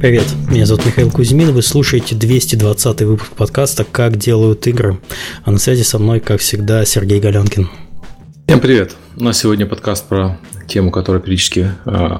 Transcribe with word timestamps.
Привет, 0.00 0.26
меня 0.48 0.64
зовут 0.64 0.86
Михаил 0.86 1.10
Кузьмин, 1.10 1.50
вы 1.50 1.60
слушаете 1.60 2.14
220 2.14 3.02
выпуск 3.02 3.32
подкаста 3.32 3.82
«Как 3.82 4.16
делают 4.16 4.64
игры», 4.68 5.00
а 5.42 5.50
на 5.50 5.58
связи 5.58 5.82
со 5.82 5.98
мной, 5.98 6.20
как 6.20 6.40
всегда, 6.40 6.84
Сергей 6.84 7.18
Галенкин. 7.18 7.68
Всем 8.46 8.60
привет! 8.60 8.94
У 9.16 9.24
нас 9.24 9.38
сегодня 9.38 9.66
подкаст 9.66 10.06
про 10.06 10.38
тему, 10.68 10.92
которую 10.92 11.20
периодически 11.20 11.72
э, 11.84 12.18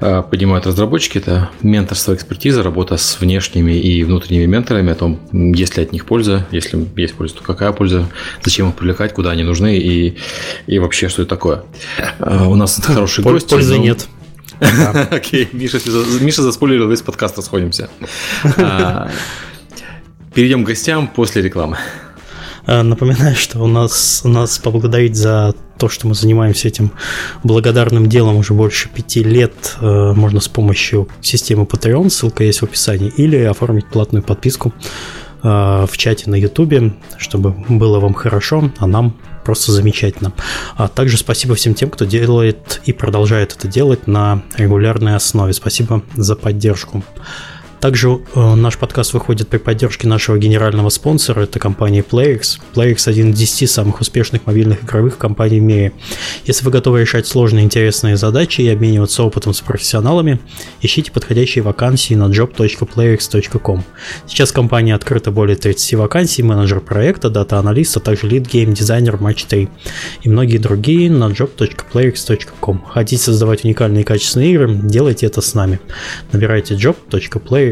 э, 0.00 0.22
поднимают 0.22 0.66
разработчики. 0.66 1.18
Это 1.18 1.50
менторство, 1.60 2.14
экспертиза, 2.14 2.62
работа 2.62 2.96
с 2.96 3.20
внешними 3.20 3.72
и 3.72 4.02
внутренними 4.04 4.46
менторами, 4.46 4.92
о 4.92 4.94
том, 4.94 5.20
есть 5.32 5.76
ли 5.76 5.82
от 5.82 5.92
них 5.92 6.06
польза, 6.06 6.46
если 6.50 6.82
есть 6.96 7.14
польза, 7.14 7.34
то 7.34 7.42
какая 7.42 7.72
польза, 7.72 8.08
зачем 8.42 8.70
их 8.70 8.74
привлекать, 8.74 9.12
куда 9.12 9.32
они 9.32 9.42
нужны 9.42 9.76
и, 9.76 10.16
и 10.66 10.78
вообще, 10.78 11.10
что 11.10 11.20
это 11.20 11.28
такое. 11.28 11.64
Э, 12.20 12.46
у 12.46 12.54
нас 12.54 12.80
хороший 12.82 13.22
гость. 13.22 13.50
Пользы 13.50 13.78
нет. 13.78 14.06
Окей, 15.10 15.48
Миша, 15.52 15.78
Миша 16.20 16.42
заспойлерил 16.42 16.88
весь 16.88 17.02
подкаст, 17.02 17.36
расходимся. 17.36 17.88
А, 18.56 19.10
перейдем 20.34 20.64
к 20.64 20.66
гостям 20.68 21.08
после 21.08 21.42
рекламы. 21.42 21.78
А, 22.66 22.82
напоминаю, 22.82 23.34
что 23.34 23.60
у 23.60 23.66
нас, 23.66 24.22
у 24.24 24.28
нас 24.28 24.58
поблагодарить 24.58 25.16
за 25.16 25.54
то, 25.78 25.88
что 25.88 26.06
мы 26.06 26.14
занимаемся 26.14 26.68
этим 26.68 26.92
благодарным 27.42 28.08
делом 28.08 28.36
уже 28.36 28.54
больше 28.54 28.88
пяти 28.88 29.24
лет, 29.24 29.76
э, 29.80 30.12
можно 30.14 30.40
с 30.40 30.48
помощью 30.48 31.08
системы 31.20 31.64
Patreon, 31.64 32.08
ссылка 32.08 32.44
есть 32.44 32.60
в 32.60 32.64
описании, 32.64 33.12
или 33.16 33.36
оформить 33.38 33.86
платную 33.86 34.22
подписку 34.22 34.72
в 35.42 35.90
чате 35.96 36.30
на 36.30 36.36
YouTube, 36.36 36.92
чтобы 37.18 37.50
было 37.68 37.98
вам 37.98 38.14
хорошо, 38.14 38.70
а 38.78 38.86
нам 38.86 39.16
просто 39.44 39.72
замечательно. 39.72 40.32
А 40.76 40.88
также 40.88 41.16
спасибо 41.16 41.54
всем 41.54 41.74
тем, 41.74 41.90
кто 41.90 42.04
делает 42.04 42.80
и 42.84 42.92
продолжает 42.92 43.54
это 43.56 43.68
делать 43.68 44.06
на 44.06 44.42
регулярной 44.56 45.16
основе. 45.16 45.52
Спасибо 45.52 46.02
за 46.14 46.36
поддержку. 46.36 47.02
Также 47.82 48.20
э, 48.36 48.54
наш 48.54 48.78
подкаст 48.78 49.12
выходит 49.12 49.48
при 49.48 49.58
поддержке 49.58 50.06
нашего 50.06 50.38
генерального 50.38 50.88
спонсора, 50.88 51.42
это 51.42 51.58
компания 51.58 52.04
Playrix. 52.08 52.60
Playrix– 52.74 52.96
один 53.08 53.32
из 53.32 53.38
10 53.40 53.68
самых 53.68 54.00
успешных 54.00 54.46
мобильных 54.46 54.84
игровых 54.84 55.18
компаний 55.18 55.58
в 55.58 55.64
мире. 55.64 55.92
Если 56.44 56.64
вы 56.64 56.70
готовы 56.70 57.00
решать 57.00 57.26
сложные 57.26 57.64
интересные 57.64 58.16
задачи 58.16 58.60
и 58.60 58.68
обмениваться 58.68 59.24
опытом 59.24 59.52
с 59.52 59.60
профессионалами, 59.62 60.38
ищите 60.80 61.10
подходящие 61.10 61.64
вакансии 61.64 62.14
на 62.14 62.28
job.playrix.com. 62.28 63.82
Сейчас 64.28 64.52
компания 64.52 64.94
открыта 64.94 65.32
более 65.32 65.56
30 65.56 65.94
вакансий, 65.94 66.44
менеджер 66.44 66.78
проекта, 66.78 67.30
дата-аналист, 67.30 67.96
а 67.96 68.00
также 68.00 68.28
lead 68.28 68.49
гейм-дизайнер 68.49 69.16
Match 69.16 69.44
3 69.48 69.68
и 70.22 70.28
многие 70.28 70.58
другие 70.58 71.10
на 71.10 71.24
job.playx.com. 71.24 72.84
Хотите 72.86 73.20
создавать 73.20 73.64
уникальные 73.64 74.02
и 74.02 74.04
качественные 74.04 74.52
игры? 74.52 74.72
Делайте 74.72 75.26
это 75.26 75.40
с 75.40 75.54
нами. 75.54 75.80
Набирайте 76.30 76.74
job.playx 76.74 77.71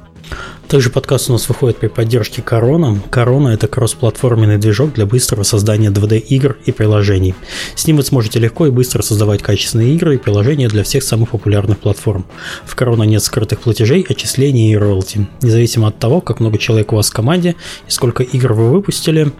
Также 0.71 0.89
подкаст 0.89 1.29
у 1.29 1.33
нас 1.33 1.49
выходит 1.49 1.79
при 1.79 1.87
поддержке 1.87 2.41
Корона. 2.41 2.97
Корона– 3.09 3.49
это 3.49 3.67
кроссплатформенный 3.67 4.57
движок 4.57 4.93
для 4.93 5.05
быстрого 5.05 5.43
создания 5.43 5.89
2D-игр 5.89 6.55
и 6.63 6.71
приложений. 6.71 7.35
С 7.75 7.85
ним 7.87 7.97
вы 7.97 8.03
сможете 8.03 8.39
легко 8.39 8.67
и 8.67 8.71
быстро 8.71 9.01
создавать 9.01 9.41
качественные 9.41 9.93
игры 9.95 10.15
и 10.15 10.17
приложения 10.17 10.69
для 10.69 10.83
всех 10.83 11.03
самых 11.03 11.31
популярных 11.31 11.77
платформ. 11.79 12.25
В 12.63 12.73
Корона 12.77 13.03
нет 13.03 13.21
скрытых 13.21 13.59
платежей, 13.59 14.05
отчислений 14.07 14.71
и 14.71 14.77
роялти. 14.77 15.27
Независимо 15.41 15.89
от 15.89 15.99
того, 15.99 16.21
как 16.21 16.39
много 16.39 16.57
человек 16.57 16.93
у 16.93 16.95
вас 16.95 17.09
в 17.09 17.13
команде 17.13 17.57
и 17.89 17.91
сколько 17.91 18.23
игр 18.23 18.53
вы 18.53 18.71
выпустили, 18.71 19.33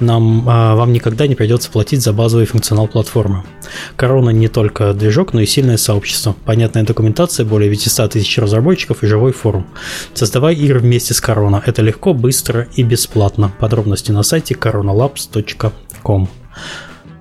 нам, 0.00 0.44
а, 0.48 0.74
вам 0.74 0.92
никогда 0.92 1.26
не 1.26 1.34
придется 1.34 1.70
платить 1.70 2.02
за 2.02 2.12
базовый 2.12 2.46
функционал 2.46 2.88
платформы. 2.88 3.44
Корона 3.96 4.30
не 4.30 4.48
только 4.48 4.92
движок, 4.92 5.32
но 5.32 5.40
и 5.40 5.46
сильное 5.46 5.76
сообщество. 5.76 6.34
Понятная 6.44 6.84
документация, 6.84 7.46
более 7.46 7.70
500 7.70 8.12
тысяч 8.12 8.38
разработчиков 8.38 9.02
и 9.02 9.06
живой 9.06 9.32
форум. 9.32 9.66
Создавай 10.14 10.54
игры 10.54 10.80
вместе 10.80 11.14
с 11.14 11.20
Корона. 11.20 11.62
Это 11.64 11.82
легко, 11.82 12.14
быстро 12.14 12.68
и 12.74 12.82
бесплатно. 12.82 13.52
Подробности 13.58 14.12
на 14.12 14.22
сайте 14.22 14.54
coronalabs.com. 14.54 16.28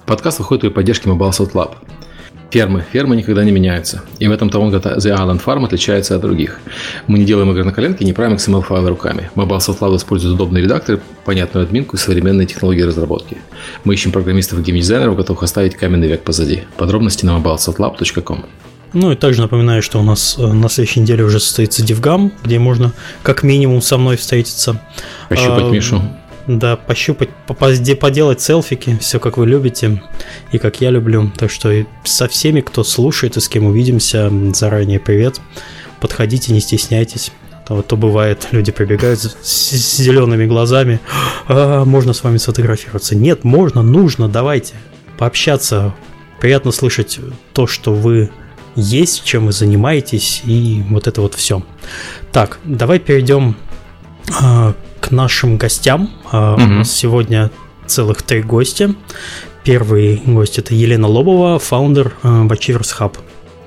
Подкаст 0.06 0.40
выходит 0.40 0.62
при 0.62 0.70
поддержке 0.70 1.10
Mobile 1.10 1.32
Lab. 1.54 1.76
Фермы. 2.54 2.86
Фермы 2.92 3.16
никогда 3.16 3.44
не 3.44 3.52
меняются. 3.52 4.04
И 4.20 4.28
в 4.28 4.32
этом 4.32 4.50
Toronto 4.50 4.80
The 4.80 5.18
Island 5.18 5.44
Farm 5.44 5.66
отличается 5.66 6.16
от 6.16 6.22
других. 6.22 6.60
Мы 7.08 7.18
не 7.18 7.26
делаем 7.26 7.50
игры 7.50 7.64
на 7.64 7.72
коленке, 7.72 8.06
не 8.06 8.14
правим 8.14 8.36
XML-файлы 8.36 8.90
руками. 8.90 9.32
Mobile 9.34 9.58
Soft 9.58 9.80
Lab 9.80 9.96
использует 9.96 10.36
удобные 10.36 10.64
редакторы, 10.64 11.00
понятную 11.26 11.66
админку 11.66 11.96
и 11.96 12.00
современные 12.00 12.46
технологии 12.46 12.84
разработки. 12.84 13.38
Мы 13.86 13.96
ищем 13.96 14.12
программистов 14.12 14.60
и 14.60 14.62
геймдизайнеров, 14.62 15.16
готовых 15.16 15.42
оставить 15.42 15.74
каменный 15.74 16.08
век 16.08 16.22
позади. 16.22 16.62
Подробности 16.78 17.26
на 17.26 17.40
mobilesoftlab.com. 17.40 18.46
Ну 18.94 19.12
и 19.12 19.16
также 19.16 19.42
напоминаю, 19.42 19.82
что 19.82 20.00
у 20.00 20.04
нас 20.04 20.36
э, 20.38 20.46
на 20.46 20.70
следующей 20.70 21.00
неделе 21.00 21.24
уже 21.24 21.40
состоится 21.40 21.84
DevGam, 21.84 22.32
где 22.44 22.60
можно 22.60 22.94
как 23.24 23.42
минимум 23.42 23.82
со 23.82 23.98
мной 23.98 24.16
встретиться. 24.18 24.80
Пощупать 25.28 25.64
а, 25.64 25.70
Мишу. 25.70 26.04
Да, 26.48 26.76
пощупать, 26.76 27.30
поделать 27.48 28.42
селфики, 28.42 28.98
все 29.00 29.20
как 29.20 29.38
вы 29.38 29.48
любите 29.48 30.04
и 30.52 30.58
как 30.58 30.82
я 30.82 30.90
люблю. 30.90 31.32
Так 31.38 31.50
что 31.50 31.86
со 32.04 32.28
всеми, 32.28 32.62
кто 32.62 32.84
слушает 32.84 33.38
и 33.38 33.40
с 33.40 33.48
кем 33.48 33.66
увидимся, 33.66 34.32
заранее 34.54 35.00
привет. 35.00 35.40
Подходите, 36.02 36.52
не 36.52 36.60
стесняйтесь. 36.60 37.32
А 37.70 37.82
то 37.82 37.96
бывает, 37.96 38.50
люди 38.52 38.74
прибегают 38.74 39.22
с, 39.22 39.72
зелеными 39.72 40.46
глазами. 40.46 41.00
А, 41.48 41.86
можно 41.86 42.12
с 42.12 42.24
вами 42.24 42.38
сфотографироваться. 42.38 43.16
Нет, 43.16 43.46
можно, 43.46 43.82
нужно, 43.82 44.28
давайте 44.28 44.76
пообщаться. 45.18 45.96
Приятно 46.42 46.72
слышать 46.72 47.20
то, 47.54 47.68
что 47.68 47.94
вы 47.94 48.32
есть, 48.76 49.24
чем 49.24 49.46
вы 49.46 49.54
занимаетесь, 49.54 50.42
и 50.44 50.84
вот 50.90 51.08
это 51.08 51.22
вот 51.22 51.36
все. 51.36 51.64
Так, 52.34 52.60
давай 52.66 53.00
перейдем 53.00 53.56
а, 54.42 54.74
к 55.04 55.12
нашим 55.12 55.58
гостям. 55.58 56.10
Uh, 56.32 56.56
У 56.56 56.66
нас 56.66 56.92
сегодня 56.92 57.52
целых 57.86 58.22
три 58.22 58.42
гостя. 58.42 58.96
Первый 59.66 60.22
гость 60.26 60.60
это 60.60 60.74
Елена 60.74 61.08
Лобова, 61.08 61.60
фаундер 61.60 62.14
uh, 62.24 62.48
Achievers 62.48 62.98
Hub. 63.00 63.18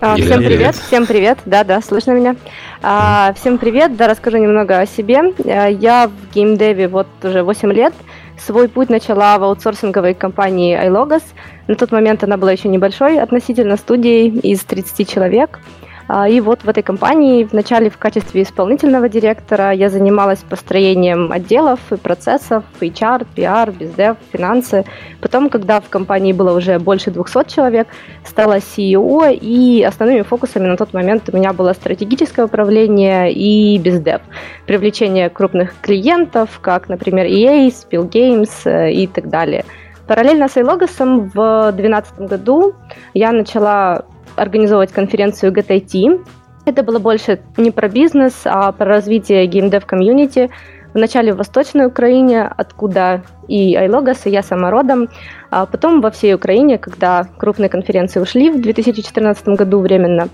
А, 0.01 0.17
всем 0.17 0.39
привет, 0.39 0.77
всем 0.77 1.07
привет, 1.07 1.39
да, 1.45 1.65
да, 1.65 1.83
слышно 1.83 2.13
меня. 2.13 2.37
А, 2.83 3.35
всем 3.35 3.59
привет, 3.59 3.97
да, 3.97 4.09
расскажу 4.09 4.39
немного 4.39 4.79
о 4.79 4.87
себе. 4.87 5.35
А, 5.45 5.67
я 5.67 6.09
в 6.09 6.35
геймдеве 6.35 6.89
вот 6.89 7.07
уже 7.23 7.43
8 7.43 7.71
лет. 7.73 7.93
Свой 8.39 8.69
путь 8.69 8.89
начала 8.89 9.39
в 9.39 9.45
аутсорсинговой 9.45 10.15
компании 10.15 10.79
iLogos. 10.87 11.23
На 11.67 11.75
тот 11.75 11.93
момент 11.93 12.25
она 12.25 12.39
была 12.39 12.53
еще 12.53 12.69
небольшой 12.69 13.19
относительно 13.19 13.77
студией 13.77 14.29
из 14.29 14.61
30 14.65 15.11
человек. 15.11 15.59
А, 16.09 16.29
и 16.29 16.41
вот 16.41 16.63
в 16.63 16.69
этой 16.69 16.83
компании 16.83 17.45
вначале 17.45 17.91
в 17.91 17.99
качестве 17.99 18.43
исполнительного 18.43 19.09
директора 19.09 19.73
я 19.73 19.91
занималась 19.91 20.39
построением 20.39 21.33
отделов 21.33 21.81
и 21.91 21.97
процессов, 21.97 22.65
HR, 22.81 23.27
PR, 23.35 23.77
бездев, 23.77 24.17
финансы. 24.33 24.85
Потом, 25.21 25.49
когда 25.49 25.81
в 25.81 25.89
компании 25.89 26.33
было 26.33 26.57
уже 26.57 26.79
больше 26.79 27.11
200 27.11 27.51
человек, 27.53 27.89
стала 28.25 28.59
CEO, 28.59 29.35
и 29.35 29.83
основными 29.83 30.23
фокусами 30.23 30.67
на 30.67 30.77
тот 30.77 30.93
момент 30.93 31.29
у 31.33 31.37
меня 31.37 31.53
было 31.53 31.73
стратегическое 31.73 32.45
управление 32.45 33.33
и 33.33 33.79
бездев. 33.79 34.21
Привлечение 34.67 35.29
крупных 35.29 35.75
клиентов, 35.81 36.61
как, 36.61 36.89
например, 36.89 37.27
EA, 37.27 37.69
Spill 37.69 38.09
Games 38.09 38.51
э, 38.65 38.93
и 38.93 39.07
так 39.07 39.29
далее. 39.29 39.65
Параллельно 40.07 40.49
с 40.49 40.57
iLogos 40.57 40.99
в 40.99 41.73
2012 41.73 42.21
году 42.21 42.75
я 43.13 43.33
начала 43.33 44.05
организовывать 44.37 44.93
конференцию 44.93 45.53
GTT. 45.53 46.25
Это 46.65 46.83
было 46.83 46.99
больше 46.99 47.41
не 47.57 47.71
про 47.71 47.89
бизнес, 47.89 48.43
а 48.45 48.73
про 48.73 48.87
развитие 48.87 49.47
геймдев-комьюнити. 49.47 50.51
Вначале 50.95 51.35
в 51.35 51.37
Восточной 51.37 51.87
Украине, 51.87 52.51
откуда 52.57 53.23
и 53.49 53.77
iLogos, 53.77 54.21
и 54.25 54.31
я 54.31 54.43
сама 54.43 54.71
родом, 54.71 55.09
а 55.51 55.67
потом 55.67 56.01
во 56.01 56.11
всей 56.11 56.35
Украине, 56.35 56.79
когда 56.79 57.29
крупные 57.37 57.69
конференции 57.69 58.19
ушли 58.19 58.51
в 58.51 58.63
2014 58.63 59.47
году 59.49 59.81
временно. 59.81 60.29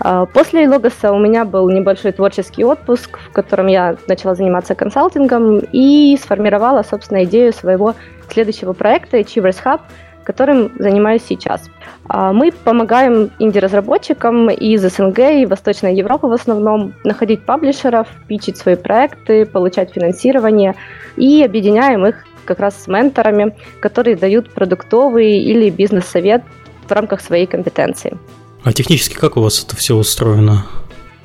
А 0.00 0.26
после 0.26 0.66
iLogos 0.66 1.10
у 1.10 1.18
меня 1.18 1.46
был 1.46 1.70
небольшой 1.70 2.12
творческий 2.12 2.62
отпуск, 2.62 3.18
в 3.18 3.32
котором 3.32 3.68
я 3.68 3.96
начала 4.06 4.34
заниматься 4.34 4.74
консалтингом 4.74 5.60
и 5.72 6.18
сформировала, 6.20 6.82
собственно, 6.82 7.24
идею 7.24 7.54
своего 7.54 7.94
следующего 8.28 8.74
проекта 8.74 9.18
Achievers 9.18 9.56
Hub, 9.64 9.80
которым 10.24 10.72
занимаюсь 10.78 11.22
сейчас. 11.28 11.70
А, 12.08 12.32
мы 12.32 12.52
помогаем 12.52 13.30
инди-разработчикам 13.38 14.50
из 14.50 14.82
СНГ 14.82 15.18
и 15.18 15.46
Восточной 15.46 15.94
Европы 15.94 16.26
в 16.26 16.32
основном 16.32 16.94
находить 17.04 17.44
паблишеров, 17.44 18.08
пичить 18.28 18.56
свои 18.56 18.76
проекты, 18.76 19.46
получать 19.46 19.92
финансирование 19.92 20.74
и 21.16 21.42
объединяем 21.42 22.06
их 22.06 22.24
как 22.44 22.60
раз 22.60 22.82
с 22.82 22.88
менторами, 22.88 23.56
которые 23.80 24.16
дают 24.16 24.52
продуктовый 24.52 25.38
или 25.38 25.70
бизнес-совет 25.70 26.42
в 26.86 26.92
рамках 26.92 27.20
своей 27.20 27.46
компетенции. 27.46 28.18
А 28.64 28.72
технически 28.72 29.14
как 29.14 29.36
у 29.36 29.40
вас 29.40 29.64
это 29.64 29.76
все 29.76 29.94
устроено? 29.96 30.66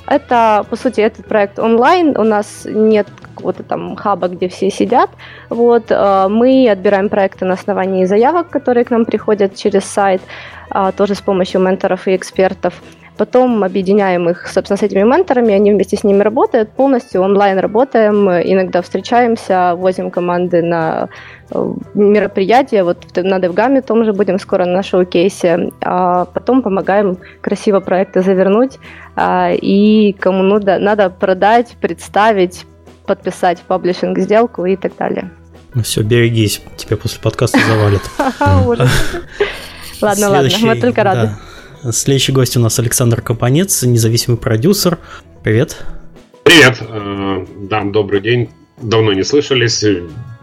Это, 0.07 0.65
по 0.69 0.75
сути, 0.75 1.01
этот 1.01 1.25
проект 1.25 1.59
онлайн. 1.59 2.17
У 2.17 2.23
нас 2.23 2.65
нет 2.65 3.07
какого-то 3.35 3.63
там 3.63 3.95
хаба, 3.95 4.29
где 4.29 4.47
все 4.47 4.71
сидят. 4.71 5.09
Вот, 5.49 5.85
э, 5.89 6.27
мы 6.29 6.69
отбираем 6.69 7.09
проекты 7.09 7.45
на 7.45 7.53
основании 7.53 8.05
заявок, 8.05 8.49
которые 8.49 8.85
к 8.85 8.91
нам 8.91 9.05
приходят 9.05 9.55
через 9.55 9.83
сайт, 9.83 10.21
а, 10.69 10.91
тоже 10.91 11.13
с 11.13 11.21
помощью 11.21 11.61
менторов 11.61 12.07
и 12.07 12.15
экспертов. 12.15 12.81
Потом 13.17 13.63
объединяем 13.63 14.29
их, 14.29 14.47
собственно, 14.47 14.77
с 14.77 14.83
этими 14.83 15.01
менторами, 15.01 15.53
они 15.53 15.71
вместе 15.71 15.97
с 15.97 16.03
ними 16.03 16.21
работают, 16.21 16.69
полностью 16.69 17.21
онлайн 17.21 17.57
работаем, 17.57 18.29
иногда 18.29 18.81
встречаемся, 18.81 19.73
возим 19.75 20.11
команды 20.11 20.61
на 20.61 21.09
э, 21.49 21.73
мероприятия, 21.95 22.83
вот 22.83 22.97
на 23.15 23.39
DevGAM 23.39 23.81
том 23.81 24.05
же 24.05 24.13
будем 24.13 24.37
скоро 24.39 24.65
на 24.65 24.83
шоу-кейсе, 24.83 25.71
а 25.81 26.25
потом 26.25 26.61
помогаем 26.61 27.17
красиво 27.41 27.79
проекты 27.79 28.21
завернуть, 28.21 28.77
а, 29.15 29.51
и 29.51 30.13
кому 30.13 30.43
надо, 30.43 30.77
надо 30.77 31.09
продать, 31.09 31.75
представить, 31.81 32.65
подписать 33.07 33.61
паблишинг 33.61 34.19
сделку 34.19 34.65
и 34.65 34.75
так 34.75 34.95
далее. 34.95 35.31
Ну 35.73 35.81
все, 35.81 36.03
берегись, 36.03 36.61
тебя 36.75 36.97
после 36.97 37.19
подкаста 37.19 37.59
завалят. 37.59 38.01
Ладно, 40.01 40.29
ладно, 40.29 40.49
мы 40.61 40.75
только 40.75 41.03
рады. 41.03 41.31
Следующий 41.91 42.31
гость 42.31 42.57
у 42.57 42.59
нас 42.59 42.79
Александр 42.79 43.21
Компанец, 43.21 43.83
независимый 43.83 44.37
продюсер. 44.37 44.97
Привет. 45.43 45.77
Привет. 46.43 46.81
Э, 46.81 47.45
да, 47.61 47.83
добрый 47.83 48.19
день. 48.19 48.49
Давно 48.81 49.13
не 49.13 49.23
слышались. 49.23 49.85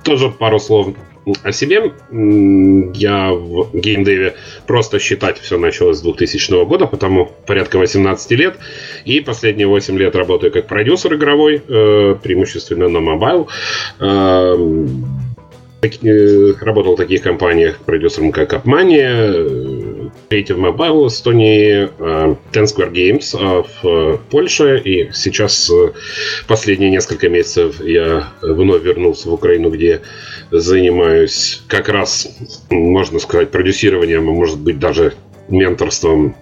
Тоже 0.04 0.30
пару 0.30 0.58
слов 0.58 0.94
о 1.42 1.52
себе. 1.52 1.92
Я 2.10 3.32
в 3.32 3.70
геймдеве 3.74 4.36
просто 4.66 4.98
считать 4.98 5.38
все 5.38 5.58
началось 5.58 5.98
с 5.98 6.02
2000 6.02 6.64
года, 6.64 6.86
потому 6.86 7.30
порядка 7.46 7.78
18 7.78 8.30
лет. 8.32 8.56
И 9.04 9.20
последние 9.20 9.66
8 9.66 9.98
лет 9.98 10.16
работаю 10.16 10.52
как 10.52 10.66
продюсер 10.66 11.14
игровой, 11.14 11.62
э, 11.66 12.16
преимущественно 12.22 12.88
на 12.88 13.00
mobile. 13.00 13.48
Э, 14.00 14.86
работал 16.60 16.94
в 16.94 16.96
таких 16.96 17.22
компаниях 17.22 17.78
продюсером, 17.80 18.32
как 18.32 18.54
Upmania, 18.54 19.93
Creative 20.28 20.58
Mobile 20.58 21.08
Эстонии, 21.08 21.88
э, 21.98 22.34
Ten 22.52 22.64
Square 22.64 22.92
Games 22.92 23.34
э, 23.34 23.62
в 23.82 24.20
Польше, 24.30 24.80
и 24.84 25.10
сейчас 25.12 25.70
э, 25.70 25.92
последние 26.46 26.90
несколько 26.90 27.28
месяцев 27.28 27.80
я 27.80 28.28
вновь 28.42 28.82
вернулся 28.82 29.28
в 29.28 29.34
Украину, 29.34 29.70
где 29.70 30.00
занимаюсь 30.50 31.62
как 31.68 31.88
раз, 31.88 32.28
можно 32.70 33.18
сказать, 33.18 33.50
продюсированием, 33.50 34.28
а 34.28 34.32
может 34.32 34.58
быть 34.58 34.78
даже 34.78 35.14
менторством 35.48 36.34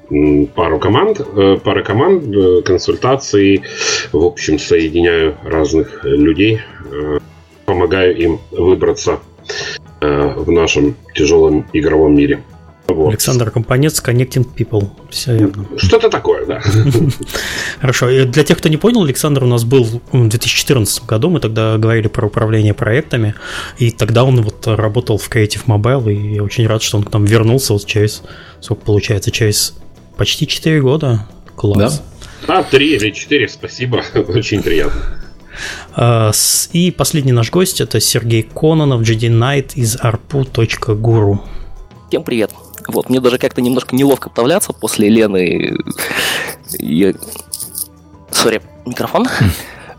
пару 0.54 0.78
команд, 0.78 1.20
пары 1.64 1.82
команд, 1.82 2.64
консультаций, 2.64 3.62
в 4.12 4.24
общем, 4.24 4.60
соединяю 4.60 5.36
разных 5.44 6.04
людей, 6.04 6.60
помогаю 7.66 8.16
им 8.16 8.38
выбраться 8.52 9.18
в 10.00 10.50
нашем 10.52 10.96
тяжелом 11.14 11.66
игровом 11.72 12.14
мире. 12.14 12.44
Вот. 12.88 13.08
Александр 13.08 13.50
Компанец, 13.50 14.02
Connecting 14.02 14.46
People. 14.54 14.90
Все 15.10 15.36
верно. 15.36 15.66
Что-то 15.76 16.10
такое, 16.10 16.44
да. 16.46 16.60
Хорошо. 17.80 18.10
И 18.10 18.24
для 18.24 18.44
тех, 18.44 18.58
кто 18.58 18.68
не 18.68 18.76
понял, 18.76 19.02
Александр 19.02 19.44
у 19.44 19.46
нас 19.46 19.64
был 19.64 19.84
в 19.84 20.28
2014 20.28 21.04
году. 21.06 21.30
Мы 21.30 21.40
тогда 21.40 21.78
говорили 21.78 22.08
про 22.08 22.26
управление 22.26 22.74
проектами. 22.74 23.34
И 23.78 23.90
тогда 23.90 24.24
он 24.24 24.42
вот 24.42 24.66
работал 24.66 25.16
в 25.16 25.30
Creative 25.30 25.64
Mobile. 25.66 26.12
И 26.12 26.34
я 26.34 26.42
очень 26.42 26.66
рад, 26.66 26.82
что 26.82 26.98
он 26.98 27.04
к 27.04 27.12
нам 27.12 27.24
вернулся 27.24 27.72
вот 27.72 27.86
через, 27.86 28.22
сколько 28.60 28.84
получается, 28.84 29.30
через 29.30 29.74
почти 30.16 30.46
4 30.46 30.80
года. 30.82 31.26
Класс. 31.56 32.02
Да? 32.46 32.58
А, 32.58 32.62
3 32.62 32.96
или 32.96 33.10
4, 33.10 33.48
спасибо. 33.48 34.02
Очень 34.14 34.62
приятно. 34.62 35.00
А, 35.94 36.32
и 36.72 36.90
последний 36.90 37.32
наш 37.32 37.50
гость 37.50 37.80
это 37.80 38.00
Сергей 38.00 38.42
Кононов, 38.42 39.02
GD 39.02 39.28
Knight 39.28 39.72
из 39.76 39.96
arpu.guru. 39.96 41.38
Всем 42.08 42.24
привет. 42.24 42.50
Вот, 42.88 43.08
мне 43.08 43.20
даже 43.20 43.38
как-то 43.38 43.60
немножко 43.60 43.94
неловко 43.94 44.28
вставляться 44.28 44.72
после 44.72 45.08
Лены. 45.08 45.76
Я... 46.78 47.14
Sorry, 48.30 48.62
микрофон? 48.86 49.26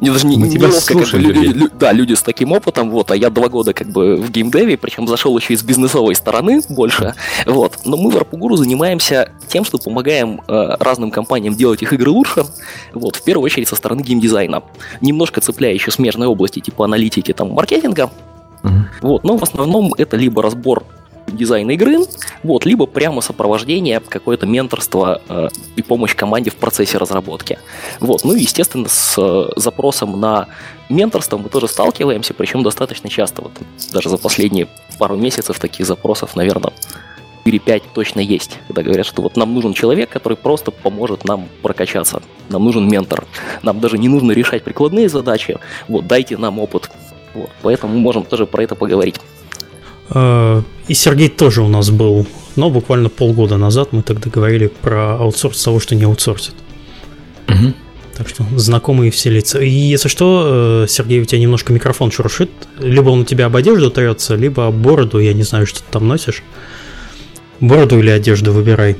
Мне 0.03 0.11
даже 0.11 0.27
не, 0.27 0.35
Мы 0.35 0.49
тебя 0.49 0.67
неловко, 0.67 0.99
как 0.99 1.11
бы, 1.11 1.17
люди, 1.17 1.45
лю, 1.45 1.69
да, 1.79 1.93
люди 1.93 2.13
с 2.13 2.21
таким 2.21 2.51
опытом, 2.51 2.89
вот, 2.89 3.09
а 3.11 3.15
я 3.15 3.29
два 3.29 3.47
года 3.47 3.73
как 3.73 3.87
бы 3.87 4.17
в 4.17 4.31
геймдеве, 4.31 4.75
причем 4.75 5.07
зашел 5.07 5.37
еще 5.37 5.53
из 5.53 5.63
бизнесовой 5.63 6.13
стороны 6.15 6.61
больше, 6.67 7.15
вот. 7.45 7.79
Но 7.85 7.95
мы 7.95 8.11
в 8.11 8.17
ARPU 8.17 8.37
Guru 8.37 8.57
занимаемся 8.57 9.31
тем, 9.47 9.63
что 9.63 9.77
помогаем 9.77 10.41
э, 10.45 10.75
разным 10.79 11.09
компаниям 11.09 11.55
делать 11.55 11.81
их 11.83 11.93
игры 11.93 12.11
лучше, 12.11 12.43
вот, 12.93 13.15
в 13.15 13.23
первую 13.23 13.45
очередь 13.45 13.69
со 13.69 13.77
стороны 13.77 14.01
геймдизайна. 14.01 14.63
Немножко 14.99 15.39
цепляя 15.39 15.73
еще 15.73 15.89
смежные 15.89 16.27
области, 16.27 16.59
типа 16.59 16.83
аналитики, 16.83 17.31
там, 17.31 17.51
маркетинга, 17.51 18.11
uh-huh. 18.61 18.69
вот, 19.01 19.23
но 19.23 19.37
в 19.37 19.43
основном 19.43 19.93
это 19.97 20.17
либо 20.17 20.43
разбор 20.43 20.83
дизайн 21.35 21.69
игры, 21.71 21.99
вот, 22.43 22.65
либо 22.65 22.85
прямо 22.85 23.21
сопровождение, 23.21 23.99
какое-то 23.99 24.45
менторство 24.45 25.21
э, 25.27 25.49
и 25.75 25.81
помощь 25.81 26.15
команде 26.15 26.49
в 26.49 26.55
процессе 26.55 26.97
разработки. 26.97 27.59
Вот, 27.99 28.23
ну 28.23 28.33
и, 28.33 28.41
естественно, 28.41 28.87
с 28.87 29.15
э, 29.17 29.51
запросом 29.55 30.19
на 30.19 30.47
менторство 30.89 31.37
мы 31.37 31.49
тоже 31.49 31.67
сталкиваемся, 31.67 32.33
причем 32.33 32.63
достаточно 32.63 33.09
часто. 33.09 33.41
Вот 33.41 33.51
даже 33.91 34.09
за 34.09 34.17
последние 34.17 34.67
пару 34.97 35.15
месяцев 35.15 35.59
таких 35.59 35.85
запросов, 35.85 36.35
наверное, 36.35 36.73
4-5 37.45 37.83
точно 37.93 38.19
есть, 38.19 38.59
когда 38.67 38.83
говорят, 38.83 39.05
что 39.05 39.21
вот 39.21 39.35
нам 39.35 39.53
нужен 39.53 39.73
человек, 39.73 40.09
который 40.09 40.37
просто 40.37 40.71
поможет 40.71 41.25
нам 41.25 41.47
прокачаться. 41.61 42.21
Нам 42.49 42.63
нужен 42.63 42.87
ментор. 42.87 43.25
Нам 43.61 43.79
даже 43.79 43.97
не 43.97 44.07
нужно 44.07 44.31
решать 44.31 44.63
прикладные 44.63 45.09
задачи. 45.09 45.59
Вот, 45.87 46.07
дайте 46.07 46.37
нам 46.37 46.59
опыт. 46.59 46.89
Вот, 47.33 47.49
поэтому 47.61 47.93
мы 47.93 47.99
можем 47.99 48.23
тоже 48.23 48.45
про 48.45 48.63
это 48.63 48.75
поговорить. 48.75 49.19
Э, 50.09 50.61
и 50.87 50.93
Сергей 50.93 51.29
тоже 51.29 51.61
у 51.61 51.67
нас 51.67 51.89
был, 51.89 52.27
но 52.55 52.69
буквально 52.69 53.09
полгода 53.09 53.57
назад 53.57 53.93
мы 53.93 54.01
тогда 54.03 54.29
говорили 54.29 54.67
про 54.67 55.15
аутсорс 55.17 55.63
того, 55.63 55.79
что 55.79 55.95
не 55.95 56.03
аутсорсит. 56.03 56.55
Угу. 57.47 57.73
Так 58.17 58.29
что 58.29 58.45
знакомые 58.55 59.09
все 59.09 59.31
лица. 59.31 59.59
И 59.59 59.69
если 59.69 60.07
что, 60.07 60.83
э, 60.83 60.87
Сергей, 60.87 61.21
у 61.21 61.25
тебя 61.25 61.39
немножко 61.39 61.73
микрофон 61.73 62.11
шуршит. 62.11 62.51
Либо 62.79 63.09
он 63.09 63.21
у 63.21 63.25
тебя 63.25 63.47
об 63.47 63.55
одежду 63.55 63.89
трется, 63.89 64.35
либо 64.35 64.67
об 64.67 64.75
бороду, 64.75 65.19
я 65.19 65.33
не 65.33 65.43
знаю, 65.43 65.65
что 65.65 65.79
ты 65.79 65.85
там 65.89 66.07
носишь. 66.07 66.43
Бороду 67.59 67.99
или 67.99 68.09
одежду 68.09 68.51
выбирай. 68.51 68.97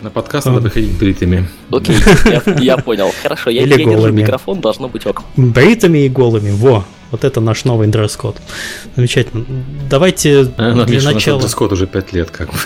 На 0.00 0.08
подкаст 0.08 0.46
надо 0.46 0.62
приходить 0.62 0.98
бритыми. 0.98 1.46
Окей, 1.70 1.96
я, 2.24 2.42
я 2.58 2.76
понял. 2.78 3.12
Хорошо, 3.22 3.50
я, 3.50 3.62
я 3.62 3.76
держу 3.76 4.08
микрофон, 4.10 4.60
должно 4.60 4.88
быть 4.88 5.06
ок. 5.06 5.22
Бритыми 5.36 5.98
и 5.98 6.08
голыми, 6.08 6.50
во. 6.50 6.86
Вот 7.10 7.24
это 7.24 7.40
наш 7.40 7.64
новый 7.64 7.88
дресс-код. 7.88 8.36
Замечательно. 8.96 9.44
Давайте 9.90 10.52
а, 10.56 10.68
ну, 10.70 10.74
для 10.74 10.82
отлично, 10.84 11.12
начала... 11.12 11.40
дресс-код 11.40 11.72
уже 11.72 11.86
5 11.86 12.12
лет 12.12 12.30
как 12.30 12.48
бы. 12.48 12.56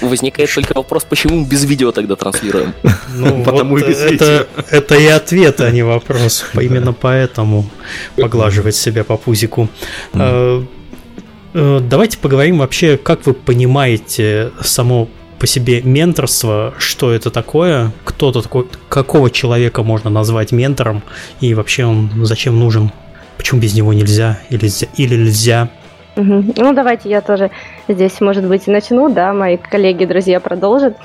Возникает 0.08 0.52
только 0.52 0.72
вопрос, 0.74 1.04
почему 1.04 1.36
мы 1.36 1.46
без 1.46 1.64
видео 1.64 1.92
тогда 1.92 2.16
транслируем? 2.16 2.74
Ну, 3.14 3.44
Потому 3.44 3.76
вот 3.76 3.84
и 3.84 3.88
без 3.88 3.98
это, 3.98 4.10
видео. 4.10 4.46
Это 4.70 4.94
и 4.96 5.06
ответ, 5.06 5.60
а 5.60 5.70
не 5.70 5.82
вопрос. 5.84 6.44
Именно 6.60 6.92
поэтому 6.92 7.66
поглаживать 8.16 8.74
себя 8.74 9.04
по 9.04 9.16
пузику. 9.16 9.68
А, 10.14 10.64
э, 11.54 11.80
давайте 11.88 12.18
поговорим 12.18 12.58
вообще, 12.58 12.96
как 12.96 13.26
вы 13.26 13.34
понимаете 13.34 14.50
само 14.60 15.08
по 15.42 15.48
себе 15.48 15.82
менторство, 15.82 16.72
что 16.78 17.10
это 17.10 17.32
такое, 17.32 17.90
кто-то 18.04 18.42
такой, 18.42 18.68
какого 18.88 19.28
человека 19.28 19.82
можно 19.82 20.08
назвать 20.08 20.52
ментором, 20.52 21.02
и 21.40 21.52
вообще 21.54 21.84
он 21.84 22.10
зачем 22.24 22.60
нужен, 22.60 22.92
почему 23.36 23.60
без 23.60 23.74
него 23.74 23.92
нельзя 23.92 24.38
или, 24.50 24.70
или 24.96 25.16
нельзя. 25.16 25.68
Ну, 26.14 26.72
давайте 26.72 27.10
я 27.10 27.20
тоже 27.22 27.50
здесь, 27.88 28.20
может 28.20 28.46
быть, 28.46 28.68
начну, 28.68 29.12
да, 29.12 29.32
мои 29.32 29.56
коллеги, 29.56 30.04
друзья 30.04 30.38
продолжат. 30.38 30.96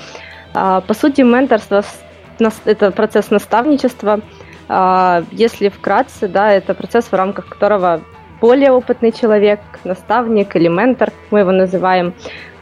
А, 0.54 0.82
по 0.82 0.94
сути, 0.94 1.22
менторство– 1.22 1.82
это 2.64 2.92
процесс 2.92 3.32
наставничества. 3.32 4.20
А, 4.68 5.24
если 5.32 5.68
вкратце, 5.68 6.28
да, 6.28 6.52
это 6.52 6.74
процесс, 6.74 7.06
в 7.06 7.12
рамках 7.12 7.46
которого 7.48 8.02
более 8.40 8.70
опытный 8.70 9.10
человек, 9.10 9.58
наставник 9.82 10.54
или 10.54 10.68
ментор, 10.68 11.12
мы 11.32 11.40
его 11.40 11.50
называем, 11.50 12.14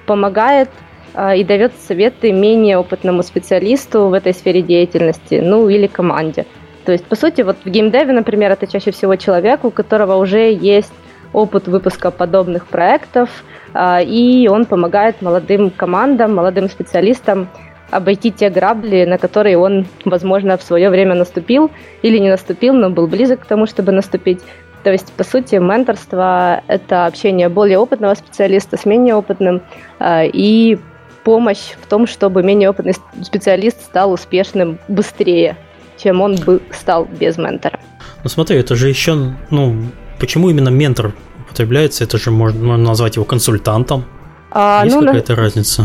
помогает 0.06 0.70
и 1.16 1.44
дает 1.44 1.72
советы 1.88 2.32
менее 2.32 2.78
опытному 2.78 3.22
специалисту 3.22 4.08
в 4.08 4.12
этой 4.12 4.34
сфере 4.34 4.62
деятельности, 4.62 5.40
ну 5.42 5.68
или 5.68 5.86
команде. 5.86 6.44
То 6.84 6.92
есть, 6.92 7.04
по 7.04 7.16
сути, 7.16 7.42
вот 7.42 7.56
в 7.64 7.68
геймдеве, 7.68 8.12
например, 8.12 8.52
это 8.52 8.66
чаще 8.66 8.92
всего 8.92 9.16
человек, 9.16 9.64
у 9.64 9.70
которого 9.70 10.16
уже 10.16 10.52
есть 10.52 10.92
опыт 11.32 11.66
выпуска 11.66 12.10
подобных 12.10 12.66
проектов, 12.66 13.28
а, 13.74 14.00
и 14.00 14.46
он 14.48 14.64
помогает 14.64 15.20
молодым 15.20 15.70
командам, 15.70 16.34
молодым 16.34 16.68
специалистам 16.70 17.48
обойти 17.90 18.30
те 18.30 18.50
грабли, 18.50 19.04
на 19.04 19.18
которые 19.18 19.58
он, 19.58 19.86
возможно, 20.04 20.56
в 20.56 20.62
свое 20.62 20.88
время 20.88 21.14
наступил 21.14 21.70
или 22.02 22.18
не 22.18 22.30
наступил, 22.30 22.74
но 22.74 22.90
был 22.90 23.06
близок 23.06 23.40
к 23.40 23.46
тому, 23.46 23.66
чтобы 23.66 23.92
наступить. 23.92 24.40
То 24.82 24.92
есть, 24.92 25.12
по 25.12 25.24
сути, 25.24 25.56
менторство– 25.56 26.62
это 26.68 27.06
общение 27.06 27.48
более 27.48 27.78
опытного 27.78 28.14
специалиста 28.14 28.76
с 28.76 28.86
менее 28.86 29.16
опытным 29.16 29.60
э, 29.98 30.28
и 30.28 30.78
помощь 31.26 31.74
в 31.82 31.88
том, 31.88 32.06
чтобы 32.06 32.44
менее 32.44 32.70
опытный 32.70 32.94
специалист 33.20 33.82
стал 33.82 34.12
успешным 34.12 34.78
быстрее, 34.86 35.56
чем 35.98 36.20
он 36.20 36.36
бы 36.36 36.60
стал 36.70 37.04
без 37.04 37.36
ментора. 37.36 37.80
Ну 38.22 38.30
смотри, 38.30 38.56
это 38.58 38.76
же 38.76 38.88
еще, 38.88 39.34
ну, 39.50 39.74
почему 40.20 40.50
именно 40.50 40.68
ментор 40.68 41.14
употребляется? 41.40 42.04
Это 42.04 42.16
же 42.16 42.30
можно, 42.30 42.64
можно 42.64 42.86
назвать 42.86 43.16
его 43.16 43.24
консультантом. 43.24 44.04
А, 44.52 44.82
есть 44.84 44.94
ну, 44.94 45.04
какая-то 45.04 45.34
на... 45.34 45.42
разница? 45.42 45.84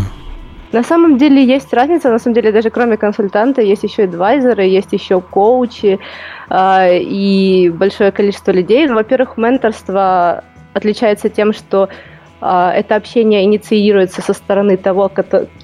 На 0.71 0.83
самом 0.83 1.17
деле 1.17 1.43
есть 1.43 1.73
разница, 1.73 2.11
на 2.11 2.19
самом 2.19 2.35
деле 2.35 2.51
даже 2.51 2.69
кроме 2.69 2.97
консультанта 2.97 3.63
есть 3.63 3.81
еще 3.81 4.03
адвайзеры, 4.03 4.63
есть 4.63 4.93
еще 4.93 5.21
коучи 5.21 5.99
э, 6.49 6.99
и 6.99 7.71
большое 7.71 8.11
количество 8.11 8.51
людей. 8.51 8.87
Ну, 8.87 8.93
во-первых, 8.93 9.37
менторство 9.37 10.43
отличается 10.73 11.29
тем, 11.29 11.51
что 11.51 11.89
это 12.41 12.95
общение 12.95 13.43
инициируется 13.43 14.21
со 14.21 14.33
стороны 14.33 14.75
того 14.77 15.11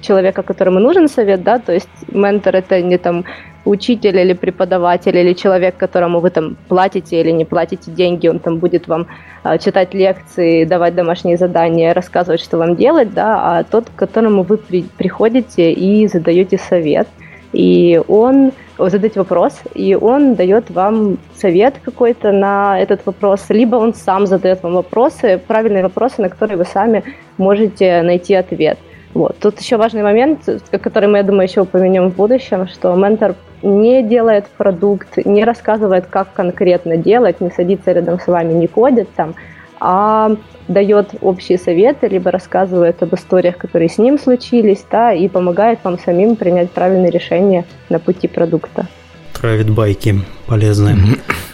человека, 0.00 0.42
которому 0.42 0.78
нужен 0.78 1.08
совет, 1.08 1.42
да, 1.42 1.58
то 1.58 1.72
есть 1.72 1.88
ментор 2.12 2.54
это 2.54 2.80
не 2.82 2.98
там 2.98 3.24
учитель 3.64 4.16
или 4.16 4.32
преподаватель 4.32 5.16
или 5.16 5.34
человек, 5.34 5.76
которому 5.76 6.20
вы 6.20 6.30
там 6.30 6.56
платите 6.68 7.20
или 7.20 7.30
не 7.30 7.44
платите 7.44 7.90
деньги, 7.90 8.28
он 8.28 8.38
там 8.38 8.58
будет 8.58 8.88
вам 8.88 9.06
э, 9.44 9.58
читать 9.58 9.94
лекции, 9.94 10.64
давать 10.64 10.94
домашние 10.94 11.36
задания, 11.36 11.94
рассказывать, 11.94 12.40
что 12.40 12.58
вам 12.58 12.76
делать, 12.76 13.12
да, 13.12 13.58
а 13.58 13.64
тот, 13.64 13.86
к 13.90 13.98
которому 13.98 14.42
вы 14.42 14.56
при, 14.56 14.82
приходите 14.82 15.72
и 15.72 16.06
задаете 16.08 16.58
совет, 16.58 17.08
и 17.52 18.00
он 18.08 18.52
задать 18.78 19.16
вопрос, 19.16 19.60
и 19.74 19.94
он 19.94 20.34
дает 20.34 20.70
вам 20.70 21.18
совет 21.34 21.74
какой-то 21.84 22.32
на 22.32 22.80
этот 22.80 23.04
вопрос, 23.06 23.46
либо 23.48 23.76
он 23.76 23.94
сам 23.94 24.26
задает 24.26 24.62
вам 24.62 24.74
вопросы, 24.74 25.40
правильные 25.46 25.82
вопросы, 25.82 26.22
на 26.22 26.28
которые 26.28 26.56
вы 26.56 26.64
сами 26.64 27.02
можете 27.36 28.02
найти 28.02 28.34
ответ. 28.34 28.78
Вот. 29.14 29.36
Тут 29.40 29.60
еще 29.60 29.76
важный 29.76 30.02
момент, 30.02 30.48
который 30.70 31.08
мы, 31.08 31.18
я 31.18 31.22
думаю, 31.24 31.48
еще 31.48 31.62
упомянем 31.62 32.10
в 32.10 32.16
будущем, 32.16 32.68
что 32.68 32.94
ментор 32.94 33.34
не 33.62 34.02
делает 34.02 34.46
продукт, 34.46 35.16
не 35.24 35.44
рассказывает, 35.44 36.06
как 36.06 36.32
конкретно 36.32 36.96
делать, 36.96 37.40
не 37.40 37.50
садится 37.50 37.92
рядом 37.92 38.20
с 38.20 38.26
вами, 38.26 38.52
не 38.52 38.66
кодит 38.66 39.08
там, 39.16 39.34
а 39.80 40.36
дает 40.68 41.14
общие 41.20 41.58
советы, 41.58 42.08
либо 42.08 42.30
рассказывает 42.30 43.02
об 43.02 43.14
историях, 43.14 43.56
которые 43.56 43.88
с 43.88 43.98
ним 43.98 44.18
случились, 44.18 44.84
да, 44.90 45.12
и 45.12 45.28
помогает 45.28 45.80
вам 45.82 45.98
самим 45.98 46.36
принять 46.36 46.70
правильное 46.70 47.10
решение 47.10 47.64
на 47.88 47.98
пути 47.98 48.28
продукта. 48.28 48.86
Травит 49.32 49.70
байки 49.70 50.20
полезные. 50.46 50.96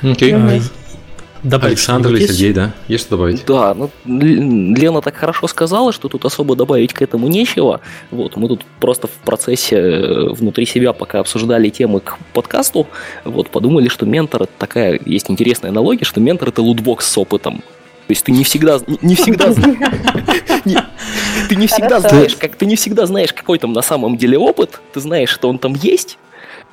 Окей. 0.03 0.33
Okay. 0.33 0.63
Добавить 1.45 1.77
Александр 1.77 2.09
или 2.15 2.27
Сергей, 2.27 2.55
да? 2.55 2.73
Есть 2.89 3.05
что 3.05 3.17
добавить? 3.19 3.45
Да, 3.45 3.75
ну, 3.75 3.91
Лена 4.07 5.03
так 5.03 5.15
хорошо 5.15 5.47
сказала, 5.47 5.93
что 5.93 6.09
тут 6.09 6.25
особо 6.25 6.57
добавить 6.57 6.95
к 6.95 7.03
этому 7.03 7.29
нечего. 7.29 7.83
Вот, 8.11 8.37
мы 8.37 8.49
тут 8.49 8.63
просто 8.81 9.09
в 9.09 9.11
процессе 9.11 9.77
э, 9.77 10.29
внутри 10.31 10.65
себя, 10.65 10.95
пока 10.95 11.21
обсуждали 11.21 11.69
темы 11.69 12.01
к 12.01 12.17
подкасту, 12.33 12.87
вот, 13.25 13.51
подумали, 13.51 13.89
что 13.89 14.07
ментор, 14.07 14.45
это 14.45 14.53
такая, 14.59 14.99
есть 15.05 15.31
интересная 15.31 15.71
аналогия, 15.71 16.07
что 16.07 16.19
ментор 16.19 16.49
это 16.49 16.63
лутбокс 16.63 17.07
с 17.07 17.19
опытом. 17.19 17.63
То 18.07 18.11
есть 18.11 18.25
ты 18.25 18.33
не 18.33 18.45
всегда, 18.45 18.81
не 19.03 19.15
всегда, 19.15 19.53
ты 21.49 21.57
не 21.57 21.67
всегда 21.67 22.01
знаешь, 22.01 22.37
как 22.37 22.57
ты 22.57 22.67
не 22.67 22.77
всегда 22.77 23.07
знаешь, 23.07 23.33
какой 23.33 23.59
там 23.59 23.73
на 23.73 23.83
самом 23.83 24.17
деле 24.19 24.39
опыт. 24.39 24.81
Ты 24.93 25.01
знаешь, 25.01 25.31
что 25.31 25.49
он 25.49 25.59
там 25.59 25.75
есть. 25.75 26.19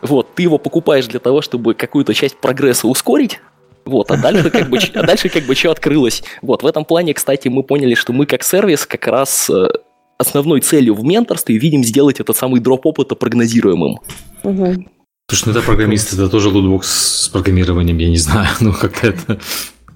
Вот, 0.01 0.35
ты 0.35 0.43
его 0.43 0.57
покупаешь 0.57 1.07
для 1.07 1.19
того, 1.19 1.41
чтобы 1.41 1.73
какую-то 1.73 2.13
часть 2.13 2.35
прогресса 2.37 2.87
ускорить, 2.87 3.39
вот, 3.85 4.11
а 4.11 4.17
дальше 4.17 4.49
как 4.49 4.69
бы, 4.69 4.79
а 4.93 5.03
дальше 5.03 5.29
как 5.29 5.43
бы 5.43 5.55
что 5.55 5.71
открылось. 5.71 6.23
Вот, 6.41 6.63
в 6.63 6.65
этом 6.65 6.85
плане, 6.85 7.13
кстати, 7.13 7.47
мы 7.47 7.63
поняли, 7.63 7.95
что 7.95 8.13
мы 8.13 8.25
как 8.25 8.43
сервис 8.43 8.85
как 8.85 9.07
раз 9.07 9.49
э, 9.49 9.69
основной 10.17 10.61
целью 10.61 10.95
в 10.95 11.03
менторстве 11.03 11.57
видим 11.57 11.83
сделать 11.83 12.19
этот 12.19 12.35
самый 12.35 12.59
дроп 12.61 12.85
опыта 12.85 13.15
прогнозируемым. 13.15 13.99
Угу. 14.43 14.85
Слушай, 15.29 15.43
ну 15.45 15.51
это 15.51 15.61
программисты, 15.61 16.15
это 16.15 16.29
тоже 16.29 16.49
лутбокс 16.49 17.23
с 17.23 17.29
программированием, 17.29 17.97
я 17.97 18.09
не 18.09 18.17
знаю, 18.17 18.49
ну 18.59 18.73
как-то 18.73 19.07
это... 19.07 19.39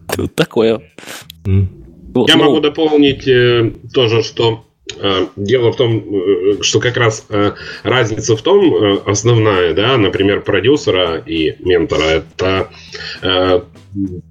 Вот 0.17 0.35
такое. 0.35 0.81
Вот, 1.45 2.29
я 2.29 2.35
ну... 2.37 2.43
могу 2.45 2.61
дополнить 2.61 3.27
э, 3.27 3.71
тоже, 3.93 4.23
что 4.23 4.65
Э, 4.97 5.25
дело 5.35 5.71
в 5.71 5.77
том, 5.77 5.97
э, 5.97 6.61
что 6.61 6.79
как 6.79 6.97
раз 6.97 7.25
э, 7.29 7.53
разница 7.83 8.35
в 8.37 8.41
том, 8.41 9.01
основная, 9.05 9.73
да, 9.73 9.97
например, 9.97 10.41
продюсера 10.41 11.17
и 11.25 11.55
ментора, 11.59 12.23
это 12.23 12.69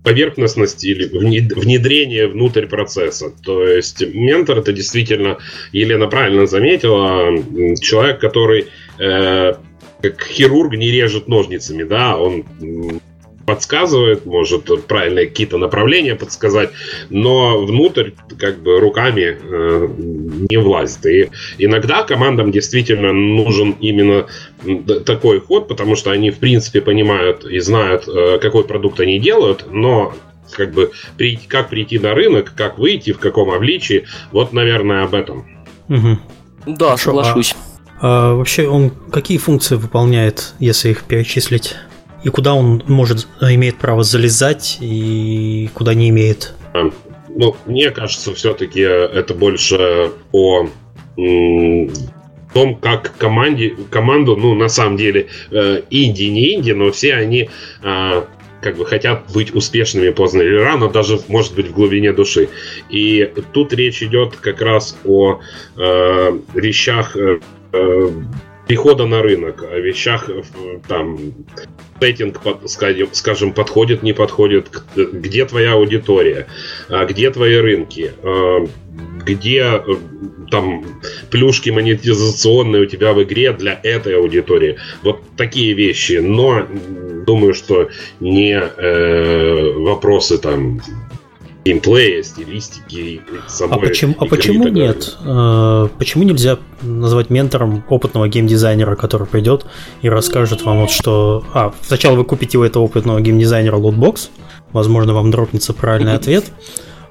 поверхностность 0.02 0.84
или 0.84 1.06
внедрение 1.06 2.28
внутрь 2.28 2.66
процесса. 2.66 3.32
То 3.44 3.66
есть 3.66 4.02
ментор 4.14 4.58
это 4.58 4.72
действительно, 4.72 5.38
Елена 5.72 6.06
правильно 6.06 6.46
заметила, 6.46 7.34
человек, 7.80 8.20
который 8.20 8.66
как 8.98 10.22
хирург 10.22 10.74
не 10.74 10.90
режет 10.90 11.28
ножницами, 11.28 11.84
да, 11.84 12.18
он 12.18 12.44
подсказывает, 13.46 14.26
может 14.26 14.86
правильные 14.86 15.26
какие-то 15.26 15.58
направления 15.58 16.14
подсказать, 16.14 16.70
но 17.10 17.64
внутрь 17.64 18.10
как 18.38 18.60
бы 18.60 18.80
руками 18.80 19.38
э, 19.40 19.88
не 20.50 20.56
влазит. 20.56 21.06
И 21.06 21.30
иногда 21.58 22.02
командам 22.02 22.50
действительно 22.50 23.12
нужен 23.12 23.72
именно 23.80 24.26
такой 25.04 25.40
ход, 25.40 25.68
потому 25.68 25.96
что 25.96 26.10
они 26.10 26.30
в 26.30 26.38
принципе 26.38 26.80
понимают 26.80 27.44
и 27.44 27.58
знают, 27.58 28.08
э, 28.08 28.38
какой 28.38 28.64
продукт 28.64 29.00
они 29.00 29.18
делают, 29.18 29.66
но 29.70 30.14
как 30.50 30.72
бы 30.72 30.92
прийти, 31.16 31.46
как 31.46 31.68
прийти 31.70 31.98
на 31.98 32.14
рынок, 32.14 32.52
как 32.56 32.78
выйти, 32.78 33.12
в 33.12 33.18
каком 33.18 33.50
обличии, 33.50 34.06
вот, 34.32 34.52
наверное, 34.52 35.04
об 35.04 35.14
этом. 35.14 35.46
Угу. 35.88 36.18
Да, 36.66 36.86
Хорошо, 36.86 37.04
соглашусь. 37.04 37.54
А, 38.00 38.32
а 38.32 38.34
вообще 38.34 38.68
он 38.68 38.90
какие 39.10 39.38
функции 39.38 39.76
выполняет, 39.76 40.54
если 40.58 40.90
их 40.90 41.04
перечислить? 41.04 41.76
И 42.24 42.28
куда 42.30 42.54
он 42.54 42.82
может, 42.86 43.28
имеет 43.40 43.76
право 43.76 44.02
залезать 44.02 44.78
и 44.80 45.70
куда 45.74 45.94
не 45.94 46.08
имеет? 46.08 46.54
А, 46.72 46.90
ну, 47.28 47.56
мне 47.66 47.90
кажется, 47.90 48.34
все-таки 48.34 48.80
это 48.80 49.34
больше 49.34 50.10
о 50.32 50.66
том, 51.16 52.76
как 52.76 53.16
команде, 53.18 53.76
команду, 53.90 54.36
ну, 54.36 54.54
на 54.54 54.68
самом 54.68 54.96
деле, 54.96 55.28
э, 55.50 55.82
инди, 55.90 56.24
не 56.24 56.54
инди, 56.54 56.72
но 56.72 56.90
все 56.90 57.14
они 57.14 57.48
как 58.64 58.78
бы 58.78 58.86
хотят 58.86 59.30
быть 59.34 59.54
успешными 59.54 60.08
поздно 60.08 60.40
или 60.40 60.56
рано, 60.56 60.88
даже, 60.88 61.20
может 61.28 61.54
быть, 61.54 61.68
в 61.68 61.74
глубине 61.74 62.14
души. 62.14 62.48
И 62.88 63.30
тут 63.52 63.74
речь 63.74 64.02
идет 64.02 64.36
как 64.36 64.62
раз 64.62 64.96
о 65.04 65.40
э, 65.76 66.38
вещах 66.54 67.14
э, 67.16 67.40
э 67.72 68.10
прихода 68.66 69.04
на 69.04 69.20
рынок, 69.20 69.62
о 69.62 69.78
вещах 69.78 70.30
там 70.88 71.18
сеттинг, 72.04 72.40
скажем, 73.12 73.52
подходит, 73.52 74.02
не 74.02 74.12
подходит, 74.12 74.68
где 74.94 75.44
твоя 75.46 75.72
аудитория, 75.72 76.46
а, 76.88 77.06
где 77.06 77.30
твои 77.30 77.56
рынки, 77.56 78.12
а, 78.22 78.66
где 79.24 79.60
э, 79.60 79.80
там 80.50 80.84
плюшки 81.30 81.70
монетизационные 81.70 82.82
у 82.82 82.86
тебя 82.86 83.14
в 83.14 83.22
игре 83.22 83.52
для 83.52 83.80
этой 83.82 84.16
аудитории. 84.16 84.76
Вот 85.02 85.22
такие 85.36 85.72
вещи. 85.72 86.20
Но 86.20 86.66
думаю, 87.26 87.54
что 87.54 87.88
не 88.20 88.52
э, 88.52 89.72
вопросы 89.72 90.36
там 90.38 90.82
геймплея, 91.64 92.22
стилистики, 92.22 93.22
самой 93.48 93.76
А 93.76 93.80
почему, 93.80 94.14
а 94.18 94.26
почему 94.26 94.68
нет? 94.68 95.16
Э, 95.24 95.88
почему 95.98 96.24
нельзя 96.24 96.58
назвать 96.82 97.30
ментором 97.30 97.84
опытного 97.88 98.28
геймдизайнера, 98.28 98.96
который 98.96 99.26
придет 99.26 99.64
и 100.02 100.08
расскажет 100.08 100.62
вам 100.62 100.80
вот 100.80 100.90
что... 100.90 101.44
А, 101.54 101.72
сначала 101.80 102.16
вы 102.16 102.24
купите 102.24 102.58
у 102.58 102.62
этого 102.62 102.82
опытного 102.82 103.20
геймдизайнера 103.20 103.76
лутбокс, 103.76 104.30
возможно, 104.72 105.14
вам 105.14 105.30
дропнется 105.30 105.72
правильный 105.72 106.14
ответ. 106.14 106.44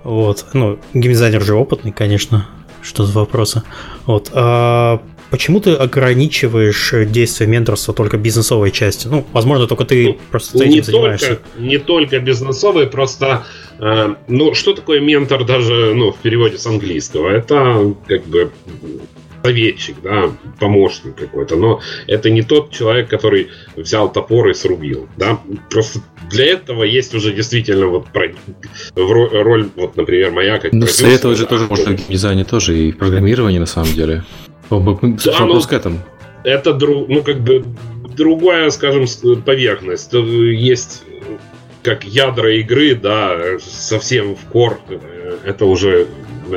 Вот, 0.04 0.46
ну, 0.54 0.78
геймдизайнер 0.94 1.42
же 1.42 1.56
опытный, 1.56 1.92
конечно, 1.92 2.48
что 2.82 3.06
за 3.06 3.18
вопросы. 3.18 3.64
Вот, 4.06 4.30
а 4.34 5.02
почему 5.34 5.60
ты 5.60 5.72
ограничиваешь 5.74 6.94
действие 7.08 7.50
менторства 7.50 7.92
только 7.92 8.18
бизнесовой 8.18 8.70
части? 8.70 9.08
Ну, 9.08 9.26
возможно, 9.34 9.66
только 9.66 9.84
ты 9.84 10.10
ну, 10.10 10.18
просто 10.30 10.60
этим 10.60 10.70
не 10.70 10.82
занимаешься. 10.82 11.28
Только, 11.28 11.44
не 11.58 11.78
только 11.80 12.20
бизнесовой, 12.20 12.86
просто 12.86 13.44
Э, 13.80 14.16
ну, 14.28 14.54
что 14.54 14.74
такое 14.74 15.00
ментор 15.00 15.44
даже 15.46 15.94
ну, 15.94 16.12
в 16.12 16.18
переводе 16.18 16.58
с 16.58 16.66
английского? 16.66 17.30
Это 17.30 17.94
как 18.08 18.24
бы 18.26 18.52
советчик, 19.44 19.98
да, 20.02 20.32
помощник 20.58 21.16
какой-то, 21.16 21.58
но 21.58 21.82
это 22.08 22.30
не 22.30 22.44
тот 22.44 22.72
человек, 22.72 23.10
который 23.10 23.50
взял 23.76 24.10
топор 24.10 24.48
и 24.48 24.54
срубил, 24.54 25.10
да, 25.18 25.38
просто 25.70 26.00
для 26.32 26.46
этого 26.46 26.84
есть 26.84 27.14
уже 27.14 27.34
действительно 27.34 27.88
вот 27.88 28.08
про, 28.08 28.32
роль, 28.96 29.70
вот, 29.76 29.98
например, 29.98 30.32
моя 30.32 30.60
как 30.60 30.72
Ну, 30.72 30.88
советовать 30.88 31.38
же 31.38 31.46
тоже 31.46 31.66
можно 31.66 31.98
в 31.98 32.08
дизайне 32.08 32.46
тоже 32.46 32.78
и 32.78 32.94
в 32.94 32.98
программировании 32.98 33.60
на 33.60 33.66
самом 33.66 33.94
деле. 33.94 34.24
Да, 34.70 34.78
вопрос 34.78 35.64
ну, 35.64 35.70
к 35.70 35.74
этому. 35.74 36.00
Это, 36.44 36.74
ну, 36.74 37.24
как 37.24 37.40
бы 37.40 37.64
другая, 38.16 38.70
скажем, 38.70 39.06
поверхность. 39.46 40.14
Есть 40.14 41.04
как 41.84 42.06
ядра 42.06 42.50
игры, 42.50 42.96
да, 42.96 43.60
совсем 43.60 44.36
в 44.36 44.46
кор, 44.52 44.80
э, 44.90 45.38
это 45.46 45.66
уже, 45.66 46.08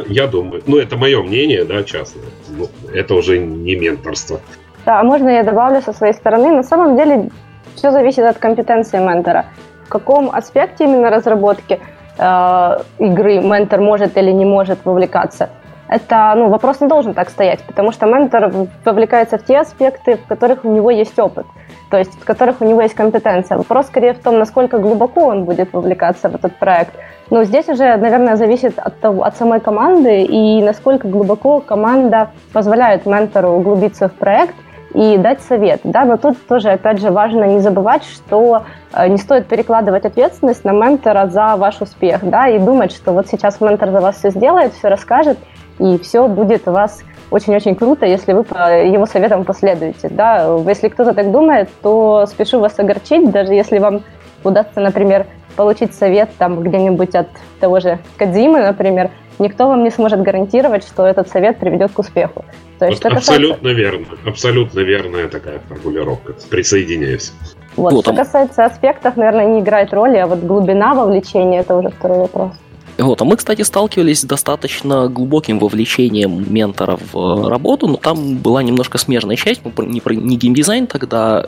я 0.06 0.28
думаю, 0.28 0.62
ну, 0.66 0.78
это 0.78 0.96
мое 0.96 1.20
мнение, 1.20 1.64
да, 1.64 1.82
частное, 1.82 2.26
ну, 2.56 2.68
это 2.94 3.14
уже 3.14 3.38
не 3.38 3.75
менторство. 3.75 4.40
Да, 4.84 5.00
а 5.00 5.02
можно 5.02 5.28
я 5.28 5.42
добавлю 5.42 5.82
со 5.82 5.92
своей 5.92 6.14
стороны? 6.14 6.52
На 6.52 6.62
самом 6.62 6.96
деле 6.96 7.30
все 7.75 7.90
зависит 7.90 8.20
от 8.20 8.38
компетенции 8.38 8.98
ментора. 8.98 9.46
В 9.86 9.88
каком 9.88 10.30
аспекте 10.30 10.84
именно 10.84 11.10
разработки 11.10 11.80
э, 12.18 12.78
игры 13.00 13.40
ментор 13.40 13.80
может 13.80 14.16
или 14.16 14.30
не 14.30 14.44
может 14.44 14.78
вовлекаться– 14.84 15.50
это 15.88 16.34
ну, 16.36 16.48
вопрос 16.48 16.80
не 16.80 16.88
должен 16.88 17.14
так 17.14 17.30
стоять, 17.30 17.62
потому 17.62 17.92
что 17.92 18.06
ментор 18.06 18.52
вовлекается 18.84 19.38
в 19.38 19.44
те 19.44 19.58
аспекты, 19.58 20.16
в 20.16 20.26
которых 20.26 20.64
у 20.64 20.72
него 20.72 20.90
есть 20.90 21.18
опыт, 21.18 21.46
то 21.90 21.96
есть 21.96 22.12
в 22.20 22.24
которых 22.24 22.60
у 22.60 22.64
него 22.64 22.80
есть 22.82 22.94
компетенция. 22.94 23.58
Вопрос 23.58 23.86
скорее 23.86 24.12
в 24.12 24.18
том, 24.18 24.38
насколько 24.38 24.78
глубоко 24.78 25.26
он 25.26 25.44
будет 25.44 25.72
вовлекаться 25.72 26.28
в 26.28 26.34
этот 26.34 26.56
проект. 26.56 26.94
Но 27.30 27.44
здесь 27.44 27.68
уже, 27.68 27.96
наверное, 27.96 28.36
зависит 28.36 28.78
от, 28.78 29.00
того, 29.00 29.24
от 29.24 29.36
самой 29.36 29.60
команды 29.60 30.22
и 30.22 30.62
насколько 30.62 31.08
глубоко 31.08 31.60
команда 31.60 32.30
позволяет 32.52 33.06
ментору 33.06 33.50
углубиться 33.50 34.08
в 34.08 34.12
проект 34.12 34.54
и 34.94 35.18
дать 35.18 35.40
совет. 35.42 35.80
Да? 35.84 36.04
Но 36.04 36.16
тут 36.16 36.46
тоже, 36.46 36.70
опять 36.70 37.00
же, 37.00 37.10
важно 37.10 37.44
не 37.44 37.58
забывать, 37.58 38.04
что 38.04 38.62
э, 38.92 39.08
не 39.08 39.18
стоит 39.18 39.46
перекладывать 39.46 40.04
ответственность 40.04 40.64
на 40.64 40.70
ментора 40.70 41.26
за 41.26 41.56
ваш 41.56 41.80
успех, 41.80 42.20
да, 42.22 42.48
и 42.48 42.58
думать, 42.58 42.92
что 42.92 43.12
вот 43.12 43.26
сейчас 43.26 43.60
ментор 43.60 43.90
за 43.90 44.00
вас 44.00 44.16
все 44.16 44.30
сделает, 44.30 44.72
все 44.72 44.88
расскажет, 44.88 45.38
и 45.78 45.99
все 45.99 46.26
будет 46.28 46.66
у 46.68 46.73
вас 46.73 47.02
очень-очень 47.30 47.75
круто, 47.75 48.06
если 48.06 48.33
вы 48.33 48.45
по 48.45 48.83
его 48.83 49.06
советам 49.06 49.45
последуете. 49.45 50.09
Да? 50.09 50.59
Если 50.66 50.88
кто-то 50.88 51.12
так 51.12 51.30
думает, 51.30 51.68
то 51.83 52.26
спешу 52.26 52.61
вас 52.61 52.78
огорчить, 52.78 53.30
даже 53.30 53.52
если 53.52 53.78
вам 53.78 54.02
удастся, 54.45 54.80
например, 54.80 55.26
получить 55.56 55.95
совет 55.95 56.30
там 56.38 56.62
где-нибудь 56.62 57.14
от 57.14 57.28
того 57.61 57.80
же 57.80 57.99
Кадзимы, 58.16 58.61
например, 58.61 59.11
никто 59.38 59.68
вам 59.68 59.83
не 59.85 59.90
сможет 59.90 60.23
гарантировать, 60.23 60.87
что 60.87 61.04
этот 61.06 61.28
совет 61.28 61.59
приведет 61.59 61.92
к 61.92 61.99
успеху. 61.99 62.45
То 62.78 62.87
есть, 62.87 63.02
вот 63.02 63.14
абсолютно 63.14 63.71
касается... 63.71 63.80
верно, 63.80 64.06
абсолютно 64.26 64.80
верная 64.80 65.28
такая 65.28 65.61
формулировка. 65.66 66.35
Присоединяюсь. 66.50 67.33
Вот, 67.76 67.92
вот 67.92 68.04
что 68.04 68.12
там... 68.12 68.25
касается 68.25 68.64
аспектов, 68.64 69.16
наверное, 69.16 69.47
не 69.47 69.61
играет 69.61 69.92
роли, 69.92 70.16
а 70.18 70.26
вот 70.26 70.40
глубина 70.40 70.95
вовлечения– 70.95 71.61
это 71.62 71.76
уже 71.76 71.88
второй 71.90 72.18
вопрос. 72.18 72.52
Вот. 72.98 73.20
А 73.20 73.24
мы, 73.24 73.36
кстати, 73.36 73.62
сталкивались 73.62 74.20
с 74.20 74.24
достаточно 74.24 75.08
глубоким 75.08 75.58
вовлечением 75.58 76.52
ментора 76.52 76.98
в 77.12 77.48
работу, 77.48 77.88
но 77.88 77.96
там 77.96 78.36
была 78.36 78.62
немножко 78.62 78.98
смежная 78.98 79.36
часть. 79.36 79.60
Мы 79.64 79.86
не, 79.86 80.00
про, 80.00 80.14
не 80.14 80.36
геймдизайн 80.36 80.86
тогда 80.86 81.44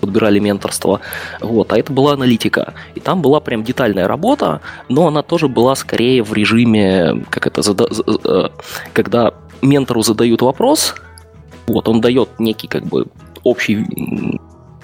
подбирали 0.00 0.38
менторство, 0.38 1.00
вот, 1.40 1.72
а 1.72 1.78
это 1.78 1.92
была 1.92 2.14
аналитика. 2.14 2.74
И 2.94 3.00
там 3.00 3.20
была 3.20 3.40
прям 3.40 3.62
детальная 3.62 4.08
работа, 4.08 4.62
но 4.88 5.06
она 5.06 5.22
тоже 5.22 5.48
была 5.48 5.74
скорее 5.74 6.22
в 6.22 6.32
режиме, 6.32 7.24
как 7.28 7.46
это, 7.46 7.60
зада, 7.60 7.86
э, 8.24 8.48
когда 8.94 9.34
ментору 9.60 10.02
задают 10.02 10.40
вопрос, 10.40 10.94
вот, 11.66 11.88
он 11.88 12.00
дает 12.00 12.30
некий 12.38 12.66
как 12.66 12.86
бы 12.86 13.06
общий 13.42 13.86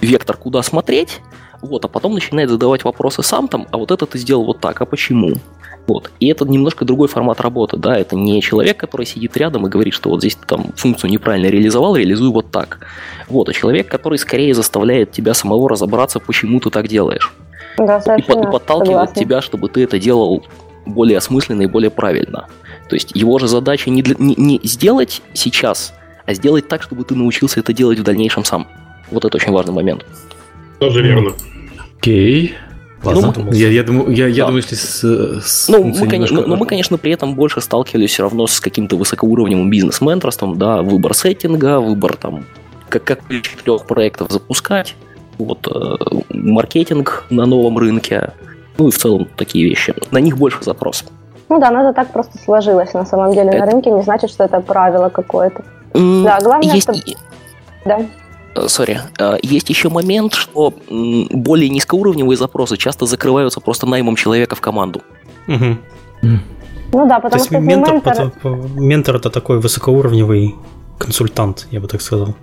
вектор, 0.00 0.36
куда 0.36 0.62
смотреть, 0.62 1.20
вот, 1.62 1.84
а 1.84 1.88
потом 1.88 2.12
начинает 2.12 2.50
задавать 2.50 2.84
вопросы 2.84 3.22
сам 3.22 3.48
там, 3.48 3.66
а 3.70 3.78
вот 3.78 3.90
это 3.90 4.04
ты 4.06 4.18
сделал 4.18 4.44
вот 4.44 4.60
так, 4.60 4.80
а 4.80 4.86
почему? 4.86 5.36
Вот. 5.86 6.10
И 6.18 6.26
это 6.28 6.44
немножко 6.44 6.84
другой 6.84 7.08
формат 7.08 7.40
работы, 7.40 7.76
да, 7.76 7.96
это 7.96 8.16
не 8.16 8.42
человек, 8.42 8.76
который 8.76 9.06
сидит 9.06 9.36
рядом 9.36 9.66
и 9.66 9.70
говорит, 9.70 9.94
что 9.94 10.10
вот 10.10 10.20
здесь 10.20 10.34
ты 10.34 10.46
там 10.46 10.72
функцию 10.74 11.10
неправильно 11.10 11.46
реализовал, 11.46 11.96
реализуй 11.96 12.30
вот 12.30 12.50
так. 12.50 12.80
Вот, 13.28 13.48
а 13.48 13.52
человек, 13.52 13.88
который 13.88 14.18
скорее 14.18 14.52
заставляет 14.54 15.12
тебя 15.12 15.34
самого 15.34 15.68
разобраться, 15.68 16.18
почему 16.18 16.58
ты 16.60 16.70
так 16.70 16.88
делаешь. 16.88 17.32
Да, 17.78 17.98
и, 18.16 18.22
под, 18.22 18.46
и 18.46 18.50
подталкивает 18.50 19.10
согласна. 19.10 19.20
тебя, 19.22 19.40
чтобы 19.40 19.68
ты 19.68 19.84
это 19.84 19.99
делал 19.99 20.44
более 20.86 21.18
осмысленно 21.18 21.62
и 21.62 21.66
более 21.66 21.90
правильно. 21.90 22.46
То 22.88 22.94
есть 22.94 23.12
его 23.14 23.38
же 23.38 23.49
задача 23.49 23.90
не, 23.90 24.02
для, 24.02 24.16
не, 24.18 24.34
не 24.36 24.60
сделать 24.64 25.22
сейчас, 25.34 25.92
а 26.25 26.34
сделать 26.34 26.68
так, 26.68 26.82
чтобы 26.82 27.04
ты 27.04 27.14
научился 27.14 27.60
это 27.60 27.72
делать 27.72 27.99
в 27.99 28.02
дальнейшем 28.02 28.44
сам. 28.44 28.66
Вот 29.10 29.25
это 29.25 29.36
очень 29.36 29.52
важный 29.52 29.75
момент. 29.75 30.04
Тоже 30.80 31.02
верно. 31.02 31.32
Окей. 31.99 32.46
Okay. 32.46 32.65
Ладно. 33.02 33.32
Ну, 33.37 33.52
я, 33.52 33.69
я, 33.69 33.82
думаю, 33.82 34.11
я, 34.11 34.26
я 34.26 34.45
да. 34.45 34.47
думаю, 34.47 34.63
если 34.63 34.75
с, 34.75 35.02
с 35.43 35.69
ну, 35.69 35.85
мы, 35.85 36.09
конечно, 36.09 36.41
но, 36.41 36.47
но 36.47 36.56
мы, 36.56 36.67
конечно, 36.67 36.99
при 36.99 37.13
этом 37.13 37.35
больше 37.35 37.61
сталкивались 37.61 38.11
все 38.11 38.23
равно 38.23 38.47
с 38.47 38.59
каким-то 38.59 38.97
высокоуровневым 38.97 39.71
бизнес-менторством, 39.71 40.59
да, 40.59 40.82
выбор 40.82 41.15
сеттинга, 41.15 41.78
выбор 41.78 42.17
там, 42.17 42.47
как, 42.89 43.04
как 43.04 43.21
трех 43.65 43.87
проектов 43.87 44.30
запускать, 44.30 44.97
вот, 45.39 45.69
э, 45.69 45.97
маркетинг 46.30 47.26
на 47.30 47.47
новом 47.47 47.78
рынке, 47.78 48.32
ну 48.78 48.89
и 48.89 48.91
в 48.91 48.99
целом 48.99 49.28
такие 49.37 49.69
вещи. 49.69 49.95
На 50.11 50.19
них 50.19 50.39
больше 50.39 50.63
запрос. 50.63 51.04
Ну 51.49 51.61
да, 51.61 51.71
но 51.71 51.82
это 51.82 51.93
так 51.93 52.13
просто 52.13 52.39
сложилось 52.39 52.93
на 52.95 53.04
самом 53.04 53.32
деле 53.32 53.50
это... 53.50 53.59
на 53.59 53.67
рынке, 53.67 53.91
не 53.91 54.02
значит, 54.02 54.30
что 54.30 54.45
это 54.45 54.61
правило 54.61 55.11
какое-то. 55.11 55.65
Mm, 55.93 56.25
да, 56.25 56.41
главное, 56.41 56.75
есть... 56.75 56.82
чтобы... 56.82 56.99
Да. 57.85 58.00
Э, 58.56 58.69
сори, 58.69 59.00
э, 59.19 59.36
есть 59.42 59.69
еще 59.69 59.88
момент, 59.88 60.34
что 60.34 60.73
более 60.88 61.69
низкоуровневые 61.69 62.36
запросы 62.36 62.76
часто 62.76 63.06
закрываются 63.06 63.60
просто 63.60 63.86
наймом 63.86 64.16
человека 64.16 64.54
в 64.54 64.60
команду. 64.60 65.02
Угу. 65.49 65.76
Ну 66.92 67.08
да, 67.08 67.21
потому 67.21 67.30
То 67.30 67.36
есть 67.36 67.47
что 67.47 67.58
ментор, 67.58 67.95
ментор... 67.95 68.32
ментор 68.76 69.16
это 69.16 69.30
такой 69.30 69.60
высокоуровневый 69.60 70.54
консультант, 70.99 71.66
я 71.71 71.80
бы 71.80 71.88
так 71.88 72.00
сказал. 72.00 72.34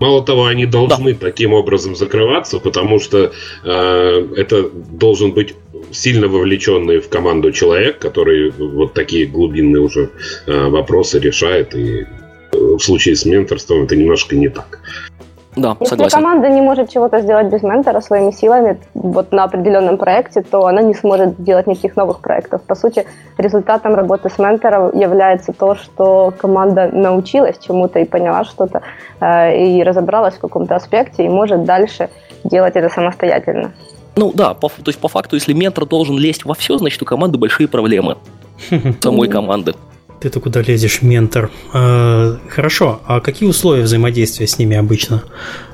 Мало 0.00 0.24
того, 0.24 0.46
они 0.46 0.66
должны 0.66 1.12
да. 1.12 1.26
таким 1.26 1.52
образом 1.52 1.94
закрываться, 1.94 2.58
потому 2.58 2.98
что 2.98 3.32
э, 3.64 4.28
это 4.36 4.70
должен 4.72 5.32
быть 5.32 5.54
сильно 5.90 6.26
вовлеченный 6.26 7.00
в 7.00 7.08
команду 7.08 7.52
человек, 7.52 7.98
который 7.98 8.50
вот 8.50 8.94
такие 8.94 9.26
глубинные 9.26 9.82
уже 9.82 10.10
э, 10.46 10.68
вопросы 10.68 11.20
решает, 11.20 11.74
и 11.74 12.06
в 12.52 12.78
случае 12.78 13.14
с 13.14 13.26
менторством 13.26 13.84
это 13.84 13.94
немножко 13.94 14.36
не 14.36 14.48
так. 14.48 14.80
Да, 15.56 15.76
Если 15.80 15.90
согласен. 15.90 16.18
команда 16.18 16.48
не 16.48 16.60
может 16.60 16.90
чего-то 16.90 17.20
сделать 17.20 17.48
без 17.48 17.62
ментора 17.62 18.00
своими 18.00 18.30
силами, 18.30 18.78
вот 18.94 19.32
на 19.32 19.44
определенном 19.44 19.98
проекте, 19.98 20.42
то 20.42 20.66
она 20.66 20.80
не 20.80 20.94
сможет 20.94 21.42
делать 21.42 21.66
никаких 21.66 21.96
новых 21.96 22.20
проектов. 22.20 22.62
По 22.62 22.76
сути, 22.76 23.04
результатом 23.36 23.96
работы 23.96 24.30
с 24.30 24.38
ментором 24.38 24.96
является 24.96 25.52
то, 25.52 25.74
что 25.74 26.32
команда 26.38 26.88
научилась 26.92 27.58
чему-то 27.58 27.98
и 27.98 28.04
поняла 28.04 28.44
что-то, 28.44 28.82
э, 29.20 29.56
и 29.58 29.82
разобралась 29.82 30.34
в 30.34 30.40
каком-то 30.40 30.76
аспекте, 30.76 31.24
и 31.24 31.28
может 31.28 31.64
дальше 31.64 32.10
делать 32.44 32.76
это 32.76 32.88
самостоятельно. 32.88 33.72
Ну 34.14 34.30
да, 34.32 34.54
по, 34.54 34.68
то 34.68 34.88
есть 34.88 35.00
по 35.00 35.08
факту, 35.08 35.34
если 35.34 35.52
ментор 35.52 35.84
должен 35.84 36.16
лезть 36.16 36.44
во 36.44 36.54
все, 36.54 36.78
значит 36.78 37.02
у 37.02 37.04
команды 37.04 37.38
большие 37.38 37.66
проблемы. 37.66 38.18
Самой 39.00 39.28
команды. 39.28 39.74
Ты-то 40.20 40.38
куда 40.38 40.60
лезешь, 40.60 41.00
ментор? 41.00 41.50
Э, 41.72 42.36
хорошо, 42.48 43.00
а 43.06 43.20
какие 43.20 43.48
условия 43.48 43.82
взаимодействия 43.84 44.46
с 44.46 44.58
ними 44.58 44.76
обычно? 44.76 45.22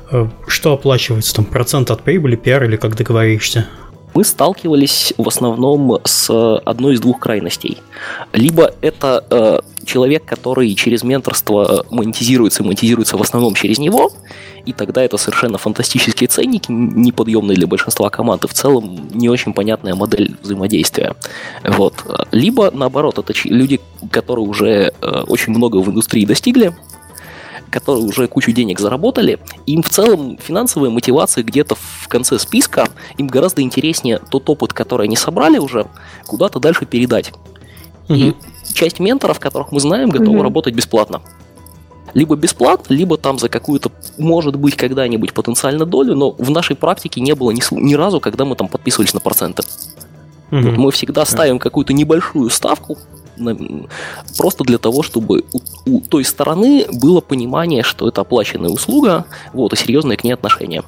Э, 0.09 0.27
что 0.47 0.71
оплачивается? 0.71 1.35
Там 1.35 1.43
процент 1.43 1.91
от 1.91 2.01
прибыли, 2.03 2.37
пиар 2.37 2.63
или 2.63 2.77
как 2.77 2.95
договоришься? 2.95 3.67
Мы 4.17 4.23
сталкивались 4.23 5.13
в 5.15 5.27
основном 5.27 5.99
с 6.03 6.57
одной 6.65 6.95
из 6.95 6.99
двух 7.01 7.19
крайностей. 7.19 7.77
Либо 8.33 8.73
это 8.81 9.23
э, 9.29 9.59
человек, 9.85 10.25
который 10.25 10.73
через 10.73 11.03
менторство 11.03 11.85
монетизируется, 11.91 12.63
монетизируется 12.63 13.15
в 13.15 13.21
основном 13.21 13.53
через 13.53 13.77
него, 13.77 14.09
и 14.65 14.73
тогда 14.73 15.03
это 15.03 15.17
совершенно 15.17 15.59
фантастические 15.59 16.29
ценники, 16.29 16.71
неподъемные 16.71 17.55
для 17.55 17.67
большинства 17.67 18.09
команд, 18.09 18.43
и 18.45 18.47
в 18.47 18.53
целом 18.55 19.07
не 19.13 19.29
очень 19.29 19.53
понятная 19.53 19.93
модель 19.93 20.35
взаимодействия. 20.41 21.13
Вот. 21.63 21.93
Либо, 22.31 22.71
наоборот, 22.71 23.19
это 23.19 23.33
люди, 23.43 23.79
которые 24.09 24.47
уже 24.47 24.93
э, 24.99 25.23
очень 25.27 25.53
много 25.53 25.77
в 25.77 25.91
индустрии 25.91 26.25
достигли, 26.25 26.73
которые 27.69 28.05
уже 28.05 28.27
кучу 28.27 28.51
денег 28.51 28.79
заработали, 28.79 29.39
им 29.65 29.83
в 29.83 29.89
целом 29.89 30.37
финансовая 30.41 30.89
мотивация 30.89 31.43
где-то 31.43 31.75
в 31.75 32.07
конце 32.07 32.39
списка, 32.39 32.87
им 33.17 33.27
гораздо 33.27 33.61
интереснее 33.61 34.19
тот 34.29 34.49
опыт, 34.49 34.73
который 34.73 35.07
они 35.07 35.15
собрали 35.15 35.57
уже, 35.57 35.87
куда-то 36.25 36.59
дальше 36.59 36.85
передать. 36.85 37.31
Угу. 38.09 38.15
И 38.15 38.35
часть 38.73 38.99
менторов, 38.99 39.39
которых 39.39 39.71
мы 39.71 39.79
знаем, 39.79 40.09
готовы 40.09 40.37
угу. 40.37 40.43
работать 40.43 40.73
бесплатно. 40.73 41.21
Либо 42.13 42.35
бесплатно, 42.35 42.93
либо 42.93 43.17
там 43.17 43.37
за 43.37 43.49
какую-то, 43.49 43.91
может 44.17 44.55
быть, 44.55 44.75
когда-нибудь 44.75 45.33
потенциально 45.33 45.85
долю, 45.85 46.15
но 46.15 46.31
в 46.31 46.49
нашей 46.49 46.75
практике 46.75 47.21
не 47.21 47.35
было 47.35 47.51
ни, 47.51 47.61
ни 47.71 47.93
разу, 47.95 48.19
когда 48.19 48.45
мы 48.45 48.55
там 48.55 48.69
подписывались 48.69 49.13
на 49.13 49.19
проценты. 49.19 49.63
Угу. 50.51 50.61
Вот 50.61 50.77
мы 50.77 50.91
всегда 50.91 51.25
ставим 51.25 51.59
какую-то 51.59 51.93
небольшую 51.93 52.49
ставку, 52.49 52.97
просто 54.37 54.63
для 54.63 54.77
того, 54.77 55.03
чтобы 55.03 55.43
у, 55.53 55.59
у 55.85 56.01
той 56.01 56.23
стороны 56.23 56.85
было 56.91 57.21
понимание, 57.21 57.83
что 57.83 58.07
это 58.07 58.21
оплаченная 58.21 58.69
услуга, 58.69 59.25
вот, 59.53 59.73
и 59.73 59.75
серьезное 59.75 60.17
к 60.17 60.23
ней 60.23 60.33
отношение. 60.33 60.83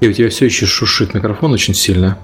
И 0.00 0.08
у 0.08 0.12
тебя 0.12 0.28
все 0.28 0.44
еще 0.46 0.66
шушит 0.66 1.14
микрофон 1.14 1.52
очень 1.52 1.74
сильно. 1.74 2.18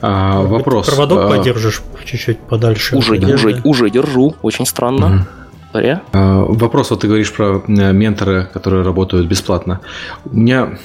А, 0.00 0.42
вопрос. 0.42 0.86
Проводок 0.86 1.20
а... 1.20 1.28
подержишь 1.28 1.82
чуть-чуть 2.04 2.40
подальше. 2.40 2.96
Уже, 2.96 3.18
да? 3.18 3.28
уже, 3.28 3.60
уже 3.64 3.90
держу, 3.90 4.34
очень 4.42 4.66
странно. 4.66 5.26
Угу. 5.74 5.80
А, 6.12 6.44
вопрос, 6.44 6.90
вот 6.90 7.00
ты 7.00 7.06
говоришь 7.06 7.32
про 7.32 7.62
э, 7.66 7.92
менторы, 7.92 8.48
которые 8.52 8.82
работают 8.82 9.26
бесплатно. 9.26 9.80
У 10.24 10.36
меня, 10.36 10.78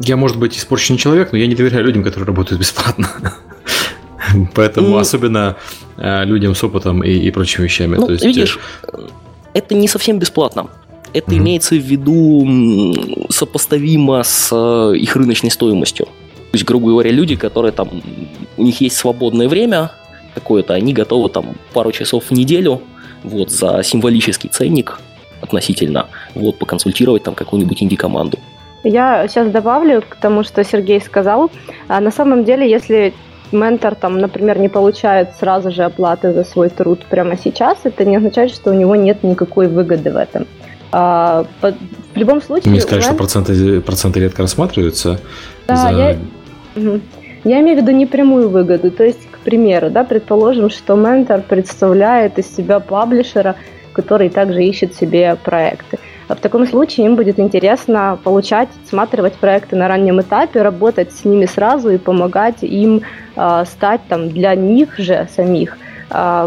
я, 0.00 0.16
может 0.16 0.38
быть, 0.38 0.58
испорченный 0.58 0.98
человек, 0.98 1.32
но 1.32 1.38
я 1.38 1.46
не 1.46 1.54
доверяю 1.54 1.84
людям, 1.84 2.02
которые 2.02 2.26
работают 2.26 2.60
бесплатно. 2.60 3.08
Поэтому 4.54 4.96
особенно 4.96 5.56
э, 5.96 6.24
людям 6.24 6.54
с 6.54 6.64
опытом 6.64 7.02
и, 7.02 7.10
и 7.10 7.30
прочими 7.30 7.64
вещами. 7.64 7.96
Ну, 7.96 8.06
То 8.06 8.12
есть, 8.12 8.24
видишь, 8.24 8.58
это 9.52 9.74
не 9.74 9.88
совсем 9.88 10.18
бесплатно. 10.18 10.68
Это 11.12 11.30
mm-hmm. 11.30 11.36
имеется 11.36 11.74
в 11.76 11.78
виду 11.78 13.28
сопоставимо 13.30 14.22
с 14.22 14.50
э, 14.52 14.96
их 14.96 15.16
рыночной 15.16 15.50
стоимостью. 15.50 16.06
То 16.06 16.56
есть, 16.56 16.64
грубо 16.64 16.88
говоря, 16.88 17.10
люди, 17.10 17.36
которые 17.36 17.72
там, 17.72 17.88
у 18.56 18.62
них 18.62 18.80
есть 18.80 18.96
свободное 18.96 19.48
время 19.48 19.90
какое-то, 20.34 20.74
они 20.74 20.92
готовы 20.92 21.28
там 21.28 21.56
пару 21.72 21.92
часов 21.92 22.24
в 22.24 22.30
неделю 22.32 22.80
вот 23.22 23.50
за 23.50 23.82
символический 23.82 24.50
ценник 24.50 25.00
относительно 25.40 26.06
вот 26.34 26.58
поконсультировать 26.58 27.22
там 27.22 27.34
какую-нибудь 27.34 27.82
инди-команду. 27.82 28.38
Я 28.82 29.26
сейчас 29.28 29.50
добавлю 29.50 30.02
к 30.06 30.16
тому, 30.16 30.44
что 30.44 30.62
Сергей 30.62 31.00
сказал. 31.00 31.50
А 31.88 32.00
на 32.00 32.10
самом 32.10 32.44
деле, 32.44 32.68
если 32.68 33.14
ментор, 33.54 33.94
там, 33.94 34.18
например, 34.18 34.58
не 34.58 34.68
получает 34.68 35.34
сразу 35.38 35.70
же 35.70 35.84
оплаты 35.84 36.32
за 36.32 36.44
свой 36.44 36.68
труд 36.68 37.06
прямо 37.08 37.36
сейчас, 37.36 37.78
это 37.84 38.04
не 38.04 38.16
означает, 38.16 38.50
что 38.50 38.70
у 38.70 38.74
него 38.74 38.96
нет 38.96 39.22
никакой 39.22 39.68
выгоды 39.68 40.10
в 40.10 40.16
этом. 40.16 40.46
А, 40.92 41.46
по, 41.60 41.72
в 41.72 42.16
любом 42.16 42.40
случае... 42.42 42.72
Не 42.72 42.80
сказать, 42.80 43.04
что 43.04 43.14
проценты, 43.14 43.80
проценты 43.80 44.20
редко 44.20 44.42
рассматриваются. 44.42 45.18
Да, 45.66 45.76
за... 45.76 45.88
я, 45.88 46.16
угу. 46.76 47.00
я 47.44 47.60
имею 47.60 47.78
в 47.78 47.82
виду 47.82 47.90
непрямую 47.90 48.48
выгоду. 48.48 48.90
То 48.90 49.04
есть, 49.04 49.28
к 49.30 49.38
примеру, 49.38 49.90
да, 49.90 50.04
предположим, 50.04 50.70
что 50.70 50.94
ментор 50.94 51.42
представляет 51.42 52.38
из 52.38 52.54
себя 52.54 52.78
паблишера, 52.78 53.56
который 53.92 54.28
также 54.28 54.62
ищет 54.62 54.94
себе 54.94 55.36
проекты. 55.42 55.98
В 56.28 56.36
таком 56.36 56.66
случае 56.66 57.06
им 57.06 57.16
будет 57.16 57.38
интересно 57.38 58.18
получать, 58.22 58.68
отсматривать 58.82 59.34
проекты 59.34 59.76
на 59.76 59.88
раннем 59.88 60.20
этапе, 60.20 60.62
работать 60.62 61.12
с 61.12 61.24
ними 61.24 61.46
сразу 61.46 61.90
и 61.90 61.98
помогать 61.98 62.62
им 62.62 63.02
э, 63.36 63.64
стать 63.66 64.00
там 64.08 64.30
для 64.30 64.54
них 64.54 64.98
же 64.98 65.28
самих. 65.34 65.76
а, 65.76 65.83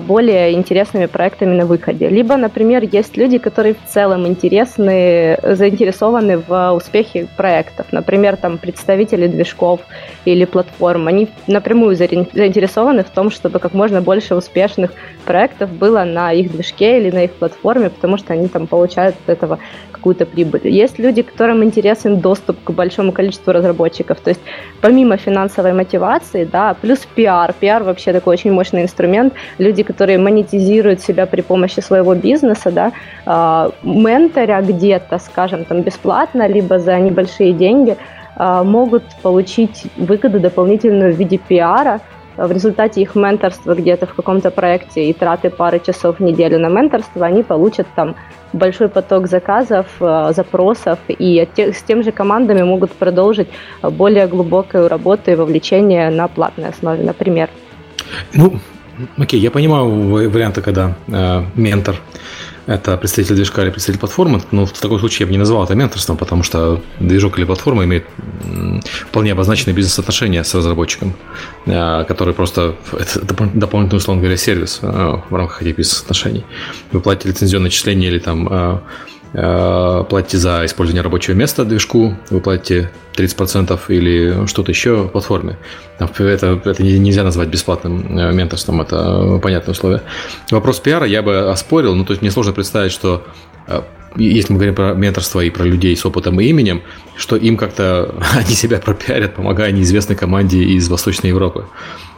более 0.08 0.54
интересными 0.54 1.08
проектами 1.08 1.54
на 1.54 1.66
выходе. 1.66 2.08
Либо, 2.08 2.38
например, 2.38 2.84
есть 2.84 3.18
люди, 3.18 3.38
которые 3.38 3.74
в 3.74 3.86
целом 3.86 4.26
интересны, 4.26 5.38
заинтересованы 5.44 6.38
в 6.38 6.72
успехе 6.74 7.28
проектов. 7.36 7.88
Например, 7.92 8.38
там 8.38 8.58
представители 8.58 9.28
движков 9.28 9.82
или 10.26 10.46
платформ. 10.46 11.08
Они 11.08 11.28
напрямую 11.48 11.96
заинтересованы 11.96 13.04
в 13.04 13.10
том, 13.10 13.30
чтобы 13.30 13.60
как 13.60 13.74
можно 13.74 14.02
больше 14.02 14.36
успешных 14.36 14.92
проектов 15.26 15.70
было 15.72 16.04
на 16.04 16.32
их 16.32 16.52
движке 16.52 17.00
или 17.00 17.12
на 17.12 17.26
их 17.26 17.34
платформе, 17.34 17.90
потому 17.90 18.18
что 18.18 18.34
они 18.34 18.48
там 18.48 18.68
получают 18.68 19.16
от 19.26 19.30
этого 19.30 19.60
какую-то 19.98 20.26
прибыль. 20.26 20.62
Есть 20.64 21.00
люди, 21.00 21.22
которым 21.22 21.64
интересен 21.64 22.20
доступ 22.20 22.56
к 22.64 22.72
большому 22.72 23.12
количеству 23.12 23.54
разработчиков. 23.54 24.20
То 24.20 24.30
есть 24.30 24.42
помимо 24.82 25.18
финансовой 25.18 25.74
мотивации, 25.74 26.46
да, 26.46 26.76
плюс 26.82 27.00
пиар. 27.16 27.54
Пиар 27.60 27.84
вообще 27.84 28.14
такой 28.14 28.34
очень 28.34 28.52
мощный 28.54 28.84
инструмент. 28.84 29.34
Люди, 29.60 29.84
которые 29.84 30.18
монетизируют 30.18 31.02
себя 31.02 31.26
при 31.26 31.42
помощи 31.42 31.82
своего 31.82 32.16
бизнеса, 32.16 32.72
да, 32.72 32.92
э, 33.26 33.70
менторя 33.84 34.62
где-то, 34.62 35.20
скажем, 35.20 35.66
там 35.66 35.82
бесплатно, 35.82 36.48
либо 36.48 36.80
за 36.80 37.00
небольшие 37.00 37.54
деньги, 37.54 37.98
э, 38.40 38.64
могут 38.64 39.04
получить 39.22 39.88
выгоду 39.98 40.40
дополнительную 40.40 41.14
в 41.14 41.18
виде 41.18 41.38
пиара, 41.38 42.00
в 42.38 42.52
результате 42.52 43.02
их 43.02 43.16
менторства 43.16 43.74
где-то 43.74 44.06
в 44.06 44.14
каком-то 44.14 44.52
проекте 44.52 45.10
и 45.10 45.14
траты 45.14 45.50
пары 45.50 45.80
часов 45.80 46.20
в 46.20 46.24
неделю 46.24 46.60
на 46.60 46.70
менторство, 46.70 47.26
они 47.26 47.44
получат 47.44 47.88
там 47.96 48.16
большой 48.54 48.90
поток 48.90 49.28
заказов, 49.28 49.88
э, 50.00 50.32
запросов, 50.36 51.00
и 51.08 51.48
с 51.58 51.84
тем 51.84 52.04
же 52.04 52.12
командами 52.12 52.64
могут 52.64 52.92
продолжить 52.92 53.48
более 53.82 54.28
глубокую 54.28 54.88
работу 54.88 55.32
и 55.32 55.36
вовлечение 55.36 56.10
на 56.10 56.28
платной 56.28 56.70
основе, 56.70 57.04
например. 57.04 57.50
Ну, 58.34 58.60
окей, 59.18 59.40
я 59.40 59.52
понимаю 59.52 60.30
варианты, 60.30 60.62
когда 60.62 60.96
э, 61.08 61.44
ментор 61.56 61.96
это 62.68 62.98
представитель 62.98 63.36
движка 63.36 63.64
или 63.64 63.70
представитель 63.70 64.00
платформы, 64.00 64.42
но 64.52 64.66
в 64.66 64.74
таком 64.74 65.00
случае 65.00 65.22
я 65.22 65.26
бы 65.28 65.32
не 65.32 65.38
назвал 65.38 65.64
это 65.64 65.74
менторством, 65.76 66.18
потому 66.18 66.44
что 66.44 66.82
движок 67.00 67.40
или 67.40 67.46
платформа 67.46 67.86
имеет 67.86 68.06
вполне 69.10 69.32
обозначенные 69.32 69.76
бизнес-отношения 69.76 70.44
с 70.44 70.54
разработчиком, 70.54 71.16
э, 71.66 72.04
который 72.06 72.34
просто 72.34 72.76
это 72.92 73.22
дополнительный, 73.22 73.98
условно 73.98 74.22
говоря, 74.22 74.38
сервис 74.38 74.80
э, 74.82 75.22
в 75.30 75.36
рамках 75.36 75.62
этих 75.62 75.78
бизнес-отношений. 75.78 76.46
Вы 76.92 77.00
платите 77.02 77.30
лицензионное 77.30 77.70
отчисление 77.70 78.12
или 78.12 78.20
там 78.20 78.48
Э, 78.50 78.80
платите 79.34 80.38
за 80.38 80.66
использование 80.66 81.02
рабочего 81.02 81.36
места 81.36 81.66
движку, 81.66 82.16
вы 82.30 82.40
платите 82.40 82.90
30% 83.18 83.80
или 83.90 84.46
что-то 84.48 84.72
еще 84.72 85.08
платформе. 85.08 85.58
Это, 86.00 86.62
это 86.64 86.84
нельзя 86.84 87.24
назвать 87.24 87.50
бесплатным 87.50 88.18
э, 88.18 88.32
менторством, 88.32 88.82
это 88.82 89.40
понятное 89.42 89.74
условие. 89.74 90.04
Вопрос 90.52 90.80
пиара 90.80 91.06
я 91.06 91.22
бы 91.22 91.50
оспорил, 91.50 91.96
ну 91.96 92.06
то 92.06 92.14
есть 92.14 92.22
мне 92.22 92.32
сложно 92.32 92.54
представить, 92.54 92.92
что 92.92 93.24
э, 93.68 93.82
если 94.16 94.54
мы 94.54 94.60
говорим 94.60 94.76
про 94.76 94.94
менторство 94.94 95.42
и 95.42 95.50
про 95.50 95.64
людей 95.64 95.96
с 95.96 96.06
опытом 96.06 96.40
и 96.40 96.46
именем, 96.46 96.82
что 97.16 97.36
им 97.36 97.58
как-то 97.58 98.16
они 98.36 98.54
себя 98.54 98.78
пропиарят, 98.78 99.36
помогая 99.36 99.72
неизвестной 99.72 100.16
команде 100.16 100.64
из 100.64 100.88
Восточной 100.88 101.28
Европы. 101.28 101.66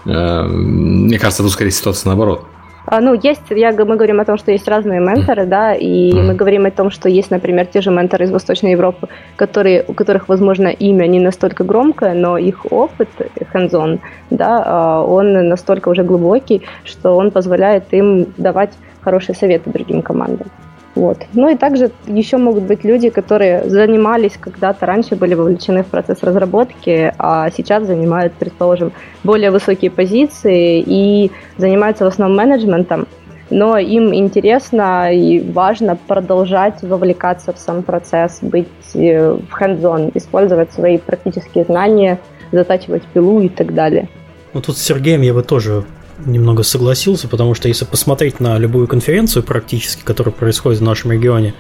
Мне 0.06 1.20
кажется, 1.20 1.44
тут 1.44 1.52
скорее 1.52 1.72
ситуация 1.72 2.08
наоборот. 2.08 2.46
А, 2.92 3.02
ну, 3.02 3.14
есть, 3.14 3.52
я, 3.52 3.72
мы 3.72 3.98
говорим 3.98 4.20
о 4.20 4.26
том, 4.26 4.38
что 4.40 4.52
есть 4.52 4.68
разные 4.68 5.00
менторы, 5.00 5.46
да, 5.46 5.76
и 5.76 6.12
мы 6.12 6.34
говорим 6.34 6.66
о 6.66 6.72
том, 6.72 6.90
что 6.90 7.08
есть, 7.08 7.30
например, 7.30 7.68
те 7.68 7.82
же 7.82 7.92
менторы 7.92 8.26
из 8.26 8.32
Восточной 8.32 8.72
Европы, 8.72 9.10
которые, 9.36 9.86
у 9.88 9.94
которых, 9.94 10.28
возможно, 10.28 10.70
имя 10.70 11.06
не 11.06 11.20
настолько 11.20 11.64
громкое, 11.64 12.16
но 12.16 12.40
их 12.40 12.66
опыт, 12.72 13.10
hands-on, 13.54 14.00
да, 14.32 14.64
а, 14.66 15.04
он 15.04 15.50
настолько 15.50 15.90
уже 15.90 16.04
глубокий, 16.04 16.64
что 16.84 17.16
он 17.16 17.30
позволяет 17.30 17.94
им 17.94 18.26
давать 18.38 18.72
хорошие 19.02 19.36
советы 19.36 19.70
другим 19.70 20.02
командам. 20.02 20.48
Вот. 20.96 21.18
Ну 21.34 21.50
и 21.50 21.56
также 21.56 21.92
еще 22.08 22.38
могут 22.38 22.64
быть 22.64 22.84
люди, 22.84 23.10
которые 23.10 23.70
занимались 23.70 24.38
когда-то 24.40 24.86
раньше, 24.86 25.16
были 25.16 25.34
вовлечены 25.34 25.84
в 25.84 25.88
процесс 25.88 26.24
разработки, 26.24 27.14
а 27.18 27.50
сейчас 27.52 27.86
занимают, 27.86 28.34
предположим, 28.34 28.92
более 29.24 29.52
высокие 29.52 29.92
позиции 29.92 30.84
и 30.86 31.32
занимаются 31.58 32.06
в 32.06 32.08
основном 32.08 32.38
менеджментом, 32.38 33.08
но 33.50 33.78
им 33.78 34.14
интересно 34.14 35.14
и 35.14 35.40
важно 35.40 35.96
продолжать 35.96 36.82
вовлекаться 36.82 37.54
в 37.54 37.58
сам 37.58 37.84
процесс, 37.84 38.40
быть 38.42 38.68
э, 38.94 39.34
в 39.34 39.62
hands-on, 39.62 40.12
использовать 40.16 40.72
свои 40.74 40.98
практические 40.98 41.66
знания, 41.66 42.20
затачивать 42.52 43.04
пилу 43.14 43.42
и 43.42 43.50
так 43.50 43.74
далее. 43.74 44.10
Ну 44.54 44.62
тут 44.62 44.78
с 44.78 44.82
Сергеем 44.82 45.22
я 45.22 45.34
бы 45.34 45.44
тоже 45.44 45.84
немного 46.26 46.64
согласился, 46.64 47.28
потому 47.28 47.54
что 47.54 47.68
если 47.68 47.86
посмотреть 47.86 48.40
на 48.40 48.58
любую 48.58 48.88
конференцию 48.88 49.44
практически, 49.44 50.02
которая 50.04 50.34
происходит 50.34 50.80
в 50.80 50.84
нашем 50.84 51.12
регионе, 51.12 51.54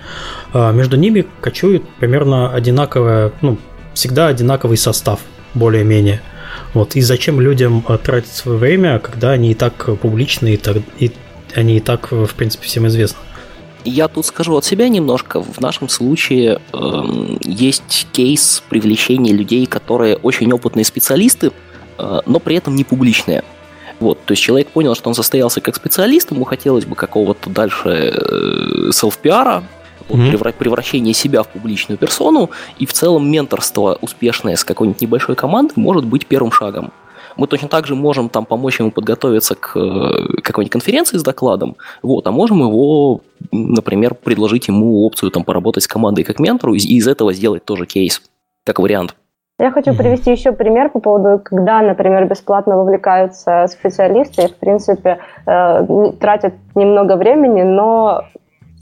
а, 0.53 0.71
между 0.71 0.97
ними 0.97 1.25
кочует 1.41 1.87
примерно 1.99 2.53
одинаковая, 2.53 3.31
ну, 3.41 3.57
всегда 3.93 4.27
одинаковый 4.27 4.77
состав, 4.77 5.19
более-менее. 5.53 6.21
Вот. 6.73 6.95
И 6.95 7.01
зачем 7.01 7.39
людям 7.39 7.83
а, 7.87 7.97
тратить 7.97 8.31
свое 8.31 8.57
время, 8.57 8.99
когда 8.99 9.31
они 9.31 9.51
и 9.51 9.55
так 9.55 9.89
публичны, 9.99 10.53
и, 10.53 10.57
так, 10.57 10.77
и 10.99 11.11
они 11.55 11.77
и 11.77 11.79
так, 11.79 12.11
в 12.11 12.33
принципе, 12.35 12.65
всем 12.65 12.87
известны? 12.87 13.19
Я 13.85 14.07
тут 14.07 14.25
скажу 14.25 14.55
от 14.57 14.65
себя 14.65 14.89
немножко. 14.89 15.41
В 15.41 15.61
нашем 15.61 15.87
случае 15.87 16.59
э, 16.73 17.37
есть 17.43 18.07
кейс 18.11 18.61
привлечения 18.69 19.31
людей, 19.31 19.65
которые 19.65 20.17
очень 20.17 20.51
опытные 20.51 20.83
специалисты, 20.83 21.51
э, 21.97 22.19
но 22.25 22.39
при 22.39 22.57
этом 22.57 22.75
не 22.75 22.83
публичные. 22.83 23.43
Вот, 23.99 24.23
то 24.23 24.31
есть 24.31 24.41
человек 24.41 24.69
понял, 24.69 24.95
что 24.95 25.09
он 25.09 25.15
состоялся 25.15 25.59
как 25.61 25.75
специалист, 25.75 26.31
ему 26.31 26.45
хотелось 26.45 26.85
бы 26.85 26.95
какого-то 26.95 27.49
дальше 27.49 28.13
э, 28.15 28.91
селф-пиара, 28.91 29.63
mm-hmm. 30.07 30.53
превращение 30.53 31.13
себя 31.13 31.43
в 31.43 31.49
публичную 31.49 31.97
персону, 31.97 32.49
и 32.77 32.85
в 32.85 32.93
целом 32.93 33.29
менторство 33.29 33.97
успешное 34.01 34.55
с 34.55 34.63
какой-нибудь 34.63 35.01
небольшой 35.01 35.35
командой 35.35 35.73
может 35.75 36.05
быть 36.05 36.25
первым 36.25 36.51
шагом. 36.51 36.91
Мы 37.35 37.47
точно 37.47 37.67
так 37.67 37.87
же 37.87 37.95
можем 37.95 38.27
там 38.27 38.45
помочь 38.45 38.79
ему 38.79 38.91
подготовиться 38.91 39.55
к 39.55 39.77
э, 39.77 40.41
какой-нибудь 40.41 40.71
конференции 40.71 41.17
с 41.17 41.23
докладом, 41.23 41.75
вот, 42.01 42.25
а 42.27 42.31
можем 42.31 42.61
его, 42.61 43.21
например, 43.51 44.15
предложить 44.15 44.67
ему 44.67 45.05
опцию 45.05 45.31
там 45.31 45.43
поработать 45.43 45.83
с 45.83 45.87
командой 45.87 46.23
как 46.23 46.39
ментору 46.39 46.73
и 46.73 46.79
из 46.79 47.07
этого 47.07 47.33
сделать 47.33 47.65
тоже 47.65 47.85
кейс, 47.85 48.21
как 48.65 48.79
вариант. 48.79 49.15
Я 49.59 49.71
хочу 49.71 49.93
привести 49.93 50.31
еще 50.31 50.53
пример 50.53 50.89
по 50.89 50.99
поводу, 50.99 51.41
когда, 51.43 51.81
например, 51.81 52.25
бесплатно 52.25 52.77
вовлекаются 52.77 53.67
специалисты 53.67 54.43
и, 54.43 54.47
в 54.47 54.55
принципе, 54.55 55.19
э, 55.45 56.11
тратят 56.17 56.53
немного 56.75 57.17
времени, 57.17 57.63
но 57.63 58.23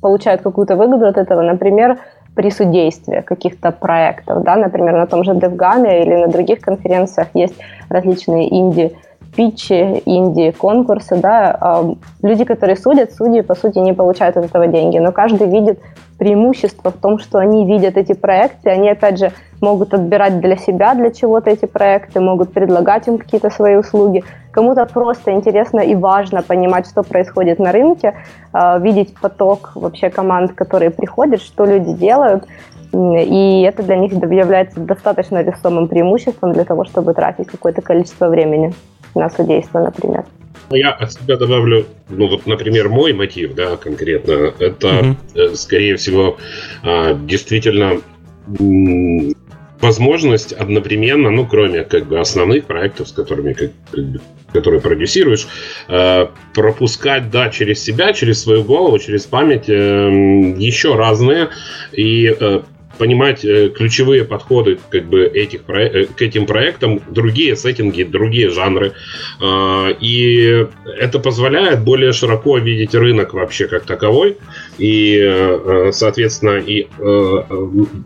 получают 0.02 0.44
какую-то 0.44 0.76
выгоду 0.76 1.08
от 1.08 1.18
этого. 1.18 1.42
Например, 1.42 1.98
при 2.36 2.52
судействе 2.52 3.24
каких-то 3.24 3.72
проектов, 3.72 4.44
да, 4.44 4.56
например, 4.56 4.94
на 4.94 5.08
том 5.08 5.24
же 5.24 5.32
DevGAM 5.32 6.04
или 6.04 6.14
на 6.14 6.28
других 6.28 6.62
конференциях 6.62 7.30
есть 7.34 7.56
различные 7.90 8.48
инди 8.56 8.96
питчи, 9.38 10.02
инди, 10.06 10.52
конкурсы, 10.52 11.16
да, 11.16 11.86
люди, 12.24 12.44
которые 12.44 12.76
судят, 12.76 13.14
судьи, 13.14 13.42
по 13.42 13.54
сути, 13.54 13.78
не 13.78 13.94
получают 13.94 14.36
от 14.36 14.46
этого 14.46 14.66
деньги, 14.68 14.98
но 14.98 15.12
каждый 15.12 15.48
видит 15.48 15.80
преимущество 16.18 16.90
в 16.90 16.98
том, 16.98 17.20
что 17.20 17.38
они 17.38 17.68
видят 17.68 17.98
эти 17.98 18.14
проекты, 18.14 18.72
они, 18.72 18.90
опять 18.90 19.20
же, 19.20 19.32
могут 19.62 19.94
отбирать 19.94 20.40
для 20.40 20.58
себя, 20.58 20.96
для 20.96 21.12
чего-то 21.12 21.52
эти 21.52 21.66
проекты, 21.66 22.20
могут 22.20 22.52
предлагать 22.52 23.08
им 23.08 23.20
какие-то 23.20 23.52
свои 23.52 23.76
услуги. 23.76 24.24
Кому-то 24.52 24.86
просто 24.88 25.32
интересно 25.32 25.82
и 25.82 25.94
важно 25.94 26.42
понимать, 26.42 26.88
что 26.88 27.04
происходит 27.04 27.60
на 27.60 27.72
рынке, 27.72 28.16
а, 28.54 28.80
видеть 28.80 29.14
поток 29.22 29.74
вообще 29.76 30.10
команд, 30.10 30.54
которые 30.54 30.90
приходят, 30.90 31.42
что 31.42 31.66
люди 31.66 31.94
делают, 31.94 32.46
и 32.92 33.62
это 33.68 33.84
для 33.84 33.98
них 33.98 34.14
является 34.14 34.80
достаточно 34.80 35.44
весомым 35.44 35.88
преимуществом 35.88 36.54
для 36.54 36.64
того, 36.64 36.86
чтобы 36.86 37.14
тратить 37.14 37.48
какое-то 37.48 37.82
количество 37.82 38.30
времени 38.30 38.74
на 39.18 39.30
судейство, 39.30 39.80
например. 39.80 40.26
Я 40.70 40.92
от 40.92 41.14
себя 41.14 41.38
добавлю, 41.38 41.86
ну 42.10 42.28
вот, 42.28 42.46
например, 42.46 42.90
мой 42.90 43.14
мотив, 43.14 43.56
да, 43.56 43.78
конкретно, 43.78 44.54
это, 44.60 45.16
угу. 45.36 45.56
скорее 45.56 45.96
всего, 45.96 46.38
а, 46.84 47.14
действительно 47.14 48.02
возможность 49.82 50.54
одновременно, 50.54 51.30
ну, 51.30 51.46
кроме 51.46 51.84
как 51.84 52.08
бы 52.08 52.20
основных 52.20 52.66
проектов, 52.66 53.10
с 53.10 53.12
которыми 53.12 53.54
как, 53.54 53.72
которые 54.52 54.82
продюсируешь, 54.82 55.48
э, 55.88 56.28
пропускать, 56.54 57.30
да, 57.30 57.50
через 57.50 57.84
себя, 57.84 58.14
через 58.14 58.42
свою 58.42 58.64
голову, 58.64 58.98
через 59.00 59.26
память 59.26 59.70
э, 59.70 60.54
еще 60.58 60.96
разные 60.96 61.50
и 61.92 62.36
э, 62.40 62.62
понимать 62.98 63.46
э, 63.46 63.70
ключевые 63.70 64.24
подходы 64.24 64.80
как 64.90 65.06
бы 65.06 65.26
этих 65.26 65.62
э, 65.70 66.06
к 66.06 66.22
этим 66.22 66.46
проектам, 66.46 67.02
другие 67.10 67.56
сеттинги, 67.56 68.04
другие 68.04 68.50
жанры. 68.50 68.94
Э, 69.42 69.94
и 70.00 70.66
это 71.00 71.20
позволяет 71.20 71.82
более 71.82 72.14
широко 72.14 72.58
видеть 72.58 72.96
рынок 72.96 73.34
вообще 73.34 73.68
как 73.68 73.84
таковой. 73.86 74.38
И, 74.78 75.20
э, 75.20 75.92
соответственно, 75.94 76.58
и 76.58 76.88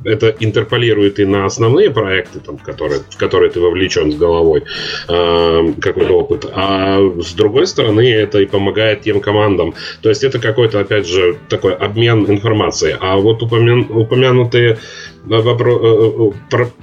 это 0.05 0.35
интерполирует 0.39 1.19
и 1.19 1.25
на 1.25 1.45
основные 1.45 1.89
проекты, 1.89 2.39
там, 2.39 2.57
которые, 2.57 3.01
в 3.09 3.17
которые 3.17 3.51
ты 3.51 3.59
вовлечен 3.59 4.11
с 4.11 4.15
головой, 4.15 4.63
э, 5.07 5.73
какой-то 5.81 6.13
опыт. 6.13 6.45
А 6.53 6.99
с 7.19 7.33
другой 7.33 7.67
стороны, 7.67 8.09
это 8.11 8.39
и 8.39 8.45
помогает 8.45 9.01
тем 9.01 9.21
командам. 9.21 9.73
То 10.01 10.09
есть 10.09 10.23
это 10.23 10.39
какой-то, 10.39 10.79
опять 10.79 11.07
же, 11.07 11.37
такой 11.49 11.73
обмен 11.73 12.25
информацией. 12.29 12.95
А 12.99 13.17
вот 13.17 13.41
упомя... 13.43 13.85
упомянутые 13.89 14.77
вопрос, 15.23 16.33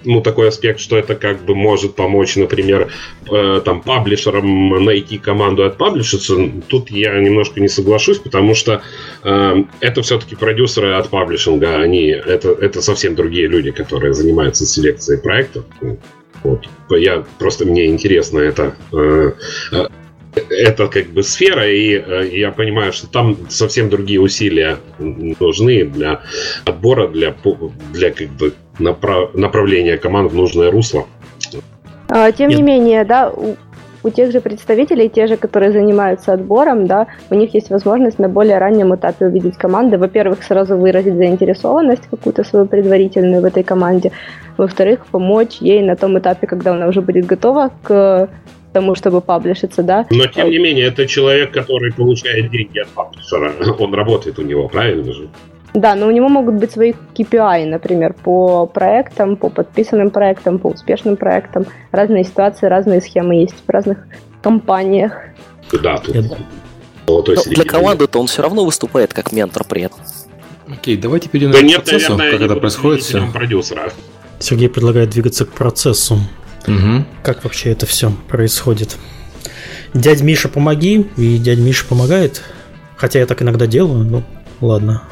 ну, 0.04 0.20
такой 0.20 0.48
аспект, 0.48 0.80
что 0.80 0.96
это 0.96 1.14
как 1.14 1.44
бы 1.44 1.54
может 1.54 1.94
помочь, 1.94 2.36
например, 2.36 2.92
там, 3.64 3.80
паблишерам 3.82 4.84
найти 4.84 5.18
команду 5.18 5.64
от 5.64 5.76
паблишера, 5.76 6.50
тут 6.68 6.90
я 6.90 7.18
немножко 7.18 7.60
не 7.60 7.68
соглашусь, 7.68 8.18
потому 8.18 8.54
что 8.54 8.82
это 9.22 10.02
все-таки 10.02 10.36
продюсеры 10.36 10.94
от 10.94 11.08
паблишинга, 11.08 11.80
они 11.80 12.06
это, 12.06 12.50
это 12.50 12.80
совсем 12.80 13.14
другие 13.14 13.48
люди, 13.48 13.70
которые 13.70 14.14
занимаются 14.14 14.66
селекцией 14.66 15.20
проектов. 15.20 15.64
Вот. 16.42 16.66
Я 16.90 17.24
просто 17.38 17.64
мне 17.64 17.86
интересно 17.86 18.38
это 18.38 18.74
э, 18.92 19.32
э, 19.72 19.86
это 20.50 20.88
как 20.88 21.06
бы 21.08 21.22
сфера, 21.22 21.68
и 21.68 21.94
э, 21.94 22.28
я 22.32 22.50
понимаю, 22.50 22.92
что 22.92 23.06
там 23.06 23.36
совсем 23.48 23.88
другие 23.90 24.20
усилия 24.20 24.78
нужны 24.98 25.84
для 25.84 26.22
отбора, 26.64 27.08
для, 27.08 27.34
для 27.92 28.10
как 28.10 28.28
бы 28.30 28.52
направ, 28.78 29.34
направления 29.34 29.96
команд 29.96 30.32
в 30.32 30.36
нужное 30.36 30.70
русло. 30.70 31.06
А, 32.08 32.32
тем 32.32 32.48
не 32.50 32.62
менее, 32.62 33.04
да, 33.04 33.32
у 34.02 34.10
тех 34.10 34.32
же 34.32 34.40
представителей, 34.40 35.08
те 35.08 35.26
же, 35.26 35.36
которые 35.36 35.72
занимаются 35.72 36.32
отбором, 36.32 36.86
да, 36.86 37.06
у 37.30 37.34
них 37.34 37.54
есть 37.54 37.70
возможность 37.70 38.18
на 38.18 38.28
более 38.28 38.58
раннем 38.58 38.94
этапе 38.94 39.26
увидеть 39.26 39.56
команды. 39.56 39.98
Во-первых, 39.98 40.42
сразу 40.42 40.76
выразить 40.76 41.14
заинтересованность 41.14 42.06
какую-то 42.10 42.44
свою 42.44 42.66
предварительную 42.66 43.42
в 43.42 43.44
этой 43.44 43.62
команде. 43.62 44.12
Во-вторых, 44.56 45.06
помочь 45.06 45.58
ей 45.60 45.82
на 45.82 45.96
том 45.96 46.18
этапе, 46.18 46.46
когда 46.46 46.72
она 46.72 46.88
уже 46.88 47.00
будет 47.00 47.26
готова 47.26 47.70
к 47.82 48.28
тому, 48.72 48.94
чтобы 48.94 49.20
паблишиться, 49.20 49.82
да. 49.82 50.06
Но, 50.10 50.26
тем 50.26 50.50
не 50.50 50.58
менее, 50.58 50.86
это 50.86 51.06
человек, 51.06 51.52
который 51.52 51.92
получает 51.92 52.50
деньги 52.50 52.78
от 52.78 52.88
паблишера. 52.88 53.52
Он 53.78 53.94
работает 53.94 54.38
у 54.38 54.42
него, 54.42 54.68
правильно 54.68 55.12
же? 55.12 55.28
Да, 55.74 55.94
но 55.94 56.06
у 56.06 56.10
него 56.10 56.28
могут 56.28 56.54
быть 56.54 56.72
свои 56.72 56.92
KPI, 57.14 57.66
например, 57.66 58.14
по 58.14 58.66
проектам, 58.66 59.36
по 59.36 59.50
подписанным 59.50 60.10
проектам, 60.10 60.58
по 60.58 60.68
успешным 60.68 61.16
проектам. 61.16 61.66
Разные 61.92 62.24
ситуации, 62.24 62.66
разные 62.66 63.00
схемы 63.00 63.34
есть 63.36 63.54
в 63.66 63.70
разных 63.70 63.98
компаниях. 64.42 65.12
Да, 65.82 65.98
тут 65.98 66.16
но 67.08 67.22
для 67.22 67.64
команды-то 67.64 68.20
он 68.20 68.26
все 68.26 68.42
равно 68.42 68.64
выступает 68.64 69.14
как 69.14 69.32
ментор 69.32 69.64
при 69.64 69.82
этом. 69.82 70.00
Окей, 70.70 70.96
давайте 70.96 71.28
перейдем 71.30 71.52
да 71.52 71.60
к 71.60 71.62
нет, 71.62 71.76
процессу, 71.76 72.16
наверное, 72.16 72.38
как 72.38 72.50
это 72.50 72.60
происходит 72.60 73.02
все. 73.02 73.26
Продюсера. 73.32 73.92
Сергей 74.38 74.68
предлагает 74.68 75.10
двигаться 75.10 75.46
к 75.46 75.52
процессу. 75.52 76.18
Угу. 76.68 77.04
Как 77.22 77.44
вообще 77.44 77.72
это 77.72 77.86
все 77.86 78.12
происходит? 78.28 78.96
Дядь 79.94 80.22
Миша, 80.22 80.48
помоги, 80.48 81.08
и 81.16 81.38
дядь 81.38 81.58
Миша 81.58 81.86
помогает. 81.86 82.42
Хотя 82.96 83.20
я 83.20 83.26
так 83.26 83.42
иногда 83.42 83.66
делаю, 83.66 84.04
ну 84.04 84.22
ладно. 84.60 85.02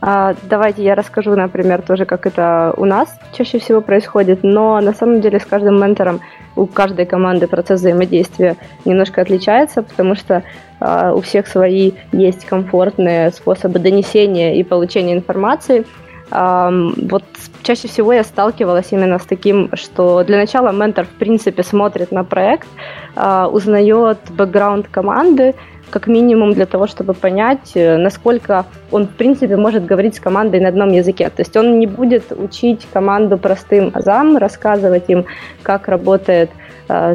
А, 0.00 0.34
давайте 0.42 0.84
я 0.84 0.94
расскажу, 0.94 1.34
например, 1.34 1.82
тоже, 1.82 2.04
как 2.04 2.26
это 2.26 2.72
у 2.76 2.84
нас 2.84 3.08
чаще 3.36 3.58
всего 3.58 3.80
происходит, 3.80 4.40
но 4.42 4.80
на 4.80 4.92
самом 4.92 5.20
деле 5.20 5.40
с 5.40 5.46
каждым 5.46 5.80
ментором 5.80 6.20
у 6.54 6.66
каждой 6.66 7.06
команды 7.06 7.46
процесс 7.46 7.80
взаимодействия 7.80 8.56
немножко 8.84 9.20
отличается, 9.20 9.82
потому 9.82 10.14
что 10.14 10.42
а, 10.80 11.12
у 11.12 11.20
всех 11.20 11.46
свои 11.46 11.92
есть 12.12 12.44
комфортные 12.44 13.30
способы 13.30 13.78
донесения 13.78 14.54
и 14.54 14.62
получения 14.62 15.14
информации. 15.14 15.84
Вот 16.30 17.24
чаще 17.62 17.86
всего 17.88 18.12
я 18.12 18.24
сталкивалась 18.24 18.88
именно 18.90 19.18
с 19.18 19.24
таким, 19.24 19.70
что 19.74 20.24
для 20.24 20.36
начала 20.36 20.72
ментор 20.72 21.04
в 21.04 21.18
принципе 21.18 21.62
смотрит 21.62 22.10
на 22.12 22.24
проект, 22.24 22.66
а, 23.14 23.48
узнает 23.48 24.18
бэкграунд 24.30 24.88
команды, 24.88 25.54
как 25.90 26.06
минимум 26.08 26.52
для 26.52 26.66
того, 26.66 26.86
чтобы 26.86 27.14
понять, 27.14 27.72
э, 27.74 27.96
насколько 27.96 28.66
он, 28.90 29.06
в 29.06 29.10
принципе, 29.10 29.56
может 29.56 29.86
говорить 29.86 30.16
с 30.16 30.20
командой 30.20 30.60
на 30.60 30.68
одном 30.68 30.90
языке. 30.90 31.28
То 31.28 31.42
есть 31.42 31.56
он 31.56 31.78
не 31.78 31.86
будет 31.86 32.32
учить 32.32 32.86
команду 32.92 33.38
простым 33.38 33.92
азам, 33.94 34.36
рассказывать 34.36 35.04
им, 35.08 35.26
как 35.62 35.88
работает 35.88 36.50
э, 36.88 37.14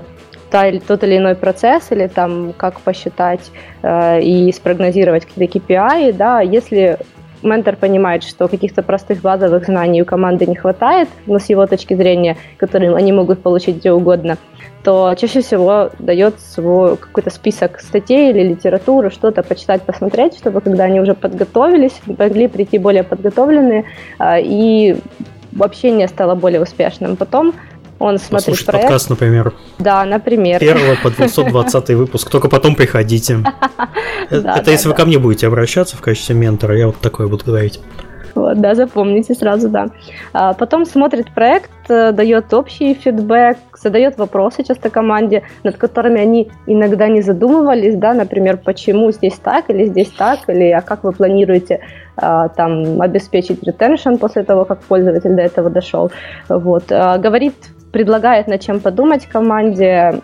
тот 0.87 1.03
или 1.03 1.17
иной 1.17 1.35
процесс, 1.35 1.91
или 1.91 2.07
там 2.07 2.53
как 2.57 2.79
посчитать 2.81 3.51
э, 3.83 4.21
и 4.21 4.51
спрогнозировать 4.51 5.25
какие-то 5.25 5.59
KPI, 5.59 6.13
да, 6.13 6.41
если 6.41 6.97
ментор 7.43 7.75
понимает, 7.75 8.23
что 8.23 8.47
каких-то 8.47 8.83
простых 8.83 9.21
базовых 9.21 9.65
знаний 9.65 10.01
у 10.01 10.05
команды 10.05 10.45
не 10.45 10.55
хватает, 10.55 11.09
но 11.25 11.39
с 11.39 11.45
его 11.49 11.65
точки 11.67 11.93
зрения, 11.93 12.37
которые 12.57 12.95
они 12.95 13.11
могут 13.11 13.41
получить 13.41 13.77
где 13.77 13.91
угодно, 13.91 14.37
то 14.83 15.13
чаще 15.15 15.41
всего 15.41 15.91
дает 15.99 16.39
свой 16.39 16.97
какой-то 16.97 17.29
список 17.29 17.79
статей 17.79 18.31
или 18.31 18.49
литературы, 18.49 19.11
что-то 19.11 19.43
почитать, 19.43 19.83
посмотреть, 19.83 20.37
чтобы 20.37 20.61
когда 20.61 20.85
они 20.85 20.99
уже 20.99 21.13
подготовились, 21.13 21.99
могли 22.05 22.47
прийти 22.47 22.77
более 22.79 23.03
подготовленные, 23.03 23.85
а, 24.17 24.39
и 24.39 24.95
общение 25.59 26.07
стало 26.07 26.35
более 26.35 26.61
успешным. 26.61 27.15
Потом 27.15 27.53
он 28.01 28.17
смотрит 28.17 28.45
Послушать 28.45 28.65
проект. 28.65 28.87
подкаст, 28.87 29.09
например. 29.09 29.53
Да, 29.79 30.03
например. 30.05 30.59
Первого 30.59 30.95
по 31.03 31.09
220 31.15 31.89
выпуск. 31.91 32.29
Только 32.29 32.49
потом 32.49 32.75
приходите. 32.75 33.39
Это 34.29 34.71
если 34.71 34.87
вы 34.87 34.95
ко 34.95 35.05
мне 35.05 35.19
будете 35.19 35.47
обращаться 35.47 35.95
в 35.95 36.01
качестве 36.01 36.35
ментора, 36.35 36.77
я 36.77 36.87
вот 36.87 36.97
такое 36.97 37.27
буду 37.27 37.45
говорить. 37.45 37.79
Вот, 38.33 38.61
да, 38.61 38.75
запомните 38.75 39.33
сразу, 39.33 39.69
да. 39.69 39.89
А 40.33 40.53
потом 40.53 40.85
смотрит 40.85 41.31
проект, 41.33 41.69
э, 41.89 42.11
дает 42.11 42.53
общий 42.53 42.93
фидбэк, 42.93 43.57
задает 43.77 44.17
вопросы 44.17 44.63
часто 44.63 44.89
команде, 44.89 45.43
над 45.63 45.77
которыми 45.77 46.21
они 46.21 46.49
иногда 46.65 47.07
не 47.07 47.21
задумывались, 47.21 47.95
да, 47.95 48.13
например, 48.13 48.57
почему 48.57 49.11
здесь 49.11 49.35
так 49.35 49.69
или 49.69 49.85
здесь 49.85 50.09
так, 50.09 50.39
или 50.47 50.71
а 50.71 50.81
как 50.81 51.03
вы 51.03 51.11
планируете 51.11 51.81
а, 52.15 52.49
там 52.49 53.01
обеспечить 53.01 53.63
ретеншн 53.63 54.15
после 54.15 54.43
того, 54.43 54.65
как 54.65 54.79
пользователь 54.81 55.35
до 55.35 55.41
этого 55.41 55.69
дошел. 55.69 56.11
Вот. 56.47 56.91
А, 56.91 57.17
говорит, 57.17 57.55
предлагает 57.91 58.47
над 58.47 58.61
чем 58.61 58.79
подумать 58.79 59.25
команде, 59.25 60.21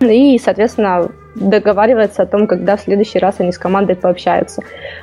и, 0.00 0.38
соответственно, 0.38 1.08
договаривается 1.34 2.22
о 2.22 2.26
том, 2.26 2.46
когда 2.46 2.76
в 2.76 2.80
следующий 2.80 3.18
раз 3.18 3.36
они 3.38 3.52
с 3.52 3.58
командой 3.58 3.96
пообщаются. 3.96 4.62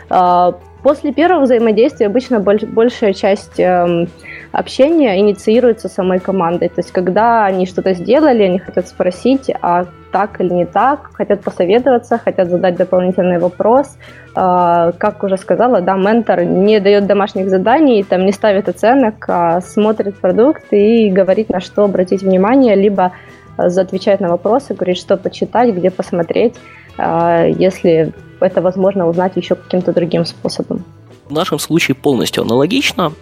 А, 0.10 0.56
После 0.86 1.12
первого 1.12 1.41
взаимодействия 1.45 2.06
обычно 2.06 2.39
больш, 2.39 2.62
большая 2.62 3.13
часть 3.13 3.60
э, 3.60 4.06
общения 4.51 5.17
инициируется 5.17 5.89
самой 5.89 6.19
командой. 6.19 6.69
То 6.69 6.82
есть, 6.82 6.91
когда 6.91 7.45
они 7.45 7.65
что-то 7.65 7.95
сделали, 7.95 8.43
они 8.43 8.60
хотят 8.60 8.88
спросить, 8.88 9.49
а 9.63 9.88
так 10.12 10.39
или 10.39 10.54
не 10.54 10.67
так, 10.67 11.10
хотят 11.15 11.41
посоветоваться, 11.41 12.19
хотят 12.19 12.51
задать 12.51 12.75
дополнительный 12.75 13.39
вопрос. 13.39 13.97
Э, 14.36 14.91
как 14.98 15.24
уже 15.24 15.38
сказала, 15.38 15.82
да, 15.82 15.95
ментор 15.95 16.43
не 16.43 16.80
дает 16.80 17.08
домашних 17.08 17.50
заданий, 17.50 18.04
там 18.04 18.26
не 18.26 18.32
ставит 18.32 18.67
оценок, 18.67 19.26
а 19.30 19.62
смотрит 19.62 20.19
продукт 20.19 20.65
и 20.71 21.10
говорит, 21.10 21.50
на 21.50 21.62
что 21.62 21.84
обратить 21.86 22.21
внимание, 22.21 22.76
либо 22.76 23.13
отвечает 23.58 24.19
на 24.19 24.30
вопросы, 24.30 24.74
говорит, 24.74 24.98
что 24.98 25.15
почитать, 25.15 25.74
где 25.74 25.89
посмотреть, 25.89 26.56
если 26.98 28.12
это 28.41 28.62
возможно 28.62 29.08
узнать 29.08 29.38
еще 29.38 29.56
каким-то 29.56 29.93
другим 29.93 30.26
способом. 30.26 30.84
В 31.30 31.32
нашем 31.32 31.58
случае 31.58 31.95
полностью 31.95 32.43
аналогично. 32.43 33.13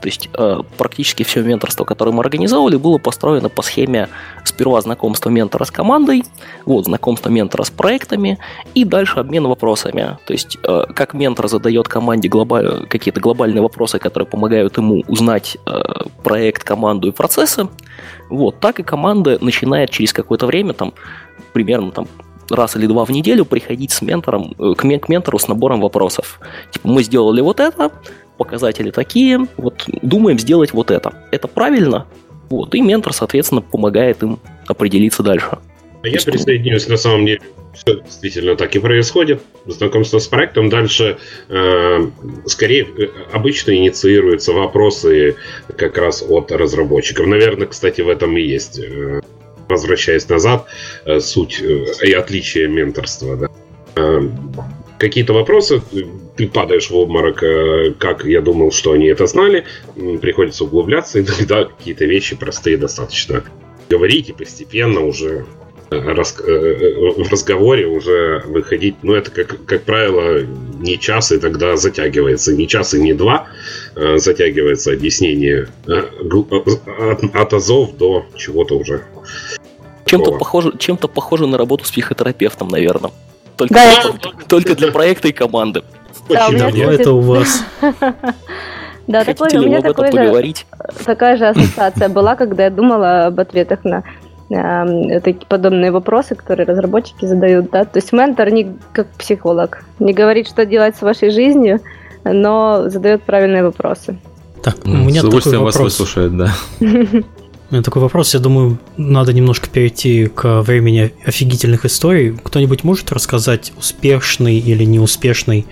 То 0.00 0.08
есть 0.08 0.28
э, 0.32 0.60
практически 0.76 1.22
все 1.22 1.42
менторство, 1.42 1.84
которое 1.84 2.12
мы 2.12 2.20
организовывали, 2.20 2.76
было 2.76 2.98
построено 2.98 3.48
по 3.48 3.62
схеме 3.62 4.08
сперва 4.44 4.80
знакомства 4.80 5.30
ментора 5.30 5.64
с 5.64 5.70
командой, 5.70 6.24
вот, 6.64 6.84
знакомство 6.84 7.30
ментора 7.30 7.62
с 7.64 7.70
проектами 7.70 8.38
и 8.74 8.84
дальше 8.84 9.18
обмен 9.18 9.46
вопросами. 9.46 10.18
То 10.26 10.32
есть 10.32 10.58
э, 10.62 10.84
как 10.94 11.14
ментор 11.14 11.48
задает 11.48 11.88
команде 11.88 12.28
глобаль... 12.28 12.86
какие-то 12.88 13.20
глобальные 13.20 13.62
вопросы, 13.62 13.98
которые 13.98 14.26
помогают 14.26 14.76
ему 14.76 15.02
узнать 15.08 15.56
э, 15.66 15.82
проект, 16.22 16.64
команду 16.64 17.08
и 17.08 17.12
процессы, 17.12 17.68
вот, 18.28 18.60
так 18.60 18.80
и 18.80 18.82
команда 18.82 19.38
начинает 19.40 19.90
через 19.90 20.12
какое-то 20.12 20.46
время, 20.46 20.74
там, 20.74 20.92
примерно 21.52 21.90
там 21.90 22.06
раз 22.50 22.76
или 22.76 22.86
два 22.86 23.04
в 23.04 23.10
неделю 23.10 23.44
приходить 23.44 23.90
с 23.90 24.02
ментором, 24.02 24.54
э, 24.58 24.74
к, 24.76 24.82
к 24.82 25.08
ментору 25.08 25.38
с 25.38 25.48
набором 25.48 25.80
вопросов. 25.80 26.40
Типа, 26.70 26.88
мы 26.88 27.02
сделали 27.02 27.40
вот 27.40 27.60
это, 27.60 27.90
показатели 28.36 28.90
такие, 28.90 29.46
вот 29.56 29.84
думаем 30.02 30.38
сделать 30.38 30.72
вот 30.72 30.90
это. 30.90 31.14
Это 31.30 31.48
правильно? 31.48 32.06
Вот, 32.48 32.74
и 32.74 32.80
ментор, 32.80 33.12
соответственно, 33.12 33.60
помогает 33.60 34.22
им 34.22 34.38
определиться 34.66 35.22
дальше. 35.22 35.58
А 36.02 36.08
я 36.08 36.20
присоединюсь, 36.20 36.86
на 36.86 36.96
самом 36.96 37.26
деле, 37.26 37.40
все 37.74 38.00
действительно 38.00 38.56
так 38.56 38.74
и 38.76 38.78
происходит. 38.78 39.42
Знакомство 39.66 40.18
с 40.18 40.28
проектом 40.28 40.68
дальше 40.68 41.18
э, 41.48 42.10
скорее 42.46 42.84
э, 42.84 43.08
обычно 43.32 43.76
инициируются 43.76 44.52
вопросы 44.52 45.36
как 45.76 45.98
раз 45.98 46.22
от 46.26 46.52
разработчиков. 46.52 47.26
Наверное, 47.26 47.66
кстати, 47.66 48.00
в 48.00 48.08
этом 48.08 48.36
и 48.36 48.42
есть 48.42 48.78
э, 48.78 49.20
возвращаясь 49.68 50.28
назад, 50.28 50.66
э, 51.04 51.20
суть 51.20 51.60
э, 51.60 51.84
и 52.02 52.12
отличие 52.12 52.68
менторства. 52.68 53.36
Да. 53.36 53.48
Э, 53.96 54.20
какие-то 54.98 55.32
вопросы, 55.32 55.82
ты 56.36 56.48
падаешь 56.48 56.90
в 56.90 56.96
обморок, 56.96 57.42
как 57.98 58.24
я 58.24 58.40
думал, 58.40 58.72
что 58.72 58.92
они 58.92 59.06
это 59.06 59.26
знали, 59.26 59.64
приходится 60.20 60.64
углубляться, 60.64 61.20
иногда 61.20 61.64
какие-то 61.64 62.04
вещи 62.04 62.36
простые 62.36 62.76
достаточно 62.76 63.44
говорить 63.88 64.30
и 64.30 64.32
постепенно 64.32 65.00
уже 65.00 65.46
рас, 65.90 66.36
в 66.38 67.30
разговоре 67.30 67.86
уже 67.86 68.42
выходить, 68.46 68.96
ну 69.02 69.14
это 69.14 69.30
как, 69.30 69.64
как 69.64 69.82
правило 69.82 70.40
не 70.80 70.98
час 70.98 71.30
и 71.30 71.38
тогда 71.38 71.76
затягивается, 71.76 72.52
не 72.54 72.66
час 72.66 72.94
и 72.94 73.00
не 73.00 73.12
два 73.12 73.46
затягивается 74.16 74.92
объяснение 74.92 75.68
от, 75.86 77.34
от 77.34 77.54
азов 77.54 77.96
до 77.96 78.26
чего-то 78.34 78.76
уже. 78.76 79.04
Чем-то 80.06 80.32
похоже, 80.32 80.72
чем-то 80.78 81.08
похоже 81.08 81.46
на 81.46 81.58
работу 81.58 81.84
с 81.84 81.90
психотерапевтом, 81.90 82.68
наверное. 82.68 83.10
Только, 83.56 83.74
да, 83.74 84.02
только, 84.20 84.44
только 84.46 84.74
для 84.74 84.92
проекта 84.92 85.28
и 85.28 85.32
команды. 85.32 85.82
Да, 86.28 86.48
Очень 86.48 86.58
давно 86.58 86.92
это 86.92 87.12
у 87.12 87.20
вас. 87.20 87.64
Да, 89.06 89.22
такой, 89.24 89.56
у 89.56 89.62
меня 89.62 89.82
такой 89.82 90.10
же, 90.10 90.54
такая 91.04 91.36
же 91.36 91.46
ассоциация 91.46 92.08
была, 92.08 92.34
когда 92.34 92.64
я 92.64 92.70
думала 92.70 93.26
об 93.26 93.38
ответах 93.38 93.84
на 93.84 94.02
э, 94.50 95.20
такие 95.20 95.46
подобные 95.46 95.92
вопросы, 95.92 96.34
которые 96.34 96.66
разработчики 96.66 97.24
задают. 97.24 97.70
Да? 97.70 97.84
То 97.84 97.98
есть 97.98 98.12
ментор 98.12 98.50
не 98.50 98.76
как 98.92 99.06
психолог, 99.10 99.84
не 100.00 100.12
говорит, 100.12 100.48
что 100.48 100.66
делать 100.66 100.96
с 100.96 101.02
вашей 101.02 101.30
жизнью, 101.30 101.82
но 102.24 102.88
задает 102.88 103.22
правильные 103.22 103.62
вопросы. 103.62 104.18
Так, 104.60 104.74
у 104.84 104.88
меня 104.88 105.20
с 105.20 105.24
удовольствием 105.24 105.62
вас 105.62 105.76
выслушает, 105.76 106.36
да. 106.36 106.50
Меня 107.70 107.82
такой 107.82 108.00
вопрос, 108.00 108.32
я 108.34 108.40
думаю, 108.40 108.78
надо 108.96 109.32
немножко 109.32 109.68
перейти 109.68 110.26
к 110.26 110.62
времени 110.62 111.12
офигительных 111.24 111.84
историй. 111.84 112.36
Кто-нибудь 112.40 112.84
может 112.84 113.10
рассказать 113.10 113.72
успешный 113.76 114.58
или 114.58 114.84
неуспешный 114.84 115.66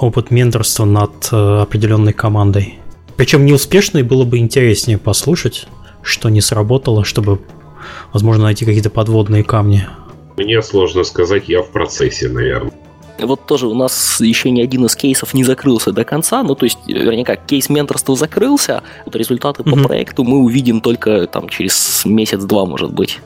опыт 0.00 0.30
менторства 0.30 0.86
над 0.86 1.28
э, 1.32 1.60
определенной 1.60 2.14
командой? 2.14 2.78
Причем 3.16 3.44
неуспешный 3.44 4.02
было 4.02 4.24
бы 4.24 4.38
интереснее 4.38 4.96
послушать, 4.96 5.68
что 6.00 6.30
не 6.30 6.40
сработало, 6.40 7.04
чтобы, 7.04 7.40
возможно, 8.14 8.44
найти 8.44 8.64
какие-то 8.64 8.90
подводные 8.90 9.44
камни. 9.44 9.86
Мне 10.38 10.62
сложно 10.62 11.04
сказать, 11.04 11.48
я 11.48 11.60
в 11.60 11.70
процессе, 11.70 12.30
наверное. 12.30 12.72
Вот 13.18 13.46
тоже 13.46 13.66
у 13.66 13.74
нас 13.74 14.20
еще 14.20 14.50
ни 14.50 14.60
один 14.60 14.84
из 14.86 14.96
кейсов 14.96 15.34
не 15.34 15.44
закрылся 15.44 15.92
до 15.92 16.04
конца. 16.04 16.42
Ну, 16.42 16.54
то 16.54 16.64
есть, 16.64 16.78
вернее 16.86 17.24
как, 17.24 17.44
кейс 17.46 17.68
менторства 17.68 18.16
закрылся, 18.16 18.82
вот 19.04 19.16
результаты 19.16 19.62
mm-hmm. 19.62 19.82
по 19.82 19.88
проекту 19.88 20.24
мы 20.24 20.38
увидим 20.38 20.80
только 20.80 21.26
там 21.26 21.48
через 21.48 22.04
месяц-два, 22.04 22.66
может 22.66 22.92
быть. 22.92 23.20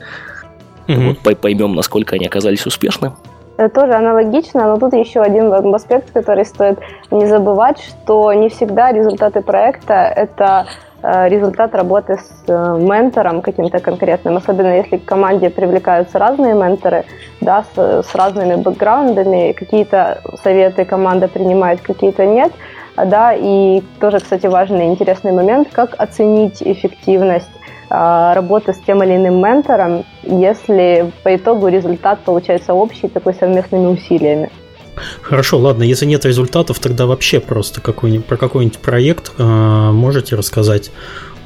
Mm-hmm. 0.87 1.17
Вот 1.23 1.37
поймем, 1.39 1.75
насколько 1.75 2.15
они 2.15 2.25
оказались 2.25 2.65
успешны. 2.65 3.13
Это 3.57 3.81
тоже 3.81 3.93
аналогично, 3.93 4.65
но 4.65 4.77
тут 4.77 4.93
еще 4.93 5.21
один 5.21 5.53
аспект, 5.53 6.11
который 6.11 6.45
стоит 6.45 6.79
не 7.11 7.27
забывать, 7.27 7.79
что 7.79 8.33
не 8.33 8.49
всегда 8.49 8.91
результаты 8.91 9.41
проекта– 9.41 9.93
это 10.15 10.65
Э, 10.65 10.90
результат 11.03 11.73
работы 11.75 12.17
с 12.17 12.43
э, 12.47 12.77
ментором 12.79 13.41
каким-то 13.41 13.79
конкретным, 13.79 14.37
особенно 14.37 14.75
если 14.75 14.97
к 14.97 15.05
команде 15.05 15.49
привлекаются 15.49 16.19
разные 16.19 16.53
менторы, 16.53 17.05
да, 17.41 17.63
с, 17.63 18.03
с 18.03 18.15
разными 18.15 18.55
бэкграундами, 18.55 19.53
какие-то 19.53 20.21
советы 20.43 20.85
команда 20.85 21.27
принимает, 21.27 21.81
какие-то 21.81 22.25
нет, 22.25 22.51
да, 22.95 23.33
и 23.33 23.81
тоже, 23.99 24.19
кстати, 24.19 24.47
важный 24.47 24.87
интересный 24.87 25.31
момент, 25.31 25.69
как 25.71 25.95
оценить 25.97 26.61
эффективность 26.61 27.51
э, 27.89 28.33
работы 28.33 28.73
с 28.73 28.79
тем 28.79 29.03
или 29.03 29.15
иным 29.15 29.41
ментором, 29.41 30.05
если 30.23 31.11
по 31.23 31.35
итогу 31.35 31.67
результат 31.67 32.19
получается 32.19 32.73
общий, 32.73 33.07
такой 33.07 33.33
совместными 33.33 33.87
усилиями. 33.87 34.49
Хорошо, 35.21 35.57
ладно, 35.57 35.83
если 35.83 36.05
нет 36.05 36.25
результатов, 36.25 36.79
тогда 36.79 37.05
вообще 37.05 37.39
просто 37.39 37.81
какой-нибудь, 37.81 38.25
про 38.25 38.37
какой-нибудь 38.37 38.79
проект 38.79 39.31
э, 39.37 39.43
можете 39.91 40.35
рассказать, 40.35 40.91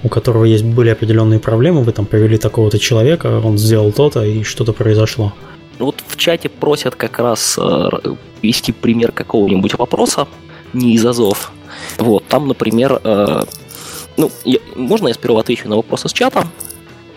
у 0.04 0.10
которого 0.10 0.46
есть 0.46 0.64
были 0.64 0.90
определенные 0.90 1.40
проблемы, 1.40 1.84
вы 1.84 1.92
там 1.92 2.06
привели 2.06 2.38
такого-то 2.38 2.80
человека, 2.80 3.42
он 3.44 3.58
сделал 3.58 3.92
то-то 3.92 4.24
и 4.24 4.44
что-то 4.44 4.74
произошло. 4.74 5.34
Вот 5.80 5.96
в 6.08 6.16
чате 6.16 6.50
просят 6.50 6.96
как 6.96 7.20
раз 7.20 7.58
э, 7.58 7.90
вести 8.42 8.72
пример 8.72 9.12
какого-нибудь 9.12 9.78
вопроса, 9.78 10.28
не 10.74 10.94
из 10.94 11.06
азов. 11.06 11.52
Вот, 11.98 12.26
там, 12.28 12.48
например, 12.48 13.02
э, 13.04 13.44
ну, 14.18 14.32
я, 14.46 14.60
можно 14.76 15.10
я 15.10 15.14
сперва 15.14 15.42
отвечу 15.42 15.68
на 15.68 15.76
вопросы 15.76 16.08
с 16.08 16.14
чата? 16.14 16.48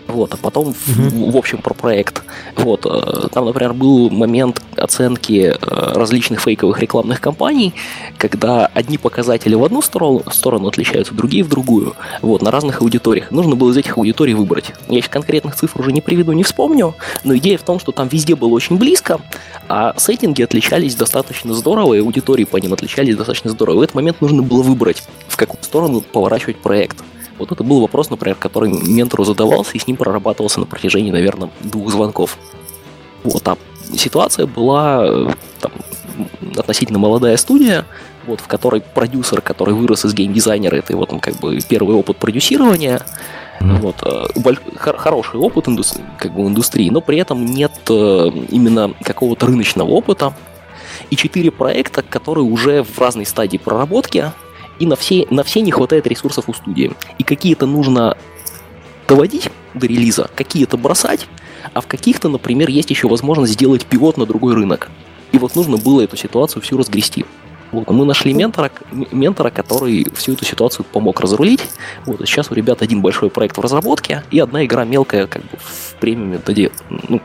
Вот, 0.09 0.33
а 0.33 0.37
потом, 0.37 0.73
в, 0.73 1.31
в 1.31 1.37
общем, 1.37 1.59
про 1.59 1.75
проект. 1.75 2.23
Вот, 2.55 2.85
э, 2.85 3.27
там, 3.31 3.45
например, 3.45 3.73
был 3.73 4.09
момент 4.09 4.61
оценки 4.75 5.53
э, 5.53 5.93
различных 5.93 6.41
фейковых 6.41 6.79
рекламных 6.79 7.21
кампаний, 7.21 7.75
когда 8.17 8.65
одни 8.65 8.97
показатели 8.97 9.53
в 9.53 9.63
одну 9.63 9.83
сторону, 9.83 10.23
сторону 10.31 10.67
отличаются, 10.67 11.13
другие 11.13 11.43
в 11.43 11.49
другую. 11.49 11.95
Вот, 12.23 12.41
на 12.41 12.49
разных 12.49 12.81
аудиториях. 12.81 13.29
Нужно 13.29 13.55
было 13.55 13.69
из 13.69 13.77
этих 13.77 13.97
аудиторий 13.99 14.33
выбрать. 14.33 14.73
Я 14.87 14.99
сейчас 14.99 15.09
конкретных 15.09 15.55
цифр 15.55 15.81
уже 15.81 15.91
не 15.91 16.01
приведу, 16.01 16.31
не 16.31 16.43
вспомню, 16.43 16.95
но 17.23 17.37
идея 17.37 17.59
в 17.59 17.63
том, 17.63 17.79
что 17.79 17.91
там 17.91 18.07
везде 18.07 18.35
было 18.35 18.49
очень 18.49 18.77
близко, 18.77 19.21
а 19.67 19.93
сеттинги 19.97 20.41
отличались 20.41 20.95
достаточно 20.95 21.53
здорово, 21.53 21.93
и 21.93 21.99
аудитории 21.99 22.45
по 22.45 22.57
ним 22.57 22.73
отличались 22.73 23.15
достаточно 23.15 23.51
здорово. 23.51 23.77
В 23.77 23.81
этот 23.83 23.95
момент 23.95 24.21
нужно 24.21 24.41
было 24.41 24.63
выбрать, 24.63 25.03
в 25.27 25.37
какую 25.37 25.63
сторону 25.63 26.01
поворачивать 26.01 26.57
проект. 26.57 26.97
Вот 27.39 27.51
это 27.51 27.63
был 27.63 27.79
вопрос, 27.79 28.09
например, 28.09 28.35
который 28.35 28.69
ментору 28.69 29.23
задавался 29.23 29.71
и 29.73 29.79
с 29.79 29.87
ним 29.87 29.95
прорабатывался 29.97 30.59
на 30.59 30.65
протяжении, 30.65 31.11
наверное, 31.11 31.49
двух 31.61 31.89
звонков. 31.91 32.37
Вот, 33.23 33.47
а 33.47 33.57
ситуация 33.95 34.45
была 34.45 35.05
э, 35.05 35.27
там, 35.59 35.71
относительно 36.57 36.99
молодая 36.99 37.37
студия, 37.37 37.85
вот, 38.27 38.41
в 38.41 38.47
которой 38.47 38.81
продюсер, 38.81 39.41
который 39.41 39.73
вырос 39.73 40.05
из 40.05 40.13
геймдизайнера, 40.13 40.75
это 40.75 40.93
его 40.93 41.05
там 41.05 41.19
как 41.19 41.35
бы 41.35 41.59
первый 41.67 41.95
опыт 41.95 42.17
продюсирования, 42.17 43.01
mm 43.61 43.79
Вот, 43.81 43.95
э, 44.03 44.53
хороший 44.75 45.39
опыт 45.39 45.67
индустри- 45.67 46.03
как 46.17 46.33
бы 46.33 46.41
индустрии, 46.41 46.89
но 46.89 47.01
при 47.01 47.17
этом 47.17 47.45
нет 47.45 47.71
э, 47.89 48.29
именно 48.49 48.93
какого-то 49.03 49.47
рыночного 49.47 49.89
опыта. 49.89 50.33
И 51.09 51.15
четыре 51.15 51.51
проекта, 51.51 52.01
которые 52.01 52.45
уже 52.45 52.83
в 52.83 52.99
разной 52.99 53.25
стадии 53.25 53.57
проработки, 53.57 54.31
и 54.79 54.85
на 54.85 54.95
все, 54.95 55.27
на 55.29 55.43
все 55.43 55.61
не 55.61 55.71
хватает 55.71 56.07
ресурсов 56.07 56.45
у 56.47 56.53
студии. 56.53 56.91
И 57.17 57.23
какие-то 57.23 57.65
нужно 57.65 58.17
доводить 59.07 59.49
до 59.73 59.87
релиза, 59.87 60.29
какие-то 60.35 60.77
бросать, 60.77 61.27
а 61.73 61.81
в 61.81 61.87
каких-то, 61.87 62.29
например, 62.29 62.69
есть 62.69 62.89
еще 62.89 63.07
возможность 63.07 63.53
сделать 63.53 63.85
пивот 63.85 64.17
на 64.17 64.25
другой 64.25 64.55
рынок. 64.55 64.89
И 65.31 65.37
вот 65.37 65.55
нужно 65.55 65.77
было 65.77 66.01
эту 66.01 66.17
ситуацию 66.17 66.61
всю 66.61 66.77
разгрести. 66.77 67.25
Вот, 67.71 67.87
мы 67.89 68.05
нашли 68.05 68.33
ментора, 68.33 68.71
ментора, 68.91 69.51
который 69.51 70.07
всю 70.15 70.33
эту 70.33 70.43
ситуацию 70.43 70.85
помог 70.91 71.19
разрулить. 71.19 71.61
Вот, 72.05 72.19
сейчас 72.25 72.49
у 72.49 72.55
ребят 72.55 72.81
один 72.81 73.01
большой 73.01 73.29
проект 73.29 73.57
в 73.57 73.61
разработке 73.61 74.23
и 74.31 74.39
одна 74.39 74.65
игра 74.65 74.85
мелкая, 74.85 75.27
как 75.27 75.43
бы 75.43 75.57
в 75.59 75.95
премиуме 75.99 76.39
доде... 76.39 76.71
ну, 76.89 77.21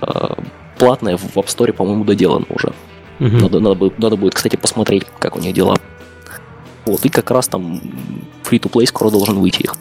э, 0.00 0.34
платная 0.78 1.18
в 1.18 1.36
App 1.36 1.46
Store, 1.46 1.72
по-моему, 1.72 2.04
доделана 2.04 2.46
уже. 2.48 2.72
Угу. 3.20 3.36
Надо, 3.36 3.60
надо, 3.60 3.90
надо 3.98 4.16
будет, 4.16 4.34
кстати, 4.34 4.56
посмотреть, 4.56 5.04
как 5.18 5.36
у 5.36 5.40
них 5.40 5.54
дела. 5.54 5.76
Вот, 6.86 7.04
и 7.04 7.08
как 7.08 7.30
раз 7.30 7.48
там 7.48 7.80
free-to-play 8.44 8.86
скоро 8.86 9.10
должен 9.10 9.38
выйти 9.38 9.62
их. 9.62 9.74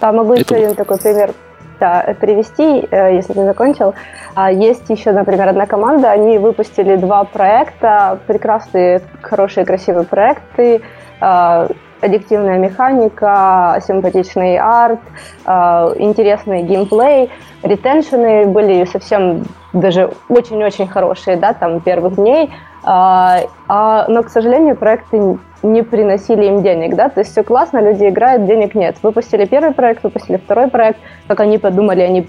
Да, 0.00 0.12
могу 0.12 0.34
Это... 0.34 0.54
еще 0.54 0.64
один 0.64 0.76
такой 0.76 0.98
пример 0.98 1.34
Да, 1.80 2.16
привести, 2.20 2.86
э, 2.90 3.14
если 3.14 3.34
ты 3.34 3.44
закончил. 3.44 3.94
А 4.34 4.50
есть 4.50 4.88
еще, 4.88 5.12
например, 5.12 5.48
одна 5.48 5.66
команда, 5.66 6.10
они 6.10 6.38
выпустили 6.38 6.96
два 6.96 7.24
проекта, 7.24 8.18
прекрасные, 8.26 9.00
хорошие, 9.22 9.64
красивые 9.64 10.04
проекты, 10.04 10.82
а, 11.20 11.68
аддиктивная 12.00 12.58
механика, 12.58 13.80
симпатичный 13.86 14.58
арт, 14.58 15.00
а, 15.44 15.92
интересный 15.96 16.62
геймплей. 16.62 17.30
Ретеншены 17.62 18.46
были 18.46 18.84
совсем 18.84 19.44
даже 19.72 20.10
очень-очень 20.28 20.86
хорошие, 20.86 21.36
да, 21.36 21.52
там 21.52 21.80
первых 21.80 22.14
дней. 22.14 22.50
Но, 22.84 24.22
к 24.24 24.28
сожалению, 24.30 24.76
проекты 24.76 25.38
не 25.62 25.82
приносили 25.82 26.46
им 26.46 26.62
денег, 26.62 26.94
да, 26.94 27.08
то 27.08 27.20
есть 27.20 27.32
все 27.32 27.42
классно, 27.42 27.80
люди 27.80 28.08
играют, 28.08 28.46
денег 28.46 28.76
нет. 28.76 28.96
Выпустили 29.02 29.44
первый 29.44 29.72
проект, 29.72 30.04
выпустили 30.04 30.36
второй 30.36 30.68
проект, 30.68 31.00
как 31.26 31.40
они 31.40 31.58
подумали, 31.58 32.00
они 32.00 32.28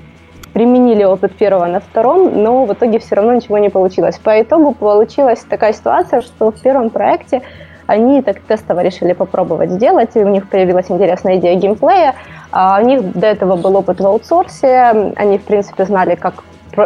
применили 0.54 1.04
опыт 1.04 1.36
первого 1.36 1.68
на 1.68 1.80
втором, 1.80 2.42
но 2.42 2.66
в 2.66 2.74
итоге 2.74 2.98
все 2.98 3.16
равно 3.16 3.34
ничего 3.34 3.60
не 3.60 3.70
получилось. 3.70 4.18
По 4.18 4.42
итогу 4.42 4.74
получилась 4.74 5.46
такая 5.48 5.74
ситуация, 5.74 6.22
что 6.22 6.52
в 6.52 6.60
первом 6.60 6.90
проекте 6.90 7.44
они 7.90 8.22
так 8.22 8.40
тестово 8.48 8.82
решили 8.82 9.14
попробовать 9.14 9.72
сделать, 9.72 10.12
и 10.16 10.24
у 10.24 10.28
них 10.28 10.48
появилась 10.48 10.90
интересная 10.90 11.38
идея 11.38 11.56
геймплея. 11.56 12.16
А 12.52 12.80
у 12.82 12.86
них 12.86 13.14
до 13.14 13.28
этого 13.28 13.56
был 13.56 13.76
опыт 13.76 14.00
в 14.00 14.06
аутсорсе, 14.06 15.14
они, 15.16 15.38
в 15.38 15.44
принципе, 15.44 15.86
знали, 15.86 16.16
как 16.16 16.44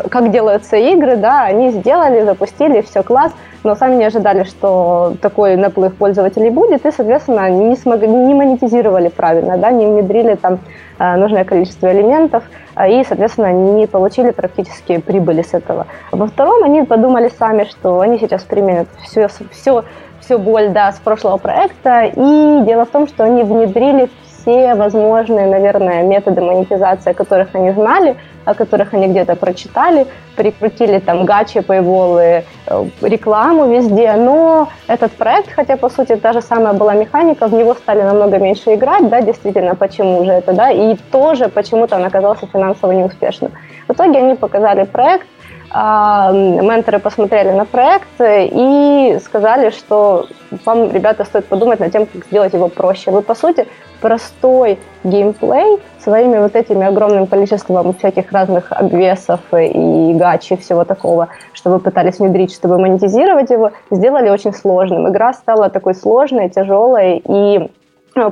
как 0.10 0.32
делаются 0.32 0.78
игры, 0.78 1.18
да, 1.18 1.44
они 1.44 1.72
сделали, 1.72 2.24
запустили, 2.24 2.82
все 2.82 3.04
класс, 3.04 3.32
но 3.64 3.76
сами 3.76 3.96
не 3.96 4.06
ожидали, 4.06 4.44
что 4.44 5.14
такой 5.22 5.56
наплыв 5.56 5.94
пользователей 5.96 6.50
будет, 6.50 6.86
и, 6.86 6.92
соответственно, 6.92 7.50
не, 7.50 7.76
смогли, 7.76 8.08
не 8.08 8.34
монетизировали 8.34 9.10
правильно, 9.10 9.58
да, 9.58 9.72
не 9.72 9.86
внедрили 9.86 10.36
там 10.36 10.60
э, 11.00 11.16
нужное 11.16 11.44
количество 11.44 11.92
элементов, 11.92 12.44
э, 12.76 12.92
и, 12.92 13.04
соответственно, 13.04 13.52
не 13.52 13.88
получили 13.88 14.32
практически 14.32 14.98
прибыли 14.98 15.42
с 15.42 15.54
этого. 15.54 15.88
Во 16.12 16.28
втором 16.28 16.64
они 16.64 16.84
подумали 16.84 17.30
сами, 17.38 17.66
что 17.66 18.00
они 18.00 18.18
сейчас 18.20 18.44
применят 18.44 18.88
все, 19.04 19.28
все, 19.52 19.84
все 20.24 20.38
боль, 20.38 20.70
да, 20.70 20.92
с 20.92 21.00
прошлого 21.00 21.38
проекта, 21.38 22.06
и 22.06 22.62
дело 22.66 22.86
в 22.86 22.90
том, 22.90 23.08
что 23.08 23.24
они 23.24 23.44
внедрили 23.44 24.10
все 24.44 24.76
возможные, 24.76 25.48
наверное, 25.48 26.04
методы 26.04 26.42
монетизации, 26.42 27.12
о 27.12 27.14
которых 27.14 27.50
они 27.54 27.72
знали, 27.72 28.18
о 28.46 28.54
которых 28.54 28.94
они 28.94 29.08
где-то 29.08 29.36
прочитали, 29.36 30.06
прикрутили 30.36 31.00
там 31.00 31.24
гачи, 31.24 31.62
пейволы, 31.62 32.44
э, 32.68 32.86
рекламу 33.02 33.68
везде, 33.68 34.14
но 34.14 34.68
этот 34.88 35.14
проект, 35.14 35.52
хотя 35.52 35.78
по 35.78 35.90
сути 35.90 36.18
та 36.18 36.34
же 36.34 36.42
самая 36.42 36.74
была 36.74 36.94
механика, 36.94 37.48
в 37.48 37.54
него 37.54 37.74
стали 37.74 38.02
намного 38.02 38.38
меньше 38.38 38.74
играть, 38.74 39.08
да, 39.08 39.22
действительно, 39.22 39.76
почему 39.76 40.26
же 40.26 40.32
это, 40.32 40.52
да, 40.54 40.72
и 40.72 40.96
тоже 41.12 41.48
почему-то 41.48 41.96
он 41.96 42.04
оказался 42.04 42.46
финансово 42.48 42.92
неуспешным. 42.92 43.52
В 43.88 43.94
итоге 43.94 44.20
они 44.20 44.36
показали 44.36 44.84
проект, 44.84 45.28
менторы 45.74 47.00
посмотрели 47.00 47.52
на 47.52 47.66
проект 47.66 48.08
и 48.20 49.18
сказали, 49.24 49.72
что 49.72 50.28
вам, 50.66 50.92
ребята, 50.92 51.26
стоит 51.26 51.46
подумать 51.46 51.80
над 51.80 51.92
тем, 51.92 52.06
как 52.06 52.26
сделать 52.26 52.54
его 52.54 52.68
проще. 52.68 53.10
Вы, 53.10 53.22
по 53.24 53.34
сути, 53.34 53.68
простой 54.00 54.78
геймплей 55.04 55.80
своими 56.00 56.38
вот 56.38 56.56
этими 56.56 56.86
огромным 56.86 57.26
количеством 57.26 57.94
всяких 57.94 58.32
разных 58.32 58.72
обвесов 58.72 59.40
и 59.52 60.14
гачи, 60.14 60.58
всего 60.58 60.84
такого, 60.84 61.30
что 61.54 61.72
вы 61.72 61.80
пытались 61.80 62.20
внедрить, 62.20 62.54
чтобы 62.54 62.78
монетизировать 62.78 63.50
его, 63.50 63.72
сделали 63.90 64.30
очень 64.30 64.54
сложным. 64.54 65.10
Игра 65.10 65.34
стала 65.34 65.70
такой 65.70 65.96
сложной, 65.96 66.50
тяжелой 66.50 67.22
и 67.26 67.70
Э, 67.74 67.83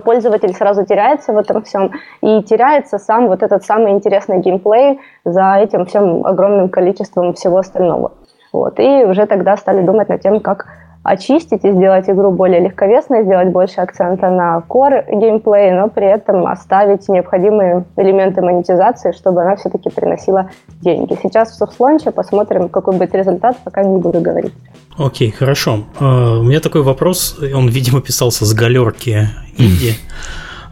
пользователь 0.04 0.54
сразу 0.54 0.86
теряется 0.86 1.34
в 1.34 1.38
этом 1.38 1.64
всем, 1.64 1.92
и 2.22 2.42
теряется 2.44 2.98
сам 2.98 3.28
вот 3.28 3.44
этот 3.44 3.64
самый 3.64 3.92
интересный 3.92 4.40
геймплей 4.40 5.00
за 5.26 5.56
этим 5.56 5.86
всем 5.86 6.26
огромным 6.26 6.70
количеством 6.70 7.34
всего 7.34 7.58
остального. 7.58 8.14
Вот. 8.54 8.80
И 8.80 9.06
уже 9.06 9.26
тогда 9.26 9.56
стали 9.58 9.82
думать 9.82 10.10
над 10.10 10.22
тем, 10.22 10.40
как 10.40 10.68
очистить 11.04 11.66
и 11.66 11.72
сделать 11.72 12.08
игру 12.10 12.32
более 12.32 12.60
легковесной, 12.60 13.24
сделать 13.24 13.50
больше 13.50 13.82
акцента 13.82 14.30
на 14.30 14.64
core 14.70 15.04
геймплей, 15.10 15.72
но 15.72 15.90
при 15.90 16.08
этом 16.08 16.46
оставить 16.46 17.10
необходимые 17.10 17.86
элементы 17.98 18.42
монетизации, 18.42 19.12
чтобы 19.12 19.42
она 19.42 19.56
все-таки 19.56 19.90
приносила 19.90 20.52
деньги. 20.82 21.18
Сейчас 21.24 21.52
в 21.52 21.56
софтлонче 21.56 22.12
посмотрим, 22.12 22.70
какой 22.70 22.94
будет 22.98 23.16
результат, 23.16 23.58
пока 23.64 23.84
не 23.84 23.98
буду 23.98 24.22
говорить. 24.22 24.54
Окей, 24.98 25.30
okay, 25.30 25.32
хорошо. 25.32 25.86
Uh, 26.00 26.40
у 26.40 26.44
меня 26.44 26.60
такой 26.60 26.84
вопрос, 26.84 27.40
он, 27.40 27.68
видимо, 27.70 28.02
писался 28.02 28.46
с 28.46 28.54
галерки 28.54 29.30
Инди. 29.58 29.96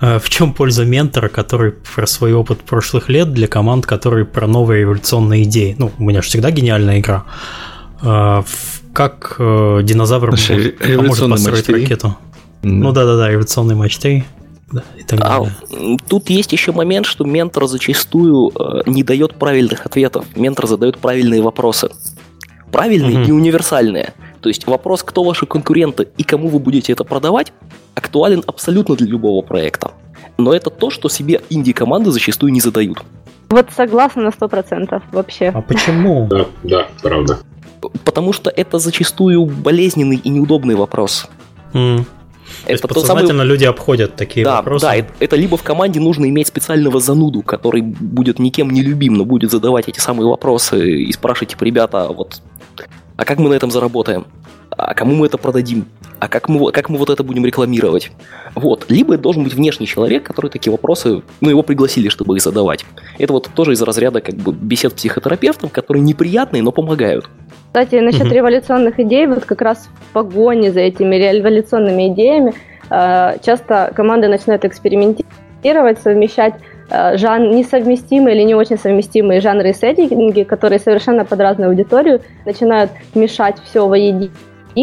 Uh, 0.02 0.20
в 0.20 0.30
чем 0.30 0.54
польза 0.54 0.86
ментора, 0.86 1.28
который 1.28 1.72
про 1.72 2.06
свой 2.06 2.34
опыт 2.34 2.60
прошлых 2.60 3.10
лет 3.10 3.34
для 3.34 3.48
команд, 3.48 3.86
которые 3.86 4.26
про 4.26 4.46
новые 4.46 4.82
революционные 4.82 5.44
идеи? 5.44 5.76
Ну, 5.80 5.90
у 5.98 6.04
меня 6.04 6.22
же 6.22 6.28
всегда 6.28 6.52
гениальная 6.52 7.00
игра. 7.00 7.24
Uh, 8.02 8.46
как 8.94 9.36
э, 9.40 9.80
динозавр 9.84 10.38
Слушай, 10.38 10.72
поможет 10.72 11.30
построить 11.30 11.70
матч 11.70 11.82
ракету. 11.82 12.18
Да. 12.62 12.70
Ну 12.70 12.92
да-да-да, 12.92 13.30
революционный 13.30 13.76
матч 13.76 13.98
3. 13.98 14.24
Да, 14.72 14.84
и 14.98 15.04
так 15.04 15.20
а, 15.24 15.46
тут 16.08 16.30
есть 16.30 16.52
еще 16.52 16.72
момент, 16.72 17.08
что 17.08 17.24
ментор 17.24 17.66
зачастую 17.66 18.52
э, 18.52 18.84
не 18.86 19.04
дает 19.04 19.34
правильных 19.36 19.86
ответов. 19.86 20.26
Ментор 20.36 20.68
задает 20.68 21.00
правильные 21.00 21.42
вопросы. 21.42 21.90
Правильные 22.72 23.22
угу. 23.22 23.30
и 23.30 23.32
универсальные. 23.32 24.14
То 24.42 24.50
есть 24.50 24.68
вопрос, 24.68 25.02
кто 25.02 25.24
ваши 25.24 25.46
конкуренты 25.48 26.10
и 26.18 26.24
кому 26.24 26.50
вы 26.50 26.60
будете 26.60 26.94
это 26.94 27.04
продавать, 27.04 27.52
актуален 27.96 28.44
абсолютно 28.46 28.96
для 28.96 29.08
любого 29.08 29.42
проекта. 29.42 29.92
Но 30.38 30.54
это 30.54 30.70
то, 30.70 30.92
что 30.92 31.10
себе 31.10 31.42
инди-команды 31.50 32.12
зачастую 32.12 32.52
не 32.52 32.62
задают. 32.62 33.00
Вот 33.50 33.70
согласна 33.76 34.22
на 34.22 34.30
100% 34.30 35.02
вообще. 35.12 35.48
А 35.48 35.62
почему? 35.62 36.28
Да, 36.30 36.46
да, 36.64 36.88
правда. 37.02 37.40
Потому 38.06 38.34
что 38.34 38.50
это 38.50 38.80
зачастую 38.80 39.46
болезненный 39.46 40.18
и 40.18 40.30
неудобный 40.30 40.76
вопрос. 40.76 41.28
Mm. 41.74 42.06
То 42.66 42.72
есть 42.72 42.82
подсознательно 42.82 43.30
самый... 43.30 43.48
люди 43.48 43.66
обходят 43.66 44.16
такие 44.16 44.44
да, 44.44 44.58
вопросы. 44.58 44.86
Да, 44.86 44.96
это 44.96 45.36
либо 45.36 45.56
в 45.58 45.64
команде 45.64 46.00
нужно 46.00 46.28
иметь 46.30 46.48
специального 46.48 47.00
зануду, 47.00 47.42
который 47.42 47.82
будет 47.82 48.40
никем 48.40 48.70
не 48.72 48.82
любим, 48.82 49.14
но 49.14 49.26
будет 49.26 49.52
задавать 49.52 49.88
эти 49.88 50.00
самые 50.00 50.28
вопросы 50.28 51.04
и 51.04 51.12
спрашивать, 51.12 51.50
типа, 51.50 51.64
ребята, 51.64 52.08
вот, 52.10 52.42
а 53.18 53.26
как 53.26 53.40
мы 53.40 53.50
на 53.50 53.54
этом 53.54 53.72
заработаем? 53.72 54.26
А 54.70 54.94
кому 54.94 55.16
мы 55.16 55.26
это 55.26 55.38
продадим? 55.38 55.86
А 56.20 56.28
как 56.28 56.48
мы, 56.48 56.72
как 56.72 56.90
мы 56.90 56.98
вот 56.98 57.10
это 57.10 57.24
будем 57.24 57.46
рекламировать? 57.46 58.12
Вот. 58.56 58.86
Либо 58.90 59.16
это 59.16 59.24
должен 59.24 59.44
быть 59.44 59.54
внешний 59.54 59.88
человек, 59.88 60.24
который 60.24 60.50
такие 60.50 60.72
вопросы, 60.72 61.24
ну, 61.42 61.50
его 61.50 61.64
пригласили, 61.64 62.10
чтобы 62.10 62.36
их 62.36 62.44
задавать. 62.44 62.86
Это 63.18 63.34
вот 63.34 63.50
тоже 63.56 63.74
из 63.74 63.82
разряда 63.82 64.22
как 64.22 64.36
бы 64.36 64.54
бесед 64.54 64.94
психотерапевтов, 64.94 65.72
которые 65.72 66.04
неприятные, 66.04 66.62
но 66.62 66.72
помогают. 66.72 67.30
Кстати, 67.70 67.95
насчет 67.97 68.24
mm-hmm. 68.24 68.34
революционных 68.34 68.99
идей, 68.99 69.28
вот 69.28 69.45
как 69.45 69.61
раз 69.61 69.89
в 69.93 70.13
погоне 70.13 70.72
за 70.72 70.80
этими 70.80 71.15
революционными 71.17 72.07
идеями 72.07 72.55
э, 72.89 73.38
часто 73.45 73.91
команды 73.95 74.28
начинают 74.28 74.65
экспериментировать, 74.65 76.01
совмещать 76.01 76.55
э, 76.89 77.15
жан 77.17 77.51
несовместимые 77.51 78.36
или 78.36 78.43
не 78.43 78.55
очень 78.55 78.80
совместимые 78.80 79.39
жанры 79.39 79.70
и 79.70 79.74
сеттинги, 79.74 80.41
которые 80.41 80.80
совершенно 80.80 81.26
под 81.26 81.39
разную 81.41 81.70
аудиторию 81.70 82.22
начинают 82.43 82.89
мешать 83.13 83.57
все 83.63 83.88
воедино 83.88 84.32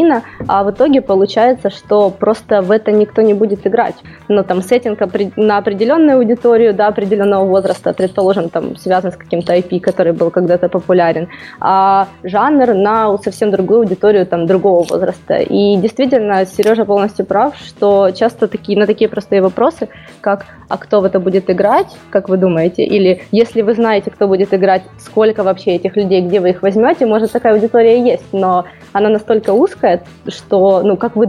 Ина, 0.00 0.22
а 0.48 0.64
в 0.64 0.70
итоге 0.70 1.00
получается, 1.00 1.70
что 1.70 2.10
просто 2.10 2.62
в 2.62 2.70
это 2.70 2.92
никто 2.92 3.22
не 3.22 3.34
будет 3.34 3.66
играть. 3.66 3.96
Но 4.28 4.42
там 4.42 4.62
сеттинг 4.62 5.00
на 5.36 5.58
определенную 5.58 6.18
аудиторию, 6.18 6.74
до 6.74 6.86
определенного 6.86 7.44
возраста, 7.44 7.92
предположим, 7.92 8.48
там 8.48 8.76
связан 8.76 9.12
с 9.12 9.16
каким-то 9.16 9.54
IP, 9.54 9.80
который 9.80 10.12
был 10.12 10.30
когда-то 10.30 10.68
популярен, 10.68 11.28
а 11.60 12.08
жанр 12.22 12.74
на 12.74 13.16
совсем 13.18 13.50
другую 13.50 13.80
аудиторию, 13.80 14.26
там, 14.26 14.46
другого 14.46 14.84
возраста. 14.84 15.36
И 15.36 15.76
действительно, 15.76 16.44
Сережа 16.46 16.84
полностью 16.84 17.26
прав, 17.26 17.56
что 17.56 18.10
часто 18.10 18.48
такие, 18.48 18.78
на 18.78 18.86
такие 18.86 19.08
простые 19.08 19.42
вопросы, 19.42 19.88
как 20.20 20.46
«а 20.68 20.78
кто 20.78 21.00
в 21.00 21.04
это 21.04 21.20
будет 21.20 21.50
играть?», 21.50 21.96
как 22.10 22.28
вы 22.28 22.36
думаете? 22.36 22.84
Или 22.84 23.22
«если 23.32 23.62
вы 23.62 23.74
знаете, 23.74 24.10
кто 24.10 24.28
будет 24.28 24.52
играть, 24.54 24.82
сколько 24.98 25.42
вообще 25.42 25.76
этих 25.76 25.96
людей, 25.96 26.22
где 26.22 26.40
вы 26.40 26.50
их 26.50 26.62
возьмете?» 26.62 27.06
Может, 27.06 27.32
такая 27.32 27.54
аудитория 27.54 28.02
есть, 28.02 28.32
но 28.32 28.64
она 28.92 29.08
настолько 29.08 29.50
узкая, 29.50 30.02
что, 30.28 30.82
ну, 30.82 30.96
как 30.96 31.16
вы 31.16 31.26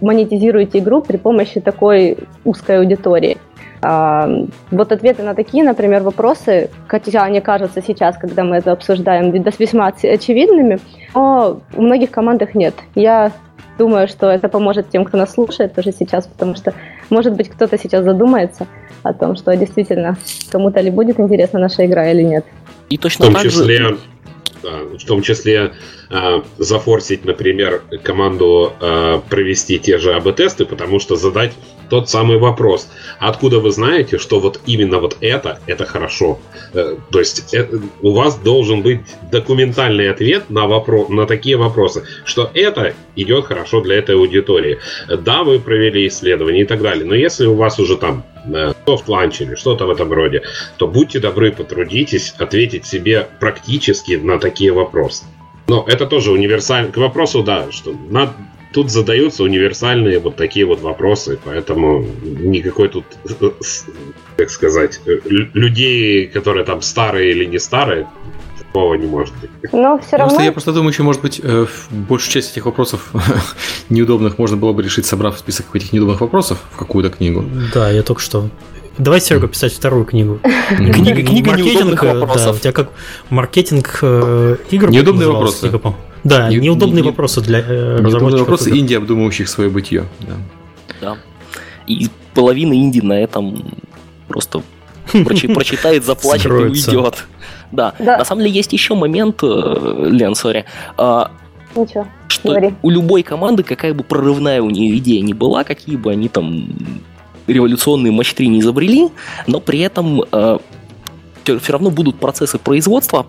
монетизируете 0.00 0.78
игру 0.78 1.00
при 1.02 1.16
помощи 1.16 1.60
такой 1.60 2.18
узкой 2.44 2.78
аудитории. 2.78 3.38
А, 3.84 4.28
вот 4.70 4.92
ответы 4.92 5.24
на 5.24 5.34
такие, 5.34 5.64
например, 5.64 6.02
вопросы, 6.02 6.70
хотя 6.86 7.24
они 7.24 7.40
кажутся 7.40 7.82
сейчас, 7.82 8.16
когда 8.16 8.44
мы 8.44 8.56
это 8.56 8.70
обсуждаем, 8.72 9.32
весьма 9.32 9.88
очевидными, 9.88 10.78
но 11.14 11.60
в 11.72 11.80
многих 11.80 12.10
командах 12.10 12.54
нет. 12.54 12.74
Я 12.94 13.32
думаю, 13.78 14.06
что 14.06 14.30
это 14.30 14.48
поможет 14.48 14.90
тем, 14.90 15.04
кто 15.04 15.18
нас 15.18 15.32
слушает 15.32 15.74
тоже 15.74 15.90
сейчас, 15.92 16.26
потому 16.26 16.54
что, 16.54 16.74
может 17.10 17.34
быть, 17.34 17.48
кто-то 17.48 17.78
сейчас 17.78 18.04
задумается 18.04 18.66
о 19.02 19.12
том, 19.12 19.36
что 19.36 19.54
действительно 19.56 20.16
кому-то 20.50 20.80
ли 20.80 20.90
будет 20.90 21.18
интересна 21.18 21.58
наша 21.58 21.86
игра 21.86 22.10
или 22.10 22.22
нет. 22.22 22.44
И 22.88 22.98
точно 22.98 23.24
в 23.24 23.28
том 23.28 23.34
так 23.34 23.44
числе, 23.44 23.78
же... 23.78 23.98
в 24.62 25.04
том 25.06 25.22
числе 25.22 25.72
э, 26.10 26.42
зафорсить, 26.58 27.24
например, 27.24 27.82
команду 28.02 28.72
э, 28.80 29.20
провести 29.28 29.78
те 29.78 29.98
же 29.98 30.14
АБ-тесты, 30.14 30.64
потому 30.64 31.00
что 31.00 31.16
задать 31.16 31.52
тот 31.92 32.08
самый 32.08 32.38
вопрос. 32.38 32.88
Откуда 33.18 33.58
вы 33.58 33.70
знаете, 33.70 34.16
что 34.16 34.40
вот 34.40 34.60
именно 34.64 34.98
вот 34.98 35.18
это, 35.20 35.60
это 35.66 35.84
хорошо? 35.84 36.38
Э, 36.72 36.96
то 37.10 37.18
есть 37.18 37.52
это, 37.52 37.82
у 38.00 38.12
вас 38.12 38.38
должен 38.38 38.80
быть 38.80 39.00
документальный 39.30 40.10
ответ 40.10 40.48
на, 40.48 40.66
вопрос, 40.66 41.10
на 41.10 41.26
такие 41.26 41.58
вопросы, 41.58 42.04
что 42.24 42.50
это 42.54 42.94
идет 43.14 43.44
хорошо 43.44 43.82
для 43.82 43.96
этой 43.96 44.14
аудитории. 44.14 44.78
Да, 45.06 45.42
вы 45.42 45.60
провели 45.60 46.06
исследование 46.06 46.62
и 46.62 46.66
так 46.66 46.80
далее, 46.80 47.04
но 47.04 47.14
если 47.14 47.44
у 47.44 47.56
вас 47.56 47.78
уже 47.78 47.98
там 47.98 48.24
soft 48.86 49.08
launch 49.08 49.42
или 49.42 49.54
что-то 49.54 49.84
в 49.84 49.90
этом 49.90 50.10
роде, 50.10 50.40
то 50.78 50.88
будьте 50.88 51.20
добры, 51.20 51.52
потрудитесь 51.52 52.34
ответить 52.38 52.86
себе 52.86 53.28
практически 53.38 54.12
на 54.12 54.38
такие 54.38 54.72
вопросы. 54.72 55.24
Но 55.68 55.84
это 55.86 56.06
тоже 56.06 56.32
универсально. 56.32 56.90
К 56.90 56.96
вопросу, 56.96 57.42
да, 57.42 57.70
что 57.70 57.94
надо, 58.10 58.32
тут 58.72 58.90
задаются 58.90 59.42
универсальные 59.42 60.18
вот 60.18 60.36
такие 60.36 60.66
вот 60.66 60.80
вопросы, 60.80 61.38
поэтому 61.44 62.04
никакой 62.22 62.88
тут, 62.88 63.04
как 64.36 64.50
сказать, 64.50 65.00
людей, 65.04 66.26
которые 66.26 66.64
там 66.64 66.82
старые 66.82 67.30
или 67.32 67.44
не 67.44 67.58
старые, 67.58 68.06
такого 68.58 68.94
не 68.94 69.06
может 69.06 69.34
быть. 69.40 69.50
Но 69.72 69.98
все 69.98 70.16
равно... 70.16 70.28
Просто 70.28 70.42
я 70.42 70.52
просто 70.52 70.72
думаю, 70.72 70.90
еще, 70.90 71.02
может 71.02 71.22
быть, 71.22 71.40
э, 71.42 71.66
большую 71.90 72.32
часть 72.32 72.52
этих 72.52 72.66
вопросов 72.66 73.12
неудобных 73.90 74.38
можно 74.38 74.56
было 74.56 74.72
бы 74.72 74.82
решить, 74.82 75.06
собрав 75.06 75.38
список 75.38 75.66
этих 75.74 75.92
неудобных 75.92 76.20
вопросов 76.20 76.58
в 76.72 76.76
какую-то 76.76 77.10
книгу. 77.10 77.44
Да, 77.74 77.90
я 77.90 78.02
только 78.02 78.20
что 78.20 78.48
Давай, 78.98 79.22
Серега, 79.22 79.48
писать 79.48 79.72
вторую 79.72 80.04
книгу. 80.04 80.38
Книга, 80.68 81.22
книга 81.22 81.52
неудобных 81.52 82.02
вопросов. 82.02 82.44
Да, 82.44 82.52
у 82.52 82.58
тебя 82.58 82.72
как 82.72 82.90
маркетинг 83.30 83.98
э, 84.02 84.56
игр 84.70 84.90
Неудобные 84.90 85.28
вопросы. 85.28 85.70
Да, 86.24 86.48
не, 86.48 86.56
неудобные 86.56 87.02
не, 87.02 87.08
вопросы 87.08 87.40
для 87.40 87.60
э, 87.60 87.98
Неудобные 88.00 88.38
вопросы 88.38 88.70
игр. 88.70 88.78
инди, 88.78 88.94
обдумывающих 88.94 89.48
свое 89.48 89.70
бытие. 89.70 90.04
Да. 90.20 90.36
да. 91.00 91.18
И 91.86 92.08
половина 92.34 92.74
инди 92.74 93.00
на 93.00 93.14
этом 93.14 93.74
просто 94.28 94.62
прочитает, 95.12 96.04
заплачет 96.04 96.50
и 96.50 96.54
уйдет. 96.54 97.26
Да. 97.72 97.94
да. 97.98 98.18
На 98.18 98.24
самом 98.24 98.42
деле 98.42 98.54
есть 98.54 98.72
еще 98.72 98.94
момент, 98.94 99.40
э, 99.42 100.08
Лен, 100.10 100.34
сори. 100.34 100.64
А, 100.96 101.30
Ничего. 101.74 102.06
Что 102.28 102.50
говори. 102.50 102.74
у 102.82 102.90
любой 102.90 103.22
команды, 103.22 103.62
какая 103.62 103.94
бы 103.94 104.04
прорывная 104.04 104.62
у 104.62 104.70
нее 104.70 104.98
идея 104.98 105.22
не 105.22 105.34
была, 105.34 105.64
какие 105.64 105.96
бы 105.96 106.12
они 106.12 106.28
там 106.28 106.68
революционные 107.46 108.12
3 108.22 108.48
не 108.48 108.60
изобрели, 108.60 109.08
но 109.46 109.60
при 109.60 109.80
этом 109.80 110.22
э, 110.30 110.58
все 111.44 111.72
равно 111.72 111.90
будут 111.90 112.16
процессы 112.16 112.58
производства, 112.58 113.26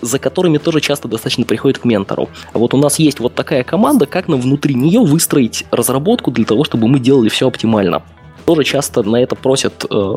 за 0.00 0.18
которыми 0.18 0.58
тоже 0.58 0.80
часто 0.80 1.08
достаточно 1.08 1.44
приходит 1.44 1.78
к 1.78 1.84
ментору. 1.84 2.28
А 2.52 2.58
вот 2.58 2.74
у 2.74 2.76
нас 2.76 2.98
есть 2.98 3.20
вот 3.20 3.34
такая 3.34 3.64
команда, 3.64 4.06
как 4.06 4.28
нам 4.28 4.40
внутри 4.40 4.74
нее 4.74 5.00
выстроить 5.00 5.66
разработку 5.70 6.30
для 6.30 6.44
того, 6.44 6.64
чтобы 6.64 6.88
мы 6.88 6.98
делали 6.98 7.28
все 7.28 7.48
оптимально. 7.48 8.02
Тоже 8.46 8.64
часто 8.64 9.02
на 9.02 9.16
это 9.16 9.36
просят 9.36 9.84
э, 9.88 10.14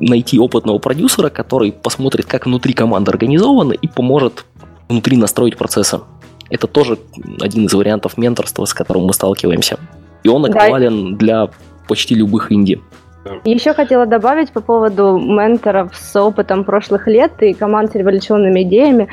найти 0.00 0.38
опытного 0.38 0.78
продюсера, 0.78 1.28
который 1.28 1.70
посмотрит, 1.70 2.26
как 2.26 2.46
внутри 2.46 2.72
команды 2.72 3.10
организовано 3.10 3.72
и 3.72 3.86
поможет 3.86 4.44
внутри 4.88 5.16
настроить 5.16 5.56
процессы. 5.56 6.00
Это 6.50 6.66
тоже 6.66 6.98
один 7.40 7.66
из 7.66 7.74
вариантов 7.74 8.16
менторства, 8.16 8.64
с 8.64 8.72
которым 8.72 9.04
мы 9.04 9.12
сталкиваемся. 9.12 9.78
И 10.22 10.28
он 10.28 10.46
актуален 10.46 11.12
да. 11.12 11.18
для 11.18 11.50
почти 11.86 12.14
любых 12.14 12.50
инди. 12.50 12.80
Еще 13.44 13.74
хотела 13.74 14.06
добавить 14.06 14.52
по 14.52 14.60
поводу 14.60 15.18
менторов 15.18 15.96
с 15.96 16.16
опытом 16.16 16.64
прошлых 16.64 17.06
лет 17.06 17.32
и 17.42 17.52
команд 17.52 17.92
с 17.92 17.94
революционными 17.94 18.62
идеями. 18.62 19.08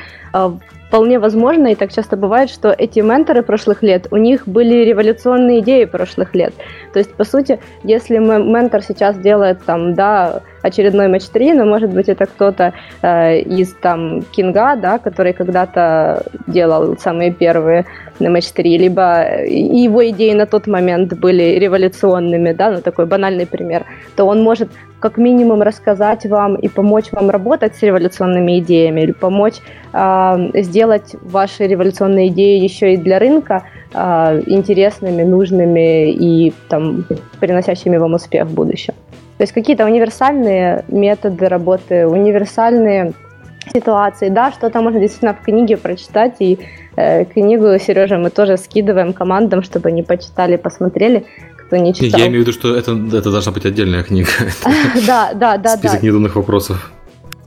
Э, 0.96 0.98
вполне 0.98 1.20
возможно, 1.20 1.68
и 1.68 1.76
так 1.76 1.92
часто 1.92 2.16
бывает, 2.16 2.50
что 2.50 2.70
эти 2.70 3.02
менторы 3.02 3.44
прошлых 3.44 3.84
лет, 3.84 4.08
у 4.12 4.18
них 4.18 4.48
были 4.48 4.86
революционные 4.86 5.60
идеи 5.60 5.86
прошлых 5.86 6.34
лет. 6.36 6.54
То 6.94 7.00
есть, 7.00 7.14
по 7.16 7.26
сути, 7.26 7.60
если 7.84 8.18
ментор 8.18 8.82
сейчас 8.82 9.18
делает 9.18 9.64
там, 9.66 9.94
да, 9.94 10.42
очередной 10.62 11.08
матч 11.08 11.26
3, 11.26 11.54
но 11.54 11.66
может 11.66 11.90
быть 11.90 12.10
это 12.10 12.26
кто-то 12.26 12.74
э, 13.02 13.40
из 13.40 13.74
там 13.74 14.22
Кинга, 14.32 14.76
да, 14.76 14.98
который 14.98 15.34
когда-то 15.34 16.24
делал 16.48 16.98
самые 16.98 17.32
первые 17.32 17.86
на 18.20 18.30
матч 18.30 18.48
3, 18.52 18.78
либо 18.78 19.44
его 19.46 20.02
идеи 20.10 20.34
на 20.34 20.46
тот 20.46 20.68
момент 20.68 21.14
были 21.20 21.60
революционными, 21.60 22.54
да, 22.54 22.72
ну 22.72 22.82
такой 22.82 23.06
банальный 23.06 23.46
пример, 23.46 23.86
то 24.16 24.26
он 24.26 24.42
может 24.42 24.70
как 25.06 25.18
минимум 25.18 25.62
рассказать 25.62 26.26
вам 26.26 26.56
и 26.56 26.68
помочь 26.68 27.12
вам 27.12 27.30
работать 27.30 27.76
с 27.76 27.84
революционными 27.84 28.58
идеями, 28.58 29.02
или 29.02 29.12
помочь 29.12 29.58
э, 29.94 30.62
сделать 30.64 31.16
ваши 31.22 31.68
революционные 31.68 32.30
идеи 32.30 32.58
еще 32.64 32.94
и 32.94 32.98
для 32.98 33.20
рынка 33.20 33.62
э, 33.94 34.42
интересными, 34.48 35.22
нужными 35.22 36.12
и 36.12 36.54
там 36.70 37.06
приносящими 37.40 37.98
вам 37.98 38.16
успех 38.16 38.48
в 38.48 38.54
будущем. 38.56 38.96
То 39.38 39.44
есть 39.44 39.54
какие-то 39.54 39.86
универсальные 39.86 40.86
методы 40.88 41.50
работы, 41.50 42.08
универсальные 42.08 43.14
ситуации, 43.72 44.30
да, 44.30 44.52
что-то 44.52 44.82
можно 44.82 45.00
действительно 45.00 45.36
в 45.36 45.42
книге 45.46 45.78
прочитать, 45.78 46.38
и 46.40 46.58
э, 46.96 47.26
книгу, 47.26 47.78
Сережа, 47.78 48.18
мы 48.18 48.32
тоже 48.32 48.58
скидываем 48.58 49.14
командам, 49.14 49.62
чтобы 49.62 49.90
они 49.90 50.02
почитали, 50.02 50.56
посмотрели, 50.58 51.26
кто 51.68 51.78
не 51.78 51.94
читал. 51.94 52.20
Я 52.20 52.28
имею 52.28 52.44
в 52.44 52.48
виду, 52.48 52.52
что 52.52 52.76
это, 52.76 52.92
это 52.92 53.32
должна 53.32 53.52
быть 53.52 53.66
отдельная 53.66 54.04
книга. 54.04 54.30
Да, 55.08 55.34
да, 55.34 55.58
да. 55.58 55.78
Список 55.78 56.04
недумных 56.04 56.36
вопросов. 56.36 56.92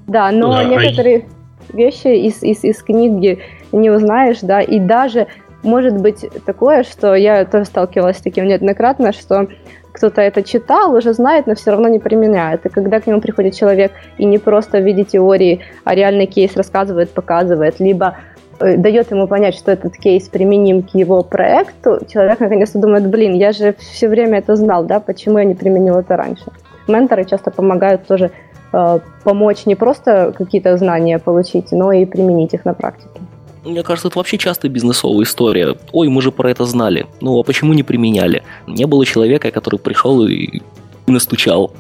Да, 0.07 0.31
но 0.31 0.57
а 0.57 0.65
некоторые 0.65 1.27
вещи 1.73 2.09
из, 2.09 2.43
из, 2.43 2.65
из 2.65 2.83
книги 2.83 3.39
не 3.73 3.91
узнаешь, 3.91 4.39
да, 4.43 4.61
и 4.63 4.79
даже 4.79 5.27
может 5.63 6.01
быть 6.01 6.25
такое, 6.47 6.83
что 6.83 7.15
я 7.15 7.45
тоже 7.45 7.67
сталкивалась 7.67 8.19
с 8.19 8.23
таким 8.23 8.47
неоднократно, 8.47 9.13
что 9.13 9.49
кто-то 9.93 10.21
это 10.21 10.43
читал, 10.43 10.95
уже 10.95 11.13
знает, 11.13 11.47
но 11.47 11.55
все 11.55 11.73
равно 11.73 11.89
не 11.89 11.99
применяет. 11.99 12.65
И 12.65 12.69
когда 12.69 13.01
к 13.01 13.07
нему 13.07 13.21
приходит 13.21 13.55
человек 13.55 13.93
и 14.17 14.25
не 14.25 14.39
просто 14.39 14.79
в 14.79 14.85
виде 14.85 15.05
теории, 15.05 15.61
а 15.85 15.95
реальный 15.95 16.27
кейс 16.27 16.57
рассказывает, 16.57 17.11
показывает, 17.11 17.81
либо 17.81 18.17
дает 18.59 19.11
ему 19.11 19.27
понять, 19.27 19.55
что 19.55 19.71
этот 19.71 19.97
кейс 19.97 20.29
применим 20.29 20.83
к 20.83 20.95
его 20.95 21.23
проекту, 21.23 22.01
человек 22.13 22.41
наконец-то 22.41 22.79
думает, 22.79 23.09
блин, 23.09 23.35
я 23.35 23.53
же 23.53 23.75
все 23.79 24.09
время 24.09 24.39
это 24.39 24.57
знал, 24.57 24.85
да, 24.85 25.01
почему 25.01 25.39
я 25.39 25.45
не 25.45 25.55
применил 25.55 25.97
это 25.97 26.17
раньше. 26.17 26.45
Менторы 26.87 27.25
часто 27.25 27.51
помогают 27.51 28.07
тоже 28.07 28.31
э, 28.73 28.99
помочь 29.25 29.67
не 29.67 29.75
просто 29.75 30.35
какие-то 30.37 30.77
знания 30.77 31.19
получить, 31.19 31.73
но 31.73 31.93
и 31.93 32.05
применить 32.05 32.55
их 32.55 32.65
на 32.65 32.75
практике. 32.75 33.21
Мне 33.65 33.83
кажется, 33.83 34.09
это 34.09 34.19
вообще 34.19 34.39
частая 34.39 34.71
бизнесовая 34.71 35.25
история. 35.25 35.77
Ой, 35.93 36.09
мы 36.09 36.23
же 36.23 36.33
про 36.33 36.51
это 36.51 36.65
знали. 36.65 37.07
Ну, 37.21 37.39
а 37.39 37.43
почему 37.43 37.75
не 37.75 37.83
применяли? 37.83 38.43
Не 38.67 38.87
было 38.87 39.05
человека, 39.05 39.51
который 39.51 39.79
пришел 39.79 40.27
и 40.27 40.63
настучал. 41.07 41.73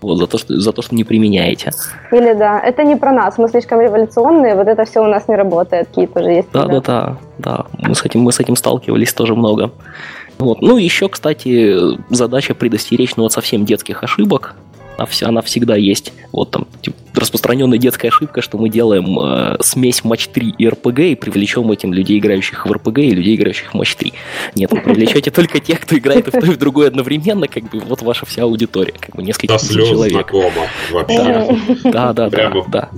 Вот, 0.00 0.18
за 0.18 0.26
то, 0.26 0.38
что, 0.38 0.58
за 0.60 0.72
то, 0.72 0.82
что 0.82 0.94
не 0.94 1.04
применяете. 1.04 1.70
Или 2.12 2.34
да, 2.34 2.60
это 2.60 2.84
не 2.84 2.96
про 2.96 3.12
нас, 3.12 3.38
мы 3.38 3.48
слишком 3.48 3.80
революционные, 3.80 4.54
вот 4.54 4.68
это 4.68 4.84
все 4.84 5.00
у 5.00 5.06
нас 5.06 5.28
не 5.28 5.36
работает, 5.36 5.88
какие 5.88 6.06
тоже 6.06 6.30
есть. 6.30 6.48
Да, 6.52 6.66
да, 6.66 6.80
да, 6.80 7.16
да, 7.38 7.66
мы 7.78 7.94
с 7.94 8.04
этим, 8.04 8.20
мы 8.20 8.32
с 8.32 8.40
этим 8.40 8.56
сталкивались 8.56 9.14
тоже 9.14 9.34
много. 9.34 9.70
Вот. 10.38 10.60
Ну, 10.60 10.76
еще, 10.76 11.08
кстати, 11.08 11.76
задача 12.10 12.54
предостеречь 12.54 13.16
ну, 13.16 13.24
от 13.24 13.32
совсем 13.32 13.64
детских 13.64 14.02
ошибок, 14.02 14.54
она 15.22 15.42
всегда 15.42 15.76
есть. 15.76 16.12
Вот 16.32 16.50
там 16.50 16.66
типа, 16.82 16.96
распространенная 17.14 17.78
детская 17.78 18.08
ошибка, 18.08 18.42
что 18.42 18.58
мы 18.58 18.68
делаем 18.68 19.18
э, 19.18 19.56
смесь 19.60 20.04
матч 20.04 20.28
3 20.28 20.54
и 20.58 20.68
РПГ 20.68 20.98
и 21.00 21.14
привлечем 21.14 21.70
этим 21.70 21.92
людей, 21.92 22.18
играющих 22.18 22.66
в 22.66 22.72
РПГ 22.72 22.98
и 22.98 23.10
людей, 23.10 23.36
играющих 23.36 23.72
в 23.72 23.74
матч 23.74 23.94
3. 23.96 24.12
Нет, 24.54 24.70
вы 24.70 24.80
привлечете 24.80 25.30
только 25.30 25.60
тех, 25.60 25.80
кто 25.80 25.96
играет 25.96 26.28
и 26.28 26.30
в 26.30 26.40
то, 26.40 26.46
и 26.46 26.50
в 26.50 26.58
другое 26.58 26.88
одновременно, 26.88 27.48
как 27.48 27.64
бы 27.70 27.80
вот 27.80 28.02
ваша 28.02 28.26
вся 28.26 28.42
аудитория, 28.42 28.94
как 28.98 29.14
бы 29.16 29.22
несколько 29.22 29.58
тысяч 29.58 29.74
человек. 29.88 30.32
вообще. 30.92 31.80
Да, 31.84 32.12
да, 32.12 32.28
да. 32.28 32.52
да. 32.68 32.90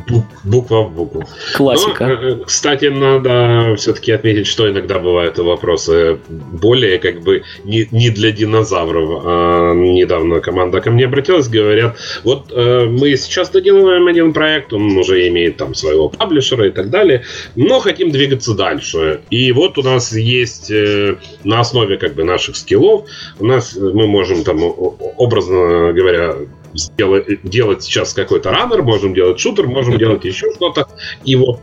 Буква 0.45 0.83
в 0.83 0.95
букву. 0.95 1.25
Классика. 1.57 2.07
Но, 2.07 2.13
э, 2.13 2.45
кстати, 2.45 2.87
надо 2.87 3.77
все-таки 3.77 4.13
отметить, 4.13 4.47
что 4.47 4.69
иногда 4.69 4.99
бывают 4.99 5.39
вопросы 5.39 6.19
более 6.29 6.99
как 6.99 7.23
бы 7.23 7.43
не, 7.65 7.87
не 7.91 8.11
для 8.11 8.33
динозавров. 8.33 9.23
А 9.25 9.75
недавно 9.75 10.41
команда 10.41 10.81
ко 10.81 10.91
мне 10.91 11.05
обратилась, 11.05 11.49
говорят, 11.49 11.88
вот 12.25 12.51
э, 12.51 12.87
мы 12.87 13.17
сейчас 13.17 13.51
доделываем 13.51 14.07
один 14.07 14.33
проект, 14.33 14.73
он 14.73 14.97
уже 14.97 15.29
имеет 15.29 15.57
там 15.57 15.75
своего 15.75 16.09
паблишера 16.09 16.69
и 16.69 16.71
так 16.71 16.91
далее, 16.91 17.25
но 17.57 17.81
хотим 17.81 18.11
двигаться 18.11 18.55
дальше. 18.55 19.21
И 19.31 19.53
вот 19.53 19.79
у 19.79 19.83
нас 19.83 20.13
есть 20.13 20.71
э, 20.71 21.17
на 21.45 21.61
основе 21.61 21.97
как 21.99 22.15
бы 22.15 22.25
наших 22.25 22.57
скиллов, 22.57 23.09
у 23.39 23.47
нас 23.47 23.77
э, 23.77 23.81
мы 23.81 24.07
можем 24.07 24.45
там 24.45 24.59
образно 24.63 25.93
говоря 25.93 26.37
сделать, 26.75 27.43
делать 27.43 27.83
сейчас 27.83 28.13
какой-то 28.13 28.51
раннер, 28.51 28.83
можем 28.83 29.15
делать 29.15 29.39
шутер, 29.41 29.67
можем 29.67 29.99
делать 29.99 30.25
еще 30.25 30.53
что-то. 30.55 30.89
И 31.25 31.37
вот 31.37 31.61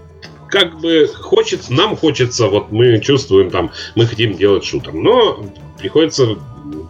как 0.50 0.80
бы 0.80 1.10
хочется, 1.14 1.74
нам 1.74 1.96
хочется, 1.96 2.48
вот 2.48 2.72
мы 2.72 3.00
чувствуем 3.00 3.50
там, 3.50 3.72
мы 3.96 4.06
хотим 4.06 4.38
делать 4.38 4.64
шутер, 4.64 4.94
но 4.94 5.46
приходится 5.78 6.38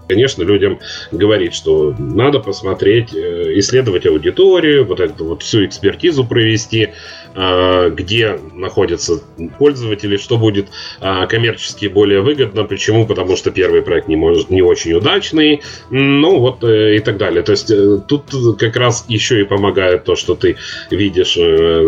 конечно, 0.08 0.44
людям 0.44 0.80
говорит, 1.12 1.54
что 1.54 1.96
надо 1.98 2.40
посмотреть, 2.40 3.14
э, 3.14 3.60
исследовать 3.60 4.06
аудиторию, 4.06 4.86
вот 4.86 5.00
эту 5.00 5.26
вот 5.26 5.44
всю 5.44 5.66
экспертизу 5.66 6.26
провести, 6.26 6.90
а, 7.38 7.90
где 7.90 8.40
находятся 8.54 9.22
пользователи, 9.58 10.16
что 10.16 10.38
будет 10.38 10.68
а, 11.02 11.28
коммерчески 11.28 11.88
более 11.88 12.22
выгодно, 12.22 12.64
почему, 12.64 13.06
потому 13.06 13.36
что 13.36 13.52
первый 13.52 13.82
проект 13.82 14.08
не, 14.08 14.16
может, 14.16 14.50
не 14.50 14.62
очень 14.62 14.94
удачный, 14.94 15.62
ну 15.90 16.40
вот 16.40 16.64
э, 16.64 16.96
и 16.96 17.00
так 17.00 17.18
далее. 17.18 17.44
То 17.44 17.52
есть 17.52 17.70
э, 17.70 18.00
тут 18.08 18.24
как 18.58 18.78
раз 18.78 19.04
еще 19.10 19.42
и 19.42 19.44
помогает 19.44 20.06
то, 20.06 20.16
что 20.16 20.36
ты 20.36 20.56
видишь 20.90 21.38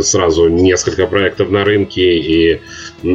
сразу 0.06 0.50
несколько 0.50 1.08
проектов 1.08 1.50
на 1.50 1.64
рынке, 1.64 2.18
и... 2.18 2.62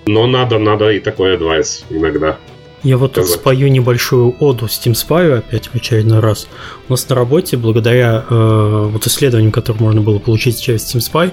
но 0.07 0.26
надо, 0.26 0.59
надо 0.59 0.90
и 0.90 1.00
такой 1.00 1.34
адвайс 1.34 1.84
иногда. 1.90 2.38
Я 2.83 2.97
вот 2.97 3.12
тут 3.12 3.28
спою 3.28 3.70
небольшую 3.70 4.35
оду 4.41 4.66
Steam 4.66 4.93
Spy 4.93 5.39
опять 5.39 5.68
в 5.68 5.74
очередной 5.76 6.18
раз. 6.18 6.49
У 6.89 6.93
нас 6.93 7.09
на 7.09 7.14
работе, 7.14 7.57
благодаря 7.57 8.24
э, 8.28 8.89
вот 8.93 9.07
исследованиям, 9.07 9.53
которые 9.53 9.83
можно 9.85 10.01
было 10.01 10.18
получить 10.18 10.61
через 10.61 10.83
Steam 10.83 10.99
Spy, 10.99 11.30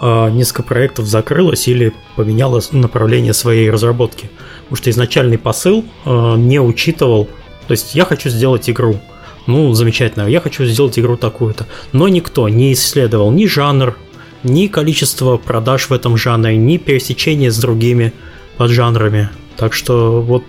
э, 0.00 0.30
несколько 0.30 0.62
проектов 0.62 1.04
закрылось 1.04 1.68
или 1.68 1.92
поменяло 2.16 2.62
направление 2.72 3.34
своей 3.34 3.70
разработки. 3.70 4.30
Потому 4.62 4.76
что 4.76 4.88
изначальный 4.88 5.36
посыл 5.36 5.84
э, 6.06 6.34
не 6.38 6.58
учитывал, 6.58 7.26
то 7.66 7.72
есть 7.72 7.94
я 7.94 8.06
хочу 8.06 8.30
сделать 8.30 8.70
игру, 8.70 8.98
ну, 9.46 9.74
замечательно, 9.74 10.26
я 10.26 10.40
хочу 10.40 10.64
сделать 10.64 10.98
игру 10.98 11.18
такую-то. 11.18 11.66
Но 11.92 12.08
никто 12.08 12.48
не 12.48 12.72
исследовал 12.72 13.30
ни 13.30 13.44
жанр, 13.44 13.94
ни 14.42 14.68
количество 14.68 15.36
продаж 15.36 15.90
в 15.90 15.92
этом 15.92 16.16
жанре, 16.16 16.56
ни 16.56 16.78
пересечения 16.78 17.50
с 17.50 17.58
другими 17.58 18.14
поджанрами. 18.56 19.28
Так 19.58 19.74
что 19.74 20.22
вот 20.22 20.44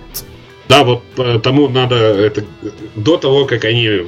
да, 0.70 0.84
вот 0.84 1.04
тому 1.44 1.68
надо 1.68 1.96
это 1.96 2.46
до 2.96 3.18
того, 3.18 3.46
как 3.46 3.66
они 3.66 4.06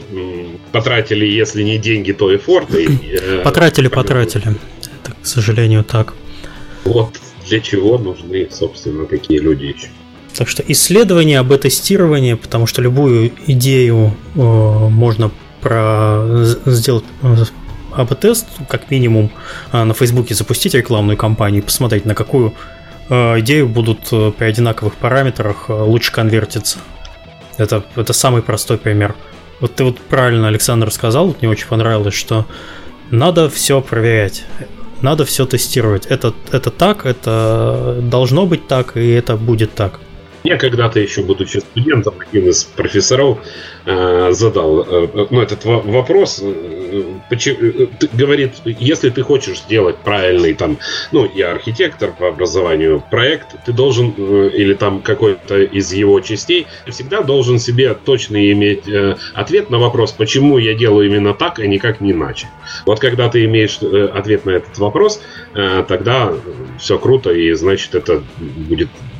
потратили, 0.71 1.25
если 1.25 1.63
не 1.63 1.77
деньги, 1.79 2.11
то 2.11 2.31
и 2.31 2.37
форты. 2.37 2.87
Э, 3.19 3.41
потратили, 3.43 3.87
потратили. 3.87 4.55
Это, 5.01 5.13
к 5.21 5.25
сожалению, 5.25 5.83
так. 5.83 6.13
Вот 6.85 7.19
для 7.47 7.59
чего 7.59 7.97
нужны, 7.97 8.47
собственно, 8.51 9.05
такие 9.05 9.41
люди 9.41 9.65
еще. 9.65 9.87
Так 10.35 10.47
что 10.47 10.63
исследование 10.67 11.39
об 11.39 11.53
тестировании, 11.57 12.35
потому 12.35 12.67
что 12.67 12.81
любую 12.81 13.31
идею 13.47 14.15
э, 14.35 14.39
можно 14.39 15.31
про 15.61 16.45
сделать 16.65 17.03
э, 17.21 17.35
АБ-тест, 17.91 18.47
как 18.69 18.89
минимум, 18.91 19.31
э, 19.73 19.83
на 19.83 19.93
Фейсбуке 19.93 20.33
запустить 20.33 20.73
рекламную 20.73 21.17
кампанию, 21.17 21.63
посмотреть, 21.63 22.05
на 22.05 22.15
какую 22.15 22.53
Э, 23.11 23.39
идеи 23.41 23.63
будут 23.63 24.07
э, 24.13 24.31
при 24.31 24.45
одинаковых 24.45 24.95
параметрах 24.95 25.65
э, 25.67 25.73
лучше 25.73 26.13
конвертиться. 26.13 26.79
Это, 27.57 27.83
это 27.97 28.13
самый 28.13 28.41
простой 28.41 28.77
пример. 28.77 29.15
Вот 29.59 29.75
ты 29.75 29.83
вот 29.83 29.99
правильно, 29.99 30.47
Александр, 30.47 30.89
сказал, 30.91 31.27
вот 31.27 31.41
мне 31.41 31.51
очень 31.51 31.67
понравилось, 31.67 32.13
что 32.13 32.45
надо 33.11 33.49
все 33.49 33.81
проверять, 33.81 34.45
надо 35.01 35.25
все 35.25 35.45
тестировать. 35.45 36.05
Это, 36.05 36.33
это 36.51 36.71
так, 36.71 37.05
это 37.05 37.99
должно 38.01 38.45
быть 38.45 38.67
так, 38.69 38.95
и 38.95 39.09
это 39.09 39.35
будет 39.35 39.75
так. 39.75 39.99
Я 40.43 40.57
когда-то 40.57 40.99
еще, 40.99 41.21
будучи 41.21 41.57
студентом, 41.57 42.15
один 42.19 42.49
из 42.49 42.63
профессоров 42.63 43.39
э, 43.85 44.31
задал 44.31 44.81
э, 44.81 45.27
ну, 45.29 45.39
этот 45.41 45.65
вопрос. 45.65 46.41
Э, 46.43 47.03
почему, 47.29 47.57
э, 47.61 47.87
говорит, 48.13 48.53
если 48.65 49.11
ты 49.11 49.21
хочешь 49.21 49.59
сделать 49.59 49.97
правильный, 49.97 50.55
там, 50.55 50.79
ну, 51.11 51.29
я 51.35 51.51
архитектор 51.51 52.11
по 52.11 52.27
образованию, 52.27 53.03
проект, 53.11 53.55
ты 53.65 53.71
должен, 53.71 54.15
э, 54.17 54.49
или 54.55 54.73
там 54.73 55.01
какой-то 55.01 55.61
из 55.61 55.93
его 55.93 56.19
частей, 56.21 56.65
всегда 56.87 57.21
должен 57.21 57.59
себе 57.59 57.93
точно 57.93 58.51
иметь 58.51 58.87
э, 58.87 59.17
ответ 59.35 59.69
на 59.69 59.77
вопрос, 59.77 60.11
почему 60.11 60.57
я 60.57 60.73
делаю 60.73 61.05
именно 61.05 61.35
так, 61.35 61.59
а 61.59 61.67
никак 61.67 62.01
не 62.01 62.13
иначе. 62.13 62.47
Вот 62.87 62.99
когда 62.99 63.29
ты 63.29 63.45
имеешь 63.45 63.77
э, 63.81 64.05
ответ 64.07 64.45
на 64.45 64.51
этот 64.51 64.75
вопрос, 64.79 65.21
э, 65.53 65.85
тогда 65.87 66.33
все 66.79 66.97
круто, 66.97 67.31
и 67.31 67.53
значит 67.53 67.93
это 67.93 68.23
будет 68.39 68.89
Э, 68.89 69.10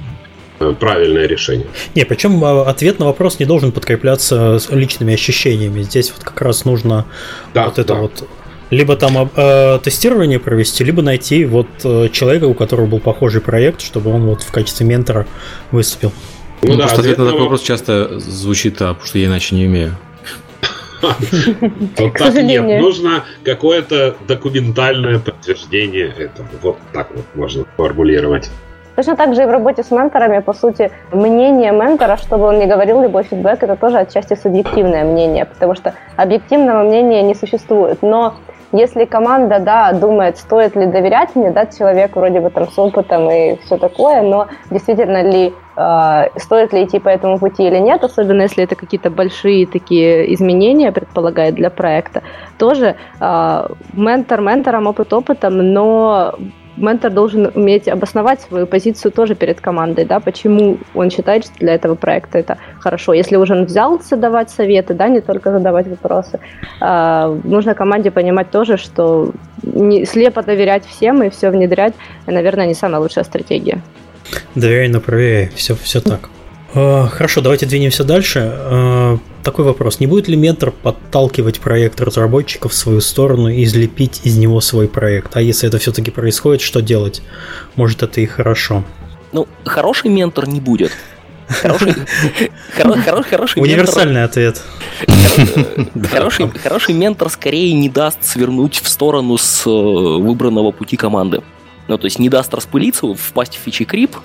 правильное 0.79 1.25
решение. 1.25 1.67
Не, 1.95 2.05
причем 2.05 2.43
а, 2.43 2.63
ответ 2.63 2.99
на 2.99 3.05
вопрос 3.05 3.39
не 3.39 3.45
должен 3.45 3.71
подкрепляться 3.71 4.59
личными 4.69 5.13
ощущениями. 5.13 5.81
Здесь 5.81 6.11
вот 6.15 6.23
как 6.23 6.41
раз 6.41 6.65
нужно 6.65 7.05
да, 7.53 7.65
вот 7.65 7.79
это 7.79 7.93
да. 7.93 7.99
вот 8.01 8.27
либо 8.71 8.95
там 8.95 9.29
э, 9.35 9.79
тестирование 9.83 10.39
провести, 10.39 10.83
либо 10.83 11.01
найти 11.01 11.45
вот 11.45 11.67
э, 11.83 12.07
человека, 12.11 12.45
у 12.45 12.53
которого 12.53 12.85
был 12.85 12.99
похожий 12.99 13.41
проект, 13.41 13.81
чтобы 13.81 14.11
он 14.11 14.25
вот 14.25 14.41
в 14.43 14.51
качестве 14.51 14.85
ментора 14.85 15.27
выступил. 15.71 16.13
Ну, 16.61 16.73
ну 16.73 16.77
да, 16.77 16.83
просто 16.83 17.01
ответ 17.01 17.17
на 17.17 17.25
такой 17.25 17.41
вопрос 17.41 17.61
часто 17.63 18.19
звучит, 18.19 18.81
а, 18.81 18.89
потому 18.89 19.05
что 19.05 19.17
я 19.19 19.25
иначе 19.25 19.55
не 19.55 19.65
умею. 19.65 19.97
Вот 21.01 22.13
так 22.13 22.35
нет, 22.35 22.63
нужно 22.63 23.25
какое-то 23.43 24.15
документальное 24.27 25.19
подтверждение 25.19 26.13
этого. 26.15 26.47
Вот 26.61 26.77
так 26.93 27.09
вот 27.13 27.25
можно 27.33 27.65
формулировать. 27.75 28.51
Точно 28.95 29.15
так 29.15 29.33
же 29.35 29.43
и 29.43 29.45
в 29.45 29.51
работе 29.51 29.83
с 29.83 29.91
менторами, 29.91 30.39
по 30.39 30.53
сути, 30.53 30.91
мнение 31.11 31.71
ментора, 31.71 32.17
чтобы 32.17 32.45
он 32.45 32.59
не 32.59 32.65
говорил, 32.65 33.01
любой 33.01 33.23
фидбэк, 33.23 33.63
это 33.63 33.75
тоже 33.75 33.99
отчасти 33.99 34.35
субъективное 34.35 35.03
мнение, 35.03 35.45
потому 35.45 35.75
что 35.75 35.93
объективного 36.17 36.83
мнения 36.83 37.21
не 37.21 37.35
существует. 37.35 37.99
Но 38.01 38.35
если 38.73 39.03
команда, 39.05 39.59
да, 39.59 39.91
думает, 39.91 40.37
стоит 40.37 40.75
ли 40.75 40.85
доверять 40.85 41.35
мне, 41.35 41.51
да, 41.51 41.65
человеку 41.65 42.19
вроде 42.19 42.39
бы 42.39 42.49
там 42.49 42.69
с 42.69 42.79
опытом 42.79 43.29
и 43.29 43.57
все 43.65 43.77
такое, 43.77 44.21
но 44.21 44.47
действительно 44.69 45.23
ли 45.23 45.53
э, 45.75 46.23
стоит 46.37 46.71
ли 46.71 46.85
идти 46.85 46.99
по 46.99 47.09
этому 47.09 47.37
пути 47.37 47.67
или 47.67 47.77
нет, 47.79 48.03
особенно 48.03 48.43
если 48.43 48.63
это 48.63 48.75
какие-то 48.75 49.09
большие 49.09 49.67
такие 49.67 50.33
изменения 50.33 50.91
предполагает 50.93 51.55
для 51.55 51.69
проекта, 51.69 52.23
тоже 52.57 52.95
э, 53.19 53.67
ментор 53.93 54.41
ментором, 54.41 54.87
опыт 54.87 55.11
опытом, 55.11 55.57
но 55.57 56.35
ментор 56.77 57.11
должен 57.11 57.51
уметь 57.53 57.87
обосновать 57.87 58.41
свою 58.41 58.67
позицию 58.67 59.11
тоже 59.11 59.35
перед 59.35 59.61
командой, 59.61 60.05
да, 60.05 60.19
почему 60.19 60.77
он 60.93 61.09
считает, 61.09 61.45
что 61.45 61.53
для 61.59 61.73
этого 61.73 61.95
проекта 61.95 62.39
это 62.39 62.57
хорошо. 62.79 63.13
Если 63.13 63.35
уже 63.35 63.53
он 63.53 63.65
взялся 63.65 64.15
давать 64.15 64.49
советы, 64.49 64.93
да, 64.93 65.07
не 65.07 65.21
только 65.21 65.51
задавать 65.51 65.87
вопросы, 65.87 66.39
э, 66.81 67.39
нужно 67.43 67.73
команде 67.73 68.11
понимать 68.11 68.51
тоже, 68.51 68.77
что 68.77 69.31
не, 69.63 70.05
слепо 70.05 70.43
доверять 70.43 70.85
всем 70.85 71.23
и 71.23 71.29
все 71.29 71.49
внедрять, 71.49 71.93
наверное, 72.25 72.67
не 72.67 72.73
самая 72.73 73.01
лучшая 73.01 73.23
стратегия. 73.23 73.81
Доверяй, 74.55 74.87
но 74.87 74.99
проверяй, 74.99 75.49
все, 75.55 75.75
все 75.75 76.01
так. 76.01 76.29
Э, 76.73 77.07
хорошо, 77.07 77.41
давайте 77.41 77.65
двинемся 77.65 78.03
дальше. 78.03 79.19
Такой 79.43 79.65
вопрос. 79.65 79.99
Не 79.99 80.07
будет 80.07 80.27
ли 80.27 80.35
ментор 80.35 80.71
подталкивать 80.71 81.59
проект 81.59 81.99
разработчиков 81.99 82.71
в 82.71 82.75
свою 82.75 83.01
сторону 83.01 83.49
и 83.49 83.63
излепить 83.63 84.21
из 84.23 84.37
него 84.37 84.61
свой 84.61 84.87
проект? 84.87 85.35
А 85.35 85.41
если 85.41 85.67
это 85.67 85.79
все-таки 85.79 86.11
происходит, 86.11 86.61
что 86.61 86.81
делать? 86.81 87.21
Может, 87.75 88.03
это 88.03 88.21
и 88.21 88.25
хорошо. 88.27 88.83
Ну, 89.31 89.47
хороший 89.65 90.11
ментор 90.11 90.47
не 90.47 90.59
будет. 90.59 90.91
Хороший, 91.47 91.93
хороший, 93.29 93.61
Универсальный 93.61 94.23
ответ. 94.23 94.61
Хороший, 96.09 96.49
хороший 96.49 96.93
ментор 96.93 97.29
скорее 97.29 97.73
не 97.73 97.89
даст 97.89 98.23
свернуть 98.23 98.79
в 98.81 98.87
сторону 98.87 99.37
с 99.37 99.65
э, 99.65 99.69
выбранного 99.69 100.71
пути 100.71 100.95
команды. 100.97 101.41
Ну, 101.87 101.97
то 101.97 102.05
есть 102.05 102.19
не 102.19 102.29
даст 102.29 102.53
распылиться, 102.53 103.13
впасть 103.15 103.55
в 103.55 103.59
фичи 103.59 103.85
крип, 103.85 104.15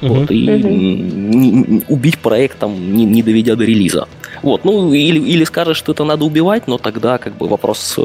вот, 0.00 0.30
и 0.30 0.46
не, 0.46 1.82
убить 1.88 2.18
проект 2.18 2.58
там, 2.58 2.92
не, 2.94 3.04
не 3.04 3.22
доведя 3.22 3.56
до 3.56 3.64
релиза. 3.64 4.08
Вот, 4.42 4.64
ну, 4.64 4.92
или, 4.92 5.18
или 5.18 5.44
скажешь, 5.44 5.76
что 5.76 5.92
это 5.92 6.04
надо 6.04 6.24
убивать, 6.24 6.66
но 6.66 6.78
тогда 6.78 7.18
как 7.18 7.36
бы 7.36 7.46
вопрос, 7.48 7.94
э, 7.98 8.02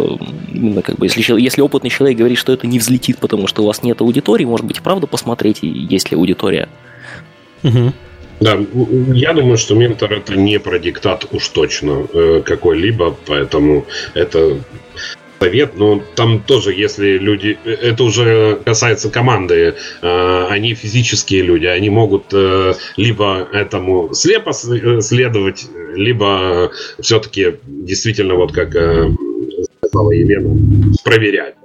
именно 0.54 0.82
как 0.82 0.98
бы, 0.98 1.06
если, 1.06 1.40
если 1.40 1.62
опытный 1.62 1.90
человек 1.90 2.18
говорит, 2.18 2.38
что 2.38 2.52
это 2.52 2.68
не 2.68 2.80
взлетит, 2.80 3.20
потому 3.20 3.48
что 3.48 3.64
у 3.64 3.68
вас 3.68 3.84
нет 3.84 4.02
аудитории, 4.02 4.46
может 4.46 4.66
быть, 4.66 4.82
правда 4.82 5.08
посмотреть, 5.08 5.60
есть 5.62 6.12
ли 6.12 6.18
аудитория. 6.18 6.68
Угу. 7.64 7.94
Да, 8.42 8.58
я 9.14 9.34
думаю, 9.34 9.58
что 9.58 9.76
ментор 9.76 10.12
это 10.12 10.36
не 10.36 10.60
про 10.60 10.78
диктат 10.78 11.26
уж 11.32 11.48
точно 11.50 12.06
э, 12.14 12.42
какой-либо, 12.44 13.16
поэтому 13.26 13.86
это 14.14 14.58
совет, 15.40 15.76
но 15.76 16.02
там 16.16 16.42
тоже, 16.42 16.74
если 16.74 17.18
люди, 17.18 17.58
это 17.66 18.04
уже 18.04 18.60
касается 18.66 19.10
команды, 19.10 19.76
э, 20.02 20.46
они 20.50 20.74
физические 20.76 21.42
люди, 21.42 21.66
они 21.66 21.90
могут 21.90 22.34
э, 22.34 22.74
либо 22.98 23.48
этому 23.52 24.14
слепо 24.14 24.52
э, 24.52 25.02
следовать, 25.02 25.68
либо 25.96 26.72
все-таки 27.00 27.56
действительно, 27.64 28.36
вот 28.36 28.52
как 28.52 28.70
сказала 28.70 30.12
Елена, 30.12 30.56
проверять. 31.04 31.56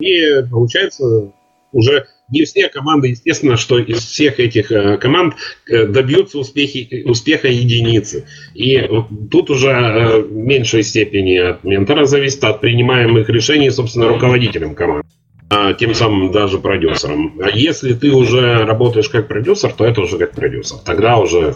И 0.00 0.42
получается 0.50 1.32
уже 1.72 2.06
не 2.30 2.44
все 2.44 2.68
команды, 2.68 3.08
естественно, 3.08 3.56
что 3.56 3.78
из 3.78 3.98
всех 3.98 4.38
этих 4.38 4.70
э, 4.70 4.98
команд 4.98 5.34
э, 5.68 5.86
добьются 5.86 6.38
успехи, 6.38 7.02
успеха 7.06 7.48
единицы. 7.48 8.26
И 8.54 8.88
тут 9.30 9.50
уже 9.50 9.70
э, 9.70 10.20
в 10.20 10.32
меньшей 10.32 10.82
степени 10.82 11.36
от 11.36 11.64
ментора 11.64 12.04
зависит 12.04 12.44
от 12.44 12.60
принимаемых 12.60 13.28
решений, 13.28 13.70
собственно, 13.70 14.08
руководителем 14.08 14.74
команды. 14.74 15.06
а 15.50 15.72
тем 15.72 15.94
самым 15.94 16.30
даже 16.30 16.58
продюсером. 16.58 17.40
А 17.42 17.48
если 17.48 17.94
ты 17.94 18.10
уже 18.10 18.64
работаешь 18.64 19.08
как 19.08 19.28
продюсер, 19.28 19.72
то 19.72 19.86
это 19.86 20.02
уже 20.02 20.18
как 20.18 20.32
продюсер. 20.32 20.76
Тогда 20.84 21.16
уже 21.16 21.54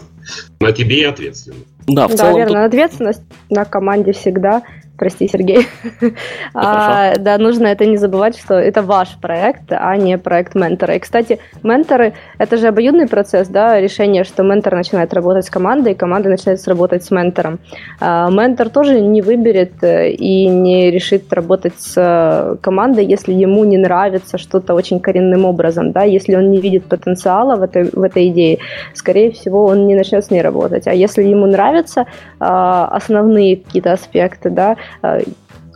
на 0.61 0.73
тебе 0.73 1.07
ответственность. 1.09 1.67
Да, 1.87 2.09
в 2.09 2.13
да 2.13 2.17
целом 2.17 2.37
верно. 2.37 2.65
Тут... 2.65 2.69
Ответственность 2.69 3.23
на 3.51 3.65
команде 3.67 4.13
всегда. 4.13 4.63
Прости, 5.03 5.27
Сергей. 5.27 5.67
а, 6.55 7.17
да, 7.19 7.37
нужно 7.37 7.67
это 7.67 7.87
не 7.87 7.97
забывать, 7.97 8.39
что 8.39 8.55
это 8.55 8.83
ваш 8.83 9.09
проект, 9.21 9.65
а 9.71 9.97
не 9.97 10.17
проект 10.17 10.55
ментора. 10.55 10.95
И, 10.95 11.01
кстати, 11.01 11.41
менторы— 11.65 12.13
это 12.39 12.57
же 12.57 12.69
обоюдный 12.69 13.09
процесс, 13.09 13.49
да, 13.49 13.81
решение, 13.81 14.23
что 14.23 14.45
ментор 14.45 14.77
начинает 14.77 15.13
работать 15.13 15.45
с 15.45 15.51
командой, 15.51 15.95
и 15.95 15.97
команда 15.97 16.29
начинает 16.29 16.65
работать 16.69 17.03
с 17.03 17.11
ментором. 17.11 17.59
А, 17.99 18.31
ментор 18.31 18.69
тоже 18.69 19.01
не 19.01 19.23
выберет 19.23 19.83
э, 19.83 20.13
и 20.13 20.47
не 20.47 20.93
решит 20.93 21.33
работать 21.33 21.75
с 21.79 21.95
э, 21.97 22.57
командой, 22.61 23.05
если 23.05 23.33
ему 23.33 23.65
не 23.65 23.79
нравится 23.79 24.39
что-то 24.39 24.75
очень 24.75 25.01
коренным 25.01 25.47
образом, 25.47 25.91
да, 25.91 26.05
если 26.05 26.37
он 26.37 26.53
не 26.53 26.61
видит 26.61 26.85
потенциала 26.85 27.57
в 27.57 27.63
этой, 27.63 27.91
в 27.93 28.03
этой 28.03 28.29
идее, 28.29 28.59
скорее 28.95 29.33
всего, 29.33 29.65
он 29.65 29.89
не 29.89 29.97
начнет 29.97 30.25
с 30.25 30.31
ней 30.31 30.43
работать. 30.43 30.87
А 30.87 30.95
если 30.95 31.25
ему 31.25 31.47
нравятся 31.47 32.07
а, 32.39 32.87
основные 32.87 33.57
какие-то 33.57 33.95
аспекты, 33.95 34.49
да, 34.49 34.77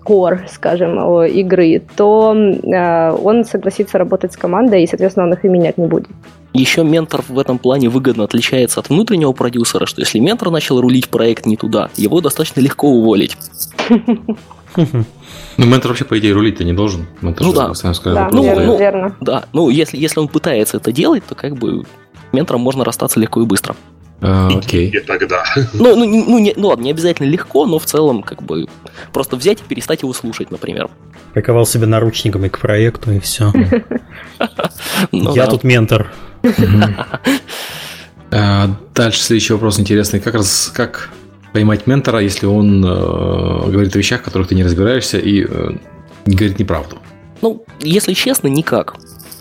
core, 0.07 0.49
скажем, 0.49 0.99
игры, 1.25 1.83
то 1.97 2.35
э, 2.35 3.11
он 3.11 3.45
согласится 3.45 3.99
работать 3.99 4.33
с 4.33 4.37
командой, 4.37 4.85
и, 4.85 4.87
соответственно, 4.87 5.27
он 5.27 5.33
их 5.33 5.45
и 5.45 5.49
менять 5.49 5.79
не 5.79 5.87
будет. 5.87 6.07
Еще 6.53 6.85
ментор 6.85 7.23
в 7.29 7.39
этом 7.39 7.59
плане 7.59 7.89
выгодно 7.89 8.25
отличается 8.25 8.81
от 8.81 8.89
внутреннего 8.89 9.33
продюсера, 9.33 9.85
что 9.85 10.01
если 10.01 10.19
ментор 10.21 10.51
начал 10.51 10.81
рулить 10.81 11.09
проект 11.09 11.45
не 11.45 11.57
туда, 11.57 11.91
его 11.97 12.21
достаточно 12.21 12.61
легко 12.61 12.89
уволить. 12.89 13.37
Ну, 15.59 15.65
ментор 15.65 15.91
вообще, 15.91 16.05
по 16.05 16.19
идее, 16.19 16.35
рулить-то 16.35 16.65
не 16.65 16.75
должен. 16.75 17.07
Ментор 17.23 17.47
ну 17.47 17.53
да, 17.55 17.73
да, 18.05 18.29
ну, 18.31 18.43
верно, 18.43 18.67
ну, 18.67 18.79
верно. 18.79 19.17
Да, 19.23 19.45
ну, 19.55 19.71
если, 19.71 19.97
если 19.97 20.21
он 20.21 20.29
пытается 20.29 20.77
это 20.77 20.93
делать, 20.93 21.25
то 21.27 21.35
как 21.35 21.57
бы 21.57 21.85
ментором 22.33 22.61
можно 22.61 22.85
расстаться 22.85 23.19
легко 23.19 23.41
и 23.41 23.47
быстро. 23.47 23.75
А, 24.21 24.49
окей. 24.49 24.91
И 24.91 25.01
тогда. 25.01 25.45
Ну, 25.75 25.95
ну, 25.95 26.05
ну, 26.05 26.39
не, 26.39 26.55
ну 26.57 26.69
ладно, 26.69 26.85
не 26.85 26.91
обязательно 26.91 27.29
легко, 27.29 27.67
но 27.67 27.79
в 27.79 27.85
целом, 27.85 28.23
как 28.23 28.43
бы, 28.43 28.67
просто 29.13 29.37
взять 29.37 29.61
и 29.61 29.65
перестать 29.65 30.03
его 30.03 30.13
слушать, 30.13 30.51
например. 30.51 30.89
Приковал 31.35 31.67
себя 31.67 31.87
наручниками 31.87 32.49
к 32.49 32.59
проекту, 32.59 33.13
и 33.13 33.19
все. 33.19 33.53
Ну 35.13 35.35
Я 35.35 35.47
тут 35.47 35.65
ментор. 35.65 36.13
А, 38.31 38.69
дальше 38.95 39.23
следующий 39.23 39.53
вопрос 39.53 39.79
интересный. 39.79 40.21
Как 40.21 40.35
раз 40.35 40.71
как 40.75 41.11
поймать 41.53 41.87
ментора, 41.87 42.21
если 42.21 42.47
он 42.47 42.85
э, 42.85 42.89
говорит 43.71 43.95
о 43.95 43.99
вещах, 43.99 44.21
в 44.21 44.25
которых 44.25 44.49
ты 44.49 44.55
не 44.55 44.65
разбираешься, 44.65 45.19
и 45.19 45.45
э, 45.45 45.71
говорит 46.27 46.59
неправду? 46.59 46.99
Ну, 47.41 47.65
если 47.81 48.15
честно, 48.15 48.49
никак. 48.49 48.97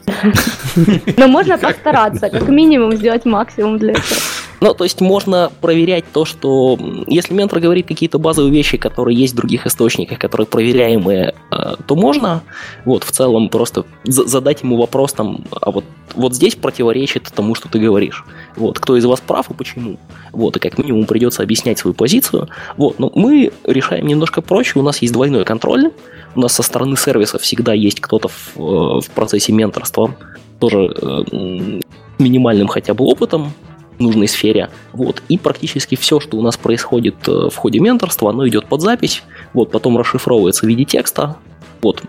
Но 1.18 1.28
можно 1.28 1.58
постараться, 1.58 2.30
как 2.30 2.48
минимум 2.48 2.96
сделать 2.96 3.26
максимум 3.26 3.80
для 3.80 3.94
этого. 3.94 4.22
Ну, 4.62 4.74
то 4.74 4.84
есть 4.84 5.02
можно 5.02 5.52
проверять 5.62 6.06
то, 6.12 6.26
что 6.26 6.78
если 7.08 7.34
ментор 7.34 7.60
говорит 7.60 7.88
какие-то 7.88 8.20
базовые 8.20 8.52
вещи, 8.52 8.78
которые 8.78 9.18
есть 9.18 9.34
в 9.34 9.38
других 9.38 9.68
источниках, 9.68 10.20
которые 10.20 10.48
проверяемые, 10.48 11.36
э, 11.52 11.76
то 11.86 11.96
можно 11.96 12.44
вот 12.86 13.04
в 13.04 13.12
целом 13.12 13.50
просто 13.50 13.86
задать 14.04 14.64
ему 14.64 14.78
вопрос 14.78 15.14
там, 15.14 15.46
а 15.52 15.72
вот, 15.72 15.84
вот 16.14 16.34
здесь 16.34 16.56
противоречит 16.56 17.32
тому, 17.36 17.56
что 17.56 17.70
ты 17.70 17.80
говоришь. 17.80 18.26
Вот, 18.56 18.80
кто 18.80 18.96
из 18.96 19.06
вас 19.06 19.20
прав 19.20 19.50
и 19.52 19.54
почему. 19.54 19.98
Вот, 20.32 20.56
и 20.58 20.60
как 20.60 20.78
минимум 20.78 21.06
придется 21.06 21.44
объяснять 21.44 21.80
свою 21.80 21.94
позицию. 21.94 22.50
Вот, 22.78 23.00
но 23.00 23.12
мы 23.14 23.52
решаем 23.66 24.08
немножко 24.08 24.42
проще, 24.42 24.80
у 24.80 24.84
нас 24.84 25.02
есть 25.02 25.14
двойной 25.14 25.44
контроль, 25.44 25.92
у 26.36 26.40
нас 26.40 26.54
со 26.54 26.64
стороны 26.64 26.98
сервиса 26.98 27.40
всегда 27.40 27.74
есть 27.74 28.00
кто-то 28.00 28.30
в, 28.30 28.58
э, 28.58 29.02
в 29.02 29.10
процессе 29.12 29.52
менторства, 29.52 30.16
тоже 30.60 30.94
э, 31.02 31.82
минимальным 32.20 32.68
хотя 32.68 32.94
бы 32.94 33.06
опытом, 33.06 33.52
нужной 34.00 34.28
сфере. 34.28 34.70
Вот. 34.94 35.22
И 35.30 35.38
практически 35.38 35.96
все, 35.96 36.20
что 36.20 36.38
у 36.38 36.42
нас 36.42 36.58
происходит 36.58 37.16
э, 37.28 37.50
в 37.52 37.56
ходе 37.56 37.80
менторства, 37.80 38.30
оно 38.30 38.48
идет 38.48 38.66
под 38.68 38.82
запись, 38.82 39.24
вот, 39.54 39.72
потом 39.72 39.98
расшифровывается 39.98 40.66
в 40.66 40.70
виде 40.70 40.86
текста, 40.86 41.38
вот. 41.82 42.02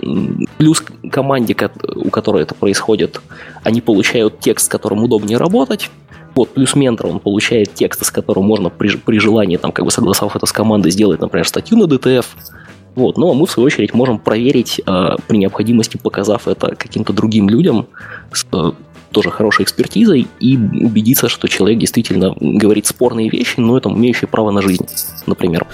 Плюс 0.57 0.83
команде, 1.11 1.55
у 1.97 2.09
которой 2.09 2.43
это 2.45 2.55
происходит, 2.55 3.21
они 3.63 3.83
получают 3.83 4.41
текст, 4.41 4.67
с 4.67 4.69
которым 4.71 5.05
удобнее 5.05 5.37
работать. 5.37 5.91
Вот, 6.35 6.51
плюс 6.51 6.75
ментор, 6.75 7.07
он 7.07 7.19
получает 7.19 7.75
текст, 7.75 8.05
с 8.05 8.11
которым 8.11 8.45
можно 8.45 8.71
при, 8.71 8.97
при 8.97 9.19
желании, 9.19 9.57
там, 9.57 9.73
как 9.73 9.85
бы 9.85 9.91
согласовав 9.91 10.37
это 10.37 10.47
с 10.47 10.53
командой, 10.53 10.91
сделать, 10.91 11.21
например, 11.21 11.47
статью 11.47 11.79
на 11.79 11.85
DTF. 11.85 12.25
Вот, 12.95 13.19
ну 13.19 13.31
а 13.31 13.35
мы, 13.35 13.47
в 13.47 13.51
свою 13.51 13.67
очередь, 13.67 13.93
можем 13.93 14.19
проверить, 14.19 14.81
э, 14.87 15.17
при 15.29 15.37
необходимости 15.37 15.99
показав 15.99 16.49
это 16.49 16.75
каким-то 16.75 17.13
другим 17.13 17.51
людям, 17.51 17.87
с, 18.33 18.47
э, 18.51 18.73
тоже 19.17 19.31
хорошей 19.31 19.63
экспертизой 19.63 20.27
и 20.41 20.59
убедиться, 20.59 21.31
что 21.31 21.49
человек 21.49 21.79
действительно 21.79 22.35
говорит 22.39 22.87
спорные 22.87 23.31
вещи, 23.31 23.55
но 23.57 23.79
это 23.79 23.89
имеющий 23.89 24.27
право 24.27 24.51
на 24.51 24.61
жизнь, 24.61 24.87
например. 25.25 25.67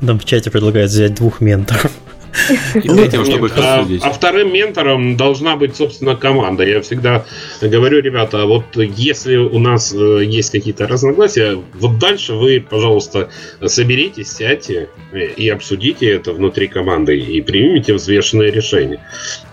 Нам 0.00 0.20
в 0.20 0.24
чате 0.24 0.52
предлагают 0.52 0.88
взять 0.88 1.16
двух 1.16 1.40
менторов. 1.40 1.90
Чтобы 2.70 3.50
а, 3.56 3.84
а 4.02 4.10
вторым 4.12 4.52
ментором 4.52 5.16
должна 5.16 5.56
быть, 5.56 5.74
собственно, 5.74 6.14
команда. 6.14 6.62
Я 6.62 6.80
всегда 6.80 7.24
говорю, 7.60 8.00
ребята, 8.00 8.46
вот 8.46 8.66
если 8.76 9.34
у 9.34 9.58
нас 9.58 9.92
э, 9.92 10.22
есть 10.24 10.52
какие-то 10.52 10.86
разногласия, 10.86 11.58
вот 11.74 11.98
дальше 11.98 12.34
вы, 12.34 12.64
пожалуйста, 12.70 13.30
соберитесь, 13.66 14.30
сядьте 14.30 14.90
и 15.36 15.48
обсудите 15.48 16.08
это 16.08 16.32
внутри 16.32 16.68
команды 16.68 17.18
и 17.18 17.42
примите 17.42 17.94
взвешенное 17.94 18.52
решение. 18.52 19.00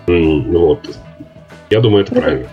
Вот. 0.05 0.87
Я 1.71 1.79
думаю, 1.79 2.03
это 2.03 2.13
правильно 2.13 2.47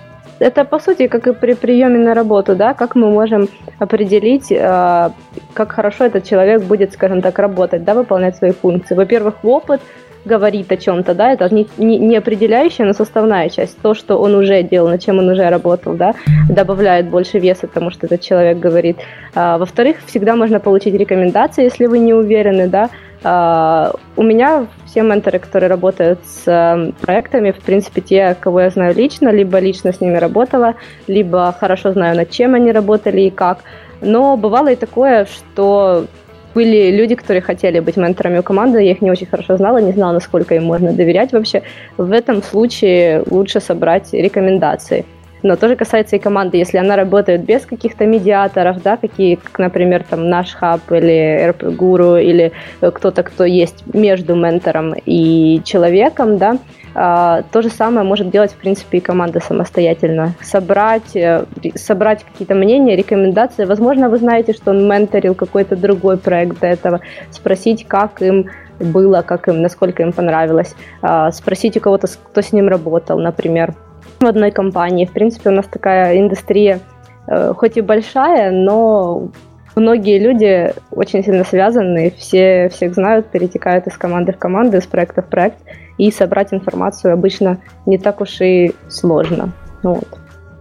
это 0.44 0.64
по 0.64 0.78
сути 0.78 1.08
как 1.08 1.26
и 1.26 1.32
при 1.32 1.54
приеме 1.54 1.98
на 1.98 2.14
работу, 2.14 2.54
да, 2.54 2.74
как 2.74 2.96
мы 2.96 3.10
можем 3.10 3.48
определить, 3.78 4.52
э, 4.52 5.10
как 5.54 5.72
хорошо 5.72 6.04
этот 6.04 6.24
человек 6.24 6.62
будет, 6.62 6.92
скажем 6.92 7.22
так, 7.22 7.38
работать, 7.38 7.84
да, 7.84 7.94
выполнять 7.94 8.36
свои 8.36 8.52
функции. 8.52 8.94
Во-первых, 8.94 9.34
опыт 9.42 9.80
говорит 10.26 10.72
о 10.72 10.76
чем-то, 10.76 11.14
да, 11.14 11.32
это 11.32 11.54
не, 11.54 11.66
не, 11.78 11.98
не 11.98 12.16
определяющая, 12.16 12.86
но 12.86 12.92
составная 12.92 13.48
часть, 13.48 13.80
то, 13.82 13.94
что 13.94 14.18
он 14.18 14.34
уже 14.34 14.62
делал, 14.62 14.88
над 14.88 15.02
чем 15.02 15.18
он 15.18 15.28
уже 15.28 15.48
работал, 15.48 15.94
да, 15.94 16.14
добавляет 16.48 17.08
больше 17.08 17.38
веса 17.38 17.66
тому, 17.66 17.90
что 17.90 18.06
этот 18.06 18.20
человек 18.20 18.58
говорит. 18.58 18.96
А, 19.34 19.56
во-вторых, 19.56 19.96
всегда 20.06 20.36
можно 20.36 20.60
получить 20.60 20.94
рекомендации, 20.94 21.64
если 21.64 21.86
вы 21.86 21.98
не 21.98 22.14
уверены, 22.14 22.68
да, 22.68 22.90
у 23.24 24.22
меня 24.22 24.66
все 24.86 25.02
менторы, 25.02 25.38
которые 25.38 25.68
работают 25.68 26.20
с 26.26 26.42
эм, 26.46 26.92
проектами, 26.92 27.52
в 27.52 27.58
принципе, 27.58 28.00
те, 28.00 28.36
кого 28.38 28.60
я 28.60 28.70
знаю 28.70 28.94
лично, 28.94 29.30
либо 29.30 29.58
лично 29.58 29.92
с 29.92 30.00
ними 30.00 30.18
работала, 30.18 30.74
либо 31.06 31.54
хорошо 31.58 31.92
знаю, 31.92 32.16
над 32.16 32.30
чем 32.30 32.54
они 32.54 32.70
работали 32.70 33.22
и 33.22 33.30
как. 33.30 33.58
Но 34.02 34.36
бывало 34.36 34.68
и 34.72 34.76
такое, 34.76 35.24
что 35.24 36.06
были 36.54 36.90
люди, 36.90 37.14
которые 37.14 37.40
хотели 37.40 37.80
быть 37.80 37.96
менторами 37.96 38.38
у 38.38 38.42
команды, 38.42 38.82
я 38.82 38.92
их 38.92 39.02
не 39.02 39.10
очень 39.10 39.26
хорошо 39.26 39.56
знала, 39.56 39.78
не 39.78 39.92
знала, 39.92 40.12
насколько 40.12 40.54
им 40.54 40.64
можно 40.64 40.92
доверять 40.92 41.32
вообще. 41.32 41.62
В 41.96 42.12
этом 42.12 42.42
случае 42.42 43.24
лучше 43.28 43.60
собрать 43.60 44.12
рекомендации. 44.12 45.04
Но 45.44 45.56
тоже 45.56 45.76
касается 45.76 46.16
и 46.16 46.18
команды, 46.18 46.56
если 46.56 46.78
она 46.78 46.96
работает 46.96 47.44
без 47.44 47.66
каких-то 47.66 48.06
медиаторов, 48.06 48.82
да, 48.82 48.96
какие, 48.96 49.34
как, 49.34 49.58
например, 49.58 50.02
там 50.02 50.30
наш 50.30 50.54
хаб 50.54 50.80
или 50.90 51.50
RP 51.50 51.76
Guru 51.76 52.20
или 52.20 52.52
кто-то, 52.80 53.22
кто 53.22 53.44
есть 53.44 53.84
между 53.92 54.34
ментором 54.34 54.94
и 55.04 55.60
человеком, 55.62 56.38
да, 56.38 56.56
а, 56.94 57.42
то 57.52 57.60
же 57.60 57.68
самое 57.68 58.06
может 58.06 58.30
делать, 58.30 58.52
в 58.52 58.56
принципе, 58.56 58.98
и 58.98 59.00
команда 59.00 59.40
самостоятельно. 59.40 60.32
Собрать, 60.40 61.14
э, 61.14 61.44
собрать 61.74 62.24
какие-то 62.24 62.54
мнения, 62.54 62.96
рекомендации. 62.96 63.66
Возможно, 63.66 64.08
вы 64.08 64.16
знаете, 64.16 64.54
что 64.54 64.70
он 64.70 64.88
менторил 64.88 65.34
какой-то 65.34 65.76
другой 65.76 66.16
проект 66.16 66.58
до 66.60 66.68
этого. 66.68 67.00
Спросить, 67.30 67.84
как 67.86 68.22
им 68.22 68.48
было, 68.78 69.22
как 69.22 69.48
им, 69.48 69.60
насколько 69.60 70.02
им 70.02 70.12
понравилось. 70.12 70.74
А, 71.02 71.30
спросить 71.32 71.76
у 71.76 71.80
кого-то, 71.80 72.06
кто 72.06 72.40
с 72.40 72.52
ним 72.52 72.68
работал, 72.68 73.18
например 73.18 73.74
в 74.20 74.24
одной 74.24 74.50
компании. 74.50 75.06
В 75.06 75.12
принципе, 75.12 75.50
у 75.50 75.52
нас 75.52 75.66
такая 75.66 76.18
индустрия, 76.18 76.80
э, 77.26 77.52
хоть 77.56 77.76
и 77.76 77.80
большая, 77.80 78.50
но 78.50 79.28
многие 79.76 80.18
люди 80.18 80.72
очень 80.90 81.24
сильно 81.24 81.44
связаны, 81.44 82.12
все 82.16 82.68
всех 82.70 82.94
знают, 82.94 83.26
перетекают 83.26 83.86
из 83.86 83.96
команды 83.96 84.32
в 84.32 84.38
команду, 84.38 84.76
из 84.76 84.86
проекта 84.86 85.22
в 85.22 85.26
проект, 85.26 85.58
и 85.98 86.10
собрать 86.10 86.52
информацию 86.52 87.12
обычно 87.12 87.58
не 87.86 87.98
так 87.98 88.20
уж 88.20 88.40
и 88.40 88.74
сложно. 88.88 89.52
Вот. 89.82 90.08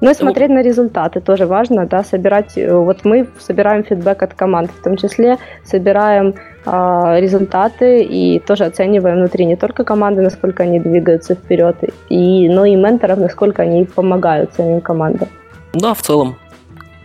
Ну 0.02 0.12
и 0.12 0.14
смотреть 0.14 0.50
на 0.50 0.62
результаты 0.62 1.22
тоже 1.22 1.46
важно, 1.46 1.86
да, 1.86 2.04
собирать, 2.04 2.58
э, 2.58 2.74
вот 2.76 3.06
мы 3.06 3.28
собираем 3.40 3.84
фидбэк 3.84 4.22
от 4.22 4.34
команд, 4.34 4.70
в 4.72 4.84
том 4.84 4.98
числе 4.98 5.38
собираем 5.64 6.36
результаты 6.66 8.04
и 8.04 8.40
тоже 8.40 8.66
оцениваем 8.66 9.18
внутри 9.18 9.46
не 9.46 9.56
только 9.56 9.84
команды, 9.84 10.22
насколько 10.22 10.64
они 10.64 10.80
двигаются 10.80 11.36
вперед, 11.36 11.76
и, 12.10 12.50
но 12.50 12.66
и 12.66 12.76
менторов, 12.76 13.20
насколько 13.20 13.64
они 13.64 13.86
помогают 13.86 14.54
самим 14.54 14.82
командам. 14.82 15.28
Да, 15.74 15.94
в 15.94 16.02
целом, 16.02 16.36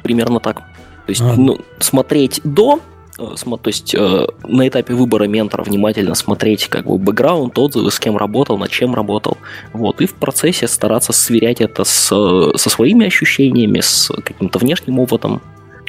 примерно 0.03 0.41
так. 0.41 0.59
То 0.59 1.11
есть, 1.11 1.23
а. 1.23 1.35
ну, 1.37 1.59
смотреть 1.79 2.41
до 2.45 2.81
то 3.19 3.59
есть 3.67 3.97
на 4.45 4.69
этапе 4.69 4.95
выбора 4.95 5.25
ментора 5.25 5.65
внимательно 5.65 6.15
смотреть 6.15 6.69
как 6.69 6.87
бы 6.87 6.99
бэкграунд, 6.99 7.59
отзывы, 7.59 7.91
с 7.91 7.99
кем 7.99 8.17
работал, 8.17 8.59
над 8.59 8.71
чем 8.71 8.95
работал. 8.95 9.39
Вот, 9.73 10.01
и 10.01 10.07
в 10.07 10.15
процессе 10.15 10.69
стараться 10.69 11.13
сверять 11.13 11.61
это 11.61 11.83
с, 11.83 12.07
со 12.07 12.71
своими 12.71 13.07
ощущениями, 13.07 13.81
с 13.81 14.13
каким-то 14.23 14.61
внешним 14.61 15.01
опытом. 15.01 15.43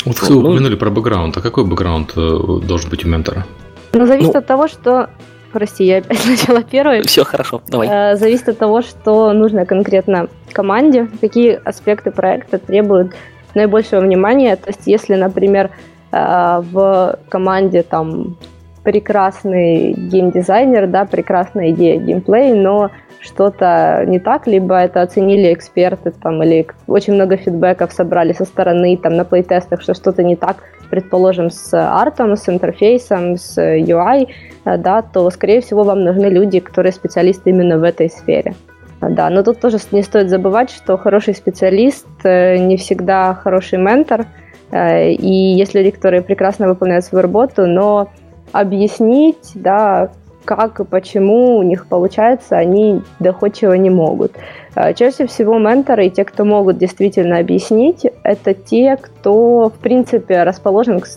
Вот 0.05 0.21
вы 0.21 0.29
ну, 0.29 0.39
упомянули 0.39 0.75
про 0.75 0.89
бэкграунд. 0.89 1.37
А 1.37 1.41
какой 1.41 1.65
бэкграунд 1.65 2.13
должен 2.15 2.89
быть 2.89 3.05
у 3.05 3.07
ментора? 3.07 3.45
Ну, 3.93 4.05
зависит 4.05 4.33
ну, 4.33 4.39
от 4.39 4.45
того, 4.45 4.67
что 4.67 5.09
Прости, 5.51 5.85
я 5.85 5.97
опять 5.97 6.25
начала 6.27 6.63
первой. 6.63 7.01
Все 7.03 7.23
хорошо, 7.23 7.61
давай. 7.67 7.87
Э, 7.89 8.15
зависит 8.15 8.49
от 8.49 8.57
того, 8.57 8.81
что 8.81 9.33
нужно 9.33 9.65
конкретно 9.65 10.27
команде, 10.51 11.07
какие 11.21 11.59
аспекты 11.63 12.11
проекта 12.11 12.57
требуют 12.57 13.13
наибольшего 13.55 14.01
внимания. 14.01 14.55
То 14.55 14.69
есть, 14.69 14.81
если, 14.85 15.15
например, 15.15 15.71
э, 16.11 16.61
в 16.71 17.19
команде 17.29 17.83
там 17.83 18.37
прекрасный 18.83 19.93
геймдизайнер, 19.93 20.87
да, 20.87 21.05
прекрасная 21.05 21.71
идея 21.71 21.99
геймплей, 21.99 22.53
но 22.53 22.91
что-то 23.19 24.03
не 24.07 24.19
так, 24.19 24.47
либо 24.47 24.75
это 24.75 25.01
оценили 25.01 25.53
эксперты, 25.53 26.11
там, 26.11 26.41
или 26.43 26.67
очень 26.87 27.13
много 27.13 27.37
фидбэков 27.37 27.91
собрали 27.91 28.33
со 28.33 28.45
стороны, 28.45 28.97
там, 28.97 29.15
на 29.15 29.25
плейтестах, 29.25 29.81
что 29.81 29.93
что-то 29.93 30.23
не 30.23 30.35
так, 30.35 30.57
предположим, 30.89 31.49
с 31.49 31.73
артом, 31.73 32.35
с 32.35 32.47
интерфейсом, 32.49 33.37
с 33.37 33.57
UI, 33.57 34.27
э, 34.65 34.77
да, 34.77 35.01
то, 35.01 35.29
скорее 35.29 35.61
всего, 35.61 35.83
вам 35.83 36.03
нужны 36.03 36.25
люди, 36.25 36.59
которые 36.59 36.93
специалисты 36.93 37.49
именно 37.49 37.77
в 37.77 37.83
этой 37.83 38.09
сфере. 38.09 38.55
Да, 39.01 39.29
но 39.29 39.43
тут 39.43 39.61
тоже 39.61 39.77
не 39.91 40.03
стоит 40.03 40.29
забывать, 40.29 40.69
что 40.69 40.97
хороший 40.97 41.33
специалист 41.33 42.07
э, 42.23 42.57
не 42.57 42.75
всегда 42.75 43.33
хороший 43.33 43.79
ментор, 43.79 44.25
э, 44.71 45.11
и 45.11 45.53
если 45.57 45.81
лекторы 45.81 46.21
прекрасно 46.21 46.67
выполняют 46.67 47.05
свою 47.05 47.21
работу, 47.21 47.65
но 47.65 48.09
объяснить, 48.51 49.51
да, 49.53 50.11
как 50.49 50.79
и 50.79 50.83
почему 50.83 51.57
у 51.57 51.61
них 51.61 51.85
получается, 51.85 52.57
они 52.57 53.01
доходчиво 53.19 53.73
не 53.73 53.91
могут. 53.91 54.31
А, 54.73 54.93
чаще 54.93 55.27
всего 55.27 55.59
менторы 55.59 56.07
и 56.07 56.09
те, 56.09 56.25
кто 56.25 56.43
могут 56.43 56.79
действительно 56.79 57.37
объяснить, 57.37 58.07
это 58.23 58.55
те, 58.55 58.97
кто, 58.99 59.69
в 59.69 59.73
принципе, 59.73 60.41
расположен 60.41 61.01
к 61.01 61.07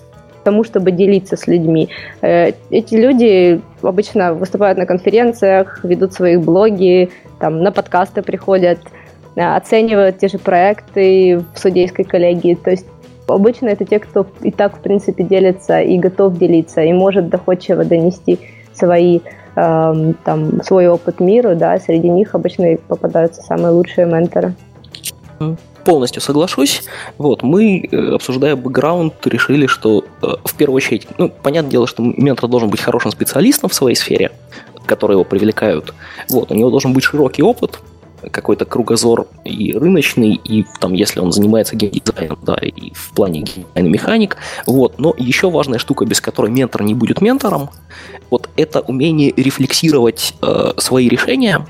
тому, 0.44 0.64
чтобы 0.64 0.90
делиться 0.90 1.38
с 1.38 1.46
людьми. 1.46 1.88
Э, 2.20 2.52
эти 2.68 2.94
люди 2.94 3.62
обычно 3.80 4.34
выступают 4.34 4.76
на 4.76 4.84
конференциях, 4.84 5.82
ведут 5.82 6.12
свои 6.12 6.36
блоги, 6.36 7.08
там, 7.40 7.62
на 7.62 7.72
подкасты 7.72 8.20
приходят, 8.20 8.80
э, 9.34 9.40
оценивают 9.40 10.18
те 10.18 10.28
же 10.28 10.36
проекты 10.38 11.42
в 11.54 11.58
судейской 11.58 12.04
коллегии. 12.04 12.54
То 12.54 12.70
есть 12.70 12.86
обычно 13.28 13.68
это 13.68 13.86
те, 13.86 13.98
кто 13.98 14.26
и 14.42 14.50
так, 14.50 14.76
в 14.76 14.80
принципе, 14.80 15.24
делится 15.24 15.80
и 15.80 15.96
готов 15.96 16.36
делиться, 16.36 16.82
и 16.82 16.92
может 16.92 17.30
доходчиво 17.30 17.82
донести 17.82 18.38
свои 18.74 19.20
э, 19.56 20.12
там, 20.24 20.62
свой 20.62 20.88
опыт 20.88 21.20
миру, 21.20 21.54
да, 21.56 21.78
среди 21.78 22.08
них 22.08 22.34
обычно 22.34 22.76
попадаются 22.88 23.42
самые 23.42 23.70
лучшие 23.70 24.06
менторы. 24.06 24.54
Полностью 25.84 26.22
соглашусь. 26.22 26.84
Вот, 27.18 27.42
мы, 27.42 27.88
э, 27.90 28.14
обсуждая 28.14 28.54
бэкграунд, 28.54 29.26
решили, 29.26 29.66
что 29.66 30.04
э, 30.22 30.26
в 30.44 30.54
первую 30.54 30.76
очередь, 30.76 31.08
ну, 31.18 31.28
понятное 31.28 31.72
дело, 31.72 31.86
что 31.88 32.02
ментор 32.02 32.48
должен 32.48 32.70
быть 32.70 32.80
хорошим 32.80 33.10
специалистом 33.10 33.68
в 33.68 33.74
своей 33.74 33.96
сфере, 33.96 34.30
которые 34.86 35.16
его 35.16 35.24
привлекают. 35.24 35.92
Вот, 36.30 36.52
у 36.52 36.54
него 36.54 36.70
должен 36.70 36.92
быть 36.92 37.02
широкий 37.02 37.42
опыт, 37.42 37.80
какой-то 38.30 38.64
кругозор 38.64 39.26
и 39.44 39.72
рыночный, 39.72 40.34
и 40.34 40.64
там, 40.80 40.92
если 40.92 41.20
он 41.20 41.32
занимается 41.32 41.76
геймдизайном, 41.76 42.38
да, 42.42 42.54
и 42.54 42.92
в 42.94 43.12
плане 43.12 43.40
геймдизайна 43.40 43.88
механик. 43.88 44.36
Вот. 44.66 44.98
Но 44.98 45.14
еще 45.16 45.50
важная 45.50 45.78
штука, 45.78 46.04
без 46.04 46.20
которой 46.20 46.50
ментор 46.50 46.82
не 46.82 46.94
будет 46.94 47.20
ментором, 47.20 47.70
вот 48.30 48.48
это 48.56 48.80
умение 48.80 49.32
рефлексировать 49.36 50.34
э, 50.42 50.72
свои 50.78 51.08
решения 51.08 51.66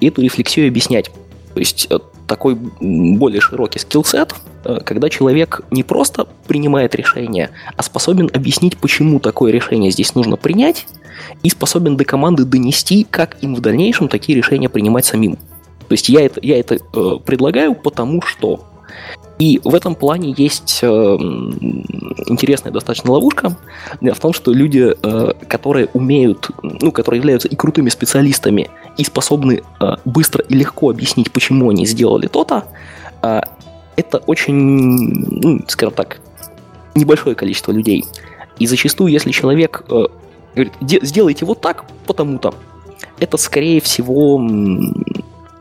и 0.00 0.08
эту 0.08 0.22
рефлексию 0.22 0.68
объяснять. 0.68 1.10
То 1.54 1.60
есть 1.60 1.86
э, 1.90 1.98
такой 2.26 2.54
более 2.54 3.40
широкий 3.40 3.78
скиллсет, 3.78 4.34
э, 4.64 4.80
когда 4.84 5.08
человек 5.08 5.62
не 5.70 5.82
просто 5.82 6.26
принимает 6.46 6.94
решение, 6.94 7.50
а 7.76 7.82
способен 7.82 8.30
объяснить, 8.32 8.76
почему 8.76 9.20
такое 9.20 9.52
решение 9.52 9.90
здесь 9.90 10.14
нужно 10.14 10.36
принять, 10.36 10.86
и 11.42 11.50
способен 11.50 11.96
до 11.96 12.04
команды 12.04 12.44
донести, 12.44 13.06
как 13.08 13.36
им 13.42 13.54
в 13.54 13.60
дальнейшем 13.60 14.08
такие 14.08 14.36
решения 14.36 14.68
принимать 14.68 15.04
самим. 15.04 15.38
То 15.88 15.92
есть 15.92 16.08
я 16.08 16.24
это, 16.24 16.40
я 16.42 16.58
это 16.58 16.76
э, 16.76 16.78
предлагаю, 17.24 17.74
потому 17.74 18.22
что. 18.22 18.64
И 19.38 19.60
в 19.64 19.74
этом 19.74 19.94
плане 19.94 20.34
есть 20.36 20.78
э, 20.82 20.86
интересная 20.86 22.72
достаточно 22.72 23.12
ловушка. 23.12 23.56
в 24.00 24.18
том, 24.18 24.32
что 24.32 24.52
люди, 24.52 24.94
э, 25.00 25.32
которые 25.46 25.88
умеют, 25.92 26.50
ну, 26.62 26.90
которые 26.90 27.18
являются 27.18 27.48
и 27.48 27.54
крутыми 27.54 27.90
специалистами, 27.90 28.70
и 28.96 29.04
способны 29.04 29.62
э, 29.80 29.96
быстро 30.06 30.42
и 30.48 30.54
легко 30.54 30.90
объяснить, 30.90 31.30
почему 31.32 31.70
они 31.70 31.84
сделали 31.84 32.28
то-то, 32.28 32.64
э, 33.22 33.40
это 33.96 34.18
очень, 34.18 34.54
ну, 34.54 35.60
скажем 35.68 35.94
так, 35.94 36.20
небольшое 36.94 37.36
количество 37.36 37.72
людей. 37.72 38.04
И 38.58 38.66
зачастую, 38.66 39.12
если 39.12 39.30
человек 39.32 39.84
э, 39.90 40.06
говорит, 40.54 40.72
сделайте 40.80 41.44
вот 41.44 41.60
так, 41.60 41.84
потому-то, 42.06 42.54
это, 43.18 43.36
скорее 43.36 43.80
всего, 43.80 44.38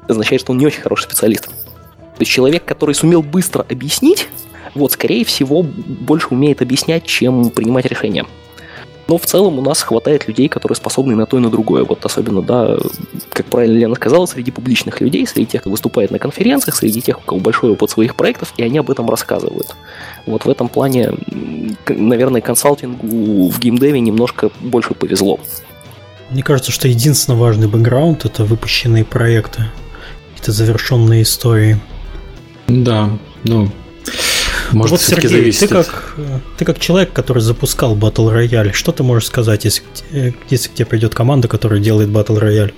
означает, 0.08 0.42
что 0.42 0.52
он 0.52 0.58
не 0.58 0.66
очень 0.66 0.82
хороший 0.82 1.04
специалист. 1.04 1.46
То 1.46 2.22
есть 2.22 2.32
человек, 2.32 2.64
который 2.64 2.96
сумел 2.96 3.22
быстро 3.22 3.66
объяснить, 3.70 4.28
вот, 4.74 4.92
скорее 4.92 5.26
всего, 5.26 5.64
больше 5.64 6.28
умеет 6.32 6.62
объяснять, 6.62 7.06
чем 7.06 7.50
принимать 7.50 7.86
решения. 7.86 8.26
Но 9.08 9.20
в 9.20 9.26
целом 9.26 9.60
у 9.60 9.62
нас 9.62 9.84
хватает 9.84 10.28
людей, 10.28 10.48
которые 10.48 10.76
способны 10.76 11.16
на 11.16 11.26
то 11.26 11.38
и 11.38 11.40
на 11.40 11.52
другое. 11.52 11.84
Вот 11.84 12.04
особенно, 12.06 12.42
да, 12.42 12.78
как 13.30 13.46
правильно 13.46 13.78
Лена 13.78 13.96
сказала, 13.96 14.26
среди 14.26 14.50
публичных 14.50 15.00
людей, 15.00 15.28
среди 15.28 15.46
тех, 15.46 15.62
кто 15.62 15.70
выступает 15.70 16.10
на 16.10 16.18
конференциях, 16.18 16.76
среди 16.76 17.02
тех, 17.02 17.20
у 17.20 17.22
кого 17.22 17.40
большой 17.40 17.72
опыт 17.72 17.92
своих 17.92 18.16
проектов, 18.16 18.54
и 18.58 18.64
они 18.64 18.80
об 18.80 18.90
этом 18.90 19.08
рассказывают. 19.10 19.76
Вот 20.26 20.46
в 20.46 20.50
этом 20.50 20.70
плане, 20.70 21.12
наверное, 21.88 22.42
консалтингу 22.42 23.50
в 23.50 23.60
геймдеве 23.60 24.00
немножко 24.00 24.50
больше 24.60 24.96
повезло. 24.96 25.40
Мне 26.32 26.42
кажется, 26.42 26.72
что 26.72 26.88
единственный 26.88 27.38
важный 27.38 27.68
бэкграунд– 27.68 28.26
это 28.26 28.44
выпущенные 28.44 29.06
проекты 29.06 29.66
какие-то 30.36 30.52
завершенные 30.52 31.24
истории. 31.24 31.80
Да, 32.68 33.10
ну, 33.44 33.72
может, 34.72 34.92
вот, 34.92 35.02
Сергей, 35.02 35.30
зависит 35.30 35.60
ты 35.62 35.68
как, 35.68 36.16
ты 36.58 36.66
как 36.66 36.80
человек, 36.80 37.14
который 37.14 37.42
запускал 37.42 37.96
Battle 37.96 38.34
Royale, 38.34 38.74
что 38.74 38.92
ты 38.92 39.04
можешь 39.04 39.28
сказать, 39.28 39.66
если, 39.66 39.84
если 40.50 40.70
к 40.70 40.74
тебе 40.74 40.86
придет 40.86 41.14
команда, 41.14 41.48
которая 41.48 41.80
делает 41.80 42.10
Battle 42.10 42.42
Royale 42.42 42.74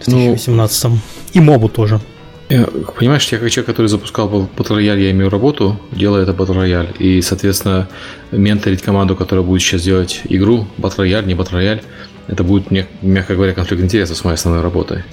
в 0.00 0.10
2018 0.10 0.84
ну, 0.84 0.98
и 1.32 1.40
мобу 1.40 1.68
тоже? 1.68 2.00
Понимаешь, 2.48 3.26
я 3.28 3.38
как 3.38 3.50
человек, 3.50 3.66
который 3.66 3.86
запускал 3.86 4.28
Battle 4.28 4.78
Royale, 4.78 5.00
я 5.02 5.10
имею 5.12 5.30
работу, 5.30 5.80
делаю 5.92 6.22
это 6.22 6.32
Battle 6.32 6.56
Royale. 6.56 6.96
И, 6.98 7.22
соответственно, 7.22 7.88
менторить 8.30 8.82
команду, 8.82 9.16
которая 9.16 9.44
будет 9.44 9.62
сейчас 9.62 9.82
делать 9.82 10.20
игру, 10.28 10.68
Battle 10.78 11.06
Royale, 11.06 11.26
не 11.26 11.34
Battle 11.34 11.52
Royale, 11.54 11.82
это 12.26 12.44
будет, 12.44 12.70
мягко 13.02 13.34
говоря, 13.34 13.54
конфликт 13.54 13.82
интересов 13.82 14.16
с 14.16 14.24
моей 14.24 14.34
основной 14.34 14.62
работой. 14.62 15.04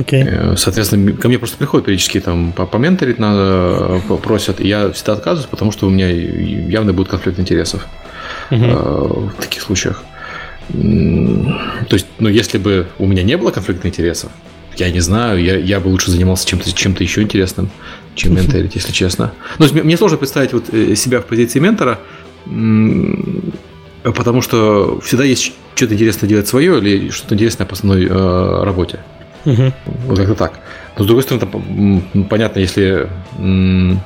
Okay. 0.00 0.24
Э, 0.24 0.56
соответственно, 0.56 1.12
ко 1.12 1.28
мне 1.28 1.38
просто 1.38 1.58
приходят 1.58 1.84
периодически 1.86 2.20
там 2.20 2.52
поменторить 2.52 3.18
надо, 3.18 4.00
просят, 4.22 4.60
и 4.60 4.66
я 4.66 4.90
всегда 4.92 5.12
отказываюсь, 5.12 5.48
потому 5.48 5.72
что 5.72 5.86
у 5.86 5.90
меня 5.90 6.08
явно 6.08 6.92
будет 6.92 7.08
конфликт 7.08 7.38
интересов 7.38 7.86
uh-huh. 8.50 9.30
в 9.36 9.40
таких 9.40 9.62
случаях. 9.62 10.02
То 10.72 11.94
есть, 11.94 12.06
ну, 12.18 12.28
если 12.28 12.58
бы 12.58 12.86
у 12.98 13.06
меня 13.06 13.22
не 13.22 13.36
было 13.36 13.50
конфликта 13.50 13.88
интересов, 13.88 14.30
я 14.76 14.90
не 14.90 15.00
знаю, 15.00 15.42
я, 15.42 15.56
я 15.56 15.80
бы 15.80 15.88
лучше 15.88 16.10
занимался 16.10 16.46
чем-то 16.46 16.72
чем 16.72 16.94
еще 16.98 17.22
интересным, 17.22 17.70
чем 18.14 18.34
менторить, 18.36 18.76
если 18.76 18.92
честно. 18.92 19.32
Ну, 19.58 19.66
мне 19.82 19.96
сложно 19.96 20.16
представить 20.16 20.52
вот 20.52 20.72
э, 20.72 20.94
себя 20.94 21.20
в 21.20 21.26
позиции 21.26 21.58
ментора, 21.58 21.98
потому 24.02 24.42
что 24.42 25.00
всегда 25.00 25.24
есть 25.24 25.52
что-то 25.74 25.94
интересное 25.94 26.28
делать 26.28 26.48
свое 26.48 26.78
или 26.78 27.10
что-то 27.10 27.34
интересное 27.34 27.66
по 27.66 27.74
основной 27.74 28.06
э, 28.06 28.62
работе. 28.64 29.00
Угу. 29.44 29.72
Вот 30.06 30.18
как-то 30.18 30.34
так. 30.34 30.52
Но 30.96 31.04
с 31.04 31.06
другой 31.06 31.22
стороны, 31.22 31.46
там, 31.46 32.26
понятно, 32.28 32.58
если 32.58 33.08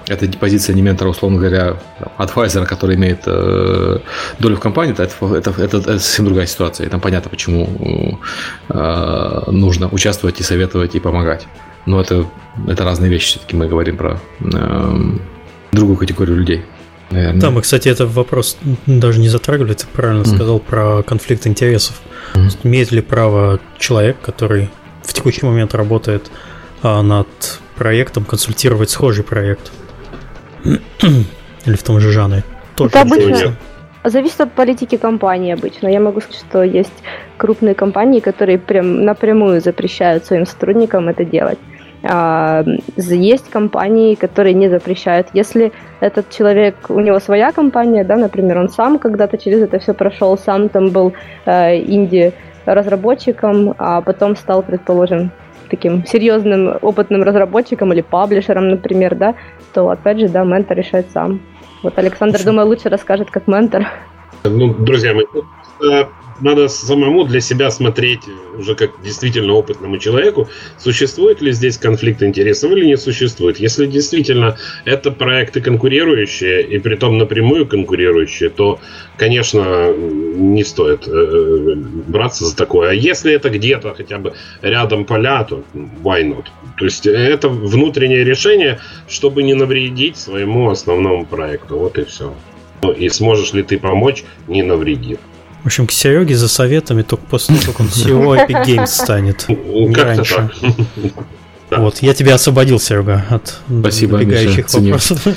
эта 0.09 0.27
депозиция 0.27 0.75
не 0.75 0.83
ментора, 0.83 1.09
условно 1.09 1.39
говоря, 1.39 1.77
адвайзера, 2.19 2.67
который 2.67 2.97
имеет 2.97 3.23
э, 3.27 3.99
долю 4.39 4.57
в 4.57 4.61
компании, 4.61 4.93
то 4.93 5.03
это, 5.03 5.15
это, 5.35 5.51
это, 5.51 5.77
это 5.79 5.99
совсем 5.99 6.27
другая 6.27 6.47
ситуация. 6.47 6.87
И 6.87 6.91
там 6.91 7.01
понятно, 7.01 7.31
почему 7.31 8.19
э, 8.69 9.43
нужно 9.49 9.89
участвовать 9.89 10.41
и 10.41 10.43
советовать 10.43 10.95
и 10.95 11.01
помогать. 11.01 11.47
Но 11.87 12.01
это, 12.01 12.27
это 12.69 12.85
разные 12.85 13.11
вещи, 13.11 13.27
все-таки 13.27 13.57
мы 13.57 13.67
говорим 13.67 13.97
про 13.97 14.21
э, 14.41 15.01
другую 15.73 15.97
категорию 15.97 16.37
людей. 16.37 16.65
Наверное. 17.11 17.41
Да, 17.41 17.51
мы, 17.51 17.61
кстати, 17.63 17.89
этот 17.89 18.11
вопрос 18.13 18.57
даже 18.87 19.21
не 19.21 19.29
затрагивали, 19.29 19.75
ты 19.75 19.87
правильно 19.93 20.23
mm. 20.23 20.35
сказал 20.35 20.59
про 20.59 21.03
конфликт 21.03 21.47
интересов. 21.47 22.01
Mm. 22.35 22.57
Имеет 22.65 22.93
ли 22.93 23.03
право 23.03 23.61
человек, 23.79 24.17
который 24.21 24.71
в 25.05 25.13
текущий 25.13 25.47
момент 25.47 25.75
работает 25.75 26.31
а, 26.83 27.03
над 27.03 27.29
проектом, 27.77 28.25
консультировать 28.25 28.91
схожий 28.91 29.25
проект. 29.25 29.73
Или 30.65 31.77
в 31.77 31.83
том 31.83 32.01
же 32.01 32.11
жанре. 32.11 32.45
Тоже 32.77 32.91
это 32.91 33.01
обычно, 33.03 33.57
Зависит 34.05 34.41
от 34.43 34.53
политики 34.53 34.99
компании 34.99 35.55
обычно. 35.55 35.89
Я 35.89 35.99
могу 35.99 36.21
сказать, 36.21 36.45
что 36.47 36.63
есть 36.63 36.93
крупные 37.39 37.75
компании, 37.75 38.21
которые 38.21 38.59
прям 38.59 39.03
напрямую 39.05 39.63
запрещают 39.63 40.27
своим 40.27 40.45
сотрудникам 40.45 41.09
это 41.09 41.25
делать. 41.25 41.59
А, 42.07 42.65
есть 42.97 43.49
компании, 43.49 44.15
которые 44.15 44.53
не 44.53 44.69
запрещают. 44.69 45.29
Если 45.33 45.73
этот 46.01 46.29
человек, 46.29 46.75
у 46.91 47.01
него 47.01 47.19
своя 47.19 47.51
компания, 47.51 48.05
да, 48.05 48.17
например, 48.17 48.59
он 48.59 48.69
сам 48.69 48.99
когда-то 48.99 49.39
через 49.39 49.63
это 49.63 49.79
все 49.79 49.95
прошел, 49.95 50.37
сам 50.37 50.69
там 50.69 50.91
был 50.91 51.15
э, 51.47 51.79
инди-разработчиком, 52.67 53.75
а 53.79 54.01
потом 54.01 54.37
стал, 54.37 54.63
предположим, 54.63 55.31
таким 55.71 56.05
серьезным 56.07 56.77
опытным 56.83 57.23
разработчиком 57.23 57.93
или 57.93 58.01
паблишером, 58.01 58.69
например, 58.69 59.15
да, 59.15 59.35
то 59.73 59.89
опять 59.91 60.21
же, 60.21 60.29
да, 60.29 60.45
ментор 60.45 60.77
решает 60.77 61.11
сам. 61.13 61.41
Вот 61.83 61.99
Александр, 61.99 62.43
думаю, 62.45 62.69
лучше 62.69 62.89
расскажет 62.89 63.31
как 63.31 63.47
ментор. 63.47 63.87
Ну, 64.45 64.75
друзья 64.75 65.15
мои, 65.15 65.25
надо 66.41 66.69
самому 66.69 67.25
для 67.25 67.41
себя 67.41 67.71
смотреть 67.71 68.21
уже 68.59 68.75
как 68.75 68.91
действительно 69.03 69.53
опытному 69.55 69.99
человеку, 69.99 70.49
существует 70.79 71.41
ли 71.41 71.53
здесь 71.53 71.79
конфликт 71.79 72.23
интересов 72.23 72.73
или 72.73 72.85
не 72.85 72.97
существует. 72.97 73.59
Если 73.59 73.87
действительно 73.87 74.57
это 74.85 75.11
проекты 75.11 75.61
конкурирующие, 75.61 76.63
и 76.63 76.79
при 76.79 76.97
том 76.97 77.19
напрямую 77.19 77.67
конкурирующие, 77.67 78.51
то, 78.51 78.81
конечно, 79.17 79.93
не 79.93 80.65
стоит 80.65 81.07
э, 81.07 81.75
браться 82.07 82.45
за 82.45 82.57
такое. 82.57 82.91
А 82.91 82.95
если 82.95 83.33
это 83.33 83.51
где-то 83.51 83.95
хотя 83.95 84.19
бы 84.19 84.35
рядом 84.63 85.05
поля, 85.05 85.45
то 85.45 85.63
why 86.03 86.23
not? 86.23 86.47
То 86.79 86.85
есть 86.85 87.07
это 87.07 87.49
внутреннее 87.49 88.25
решение, 88.25 88.81
чтобы 89.09 89.43
не 89.43 89.55
навредить 89.55 90.17
своему 90.17 90.71
основному 90.71 91.25
проекту. 91.27 91.79
Вот 91.79 91.99
и 91.99 92.05
все. 92.05 92.35
Ну, 92.83 92.93
и 92.93 93.09
сможешь 93.09 93.53
ли 93.53 93.63
ты 93.63 93.79
помочь, 93.79 94.25
не 94.49 94.63
навредив. 94.63 95.19
В 95.65 95.67
общем, 95.67 95.87
к 95.87 95.93
Сереге 95.93 96.37
за 96.37 96.49
советами 96.49 97.01
только 97.01 97.25
после 97.25 97.57
того, 97.57 97.73
как 97.73 97.81
он 97.81 97.87
CEO 97.87 98.37
Epic 98.37 98.67
Games 98.67 98.87
станет. 98.87 99.47
Ну, 99.75 99.89
не 99.89 99.95
раньше. 99.95 100.51
Вот, 101.71 102.03
я 102.03 102.13
тебя 102.15 102.35
освободил, 102.35 102.79
Серега, 102.79 103.25
от 103.31 103.61
Спасибо, 103.81 104.19
добегающих 104.19 104.73
вопросов. 104.73 105.27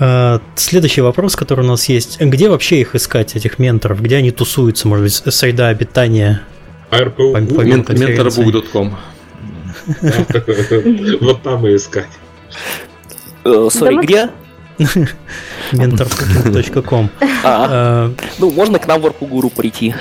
А, 0.00 0.40
следующий 0.54 1.00
вопрос, 1.00 1.34
который 1.34 1.64
у 1.64 1.68
нас 1.68 1.88
есть. 1.88 2.20
Где 2.20 2.48
вообще 2.48 2.80
их 2.80 2.94
искать, 2.94 3.34
этих 3.34 3.58
менторов? 3.58 4.00
Где 4.00 4.18
они 4.18 4.30
тусуются? 4.30 4.86
Может 4.86 5.04
быть, 5.04 5.34
среда 5.34 5.68
обитания? 5.68 6.42
Mentorbook.com 6.92 8.96
Вот 11.20 11.42
там 11.42 11.66
и 11.66 11.74
искать. 11.74 12.06
Э, 13.44 13.68
сори, 13.72 13.96
где? 14.00 14.30
mentorcooking.com 15.72 17.10
а. 17.44 18.10
э, 18.10 18.24
Ну, 18.38 18.50
можно 18.50 18.78
к 18.78 18.86
нам 18.86 19.00
в 19.00 19.06
Арпугуру 19.06 19.50
прийти. 19.50 19.94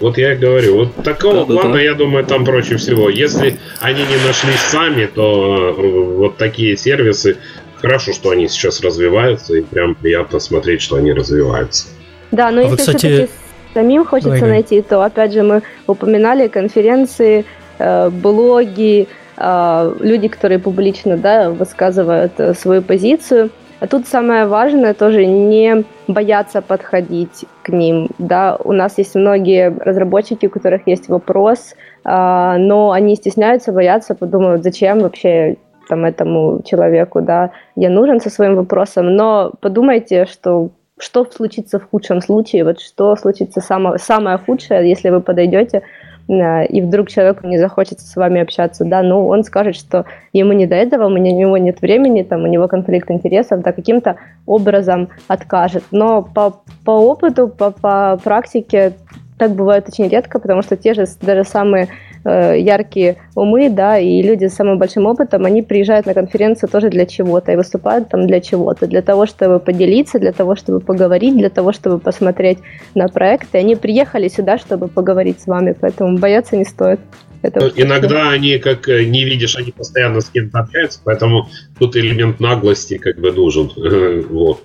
Вот 0.00 0.18
я 0.18 0.34
и 0.34 0.36
говорю, 0.36 0.76
вот 0.76 0.94
такого 1.04 1.40
да, 1.40 1.44
плана, 1.44 1.68
да, 1.68 1.74
да. 1.74 1.80
я 1.80 1.94
думаю, 1.94 2.24
там 2.24 2.44
проще 2.44 2.76
всего. 2.76 3.08
Если 3.08 3.56
они 3.80 4.00
не 4.00 4.26
нашлись 4.26 4.60
сами, 4.60 5.06
то 5.06 5.74
э, 5.76 6.16
вот 6.16 6.36
такие 6.36 6.76
сервисы, 6.76 7.36
хорошо, 7.76 8.12
что 8.12 8.30
они 8.30 8.48
сейчас 8.48 8.80
развиваются, 8.80 9.54
и 9.54 9.62
прям 9.62 9.94
приятно 9.94 10.38
смотреть, 10.38 10.82
что 10.82 10.96
они 10.96 11.12
развиваются. 11.12 11.88
Да, 12.30 12.50
но 12.50 12.60
а 12.60 12.64
если 12.64 12.70
вы, 12.70 12.76
кстати... 12.76 13.28
самим 13.74 14.04
хочется 14.04 14.34
Давай, 14.34 14.50
найти, 14.50 14.82
то, 14.82 15.02
опять 15.02 15.32
же, 15.32 15.42
мы 15.42 15.62
упоминали 15.86 16.48
конференции, 16.48 17.44
э, 17.78 18.10
блоги, 18.10 19.08
люди, 19.38 20.28
которые 20.28 20.58
публично 20.58 21.18
да, 21.18 21.50
высказывают 21.50 22.32
свою 22.56 22.80
позицию– 22.80 23.50
а 23.80 23.86
тут 23.86 24.06
самое 24.06 24.46
важное 24.46 24.94
тоже 24.94 25.26
не 25.26 25.84
бояться 26.08 26.62
подходить 26.62 27.44
к 27.62 27.68
ним. 27.68 28.08
Да, 28.18 28.56
у 28.64 28.72
нас 28.72 28.98
есть 28.98 29.14
многие 29.14 29.68
разработчики, 29.68 30.46
у 30.46 30.50
которых 30.50 30.86
есть 30.86 31.08
вопрос, 31.08 31.74
а, 32.04 32.56
но 32.58 32.92
они 32.92 33.16
стесняются, 33.16 33.72
боятся, 33.72 34.14
подумают, 34.14 34.62
зачем 34.62 35.00
вообще 35.00 35.56
там 35.88 36.04
этому 36.04 36.62
человеку, 36.64 37.20
да, 37.20 37.50
я 37.76 37.90
нужен 37.90 38.20
со 38.20 38.30
своим 38.30 38.56
вопросом, 38.56 39.14
но 39.14 39.52
подумайте, 39.60 40.26
что 40.26 40.70
что 40.98 41.26
случится 41.26 41.78
в 41.78 41.90
худшем 41.90 42.22
случае, 42.22 42.64
вот 42.64 42.80
что 42.80 43.16
случится 43.16 43.60
самое, 43.60 43.98
самое 43.98 44.38
худшее, 44.38 44.88
если 44.88 45.10
вы 45.10 45.20
подойдете 45.20 45.78
Э, 45.78 45.82
и 46.28 46.80
вдруг 46.80 47.08
человеку 47.08 47.46
не 47.46 47.58
захочется 47.58 48.06
с 48.06 48.16
вами 48.16 48.40
общаться, 48.40 48.84
да, 48.84 49.02
ну, 49.02 49.28
он 49.28 49.44
скажет, 49.44 49.76
что 49.76 50.06
ему 50.32 50.52
не 50.52 50.66
до 50.66 50.74
этого, 50.74 51.06
у 51.06 51.16
него 51.16 51.56
нет 51.56 51.80
времени, 51.80 52.22
там, 52.22 52.42
у 52.42 52.46
него 52.46 52.66
конфликт 52.66 53.10
интересов, 53.10 53.62
да, 53.62 53.72
каким-то 53.72 54.16
образом 54.44 55.08
откажет. 55.28 55.84
Но 55.92 56.22
по, 56.22 56.62
по 56.84 56.90
опыту, 56.90 57.48
по, 57.48 57.70
по 57.70 58.18
практике 58.22 58.94
так 59.38 59.52
бывает 59.52 59.88
очень 59.88 60.08
редко, 60.08 60.38
потому 60.38 60.62
что 60.62 60.76
те 60.76 60.94
же 60.94 61.06
даже 61.20 61.44
самые 61.44 61.88
э, 62.26 62.60
яркие 62.60 63.16
умы, 63.34 63.70
да, 63.70 63.98
и 63.98 64.22
люди 64.22 64.46
с 64.46 64.54
самым 64.54 64.78
большим 64.78 65.06
опытом, 65.06 65.44
они 65.44 65.62
приезжают 65.62 66.06
на 66.06 66.14
конференцию 66.14 66.68
тоже 66.68 66.90
для 66.90 67.06
чего-то 67.06 67.52
и 67.52 67.56
выступают 67.56 68.08
там 68.08 68.26
для 68.26 68.40
чего-то, 68.40 68.86
для 68.86 69.02
того, 69.02 69.26
чтобы 69.26 69.60
поделиться, 69.60 70.18
для 70.18 70.32
того, 70.32 70.56
чтобы 70.56 70.80
поговорить, 70.80 71.36
для 71.36 71.50
того, 71.50 71.72
чтобы 71.72 71.98
посмотреть 71.98 72.58
на 72.94 73.08
проекты. 73.08 73.58
Они 73.58 73.76
приехали 73.76 74.28
сюда, 74.28 74.58
чтобы 74.58 74.88
поговорить 74.88 75.40
с 75.40 75.46
вами, 75.46 75.74
поэтому 75.80 76.18
бояться 76.18 76.56
не 76.56 76.64
стоит. 76.64 77.00
Это 77.42 77.60
ну, 77.60 77.70
Иногда 77.76 78.30
они, 78.30 78.58
как 78.58 78.88
э, 78.88 79.04
не 79.04 79.24
видишь, 79.24 79.56
они 79.56 79.70
постоянно 79.70 80.20
с 80.20 80.30
кем-то 80.30 80.60
общаются, 80.60 81.00
поэтому 81.04 81.48
тут 81.78 81.96
элемент 81.96 82.40
наглости 82.40 82.98
как 82.98 83.18
бы 83.18 83.32
нужен. 83.32 83.70
Вот. 84.30 84.62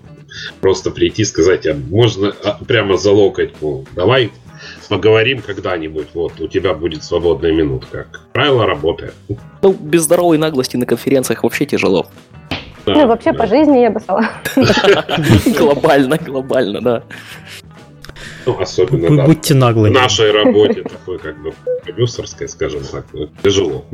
Просто 0.61 0.91
прийти 0.91 1.23
и 1.23 1.25
сказать, 1.25 1.67
а 1.67 1.73
можно 1.73 2.33
а, 2.43 2.57
прямо 2.65 2.97
за 2.97 3.11
локоть, 3.11 3.51
ну, 3.61 3.83
давай 3.95 4.31
поговорим 4.91 5.41
когда-нибудь, 5.41 6.07
вот, 6.13 6.33
у 6.41 6.49
тебя 6.49 6.73
будет 6.73 7.05
свободная 7.05 7.53
минутка. 7.53 8.07
Правило 8.33 8.65
работает. 8.65 9.13
Ну, 9.61 9.71
без 9.71 10.01
здоровой 10.01 10.37
наглости 10.37 10.75
на 10.75 10.85
конференциях 10.85 11.43
вообще 11.43 11.65
тяжело. 11.65 12.07
Да, 12.85 12.93
ну, 12.93 13.07
вообще 13.07 13.31
да. 13.31 13.39
по 13.39 13.47
жизни 13.47 13.77
я 13.77 13.89
бы 13.89 14.01
сказала. 14.01 14.27
Глобально, 15.57 16.17
глобально, 16.17 16.81
да. 16.81 17.03
Ну, 18.45 18.59
особенно, 18.59 19.07
Вы 19.07 19.15
да, 19.15 19.25
будьте 19.25 19.53
наглыми. 19.53 19.93
В 19.93 19.95
нашей 19.95 20.31
работе 20.31 20.83
такой, 20.83 21.19
как 21.19 21.41
бы, 21.41 21.53
продюсерской, 21.83 22.49
скажем 22.49 22.81
так, 22.83 23.05
ну, 23.13 23.29
тяжело. 23.41 23.85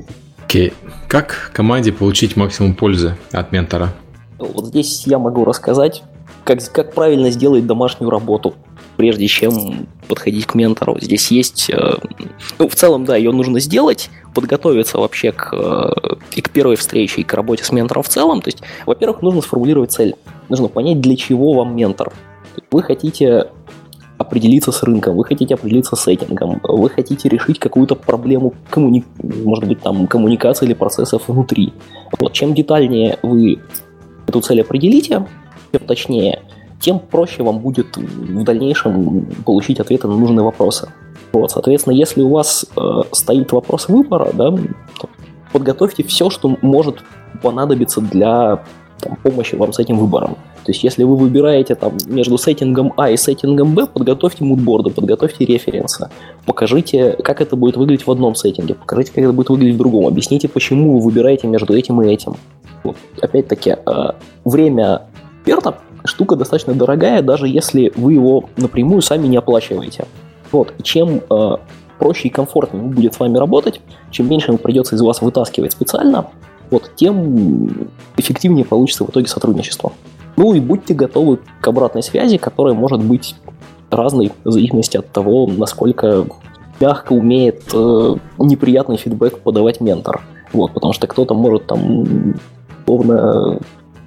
Окей. 0.45 0.69
Okay. 0.69 0.73
Как 1.07 1.51
команде 1.53 1.91
получить 1.91 2.35
максимум 2.35 2.73
пользы 2.73 3.15
от 3.31 3.51
ментора? 3.51 3.93
Вот 4.39 4.65
здесь 4.65 5.05
я 5.05 5.19
могу 5.19 5.45
рассказать, 5.45 6.01
как, 6.43 6.59
как 6.71 6.95
правильно 6.95 7.29
сделать 7.29 7.67
домашнюю 7.67 8.09
работу 8.09 8.55
прежде 8.97 9.27
чем 9.27 9.87
подходить 10.07 10.47
к 10.47 10.55
ментору. 10.55 10.97
Здесь 10.99 11.31
есть, 11.31 11.69
э, 11.69 11.93
ну, 12.59 12.67
в 12.67 12.75
целом, 12.75 13.05
да, 13.05 13.15
ее 13.15 13.31
нужно 13.31 13.59
сделать, 13.59 14.09
подготовиться 14.33 14.97
вообще 14.97 15.31
к, 15.31 15.53
э, 15.53 16.15
и 16.35 16.41
к 16.41 16.49
первой 16.49 16.75
встрече, 16.75 17.21
и 17.21 17.23
к 17.23 17.33
работе 17.33 17.63
с 17.63 17.71
ментором 17.71 18.03
в 18.03 18.09
целом. 18.09 18.41
То 18.41 18.49
есть, 18.49 18.63
во-первых, 18.85 19.21
нужно 19.21 19.41
сформулировать 19.41 19.91
цель. 19.91 20.15
Нужно 20.49 20.67
понять, 20.67 20.99
для 20.99 21.15
чего 21.15 21.53
вам 21.53 21.75
ментор. 21.75 22.11
Вы 22.71 22.81
хотите 22.81 23.51
определиться 24.17 24.71
с 24.71 24.81
рынком, 24.81 25.15
вы 25.15 25.25
хотите 25.25 25.53
определиться 25.53 25.95
с 25.95 26.01
сеттингом, 26.01 26.59
вы 26.63 26.89
хотите 26.89 27.29
решить 27.29 27.59
какую-то 27.59 27.95
проблему, 27.95 28.55
коммуни... 28.71 29.05
может 29.21 29.65
быть, 29.65 29.79
там, 29.81 30.07
коммуникации 30.07 30.65
или 30.65 30.73
процессов 30.73 31.23
внутри. 31.27 31.71
Вот, 32.19 32.33
чем 32.33 32.55
детальнее 32.55 33.19
вы 33.21 33.59
эту 34.25 34.41
цель 34.41 34.61
определите, 34.61 35.27
тем 35.71 35.81
точнее, 35.85 36.41
тем 36.79 36.99
проще 36.99 37.43
вам 37.43 37.59
будет 37.59 37.97
в 37.97 38.43
дальнейшем 38.43 39.25
получить 39.45 39.79
ответы 39.79 40.07
на 40.07 40.17
нужные 40.17 40.43
вопросы. 40.43 40.89
Вот, 41.33 41.51
соответственно, 41.51 41.93
если 41.93 42.21
у 42.21 42.29
вас 42.29 42.65
э, 42.75 42.81
стоит 43.11 43.51
вопрос 43.51 43.89
выбора, 43.89 44.31
да, 44.33 44.53
подготовьте 45.51 46.03
все, 46.03 46.29
что 46.29 46.57
может 46.61 47.03
понадобиться 47.41 48.01
для 48.01 48.63
там, 48.99 49.17
помощи 49.21 49.55
вам 49.55 49.73
с 49.73 49.79
этим 49.79 49.97
выбором. 49.97 50.37
То 50.63 50.71
есть, 50.71 50.83
если 50.83 51.03
вы 51.03 51.15
выбираете 51.15 51.75
там 51.75 51.93
между 52.07 52.37
сеттингом 52.37 52.93
А 52.97 53.09
и 53.09 53.17
сеттингом 53.17 53.73
Б, 53.73 53.87
подготовьте 53.87 54.43
мудборды, 54.43 54.89
подготовьте 54.89 55.45
референсы, 55.45 56.09
покажите, 56.45 57.13
как 57.23 57.41
это 57.41 57.55
будет 57.55 57.77
выглядеть 57.77 58.05
в 58.05 58.11
одном 58.11 58.35
сеттинге, 58.35 58.75
покажите, 58.75 59.11
как 59.11 59.23
это 59.23 59.33
будет 59.33 59.49
выглядеть 59.49 59.75
в 59.75 59.77
другом, 59.77 60.07
объясните, 60.07 60.49
почему 60.49 60.93
вы 60.93 61.05
выбираете 61.05 61.47
между 61.47 61.73
этим 61.73 62.01
и 62.01 62.11
этим. 62.11 62.35
Вот. 62.83 62.97
Опять-таки, 63.21 63.77
э, 63.85 64.11
время 64.43 65.03
эксперта 65.47 65.79
штука 66.07 66.35
достаточно 66.35 66.73
дорогая, 66.73 67.21
даже 67.21 67.47
если 67.47 67.91
вы 67.95 68.13
его 68.13 68.45
напрямую 68.57 69.01
сами 69.01 69.27
не 69.27 69.37
оплачиваете. 69.37 70.05
Вот. 70.51 70.73
И 70.77 70.83
чем 70.83 71.21
э, 71.29 71.57
проще 71.99 72.27
и 72.27 72.31
комфортнее 72.31 72.83
будет 72.83 73.13
с 73.13 73.19
вами 73.19 73.37
работать, 73.37 73.81
чем 74.11 74.29
меньше 74.29 74.51
ему 74.51 74.57
придется 74.57 74.95
из 74.95 75.01
вас 75.01 75.21
вытаскивать 75.21 75.71
специально, 75.71 76.27
вот, 76.69 76.91
тем 76.95 77.89
эффективнее 78.17 78.65
получится 78.65 79.05
в 79.05 79.09
итоге 79.09 79.27
сотрудничество. 79.27 79.93
Ну 80.35 80.53
и 80.53 80.59
будьте 80.59 80.93
готовы 80.93 81.39
к 81.61 81.67
обратной 81.67 82.03
связи, 82.03 82.37
которая 82.37 82.73
может 82.73 83.03
быть 83.03 83.35
разной 83.89 84.31
в 84.43 84.51
зависимости 84.51 84.97
от 84.97 85.11
того, 85.11 85.47
насколько 85.47 86.25
мягко 86.79 87.13
умеет 87.13 87.63
э, 87.73 88.15
неприятный 88.37 88.97
фидбэк 88.97 89.39
подавать 89.39 89.81
ментор. 89.81 90.21
Вот, 90.53 90.73
потому 90.73 90.93
что 90.93 91.07
кто-то 91.07 91.33
может 91.33 91.67
там 91.67 92.35
словно 92.85 93.59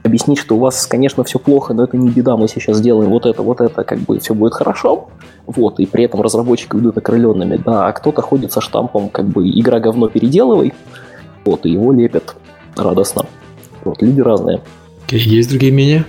объяснить, 0.03 0.39
что 0.39 0.57
у 0.57 0.59
вас, 0.59 0.87
конечно, 0.87 1.25
все 1.25 1.39
плохо, 1.39 1.75
но 1.75 1.85
это 1.85 1.97
не 1.97 2.09
беда, 2.09 2.37
мы 2.37 2.49
сейчас 2.49 2.79
сделаем 2.79 3.11
вот 3.11 3.27
это, 3.27 3.43
вот 3.43 3.61
это, 3.61 3.85
как 3.85 3.99
бы 4.01 4.19
все 4.19 4.35
будет 4.35 4.55
хорошо, 4.55 5.09
вот, 5.47 5.79
и 5.81 5.87
при 5.87 6.05
этом 6.05 6.23
разработчики 6.23 6.77
идут 6.77 6.97
окрыленными, 6.97 7.57
да, 7.57 7.87
а 7.87 7.93
кто-то 7.93 8.23
ходит 8.23 8.53
со 8.53 8.61
штампом, 8.61 9.09
как 9.09 9.27
бы, 9.27 9.49
игра 9.49 9.81
говно 9.81 10.09
переделывай, 10.09 10.73
вот, 11.45 11.67
и 11.67 11.71
его 11.71 11.93
лепят 11.93 12.37
радостно. 12.77 13.27
Вот, 13.85 14.03
люди 14.03 14.21
разные. 14.21 14.61
Есть 15.09 15.51
другие 15.51 15.73
мнения? 15.73 16.05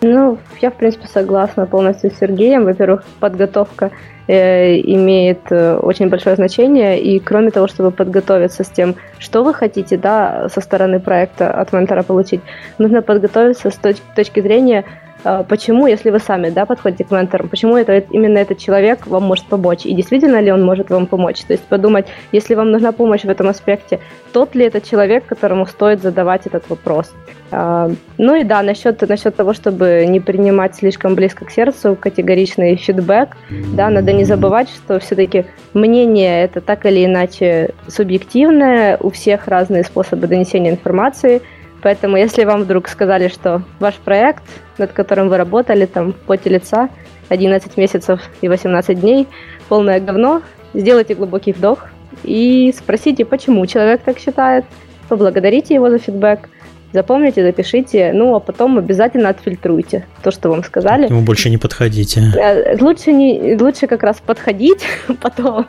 Ну, 0.00 0.38
я, 0.60 0.70
в 0.70 0.74
принципе, 0.74 1.08
согласна 1.08 1.66
полностью 1.66 2.10
с 2.10 2.18
Сергеем. 2.18 2.64
Во-первых, 2.64 3.04
подготовка 3.18 3.90
имеет 4.28 5.50
э, 5.50 5.76
очень 5.76 6.08
большое 6.08 6.36
значение, 6.36 7.00
и 7.00 7.18
кроме 7.18 7.50
того, 7.50 7.66
чтобы 7.66 7.90
подготовиться 7.90 8.62
с 8.62 8.68
тем, 8.68 8.96
что 9.18 9.42
вы 9.42 9.54
хотите, 9.54 9.96
да, 9.96 10.48
со 10.48 10.60
стороны 10.60 11.00
проекта 11.00 11.50
от 11.50 11.72
ментора 11.72 12.02
получить, 12.02 12.40
нужно 12.78 13.00
подготовиться 13.02 13.70
с 13.70 13.78
точ- 13.78 14.02
точки 14.14 14.40
зрения 14.40 14.84
почему, 15.22 15.86
если 15.86 16.10
вы 16.10 16.18
сами 16.18 16.50
да, 16.50 16.66
подходите 16.66 17.04
к 17.04 17.10
менторам, 17.10 17.48
почему 17.48 17.76
это, 17.76 17.98
именно 17.98 18.38
этот 18.38 18.58
человек 18.58 19.06
вам 19.06 19.24
может 19.24 19.46
помочь, 19.46 19.84
и 19.84 19.94
действительно 19.94 20.40
ли 20.40 20.52
он 20.52 20.64
может 20.64 20.90
вам 20.90 21.06
помочь. 21.06 21.42
То 21.42 21.54
есть 21.54 21.64
подумать, 21.64 22.06
если 22.32 22.54
вам 22.54 22.70
нужна 22.70 22.92
помощь 22.92 23.22
в 23.22 23.28
этом 23.28 23.48
аспекте, 23.48 24.00
тот 24.32 24.54
ли 24.54 24.64
это 24.64 24.80
человек, 24.80 25.26
которому 25.26 25.66
стоит 25.66 26.02
задавать 26.02 26.46
этот 26.46 26.68
вопрос. 26.68 27.12
А, 27.50 27.90
ну 28.18 28.34
и 28.34 28.44
да, 28.44 28.62
насчет, 28.62 29.00
насчет 29.08 29.34
того, 29.34 29.54
чтобы 29.54 30.04
не 30.06 30.20
принимать 30.20 30.76
слишком 30.76 31.14
близко 31.14 31.44
к 31.44 31.50
сердцу 31.50 31.96
категоричный 31.98 32.76
фидбэк, 32.76 33.36
да, 33.74 33.90
надо 33.90 34.12
не 34.12 34.24
забывать, 34.24 34.68
что 34.68 34.98
все-таки 35.00 35.46
мнение 35.74 36.44
это 36.44 36.60
так 36.60 36.86
или 36.86 37.04
иначе 37.04 37.70
субъективное, 37.88 38.98
у 38.98 39.10
всех 39.10 39.48
разные 39.48 39.82
способы 39.82 40.26
донесения 40.26 40.70
информации– 40.70 41.42
Поэтому, 41.82 42.16
если 42.16 42.44
вам 42.44 42.62
вдруг 42.62 42.88
сказали, 42.88 43.28
что 43.28 43.62
ваш 43.78 43.94
проект, 43.96 44.42
над 44.78 44.92
которым 44.92 45.28
вы 45.28 45.36
работали, 45.36 45.86
там, 45.86 46.12
в 46.12 46.16
поте 46.16 46.50
лица, 46.50 46.88
11 47.28 47.76
месяцев 47.76 48.20
и 48.40 48.48
18 48.48 49.00
дней, 49.00 49.28
полное 49.68 50.00
говно, 50.00 50.42
сделайте 50.74 51.14
глубокий 51.14 51.52
вдох 51.52 51.86
и 52.24 52.72
спросите, 52.76 53.24
почему 53.24 53.64
человек 53.66 54.02
так 54.02 54.18
считает, 54.18 54.64
поблагодарите 55.08 55.74
его 55.74 55.90
за 55.90 55.98
фидбэк, 55.98 56.48
запомните, 56.92 57.42
запишите, 57.42 58.12
ну 58.12 58.34
а 58.34 58.40
потом 58.40 58.78
обязательно 58.78 59.28
отфильтруйте 59.28 60.06
то, 60.22 60.30
что 60.30 60.50
вам 60.50 60.64
сказали. 60.64 61.06
К 61.06 61.10
нему 61.10 61.22
больше 61.22 61.50
не 61.50 61.58
подходите. 61.58 62.22
Э, 62.36 62.76
лучше, 62.80 63.12
не, 63.12 63.56
лучше 63.56 63.86
как 63.86 64.02
раз 64.02 64.20
подходить 64.24 64.84
потом 65.20 65.66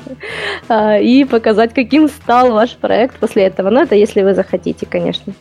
а, 0.68 0.98
и 1.00 1.26
показать, 1.26 1.74
каким 1.74 2.08
стал 2.08 2.52
ваш 2.52 2.76
проект 2.76 3.18
после 3.18 3.44
этого. 3.44 3.70
Но 3.70 3.82
это 3.82 3.96
если 3.96 4.22
вы 4.22 4.34
захотите, 4.34 4.86
конечно. 4.86 5.34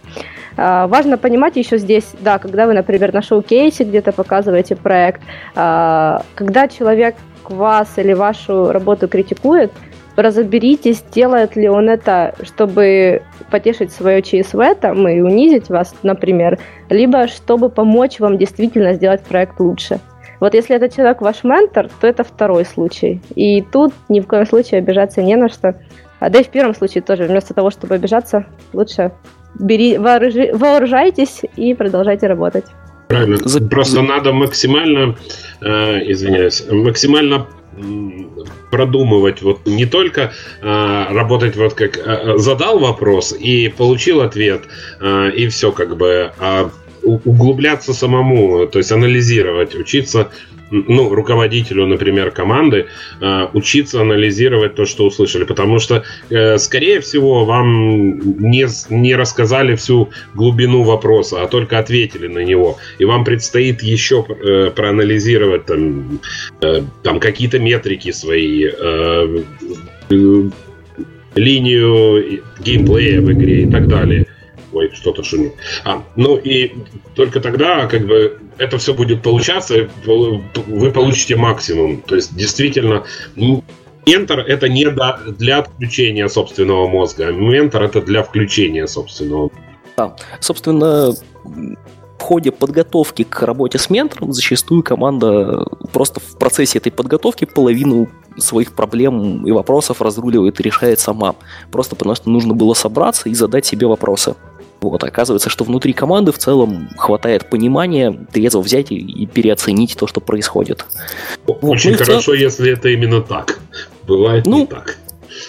А, 0.56 0.86
важно 0.86 1.18
понимать 1.18 1.56
еще 1.56 1.78
здесь, 1.78 2.06
да, 2.20 2.38
когда 2.38 2.66
вы, 2.66 2.74
например, 2.74 3.12
на 3.12 3.22
шоу-кейсе 3.22 3.84
где-то 3.84 4.12
показываете 4.12 4.76
проект, 4.76 5.22
когда 5.54 6.68
человек 6.68 7.14
вас 7.50 7.88
или 7.96 8.12
вашу 8.12 8.72
работу 8.72 9.08
критикует, 9.08 9.72
разоберитесь, 10.18 11.04
делает 11.14 11.54
ли 11.54 11.68
он 11.68 11.88
это, 11.88 12.34
чтобы 12.42 13.22
потешить 13.50 13.92
свое 13.92 14.20
ЧСВ 14.20 14.60
там 14.80 15.06
и 15.06 15.20
унизить 15.20 15.68
вас, 15.68 15.94
например, 16.02 16.58
либо 16.90 17.28
чтобы 17.28 17.68
помочь 17.70 18.18
вам 18.18 18.36
действительно 18.36 18.94
сделать 18.94 19.22
проект 19.22 19.60
лучше. 19.60 20.00
Вот 20.40 20.54
если 20.54 20.74
этот 20.74 20.94
человек 20.94 21.20
ваш 21.20 21.44
ментор, 21.44 21.88
то 22.00 22.06
это 22.06 22.24
второй 22.24 22.64
случай. 22.64 23.20
И 23.34 23.62
тут 23.62 23.92
ни 24.08 24.20
в 24.20 24.26
коем 24.26 24.44
случае 24.46 24.78
обижаться 24.78 25.22
не 25.22 25.36
на 25.36 25.48
что. 25.48 25.76
А 26.18 26.30
да 26.30 26.40
и 26.40 26.44
в 26.44 26.48
первом 26.48 26.74
случае 26.74 27.02
тоже, 27.02 27.24
вместо 27.24 27.54
того, 27.54 27.70
чтобы 27.70 27.94
обижаться, 27.94 28.44
лучше 28.72 29.12
бери, 29.58 29.98
вооружи, 29.98 30.50
вооружайтесь 30.52 31.42
и 31.56 31.74
продолжайте 31.74 32.26
работать. 32.26 32.64
Правильно. 33.06 33.36
За... 33.44 33.60
Просто 33.66 34.02
надо 34.02 34.32
максимально, 34.32 35.16
э, 35.60 36.10
извиняюсь, 36.10 36.64
максимально 36.70 37.46
продумывать 38.70 39.42
вот 39.42 39.66
не 39.66 39.86
только 39.86 40.32
э, 40.60 41.06
работать 41.10 41.56
вот 41.56 41.74
как 41.74 41.96
э, 41.98 42.38
задал 42.38 42.78
вопрос 42.78 43.32
и 43.32 43.68
получил 43.68 44.20
ответ 44.20 44.62
э, 45.00 45.30
и 45.30 45.48
все 45.48 45.72
как 45.72 45.96
бы 45.96 46.32
а 46.38 46.70
углубляться 47.02 47.94
самому 47.94 48.66
то 48.66 48.78
есть 48.78 48.92
анализировать 48.92 49.74
учиться 49.74 50.30
ну, 50.70 51.14
руководителю, 51.14 51.86
например, 51.86 52.30
команды, 52.30 52.86
э, 53.20 53.46
учиться 53.52 54.00
анализировать 54.00 54.74
то, 54.74 54.84
что 54.84 55.06
услышали. 55.06 55.44
Потому 55.44 55.78
что, 55.78 56.02
э, 56.30 56.58
скорее 56.58 57.00
всего, 57.00 57.44
вам 57.44 58.18
не, 58.40 58.66
не 58.90 59.14
рассказали 59.14 59.74
всю 59.74 60.10
глубину 60.34 60.82
вопроса, 60.82 61.42
а 61.42 61.48
только 61.48 61.78
ответили 61.78 62.28
на 62.28 62.44
него. 62.44 62.78
И 62.98 63.04
вам 63.04 63.24
предстоит 63.24 63.82
еще 63.82 64.24
э, 64.28 64.70
проанализировать 64.70 65.66
там, 65.66 66.20
там 67.02 67.20
какие-то 67.20 67.58
метрики 67.58 68.12
свои, 68.12 68.66
линию 71.34 72.42
геймплея 72.60 73.20
в 73.20 73.32
игре 73.32 73.62
и 73.62 73.70
так 73.70 73.86
далее. 73.88 74.27
Ой, 74.72 74.90
что-то 74.94 75.22
шумит. 75.22 75.54
А, 75.84 76.02
ну 76.16 76.36
и 76.36 76.72
только 77.14 77.40
тогда, 77.40 77.86
как 77.86 78.06
бы, 78.06 78.38
это 78.58 78.76
все 78.78 78.92
будет 78.92 79.22
получаться, 79.22 79.88
вы 80.04 80.90
получите 80.92 81.36
максимум. 81.36 82.02
То 82.02 82.16
есть, 82.16 82.36
действительно, 82.36 83.04
ментор 84.06 84.40
это 84.40 84.68
не 84.68 84.86
для 85.38 85.58
отключения 85.58 86.28
собственного 86.28 86.86
мозга, 86.88 87.28
а 87.28 87.32
ментор 87.32 87.82
это 87.84 88.02
для 88.02 88.22
включения 88.22 88.86
собственного. 88.86 89.50
Да, 89.96 90.16
собственно, 90.40 91.12
в 92.18 92.22
ходе 92.22 92.50
подготовки 92.50 93.22
к 93.22 93.42
работе 93.42 93.78
с 93.78 93.90
ментором 93.90 94.32
зачастую 94.32 94.82
команда 94.82 95.64
просто 95.92 96.20
в 96.20 96.36
процессе 96.36 96.78
этой 96.78 96.92
подготовки 96.92 97.44
половину 97.44 98.08
своих 98.36 98.72
проблем 98.74 99.46
и 99.46 99.52
вопросов 99.52 100.02
разруливает 100.02 100.60
и 100.60 100.62
решает 100.62 101.00
сама. 101.00 101.34
Просто 101.70 101.96
потому 101.96 102.14
что 102.16 102.28
нужно 102.30 102.54
было 102.54 102.74
собраться 102.74 103.28
и 103.28 103.34
задать 103.34 103.66
себе 103.66 103.86
вопросы. 103.86 104.34
Вот, 104.80 105.02
оказывается, 105.02 105.50
что 105.50 105.64
внутри 105.64 105.92
команды 105.92 106.30
в 106.32 106.38
целом 106.38 106.88
хватает 106.96 107.50
понимания 107.50 108.12
трезво 108.32 108.60
взять 108.60 108.92
и, 108.92 109.26
переоценить 109.26 109.96
то, 109.96 110.06
что 110.06 110.20
происходит. 110.20 110.84
Очень 111.46 111.90
вот, 111.92 112.00
ну, 112.00 112.04
хорошо, 112.04 112.20
цел... 112.20 112.34
если 112.34 112.72
это 112.72 112.88
именно 112.88 113.20
так. 113.20 113.58
Бывает 114.06 114.46
ну, 114.46 114.60
не 114.60 114.66
так. 114.66 114.96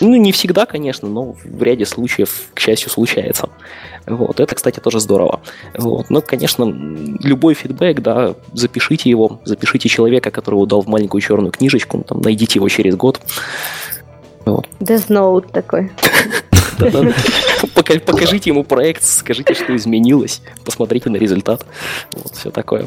Ну, 0.02 0.16
не 0.16 0.32
всегда, 0.32 0.66
конечно, 0.66 1.08
но 1.08 1.36
в 1.44 1.64
ряде 1.64 1.86
случаев, 1.86 2.50
к 2.54 2.60
счастью, 2.60 2.90
случается. 2.90 3.50
Вот, 4.06 4.40
это, 4.40 4.56
кстати, 4.56 4.80
тоже 4.80 5.00
здорово. 5.00 5.42
Вот, 5.78 6.10
но, 6.10 6.22
конечно, 6.22 6.66
любой 7.24 7.54
фидбэк, 7.54 8.02
да, 8.02 8.36
запишите 8.54 9.10
его, 9.10 9.40
запишите 9.46 9.90
человека, 9.90 10.32
которого 10.32 10.66
дал 10.66 10.82
в 10.82 10.88
маленькую 10.88 11.22
черную 11.22 11.52
книжечку, 11.52 12.04
там, 12.08 12.22
найдите 12.22 12.60
его 12.60 12.70
через 12.70 12.96
год. 12.96 13.20
Вот. 14.46 14.68
Death 14.80 15.10
Note 15.10 15.52
такой. 15.52 15.92
Покажите 18.06 18.50
ему 18.50 18.64
проект, 18.64 19.04
скажите, 19.04 19.54
что 19.54 19.76
изменилось, 19.76 20.42
посмотрите 20.66 21.10
на 21.10 21.18
результат. 21.18 21.66
Вот, 22.12 22.36
все 22.36 22.52
такое. 22.52 22.86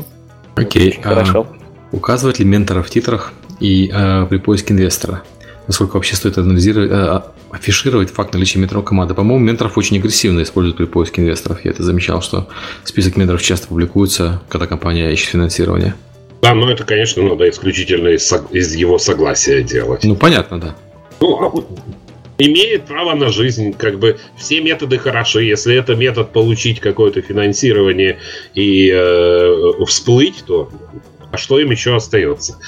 Окей. 0.54 0.98
А 1.02 1.08
хорошо. 1.08 1.46
Указывать 1.92 2.38
ли 2.38 2.44
ментора 2.44 2.82
в 2.82 2.90
титрах 2.90 3.32
и 3.60 3.90
а, 3.92 4.26
при 4.26 4.38
поиске 4.38 4.74
инвестора? 4.74 5.22
Насколько 5.66 5.94
вообще 5.94 6.16
стоит 6.16 6.38
анализировать, 6.38 6.90
а, 6.92 7.32
афишировать 7.50 8.10
факт 8.10 8.32
наличия 8.32 8.58
менторов 8.58 8.84
команды? 8.84 9.14
По-моему, 9.14 9.44
менторов 9.44 9.76
очень 9.78 9.98
агрессивно 9.98 10.42
используют 10.42 10.76
при 10.78 10.86
поиске 10.86 11.22
инвесторов. 11.22 11.64
Я 11.64 11.70
это 11.70 11.82
замечал, 11.82 12.22
что 12.22 12.48
список 12.84 13.16
менторов 13.16 13.42
часто 13.42 13.68
публикуется, 13.68 14.42
когда 14.48 14.66
компания 14.66 15.10
ищет 15.12 15.28
финансирование. 15.28 15.94
Да, 16.42 16.54
но 16.54 16.70
это, 16.70 16.84
конечно, 16.84 17.22
надо 17.22 17.48
исключительно 17.48 18.08
из, 18.08 18.32
из 18.50 18.74
его 18.74 18.98
согласия 18.98 19.62
делать. 19.62 20.02
Ну, 20.02 20.16
понятно, 20.16 20.60
да. 20.60 20.74
Ну, 21.20 21.64
имеет 22.38 22.84
право 22.86 23.14
на 23.14 23.28
жизнь. 23.28 23.72
Как 23.72 23.98
бы 23.98 24.18
все 24.36 24.60
методы 24.60 24.98
хороши. 24.98 25.44
Если 25.44 25.76
это 25.76 25.94
метод 25.94 26.32
получить 26.32 26.80
какое-то 26.80 27.20
финансирование 27.22 28.18
и 28.54 28.90
э, 28.90 29.84
всплыть, 29.86 30.44
то 30.46 30.70
а 31.30 31.38
что 31.38 31.58
им 31.58 31.70
еще 31.70 31.96
остается? 31.96 32.58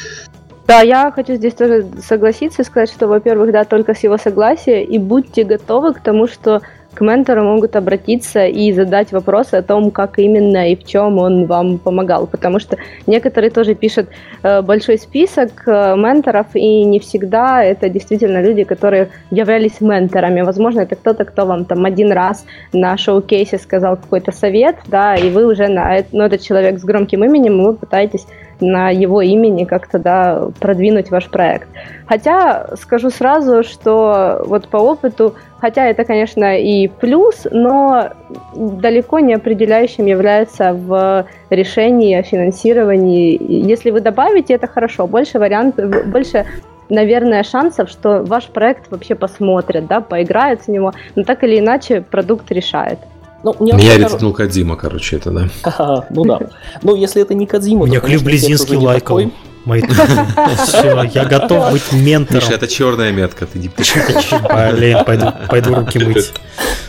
Да, 0.67 0.81
я 0.81 1.13
хочу 1.15 1.35
здесь 1.35 1.53
тоже 1.53 1.87
согласиться 2.03 2.63
и 2.63 2.65
сказать, 2.65 2.91
что, 2.91 3.07
во-первых, 3.07 3.53
да, 3.53 3.65
только 3.65 3.95
с 3.95 4.03
его 4.03 4.17
согласия, 4.17 4.83
и 4.83 4.99
будьте 4.99 5.45
готовы 5.45 5.93
к 5.93 6.01
тому, 6.01 6.27
что 6.27 6.63
к 6.95 7.01
ментору 7.01 7.43
могут 7.43 7.77
обратиться 7.77 8.47
и 8.47 8.73
задать 8.73 9.13
вопросы 9.13 9.55
о 9.57 9.63
том, 9.63 9.91
как 9.91 10.19
именно 10.19 10.71
и 10.71 10.77
в 10.77 10.85
чем 10.85 11.19
он 11.19 11.47
вам 11.47 11.79
помогал. 11.79 12.27
Потому 12.27 12.59
что 12.59 12.77
некоторые 13.07 13.51
тоже 13.51 13.75
пишут 13.75 14.09
э, 14.43 14.63
большой 14.63 14.99
список 14.99 15.65
э, 15.67 15.97
менторов, 15.97 16.47
и 16.55 16.85
не 16.85 17.01
всегда 17.01 17.63
это 17.63 17.89
действительно 17.89 18.43
люди, 18.43 18.65
которые 18.65 19.09
являлись 19.31 19.81
менторами. 19.81 20.43
Возможно, 20.43 20.81
это 20.81 20.97
кто-то, 20.97 21.25
кто 21.25 21.47
вам 21.47 21.65
там 21.65 21.85
один 21.85 22.13
раз 22.13 22.47
на 22.73 22.97
шоу-кейсе 22.97 23.59
сказал 23.59 23.97
какой-то 23.97 24.33
совет, 24.33 24.77
да, 24.87 25.17
и 25.17 25.31
вы 25.31 25.47
уже 25.47 25.69
на 25.69 26.05
ну, 26.13 26.25
этот 26.25 26.41
человек 26.41 26.79
с 26.79 26.85
громким 26.85 27.25
именем, 27.25 27.63
вы 27.63 27.75
пытаетесь 27.75 28.27
на 28.71 28.91
его 28.91 29.23
имени 29.23 29.65
как-то 29.65 29.99
да, 29.99 30.49
продвинуть 30.61 31.11
ваш 31.11 31.29
проект. 31.29 31.69
Хотя 32.07 32.69
скажу 32.77 33.11
сразу, 33.11 33.63
что 33.63 34.43
вот 34.47 34.69
по 34.69 34.77
опыту, 34.77 35.35
хотя 35.61 35.87
это, 35.87 36.05
конечно, 36.05 36.59
и 36.59 36.89
плюс, 36.89 37.47
но 37.51 38.11
далеко 38.55 39.21
не 39.21 39.35
определяющим 39.35 40.07
является 40.07 40.73
в 40.73 41.27
решении 41.51 42.15
о 42.15 42.23
финансировании. 42.23 43.39
Если 43.41 43.91
вы 43.91 44.01
добавите, 44.01 44.55
это 44.55 44.67
хорошо. 44.67 45.07
Больше 45.07 45.39
вариантов, 45.39 46.07
больше 46.07 46.47
наверное, 46.89 47.43
шансов, 47.43 47.89
что 47.89 48.23
ваш 48.23 48.47
проект 48.49 48.91
вообще 48.91 49.15
посмотрят, 49.15 49.87
да, 49.87 50.01
поиграют 50.01 50.63
с 50.63 50.69
него, 50.69 50.93
но 51.15 51.25
так 51.25 51.43
или 51.45 51.59
иначе 51.59 52.03
продукт 52.03 52.51
решает. 52.51 52.99
Ну, 53.45 53.55
мне 53.61 53.73
Меня 53.73 53.99
ретнул 53.99 54.33
кор... 54.33 54.47
Кадзима, 54.47 54.77
короче, 54.77 55.17
это, 55.17 55.31
да. 55.31 56.07
ну 56.11 56.25
да. 56.25 56.41
Ну, 56.83 56.97
если 56.97 57.21
это 57.21 57.35
не 57.35 57.47
Кадзима, 57.47 57.87
Меня 57.87 58.01
Клив 58.01 58.25
Близинский 58.25 58.77
лайкал. 58.77 59.21
Все, 60.67 61.03
я 61.15 61.25
готов 61.25 61.73
быть 61.73 61.93
ментором. 61.93 62.43
Миша, 62.43 62.55
это 62.55 62.67
черная 62.69 63.13
метка, 63.13 63.47
ты 63.47 63.59
не 63.59 63.69
Блин, 64.77 64.99
пойду, 65.07 65.27
пойду 65.49 65.75
руки 65.75 65.99
мыть 65.99 66.33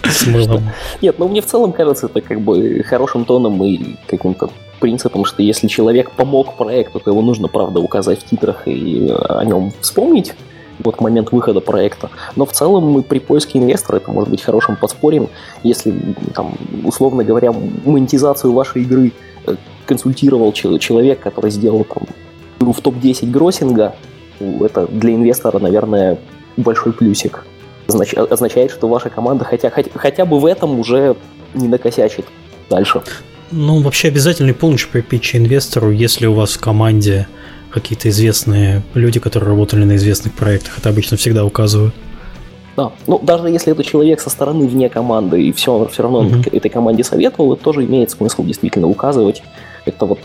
с 0.04 0.26
мылом. 0.28 0.64
Нет, 1.02 1.18
ну 1.18 1.30
мне 1.30 1.42
в 1.42 1.46
целом 1.46 1.72
кажется 1.72 2.08
это 2.08 2.20
как 2.20 2.42
бы 2.42 2.84
хорошим 2.84 3.24
тоном 3.24 3.64
и 3.64 3.96
каким-то 4.08 4.50
принципом, 4.80 5.24
что 5.24 5.42
если 5.42 5.68
человек 5.68 6.12
помог 6.12 6.58
проекту, 6.58 7.00
то 7.00 7.12
его 7.12 7.22
нужно, 7.22 7.48
правда, 7.48 7.80
указать 7.80 8.20
в 8.20 8.26
титрах 8.26 8.68
и 8.68 9.10
о 9.10 9.44
нем 9.46 9.72
вспомнить 9.80 10.34
вот 10.84 11.02
момент 11.02 11.32
выхода 11.32 11.62
проекта. 11.62 12.10
Но 12.36 12.46
в 12.46 12.52
целом 12.52 12.92
мы 12.92 13.04
при 13.04 13.20
поиске 13.20 13.60
инвестора 13.60 13.98
это 13.98 14.12
может 14.12 14.30
быть 14.30 14.42
хорошим 14.42 14.76
подспорьем, 14.76 15.30
если, 15.64 15.94
там, 16.34 16.56
условно 16.84 17.24
говоря, 17.24 17.52
монетизацию 17.52 18.54
вашей 18.54 18.84
игры 18.84 19.12
э, 19.46 19.56
консультировал 19.86 20.52
человек, 20.54 21.20
который 21.20 21.52
сделал 21.52 21.86
там, 21.86 22.04
в 22.74 22.82
топ-10 22.82 23.30
гроссинга, 23.30 23.96
это 24.40 24.88
для 24.88 25.16
инвестора, 25.16 25.60
наверное, 25.60 26.18
большой 26.58 26.94
плюсик. 26.94 27.46
означает, 27.88 28.72
что 28.72 28.88
ваша 28.88 29.10
команда 29.10 29.46
хотя, 29.46 29.70
хотя, 29.70 29.90
хотя 29.94 30.26
бы 30.26 30.40
в 30.40 30.46
этом 30.46 30.80
уже 30.80 31.16
не 31.54 31.68
накосячит 31.68 32.26
дальше. 32.70 33.02
Ну, 33.52 33.82
вообще 33.82 34.08
обязательный 34.08 34.54
пункт 34.54 34.90
при 34.92 35.02
питче 35.02 35.38
инвестору, 35.38 35.92
если 35.92 36.26
у 36.26 36.34
вас 36.34 36.54
в 36.54 36.60
команде 36.60 37.28
какие-то 37.76 38.08
известные 38.10 38.82
люди, 38.94 39.20
которые 39.20 39.50
работали 39.50 39.84
на 39.84 39.98
известных 39.98 40.34
проектах. 40.34 40.78
Это 40.78 40.90
обычно 40.90 41.18
всегда 41.18 41.44
указывают. 41.44 41.94
Да, 42.78 42.92
ну 43.06 43.20
даже 43.22 43.50
если 43.50 43.74
это 43.74 43.84
человек 43.84 44.22
со 44.22 44.30
стороны 44.30 44.66
вне 44.68 44.90
команды, 44.90 45.44
и 45.44 45.52
все, 45.52 45.86
все 45.92 46.04
равно 46.04 46.24
uh-huh. 46.24 46.56
этой 46.56 46.70
команде 46.70 47.04
советовал, 47.04 47.54
это 47.54 47.64
тоже 47.64 47.86
имеет 47.86 48.12
смысл 48.12 48.44
действительно 48.44 48.88
указывать. 48.88 49.44
Это 49.86 50.06
вот, 50.06 50.20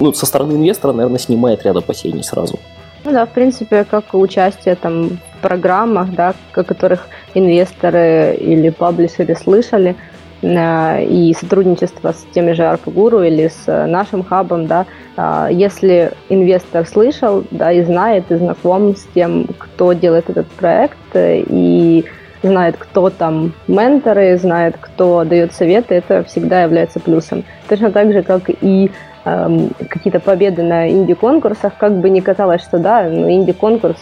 ну, 0.00 0.12
со 0.12 0.26
стороны 0.26 0.54
инвестора, 0.54 0.92
наверное, 0.92 1.18
снимает 1.18 1.62
ряд 1.62 1.76
опасений 1.76 2.24
сразу. 2.24 2.58
Ну 3.04 3.12
да, 3.12 3.26
в 3.26 3.30
принципе, 3.30 3.84
как 3.84 4.14
участие 4.14 4.74
там 4.76 5.08
в 5.08 5.42
программах, 5.42 6.14
да, 6.14 6.34
о 6.54 6.64
которых 6.64 7.06
инвесторы 7.34 8.36
или 8.40 8.70
паблишеры 8.70 9.36
слышали, 9.36 9.94
и 10.42 11.34
сотрудничество 11.38 12.12
с 12.12 12.26
теми 12.34 12.52
же 12.52 12.64
Арпгуру 12.64 13.22
или 13.22 13.46
с 13.46 13.62
э, 13.66 13.86
нашим 13.86 14.24
хабом, 14.24 14.66
да, 14.66 14.86
а, 15.16 15.48
если 15.50 16.12
инвестор 16.28 16.84
слышал, 16.84 17.44
да, 17.52 17.70
и 17.70 17.82
знает, 17.82 18.24
и 18.30 18.36
знаком 18.36 18.96
с 18.96 19.06
тем, 19.14 19.46
кто 19.56 19.92
делает 19.92 20.28
этот 20.30 20.48
проект, 20.48 20.98
э, 21.14 21.44
и 21.46 22.04
знает, 22.42 22.74
кто 22.76 23.08
там 23.08 23.52
менторы, 23.68 24.36
знает, 24.36 24.76
кто 24.80 25.22
дает 25.22 25.52
советы, 25.52 25.94
это 25.94 26.24
всегда 26.24 26.64
является 26.64 26.98
плюсом. 26.98 27.44
Точно 27.68 27.92
так 27.92 28.12
же, 28.12 28.24
как 28.24 28.42
и 28.48 28.90
эм, 29.24 29.70
какие-то 29.88 30.18
победы 30.18 30.64
на 30.64 30.90
инди-конкурсах, 30.90 31.74
как 31.78 31.96
бы 31.98 32.10
не 32.10 32.20
казалось, 32.20 32.62
что 32.62 32.78
да, 32.78 33.04
ну, 33.08 33.30
инди-конкурс, 33.30 34.00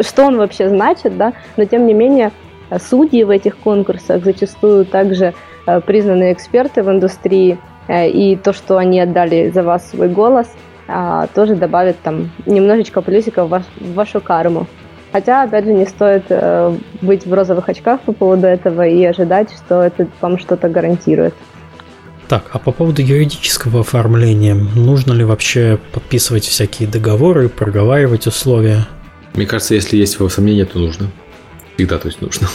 что 0.00 0.24
он 0.24 0.38
вообще 0.38 0.68
значит, 0.68 1.16
да, 1.16 1.34
но 1.56 1.66
тем 1.66 1.86
не 1.86 1.94
менее 1.94 2.32
судьи 2.80 3.22
в 3.22 3.30
этих 3.30 3.56
конкурсах 3.58 4.24
зачастую 4.24 4.84
также 4.84 5.26
Э, 5.26 5.34
признанные 5.80 6.32
эксперты 6.32 6.82
в 6.82 6.90
индустрии, 6.90 7.58
э, 7.88 8.08
и 8.08 8.36
то, 8.36 8.52
что 8.52 8.76
они 8.76 9.00
отдали 9.00 9.50
за 9.50 9.62
вас 9.62 9.90
свой 9.90 10.08
голос, 10.08 10.48
а, 10.90 11.26
тоже 11.34 11.54
добавит 11.54 12.00
там 12.02 12.30
немножечко 12.46 13.02
плюсиков 13.02 13.46
в, 13.46 13.50
ваш, 13.50 13.62
в 13.78 13.94
вашу 13.94 14.20
карму. 14.20 14.66
Хотя, 15.12 15.42
опять 15.42 15.64
же, 15.64 15.72
не 15.72 15.86
стоит 15.86 16.24
э, 16.28 16.76
быть 17.00 17.26
в 17.26 17.32
розовых 17.32 17.68
очках 17.68 18.00
по 18.00 18.12
поводу 18.12 18.46
этого 18.46 18.86
и 18.86 19.04
ожидать, 19.04 19.50
что 19.50 19.82
это 19.82 20.06
вам 20.20 20.38
что-то 20.38 20.68
гарантирует. 20.68 21.34
Так, 22.28 22.44
а 22.52 22.58
по 22.58 22.72
поводу 22.72 23.00
юридического 23.00 23.80
оформления, 23.80 24.54
нужно 24.54 25.14
ли 25.14 25.24
вообще 25.24 25.78
подписывать 25.92 26.44
всякие 26.44 26.86
договоры, 26.86 27.48
проговаривать 27.48 28.26
условия? 28.26 28.86
Мне 29.34 29.46
кажется, 29.46 29.74
если 29.74 29.96
есть 29.96 30.16
его 30.16 30.28
сомнения, 30.28 30.66
то 30.66 30.78
нужно. 30.78 31.08
Всегда, 31.76 31.98
то 31.98 32.08
есть 32.08 32.20
нужно. 32.20 32.48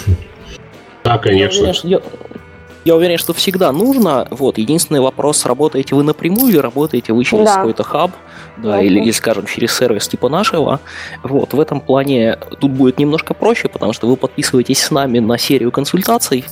Да, 1.03 1.18
конечно. 1.18 1.73
Я, 1.84 2.02
я 2.85 2.95
уверен, 2.95 3.18
что 3.18 3.34
всегда 3.34 3.72
нужно. 3.72 4.27
Вот, 4.30 4.57
единственный 4.57 4.99
вопрос, 4.99 5.45
работаете 5.45 5.95
вы 5.95 6.03
напрямую 6.03 6.49
или 6.49 6.57
работаете 6.57 7.14
вы 7.14 7.23
через 7.23 7.45
да. 7.45 7.55
какой-то 7.57 7.84
хаб, 7.84 8.11
да, 8.57 8.81
или, 8.81 8.99
или, 8.99 9.11
скажем, 9.11 9.45
через 9.45 9.76
сервис 9.76 10.07
типа 10.07 10.30
нашего. 10.30 10.80
Вот, 11.23 11.53
в 11.53 11.60
этом 11.60 11.80
плане 11.80 12.38
тут 12.60 12.72
будет 12.72 12.99
немножко 12.99 13.34
проще, 13.34 13.68
потому 13.69 13.93
что 13.93 14.07
вы 14.07 14.15
подписываетесь 14.15 14.84
с 14.84 14.91
нами 14.91 15.19
на 15.19 15.38
серию 15.38 15.72
консультаций, 15.72 16.45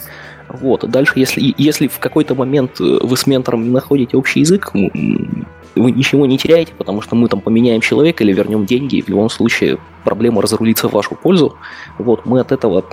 вот. 0.53 0.89
Дальше, 0.89 1.13
если, 1.15 1.53
если 1.57 1.87
в 1.87 1.99
какой-то 1.99 2.35
момент 2.35 2.81
э, 2.81 2.99
вы 3.01 3.15
с 3.15 3.25
ментором 3.25 3.63
не 3.63 3.69
находите 3.69 4.17
общий 4.17 4.41
язык, 4.41 4.71
вы 4.73 5.91
ничего 5.91 6.25
не 6.25 6.37
теряете, 6.37 6.73
потому 6.77 7.01
что 7.01 7.15
мы 7.15 7.29
там 7.29 7.39
поменяем 7.39 7.79
человека 7.81 8.23
или 8.23 8.33
вернем 8.33 8.65
деньги, 8.65 8.97
и 8.97 9.01
в 9.01 9.07
любом 9.07 9.29
случае 9.29 9.77
проблема 10.03 10.41
разрулится 10.41 10.89
в 10.89 10.93
вашу 10.93 11.15
пользу. 11.15 11.55
Вот, 11.97 12.25
мы 12.25 12.41
от 12.41 12.51
этого, 12.51 12.83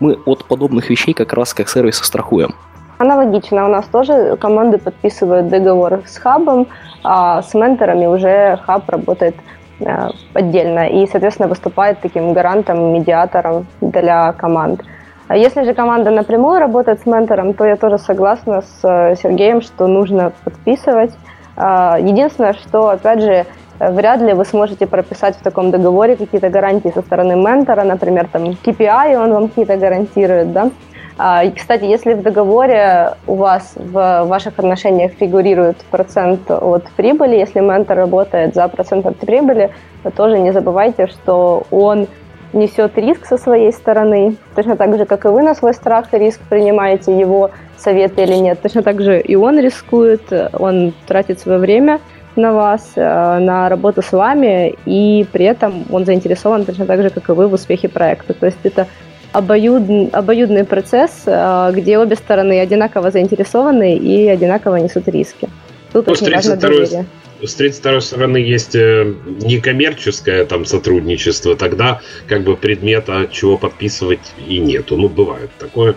мы 0.00 0.18
от 0.24 0.44
подобных 0.44 0.90
вещей 0.90 1.14
как 1.14 1.32
раз 1.32 1.54
как 1.54 1.68
сервиса 1.68 2.04
страхуем. 2.04 2.54
Аналогично, 2.98 3.64
у 3.64 3.68
нас 3.68 3.86
тоже 3.86 4.36
команды 4.36 4.78
подписывают 4.78 5.48
договор 5.48 6.02
с 6.06 6.16
хабом, 6.16 6.68
а 7.02 7.42
с 7.42 7.52
менторами 7.54 8.06
уже 8.06 8.58
хаб 8.64 8.88
работает 8.88 9.34
э, 9.80 10.08
отдельно 10.32 10.88
и, 10.88 11.06
соответственно, 11.06 11.48
выступает 11.48 11.98
таким 12.00 12.32
гарантом, 12.32 12.92
медиатором 12.92 13.66
для 13.80 14.32
команд. 14.32 14.82
А 15.26 15.36
если 15.36 15.64
же 15.64 15.74
команда 15.74 16.10
напрямую 16.10 16.60
работает 16.60 17.00
с 17.00 17.06
ментором, 17.06 17.54
то 17.54 17.64
я 17.64 17.76
тоже 17.76 17.98
согласна 17.98 18.62
с 18.62 18.80
э, 18.84 19.16
Сергеем, 19.16 19.60
что 19.60 19.86
нужно 19.88 20.32
подписывать. 20.44 21.12
А, 21.56 21.98
единственное, 21.98 22.52
что, 22.52 22.90
опять 22.90 23.22
же, 23.22 23.46
вряд 23.80 24.20
ли 24.20 24.34
вы 24.34 24.44
сможете 24.44 24.86
прописать 24.86 25.36
в 25.36 25.42
таком 25.42 25.70
договоре 25.70 26.16
какие-то 26.16 26.48
гарантии 26.48 26.92
со 26.94 27.02
стороны 27.02 27.34
ментора, 27.34 27.82
например, 27.82 28.28
там 28.30 28.44
KPI 28.44 29.16
он 29.16 29.32
вам 29.32 29.48
какие-то 29.48 29.76
гарантирует, 29.76 30.52
да, 30.52 30.62
а, 30.64 30.93
кстати, 31.16 31.84
если 31.84 32.14
в 32.14 32.22
договоре 32.22 33.12
у 33.26 33.36
вас 33.36 33.74
в 33.76 34.24
ваших 34.24 34.58
отношениях 34.58 35.12
фигурирует 35.12 35.76
процент 35.90 36.50
от 36.50 36.84
прибыли, 36.96 37.36
если 37.36 37.60
ментор 37.60 37.96
работает 37.96 38.54
за 38.54 38.66
процент 38.68 39.06
от 39.06 39.18
прибыли, 39.18 39.70
то 40.02 40.10
тоже 40.10 40.38
не 40.38 40.52
забывайте, 40.52 41.06
что 41.06 41.64
он 41.70 42.08
несет 42.52 42.96
риск 42.98 43.26
со 43.26 43.36
своей 43.36 43.72
стороны, 43.72 44.36
точно 44.54 44.76
так 44.76 44.96
же, 44.96 45.04
как 45.04 45.24
и 45.24 45.28
вы 45.28 45.42
на 45.42 45.54
свой 45.54 45.74
страх 45.74 46.12
и 46.12 46.18
риск 46.18 46.40
принимаете 46.48 47.16
его 47.16 47.50
советы 47.76 48.22
или 48.22 48.34
нет. 48.34 48.60
Точно 48.62 48.82
так 48.82 49.00
же 49.00 49.20
и 49.20 49.36
он 49.36 49.58
рискует, 49.58 50.22
он 50.52 50.94
тратит 51.06 51.40
свое 51.40 51.58
время 51.58 52.00
на 52.36 52.52
вас, 52.52 52.92
э, 52.96 53.38
на 53.38 53.68
работу 53.68 54.02
с 54.02 54.12
вами, 54.12 54.74
и 54.86 55.26
при 55.32 55.44
этом 55.44 55.84
он 55.90 56.04
заинтересован 56.04 56.64
точно 56.64 56.86
так 56.86 57.02
же, 57.02 57.10
как 57.10 57.28
и 57.28 57.32
вы 57.32 57.46
в 57.46 57.52
успехе 57.52 57.88
проекта. 57.88 58.34
То 58.34 58.46
есть 58.46 58.58
это 58.64 58.86
обоюдный, 59.34 60.08
обоюдный 60.12 60.64
процесс, 60.64 61.24
а, 61.26 61.72
где 61.72 61.98
обе 61.98 62.14
стороны 62.14 62.60
одинаково 62.60 63.10
заинтересованы 63.10 63.96
и 63.96 64.28
одинаково 64.28 64.76
несут 64.76 65.08
риски. 65.08 65.48
Тут 65.92 66.06
ну, 66.06 66.12
очень 66.12 66.32
важно 66.32 66.56
доверие. 66.56 67.06
С 67.42 67.54
третьей 67.54 67.80
второй 67.80 68.00
стороны 68.00 68.36
есть 68.36 68.76
э, 68.76 69.12
некоммерческое 69.42 70.44
там 70.44 70.64
сотрудничество, 70.64 71.56
тогда 71.56 72.00
как 72.28 72.42
бы 72.42 72.56
предмета 72.56 73.28
чего 73.30 73.58
подписывать 73.58 74.20
и 74.46 74.58
нету. 74.58 74.96
Ну, 74.96 75.08
бывает 75.08 75.50
такое. 75.58 75.96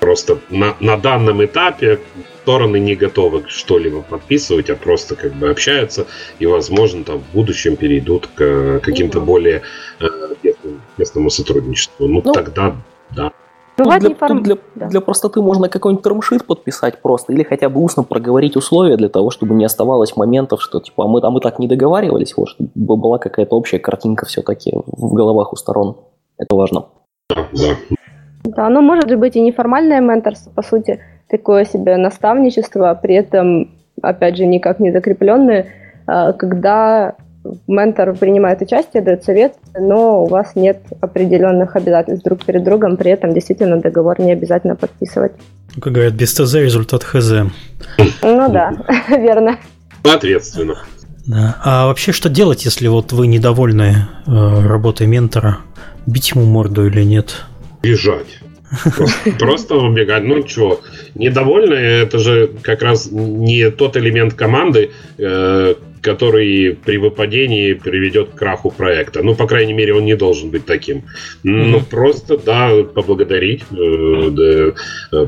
Просто 0.00 0.38
на, 0.50 0.76
на 0.80 0.96
данном 0.96 1.44
этапе 1.44 2.00
стороны 2.48 2.80
не 2.80 2.94
готовы 2.94 3.42
что-либо 3.46 4.00
подписывать, 4.00 4.70
а 4.70 4.74
просто 4.74 5.16
как 5.16 5.34
бы 5.34 5.50
общаются 5.50 6.06
и, 6.38 6.46
возможно, 6.46 7.04
там 7.04 7.18
в 7.18 7.34
будущем 7.34 7.76
перейдут 7.76 8.26
к 8.34 8.80
каким-то 8.82 9.20
более 9.20 9.60
э, 10.00 10.06
тесному 10.96 11.28
сотрудничеству. 11.28 12.08
Ну, 12.08 12.22
ну 12.24 12.32
тогда 12.32 12.74
да. 13.14 13.32
Ну, 13.76 13.98
для, 13.98 14.14
форм... 14.14 14.42
для, 14.42 14.56
да. 14.74 14.88
для 14.88 15.00
простоты 15.02 15.42
можно 15.42 15.68
какой-нибудь 15.68 16.02
термшит 16.02 16.46
подписать 16.46 17.02
просто, 17.02 17.34
или 17.34 17.42
хотя 17.42 17.68
бы 17.68 17.82
устно 17.82 18.02
проговорить 18.02 18.56
условия 18.56 18.96
для 18.96 19.10
того, 19.10 19.30
чтобы 19.30 19.54
не 19.54 19.66
оставалось 19.66 20.16
моментов, 20.16 20.62
что 20.62 20.80
типа 20.80 21.04
а 21.04 21.06
мы, 21.06 21.20
а 21.22 21.30
мы 21.30 21.40
так 21.40 21.58
не 21.58 21.68
договаривались, 21.68 22.34
вот, 22.34 22.48
чтобы 22.48 22.96
была 22.96 23.18
какая-то 23.18 23.56
общая 23.56 23.78
картинка 23.78 24.24
все-таки 24.24 24.72
в 24.86 25.12
головах 25.12 25.52
у 25.52 25.56
сторон. 25.56 25.98
Это 26.38 26.56
важно. 26.56 26.86
Да, 27.28 27.46
да. 27.52 27.96
Да, 28.44 28.66
оно 28.66 28.80
может 28.80 29.14
быть 29.18 29.36
и 29.36 29.40
неформальное 29.40 30.00
менторство, 30.00 30.50
по 30.50 30.62
сути, 30.62 30.98
такое 31.28 31.64
себе 31.64 31.96
наставничество, 31.96 32.90
а 32.90 32.94
при 32.94 33.14
этом, 33.14 33.70
опять 34.02 34.36
же, 34.36 34.46
никак 34.46 34.80
не 34.80 34.90
закрепленное. 34.92 35.66
когда 36.06 37.16
ментор 37.66 38.14
принимает 38.14 38.62
участие, 38.62 39.02
дает 39.02 39.24
совет, 39.24 39.54
но 39.78 40.24
у 40.24 40.26
вас 40.26 40.54
нет 40.54 40.82
определенных 41.00 41.76
обязательств 41.76 42.24
друг 42.24 42.44
перед 42.44 42.64
другом, 42.64 42.96
при 42.96 43.10
этом 43.10 43.32
действительно 43.32 43.80
договор 43.80 44.20
не 44.20 44.32
обязательно 44.32 44.76
подписывать. 44.76 45.32
Как 45.80 45.92
говорят, 45.92 46.14
без 46.14 46.34
ТЗ 46.34 46.54
результат 46.54 47.04
ХЗ. 47.04 47.32
Ну 48.22 48.52
да, 48.52 48.72
верно. 49.08 49.58
Ответственно. 50.02 50.78
Да. 51.26 51.56
А 51.62 51.86
вообще 51.86 52.12
что 52.12 52.28
делать, 52.30 52.64
если 52.64 52.88
вот 52.88 53.12
вы 53.12 53.26
недовольны 53.26 54.08
э, 54.26 54.66
работой 54.66 55.06
ментора? 55.06 55.58
Бить 56.06 56.30
ему 56.30 56.46
морду 56.46 56.86
или 56.86 57.02
нет? 57.02 57.44
Бежать. 57.82 58.40
Просто, 59.38 59.76
убегать. 59.76 60.24
Ну 60.24 60.46
что, 60.46 60.80
недовольны, 61.14 61.74
это 61.74 62.18
же 62.18 62.50
как 62.62 62.82
раз 62.82 63.08
не 63.10 63.70
тот 63.70 63.96
элемент 63.96 64.34
команды, 64.34 64.90
э, 65.18 65.74
который 66.02 66.78
при 66.84 66.96
выпадении 66.96 67.72
приведет 67.72 68.30
к 68.30 68.34
краху 68.34 68.70
проекта. 68.70 69.22
Ну, 69.22 69.34
по 69.34 69.46
крайней 69.46 69.72
мере, 69.72 69.94
он 69.94 70.04
не 70.04 70.16
должен 70.16 70.50
быть 70.50 70.64
таким. 70.64 71.04
Ну, 71.42 71.80
просто, 71.80 72.38
да, 72.38 72.70
поблагодарить, 72.82 73.64
э, 73.70 74.30
да, 74.30 75.18
э, 75.18 75.26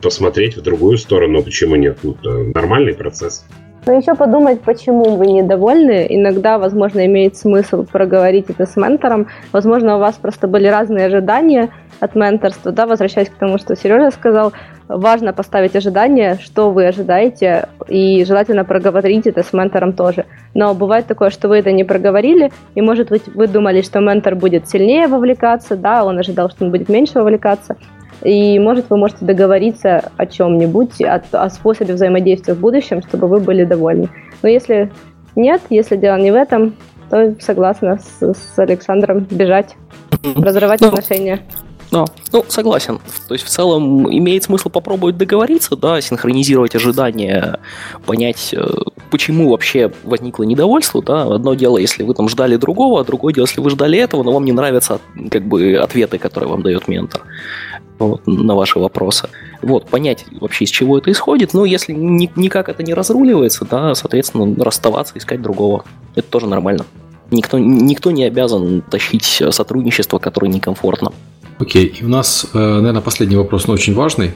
посмотреть 0.00 0.56
в 0.56 0.62
другую 0.62 0.98
сторону, 0.98 1.42
почему 1.42 1.76
нет. 1.76 1.98
Ну, 2.02 2.16
нормальный 2.54 2.94
процесс. 2.94 3.44
Но 3.86 3.92
еще 3.92 4.14
подумать, 4.14 4.62
почему 4.62 5.16
вы 5.16 5.26
недовольны. 5.26 6.06
Иногда, 6.08 6.58
возможно, 6.58 7.04
имеет 7.04 7.36
смысл 7.36 7.84
проговорить 7.84 8.46
это 8.48 8.64
с 8.64 8.76
ментором. 8.76 9.28
Возможно, 9.52 9.96
у 9.96 9.98
вас 10.00 10.14
просто 10.14 10.48
были 10.48 10.68
разные 10.68 11.06
ожидания 11.06 11.68
от 12.00 12.14
менторства. 12.14 12.72
Да, 12.72 12.86
возвращаясь 12.86 13.28
к 13.28 13.34
тому, 13.34 13.58
что 13.58 13.76
Сережа 13.76 14.10
сказал, 14.10 14.54
важно 14.88 15.34
поставить 15.34 15.76
ожидания, 15.76 16.38
что 16.40 16.70
вы 16.70 16.86
ожидаете, 16.86 17.68
и 17.86 18.24
желательно 18.24 18.64
проговорить 18.64 19.26
это 19.26 19.42
с 19.42 19.52
ментором 19.52 19.92
тоже. 19.92 20.24
Но 20.54 20.74
бывает 20.74 21.06
такое, 21.06 21.28
что 21.28 21.48
вы 21.48 21.58
это 21.58 21.70
не 21.70 21.84
проговорили, 21.84 22.52
и, 22.74 22.80
может 22.80 23.10
быть, 23.10 23.26
вы 23.34 23.46
думали, 23.46 23.82
что 23.82 24.00
ментор 24.00 24.34
будет 24.34 24.68
сильнее 24.68 25.08
вовлекаться, 25.08 25.76
да, 25.76 26.04
он 26.04 26.18
ожидал, 26.18 26.48
что 26.50 26.64
он 26.64 26.70
будет 26.70 26.88
меньше 26.88 27.18
вовлекаться, 27.18 27.76
и, 28.22 28.58
может, 28.58 28.90
вы 28.90 28.96
можете 28.96 29.24
договориться 29.24 30.10
о 30.16 30.26
чем-нибудь, 30.26 31.00
о, 31.02 31.22
о 31.32 31.50
способе 31.50 31.94
взаимодействия 31.94 32.54
в 32.54 32.60
будущем, 32.60 33.02
чтобы 33.02 33.28
вы 33.28 33.40
были 33.40 33.64
довольны. 33.64 34.08
Но 34.42 34.48
если 34.48 34.90
нет, 35.36 35.62
если 35.70 35.96
дело 35.96 36.16
не 36.16 36.30
в 36.30 36.34
этом, 36.34 36.74
то 37.10 37.34
согласна 37.40 37.98
с, 37.98 38.34
с 38.34 38.58
Александром 38.58 39.26
бежать, 39.30 39.76
разрывать 40.36 40.80
ну, 40.80 40.88
отношения. 40.88 41.40
Да, 41.90 42.06
ну, 42.32 42.44
согласен. 42.48 42.98
То 43.28 43.34
есть, 43.34 43.44
в 43.44 43.48
целом, 43.48 44.10
имеет 44.12 44.42
смысл 44.42 44.68
попробовать 44.68 45.16
договориться, 45.16 45.76
да, 45.76 46.00
синхронизировать 46.00 46.74
ожидания, 46.74 47.60
понять, 48.04 48.52
э, 48.52 48.66
почему 49.10 49.50
вообще 49.50 49.92
возникло 50.02 50.42
недовольство, 50.42 51.02
да. 51.02 51.22
Одно 51.22 51.54
дело, 51.54 51.78
если 51.78 52.02
вы 52.02 52.14
там 52.14 52.28
ждали 52.28 52.56
другого, 52.56 53.00
а 53.00 53.04
другое 53.04 53.32
дело, 53.32 53.44
если 53.44 53.60
вы 53.60 53.70
ждали 53.70 53.98
этого, 53.98 54.22
но 54.22 54.32
вам 54.32 54.44
не 54.44 54.52
нравятся, 54.52 54.98
как 55.30 55.44
бы, 55.44 55.76
ответы, 55.76 56.18
которые 56.18 56.50
вам 56.50 56.62
дает 56.62 56.88
ментор 56.88 57.22
вот, 57.98 58.26
на 58.26 58.54
ваши 58.54 58.78
вопросы. 58.78 59.28
Вот, 59.62 59.86
понять 59.86 60.24
вообще, 60.40 60.64
из 60.64 60.70
чего 60.70 60.98
это 60.98 61.10
исходит. 61.10 61.54
Ну, 61.54 61.64
если 61.64 61.92
ни, 61.92 62.30
никак 62.36 62.68
это 62.68 62.82
не 62.82 62.94
разруливается, 62.94 63.64
да, 63.64 63.94
соответственно, 63.94 64.54
расставаться, 64.64 65.16
искать 65.16 65.42
другого. 65.42 65.84
Это 66.14 66.28
тоже 66.28 66.46
нормально. 66.46 66.84
Никто, 67.30 67.58
никто 67.58 68.10
не 68.10 68.24
обязан 68.24 68.82
тащить 68.82 69.42
сотрудничество, 69.50 70.18
которое 70.18 70.48
некомфортно. 70.48 71.12
Окей, 71.58 71.86
и 71.86 72.04
у 72.04 72.08
нас, 72.08 72.46
э, 72.52 72.58
наверное, 72.58 73.00
последний 73.00 73.36
вопрос, 73.36 73.66
но 73.66 73.74
очень 73.74 73.94
важный. 73.94 74.32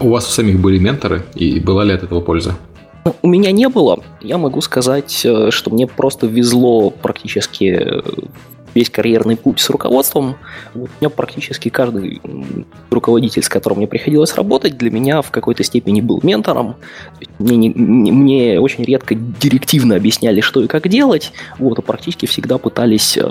У 0.00 0.10
вас 0.10 0.28
у 0.28 0.30
самих 0.30 0.60
были 0.60 0.78
менторы, 0.78 1.24
и 1.34 1.60
была 1.60 1.84
ли 1.84 1.92
от 1.92 2.02
этого 2.02 2.20
польза? 2.20 2.56
Ну, 3.04 3.14
у 3.22 3.28
меня 3.28 3.52
не 3.52 3.68
было. 3.68 4.00
Я 4.20 4.36
могу 4.36 4.60
сказать, 4.60 5.22
э, 5.24 5.50
что 5.50 5.70
мне 5.70 5.86
просто 5.86 6.26
везло 6.26 6.90
практически 6.90 8.02
весь 8.76 8.90
карьерный 8.90 9.36
путь 9.36 9.58
с 9.58 9.70
руководством, 9.70 10.36
у 10.74 10.86
меня 11.00 11.08
практически 11.08 11.70
каждый 11.70 12.20
руководитель, 12.90 13.42
с 13.42 13.48
которым 13.48 13.78
мне 13.78 13.86
приходилось 13.86 14.34
работать, 14.34 14.76
для 14.76 14.90
меня 14.90 15.22
в 15.22 15.30
какой-то 15.30 15.64
степени 15.64 16.02
был 16.02 16.20
ментором. 16.22 16.76
Мне, 17.38 17.56
не, 17.56 18.12
мне 18.12 18.60
очень 18.60 18.84
редко 18.84 19.14
директивно 19.14 19.96
объясняли, 19.96 20.42
что 20.42 20.62
и 20.62 20.66
как 20.66 20.88
делать, 20.88 21.32
вот, 21.58 21.78
а 21.78 21.82
практически 21.82 22.26
всегда 22.26 22.58
пытались 22.58 23.16
э, 23.16 23.22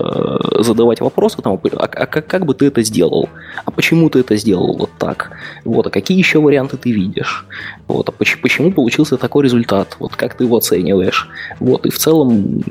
задавать 0.59 0.99
вопросы, 0.99 1.41
там, 1.43 1.53
а, 1.53 1.83
а 1.83 2.05
как, 2.07 2.25
как 2.25 2.45
бы 2.45 2.55
ты 2.55 2.65
это 2.65 2.81
сделал? 2.81 3.29
А 3.65 3.69
почему 3.71 4.09
ты 4.09 4.19
это 4.19 4.35
сделал 4.37 4.75
вот 4.75 4.89
так? 4.97 5.31
Вот, 5.63 5.85
а 5.85 5.89
какие 5.91 6.17
еще 6.17 6.39
варианты 6.39 6.77
ты 6.77 6.91
видишь? 6.91 7.45
Вот, 7.87 8.09
а 8.09 8.11
почему, 8.11 8.41
почему 8.41 8.71
получился 8.71 9.17
такой 9.17 9.43
результат? 9.43 9.95
Вот 9.99 10.15
как 10.15 10.35
ты 10.35 10.45
его 10.45 10.57
оцениваешь? 10.57 11.29
Вот, 11.59 11.85
и 11.85 11.91
в 11.91 11.97
целом 11.99 12.63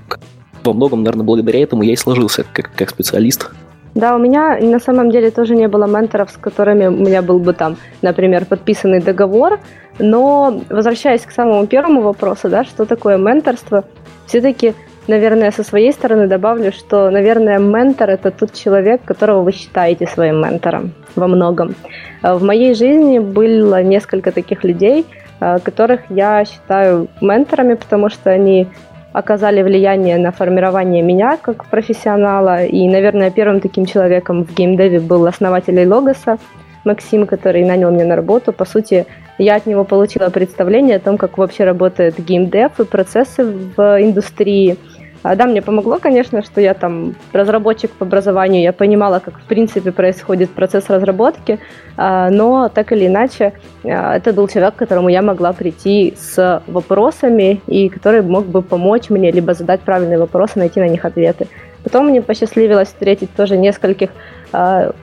во 0.64 0.72
многом, 0.72 1.02
наверное, 1.02 1.24
благодаря 1.24 1.62
этому 1.62 1.82
я 1.82 1.92
и 1.92 1.96
сложился 1.96 2.44
как, 2.52 2.70
как 2.74 2.90
специалист. 2.90 3.50
Да, 3.94 4.16
у 4.16 4.18
меня 4.18 4.58
на 4.60 4.80
самом 4.80 5.10
деле 5.10 5.30
тоже 5.30 5.54
не 5.54 5.68
было 5.68 5.86
менторов, 5.86 6.30
с 6.30 6.36
которыми 6.36 6.86
у 6.86 6.90
меня 6.90 7.22
был 7.22 7.38
бы 7.38 7.52
там, 7.52 7.76
например, 8.02 8.44
подписанный 8.44 9.00
договор. 9.00 9.60
Но 10.00 10.62
возвращаясь 10.68 11.22
к 11.22 11.30
самому 11.30 11.66
первому 11.68 12.02
вопросу, 12.02 12.48
да, 12.48 12.64
что 12.64 12.86
такое 12.86 13.16
менторство, 13.16 13.84
все-таки, 14.26 14.74
наверное, 15.06 15.52
со 15.52 15.62
своей 15.62 15.92
стороны 15.92 16.26
добавлю, 16.26 16.72
что, 16.72 17.08
наверное, 17.10 17.60
ментор 17.60 18.10
это 18.10 18.32
тот 18.32 18.52
человек, 18.52 19.04
которого 19.04 19.42
вы 19.42 19.52
считаете 19.52 20.08
своим 20.08 20.42
ментором 20.42 20.92
во 21.14 21.28
многом. 21.28 21.76
В 22.22 22.42
моей 22.42 22.74
жизни 22.74 23.20
было 23.20 23.80
несколько 23.82 24.32
таких 24.32 24.64
людей, 24.64 25.06
э, 25.38 25.58
которых 25.62 26.00
я 26.10 26.44
считаю 26.44 27.06
менторами, 27.20 27.74
потому 27.74 28.08
что 28.08 28.30
они 28.30 28.66
оказали 29.14 29.62
влияние 29.62 30.18
на 30.18 30.32
формирование 30.32 31.02
меня 31.02 31.38
как 31.40 31.66
профессионала. 31.66 32.64
И, 32.64 32.86
наверное, 32.88 33.30
первым 33.30 33.60
таким 33.60 33.86
человеком 33.86 34.44
в 34.44 34.52
геймдеве 34.52 35.00
был 35.00 35.24
основатель 35.26 35.86
Логоса, 35.86 36.36
Максим, 36.84 37.26
который 37.26 37.64
нанял 37.64 37.90
меня 37.90 38.06
на 38.06 38.16
работу. 38.16 38.52
По 38.52 38.64
сути, 38.64 39.06
я 39.38 39.54
от 39.54 39.66
него 39.66 39.84
получила 39.84 40.28
представление 40.30 40.96
о 40.96 41.00
том, 41.00 41.16
как 41.16 41.38
вообще 41.38 41.64
работает 41.64 42.18
геймдев 42.18 42.80
и 42.80 42.84
процессы 42.84 43.44
в 43.44 44.02
индустрии– 44.02 44.76
да, 45.24 45.46
мне 45.46 45.62
помогло, 45.62 45.98
конечно, 45.98 46.42
что 46.42 46.60
я 46.60 46.74
там 46.74 47.14
разработчик 47.32 47.90
по 47.90 48.04
образованию, 48.04 48.60
я 48.60 48.74
понимала, 48.74 49.20
как 49.20 49.38
в 49.40 49.44
принципе 49.44 49.90
происходит 49.90 50.50
процесс 50.50 50.90
разработки, 50.90 51.58
а, 51.96 52.28
но 52.28 52.68
так 52.68 52.92
или 52.92 53.06
иначе 53.06 53.54
а, 53.84 54.16
это 54.16 54.34
был 54.34 54.48
человек, 54.48 54.74
к 54.74 54.78
которому 54.78 55.08
я 55.08 55.22
могла 55.22 55.54
прийти 55.54 56.12
с 56.18 56.62
вопросами 56.66 57.62
и 57.66 57.88
который 57.88 58.20
мог 58.20 58.44
бы 58.44 58.60
помочь 58.60 59.08
мне 59.08 59.30
либо 59.30 59.54
задать 59.54 59.80
правильные 59.80 60.18
вопросы, 60.18 60.58
найти 60.58 60.78
на 60.78 60.88
них 60.88 61.06
ответы. 61.06 61.48
Потом 61.82 62.08
мне 62.08 62.20
посчастливилось 62.20 62.88
встретить 62.88 63.34
тоже 63.34 63.56
нескольких 63.56 64.10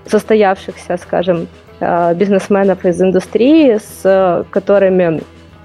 состоявшихся, 0.07 0.97
скажем, 0.97 1.47
бизнесменов 2.15 2.85
из 2.85 3.01
индустрии, 3.01 3.77
с 3.77 4.45
которыми 4.49 5.17
а, 5.17 5.21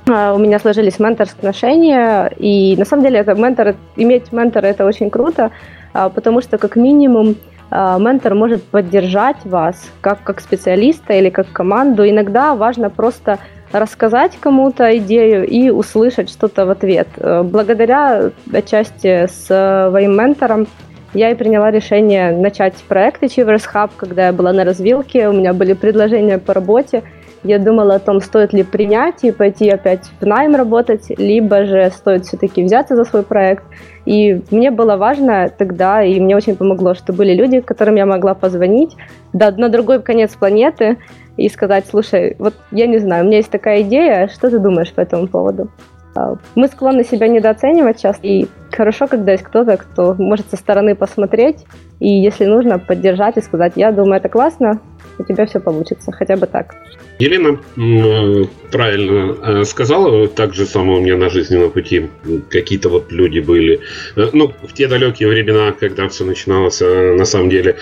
у 0.08 0.38
меня 0.38 0.60
сложились 0.60 1.00
менторские 1.00 1.38
отношения, 1.38 2.32
и 2.36 2.76
на 2.78 2.84
самом 2.84 3.02
деле 3.02 3.18
это 3.18 3.34
ментор, 3.34 3.74
иметь 3.96 4.30
ментора 4.30 4.66
это 4.66 4.84
очень 4.84 5.10
круто, 5.10 5.50
а, 5.92 6.10
потому 6.10 6.40
что 6.40 6.58
как 6.58 6.76
минимум 6.76 7.34
а, 7.70 7.98
ментор 7.98 8.36
может 8.36 8.62
поддержать 8.62 9.38
вас 9.44 9.90
как, 10.00 10.22
как 10.22 10.40
специалиста 10.40 11.12
или 11.14 11.28
как 11.28 11.50
команду. 11.50 12.08
Иногда 12.08 12.54
важно 12.54 12.88
просто 12.88 13.40
рассказать 13.72 14.38
кому-то 14.38 14.96
идею 14.98 15.44
и 15.44 15.70
услышать 15.70 16.30
что-то 16.30 16.66
в 16.66 16.70
ответ. 16.70 17.08
Благодаря 17.18 18.30
отчасти 18.52 19.26
своим 19.26 20.16
ментором 20.16 20.68
я 21.14 21.30
и 21.30 21.34
приняла 21.34 21.72
решение 21.72 22.30
начать 22.30 22.74
проект 22.86 23.24
Achievers 23.24 23.64
Hub, 23.74 23.90
когда 23.96 24.26
я 24.26 24.32
была 24.32 24.52
на 24.52 24.62
развилке, 24.62 25.28
у 25.28 25.32
меня 25.32 25.52
были 25.52 25.72
предложения 25.72 26.38
по 26.38 26.54
работе, 26.54 27.02
я 27.46 27.58
думала 27.58 27.94
о 27.94 27.98
том, 27.98 28.20
стоит 28.20 28.52
ли 28.52 28.62
принять 28.62 29.24
и 29.24 29.30
пойти 29.30 29.68
опять 29.70 30.10
в 30.20 30.26
найм 30.26 30.56
работать, 30.56 31.10
либо 31.18 31.64
же 31.64 31.90
стоит 31.90 32.26
все-таки 32.26 32.64
взяться 32.64 32.96
за 32.96 33.04
свой 33.04 33.22
проект. 33.22 33.64
И 34.04 34.42
мне 34.50 34.70
было 34.70 34.96
важно 34.96 35.50
тогда, 35.56 36.02
и 36.02 36.20
мне 36.20 36.36
очень 36.36 36.56
помогло, 36.56 36.94
что 36.94 37.12
были 37.12 37.34
люди, 37.34 37.60
которым 37.60 37.96
я 37.96 38.06
могла 38.06 38.34
позвонить 38.34 38.96
да, 39.32 39.50
на 39.50 39.68
другой 39.68 40.02
конец 40.02 40.34
планеты 40.34 40.98
и 41.36 41.48
сказать, 41.48 41.86
слушай, 41.88 42.36
вот 42.38 42.54
я 42.70 42.86
не 42.86 42.98
знаю, 42.98 43.24
у 43.24 43.26
меня 43.26 43.38
есть 43.38 43.50
такая 43.50 43.82
идея, 43.82 44.28
что 44.28 44.50
ты 44.50 44.58
думаешь 44.58 44.92
по 44.92 45.00
этому 45.00 45.28
поводу? 45.28 45.70
А, 46.16 46.36
мы 46.54 46.68
склонны 46.68 47.04
себя 47.04 47.28
недооценивать 47.28 48.00
часто, 48.00 48.26
и 48.26 48.46
хорошо, 48.72 49.06
когда 49.06 49.32
есть 49.32 49.44
кто-то, 49.44 49.76
кто 49.76 50.14
может 50.18 50.50
со 50.50 50.56
стороны 50.56 50.94
посмотреть 50.94 51.64
и, 52.00 52.08
если 52.08 52.44
нужно, 52.44 52.78
поддержать 52.78 53.36
и 53.36 53.42
сказать, 53.42 53.72
я 53.76 53.92
думаю, 53.92 54.18
это 54.18 54.28
классно, 54.28 54.80
у 55.18 55.24
тебя 55.24 55.46
все 55.46 55.60
получится, 55.60 56.12
хотя 56.12 56.36
бы 56.36 56.46
так. 56.46 56.74
Елена 57.18 57.58
э, 57.76 58.44
правильно 58.70 59.36
э, 59.42 59.64
сказала, 59.64 60.28
так 60.28 60.54
же 60.54 60.66
самое 60.66 60.98
у 60.98 61.00
меня 61.00 61.16
на 61.16 61.30
жизненном 61.30 61.70
пути 61.70 62.10
какие-то 62.50 62.90
вот 62.90 63.10
люди 63.10 63.40
были. 63.40 63.80
Э, 64.16 64.28
ну, 64.34 64.52
в 64.62 64.72
те 64.74 64.86
далекие 64.86 65.28
времена, 65.28 65.72
когда 65.72 66.08
все 66.08 66.24
начиналось, 66.24 66.80
на 66.80 67.24
самом 67.24 67.48
деле, 67.48 67.76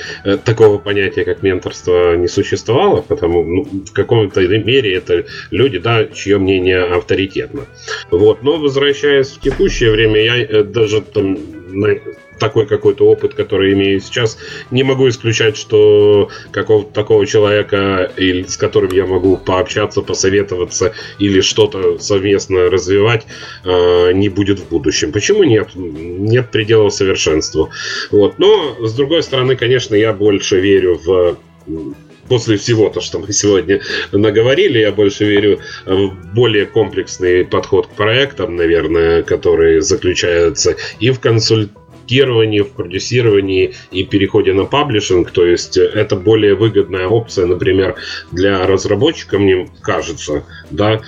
такого 0.45 0.79
понятия, 0.79 1.25
как 1.25 1.43
менторство, 1.43 2.15
не 2.15 2.29
существовало, 2.29 3.01
потому 3.01 3.43
ну, 3.43 3.65
в 3.65 3.93
каком-то 3.93 4.41
мере 4.41 4.95
это 4.95 5.25
люди, 5.51 5.79
да, 5.79 6.05
чье 6.05 6.39
мнение 6.39 6.85
авторитетно. 6.85 7.63
Вот. 8.13 8.45
Но 8.45 8.59
возвращаясь 8.59 9.31
в 9.31 9.41
текущее 9.41 9.91
время, 9.91 10.23
я 10.23 10.63
даже 10.63 11.01
там 11.01 11.37
такой 12.45 12.67
какой-то 12.67 13.07
опыт, 13.07 13.33
который 13.33 13.73
имею 13.73 14.01
сейчас, 14.01 14.37
не 14.71 14.83
могу 14.83 15.09
исключать, 15.09 15.57
что 15.57 16.29
какого-то 16.51 16.93
такого 16.93 17.27
человека, 17.27 18.13
или, 18.19 18.43
с 18.43 18.59
которым 18.59 18.93
я 18.93 19.07
могу 19.07 19.39
пообщаться, 19.39 20.03
посоветоваться 20.03 20.93
или 21.19 21.41
что-то 21.41 21.99
совместно 21.99 22.71
развивать, 22.71 23.27
э, 23.65 24.13
не 24.13 24.29
будет 24.29 24.59
в 24.61 24.69
будущем. 24.69 25.11
Почему 25.11 25.45
нет? 25.45 25.69
Нет 25.75 26.51
пределов 26.51 26.93
совершенству. 26.93 27.71
Вот. 28.11 28.39
Но, 28.39 28.77
с 28.87 28.93
другой 28.93 29.23
стороны, 29.23 29.57
конечно, 29.57 29.95
я 29.95 30.13
больше 30.13 30.61
верю 30.61 31.01
в 31.03 31.39
после 32.29 32.57
всего 32.57 32.89
то, 32.89 33.01
что 33.01 33.19
мы 33.19 33.33
сегодня 33.33 33.81
наговорили, 34.13 34.79
я 34.79 34.93
больше 34.93 35.25
верю 35.25 35.61
в 35.85 36.35
более 36.35 36.67
комплексный 36.67 37.45
подход 37.45 37.87
к 37.87 37.91
проектам, 37.91 38.57
наверное, 38.57 39.23
который 39.23 39.81
заключается 39.81 40.77
и 41.01 41.11
в 41.11 41.21
консультации 41.21 41.84
тестировании, 42.05 42.61
в 42.61 42.73
продюсировании 42.73 43.75
и 43.91 44.05
переходе 44.05 44.53
на 44.53 44.65
паблишинг. 44.65 45.31
То 45.31 45.47
есть 45.47 45.77
э, 45.77 45.83
это 45.83 46.17
более 46.17 46.55
выгодная 46.55 47.07
опция, 47.07 47.47
например, 47.47 47.97
для 48.33 48.67
разработчика, 48.67 49.39
мне 49.39 49.69
кажется, 49.81 50.45
да, 50.71 51.01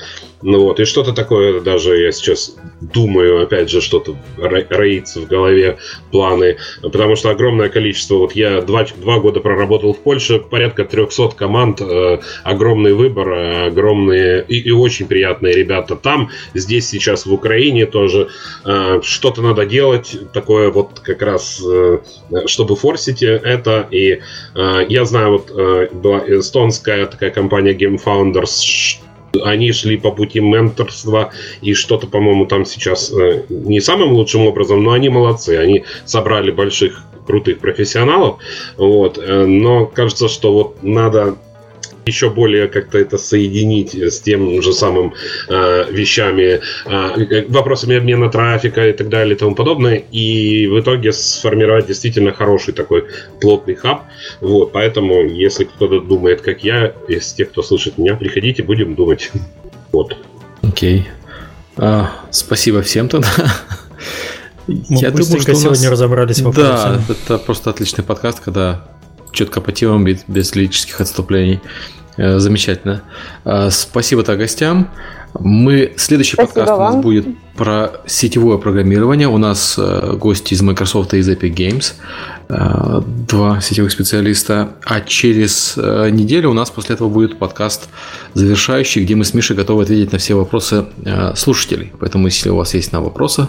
ну 0.47 0.61
вот, 0.61 0.79
и 0.79 0.85
что-то 0.85 1.13
такое 1.13 1.61
даже 1.61 2.01
я 2.01 2.13
сейчас 2.13 2.55
думаю, 2.81 3.43
опять 3.43 3.69
же, 3.69 3.81
что-то 3.81 4.17
роится 4.39 5.19
в 5.19 5.27
голове 5.27 5.79
планы, 6.13 6.59
потому 6.83 7.17
что 7.17 7.31
огромное 7.31 7.69
количество, 7.69 8.15
вот 8.15 8.31
я 8.37 8.61
два, 8.61 8.87
два 8.97 9.19
года 9.19 9.41
проработал 9.41 9.93
в 9.93 9.99
Польше, 9.99 10.39
порядка 10.39 10.85
300 10.85 11.31
команд, 11.31 11.81
э, 11.81 12.21
огромный 12.45 12.93
выбор, 12.93 13.29
э, 13.33 13.67
огромные 13.67 14.45
и, 14.47 14.61
и 14.61 14.71
очень 14.71 15.09
приятные 15.09 15.53
ребята 15.53 15.97
там, 15.97 16.31
здесь 16.55 16.89
сейчас 16.89 17.27
в 17.27 17.33
Украине 17.33 17.87
тоже. 17.87 18.29
Э, 18.65 19.01
что-то 19.03 19.43
надо 19.43 19.67
делать, 19.67 20.17
такое 20.33 20.71
вот 20.71 21.01
как 21.01 21.23
раз, 21.23 21.61
э, 21.61 21.99
чтобы 22.47 22.77
форсить 22.77 23.25
это, 23.25 23.89
и 23.91 24.21
э, 24.55 24.87
я 24.89 25.05
знаю, 25.07 25.33
вот 25.33 25.51
э, 25.51 25.89
была 25.93 26.21
эстонская 26.21 27.07
такая 27.07 27.31
компания 27.31 27.73
Game 27.73 27.99
Founders, 28.01 29.01
они 29.45 29.73
шли 29.73 29.97
по 29.97 30.11
пути 30.11 30.41
менторства, 30.41 31.33
и 31.61 31.75
что-то, 31.75 32.07
по-моему, 32.07 32.47
там 32.47 32.65
сейчас 32.65 33.13
э, 33.13 33.45
не 33.49 33.81
самым 33.81 34.13
лучшим 34.13 34.47
образом, 34.47 34.83
но 34.83 34.93
они 34.93 35.09
молодцы. 35.09 35.57
Они 35.57 35.85
собрали 36.05 36.51
больших 36.51 37.03
крутых 37.27 37.59
профессионалов, 37.59 38.39
вот, 38.77 39.19
э, 39.19 39.47
но 39.47 39.87
кажется, 39.87 40.29
что 40.29 40.53
вот 40.53 40.83
надо 40.83 41.37
еще 42.07 42.31
более 42.31 42.69
как-то 42.69 42.99
это 42.99 43.19
соединить 43.19 43.95
с 43.95 44.21
тем 44.21 44.63
же 44.63 44.73
самым 44.73 45.15
э, 45.49 45.91
вещами, 45.91 46.61
э, 46.87 47.45
вопросами 47.49 47.97
обмена 47.97 48.31
трафика 48.31 48.89
и 48.89 48.93
так 48.93 49.09
далее 49.09 49.35
и 49.35 49.39
тому 49.39 49.55
подобное, 49.55 49.97
и 49.97 50.69
в 50.69 50.81
итоге 50.81 51.13
сформировать 51.13 51.87
действительно 51.87 52.33
хороший 52.33 52.75
такой 52.75 53.07
плотный 53.41 53.75
хаб. 53.75 54.05
Вот, 54.41 54.73
поэтому, 54.73 55.25
если 55.25 55.65
кто-то 55.65 56.01
думает, 56.01 56.43
как 56.43 56.63
я, 56.63 56.93
из 57.09 57.33
тех, 57.33 57.51
кто 57.51 57.63
слышит 57.63 57.99
меня, 57.99 58.15
приходите, 58.15 58.63
будем 58.63 58.95
думать. 58.95 59.33
Вот. 59.93 60.17
Окей. 60.63 61.01
Okay. 61.01 61.05
А, 61.79 62.11
спасибо 62.31 62.83
всем 62.83 63.09
тогда. 63.09 63.29
Мы 64.67 64.77
я 64.89 65.11
думаю, 65.11 65.41
что 65.41 65.55
сегодня 65.55 65.83
нас... 65.83 65.93
разобрались 65.93 66.41
в 66.41 66.55
Да, 66.55 67.01
это 67.09 67.39
просто 67.39 67.71
отличный 67.71 68.03
подкаст, 68.03 68.41
когда 68.41 68.96
четко 69.37 69.61
по 69.61 69.71
темам, 69.71 70.05
без, 70.05 70.55
лирических 70.55 71.01
отступлений. 71.01 71.61
Э, 72.17 72.39
замечательно. 72.39 73.03
Э, 73.45 73.69
спасибо-то 73.71 74.37
гостям. 74.37 74.91
Мы 75.41 75.95
следующий 75.97 76.35
Спасибо 76.35 76.55
подкаст 76.55 76.79
вам. 76.79 76.81
у 76.81 76.95
нас 76.95 77.03
будет 77.03 77.27
про 77.57 77.93
сетевое 78.07 78.59
программирование. 78.59 79.29
У 79.29 79.39
нас 79.39 79.77
э, 79.79 80.15
гости 80.17 80.55
из 80.55 80.63
Microsoft 80.63 81.15
и 81.15 81.19
из 81.19 81.29
Epic 81.29 81.55
Games. 81.55 81.95
Э, 82.49 83.01
два 83.05 83.61
сетевых 83.61 83.91
специалиста. 83.91 84.71
А 84.85 85.01
через 85.01 85.75
э, 85.77 86.11
неделю 86.11 86.51
у 86.51 86.53
нас 86.53 86.71
после 86.71 86.95
этого 86.95 87.09
будет 87.09 87.39
подкаст 87.39 87.89
завершающий, 88.35 89.03
где 89.03 89.15
мы 89.15 89.25
с 89.25 89.35
Мишей 89.35 89.57
готовы 89.57 89.85
ответить 89.85 90.13
на 90.13 90.19
все 90.19 90.35
вопросы 90.35 90.87
слушателей. 91.35 91.93
Поэтому, 91.99 92.27
если 92.27 92.51
у 92.51 92.57
вас 92.57 92.75
есть 92.75 92.93
на 92.93 93.01
вопросы, 93.01 93.49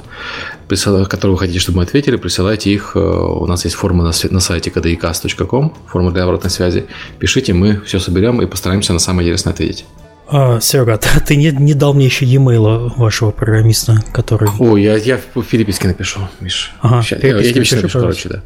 которые 0.69 1.31
вы 1.31 1.37
хотите, 1.37 1.59
чтобы 1.59 1.77
мы 1.77 1.83
ответили, 1.83 2.15
присылайте 2.15 2.71
их. 2.71 2.95
У 2.95 3.45
нас 3.45 3.65
есть 3.65 3.75
форма 3.75 4.03
на 4.03 4.39
сайте 4.39 4.69
kdicast.com, 4.69 5.73
форма 5.87 6.11
для 6.11 6.23
обратной 6.23 6.49
связи. 6.49 6.85
Пишите, 7.19 7.53
мы 7.53 7.81
все 7.85 7.99
соберем 7.99 8.41
и 8.41 8.45
постараемся 8.45 8.93
на 8.93 8.99
самое 8.99 9.27
интересное 9.27 9.53
ответить. 9.53 9.85
А, 10.29 10.59
Серега, 10.59 10.99
ты 11.27 11.35
не, 11.35 11.51
не 11.51 11.73
дал 11.73 11.93
мне 11.93 12.05
еще 12.05 12.25
e-mail 12.25 12.91
вашего 12.97 13.31
программиста, 13.31 14.03
который... 14.11 14.49
О, 14.59 14.77
я, 14.77 14.95
я 14.95 15.17
в 15.17 15.43
переписке 15.43 15.87
напишу, 15.87 16.21
Миш. 16.39 16.73
Ага, 16.81 17.01
Сейчас, 17.01 17.23
я, 17.23 17.37
я 17.37 17.53
тебе 17.53 17.65
сейчас 17.65 17.81
напишу, 17.81 17.99
короче, 17.99 18.29
да. 18.29 18.43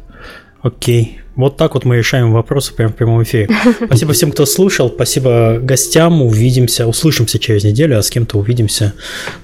Окей. 0.62 1.18
Вот 1.34 1.56
так 1.56 1.74
вот 1.74 1.84
мы 1.84 1.96
решаем 1.96 2.30
вопросы 2.32 2.74
прямо 2.74 2.92
в 2.92 2.94
прямом 2.94 3.22
эфире. 3.22 3.48
Спасибо 3.86 4.12
всем, 4.12 4.30
кто 4.30 4.46
слушал. 4.46 4.90
Спасибо 4.90 5.58
гостям. 5.60 6.22
Увидимся, 6.22 6.86
услышимся 6.86 7.38
через 7.38 7.64
неделю, 7.64 7.98
а 7.98 8.02
с 8.02 8.10
кем-то 8.10 8.38
увидимся 8.38 8.92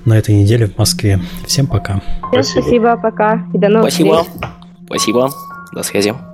на 0.05 0.19
этой 0.19 0.35
неделе 0.35 0.66
в 0.66 0.77
Москве. 0.78 1.20
Всем 1.47 1.66
пока. 1.66 2.02
Спасибо, 2.31 2.60
спасибо 2.62 2.97
пока. 2.98 3.47
И 3.55 3.59
до 3.59 3.69
новых 3.69 3.90
Спасибо. 3.90 4.23
Встреч. 4.23 4.51
Спасибо. 4.86 5.31
До 5.73 5.82
связи. 5.82 6.27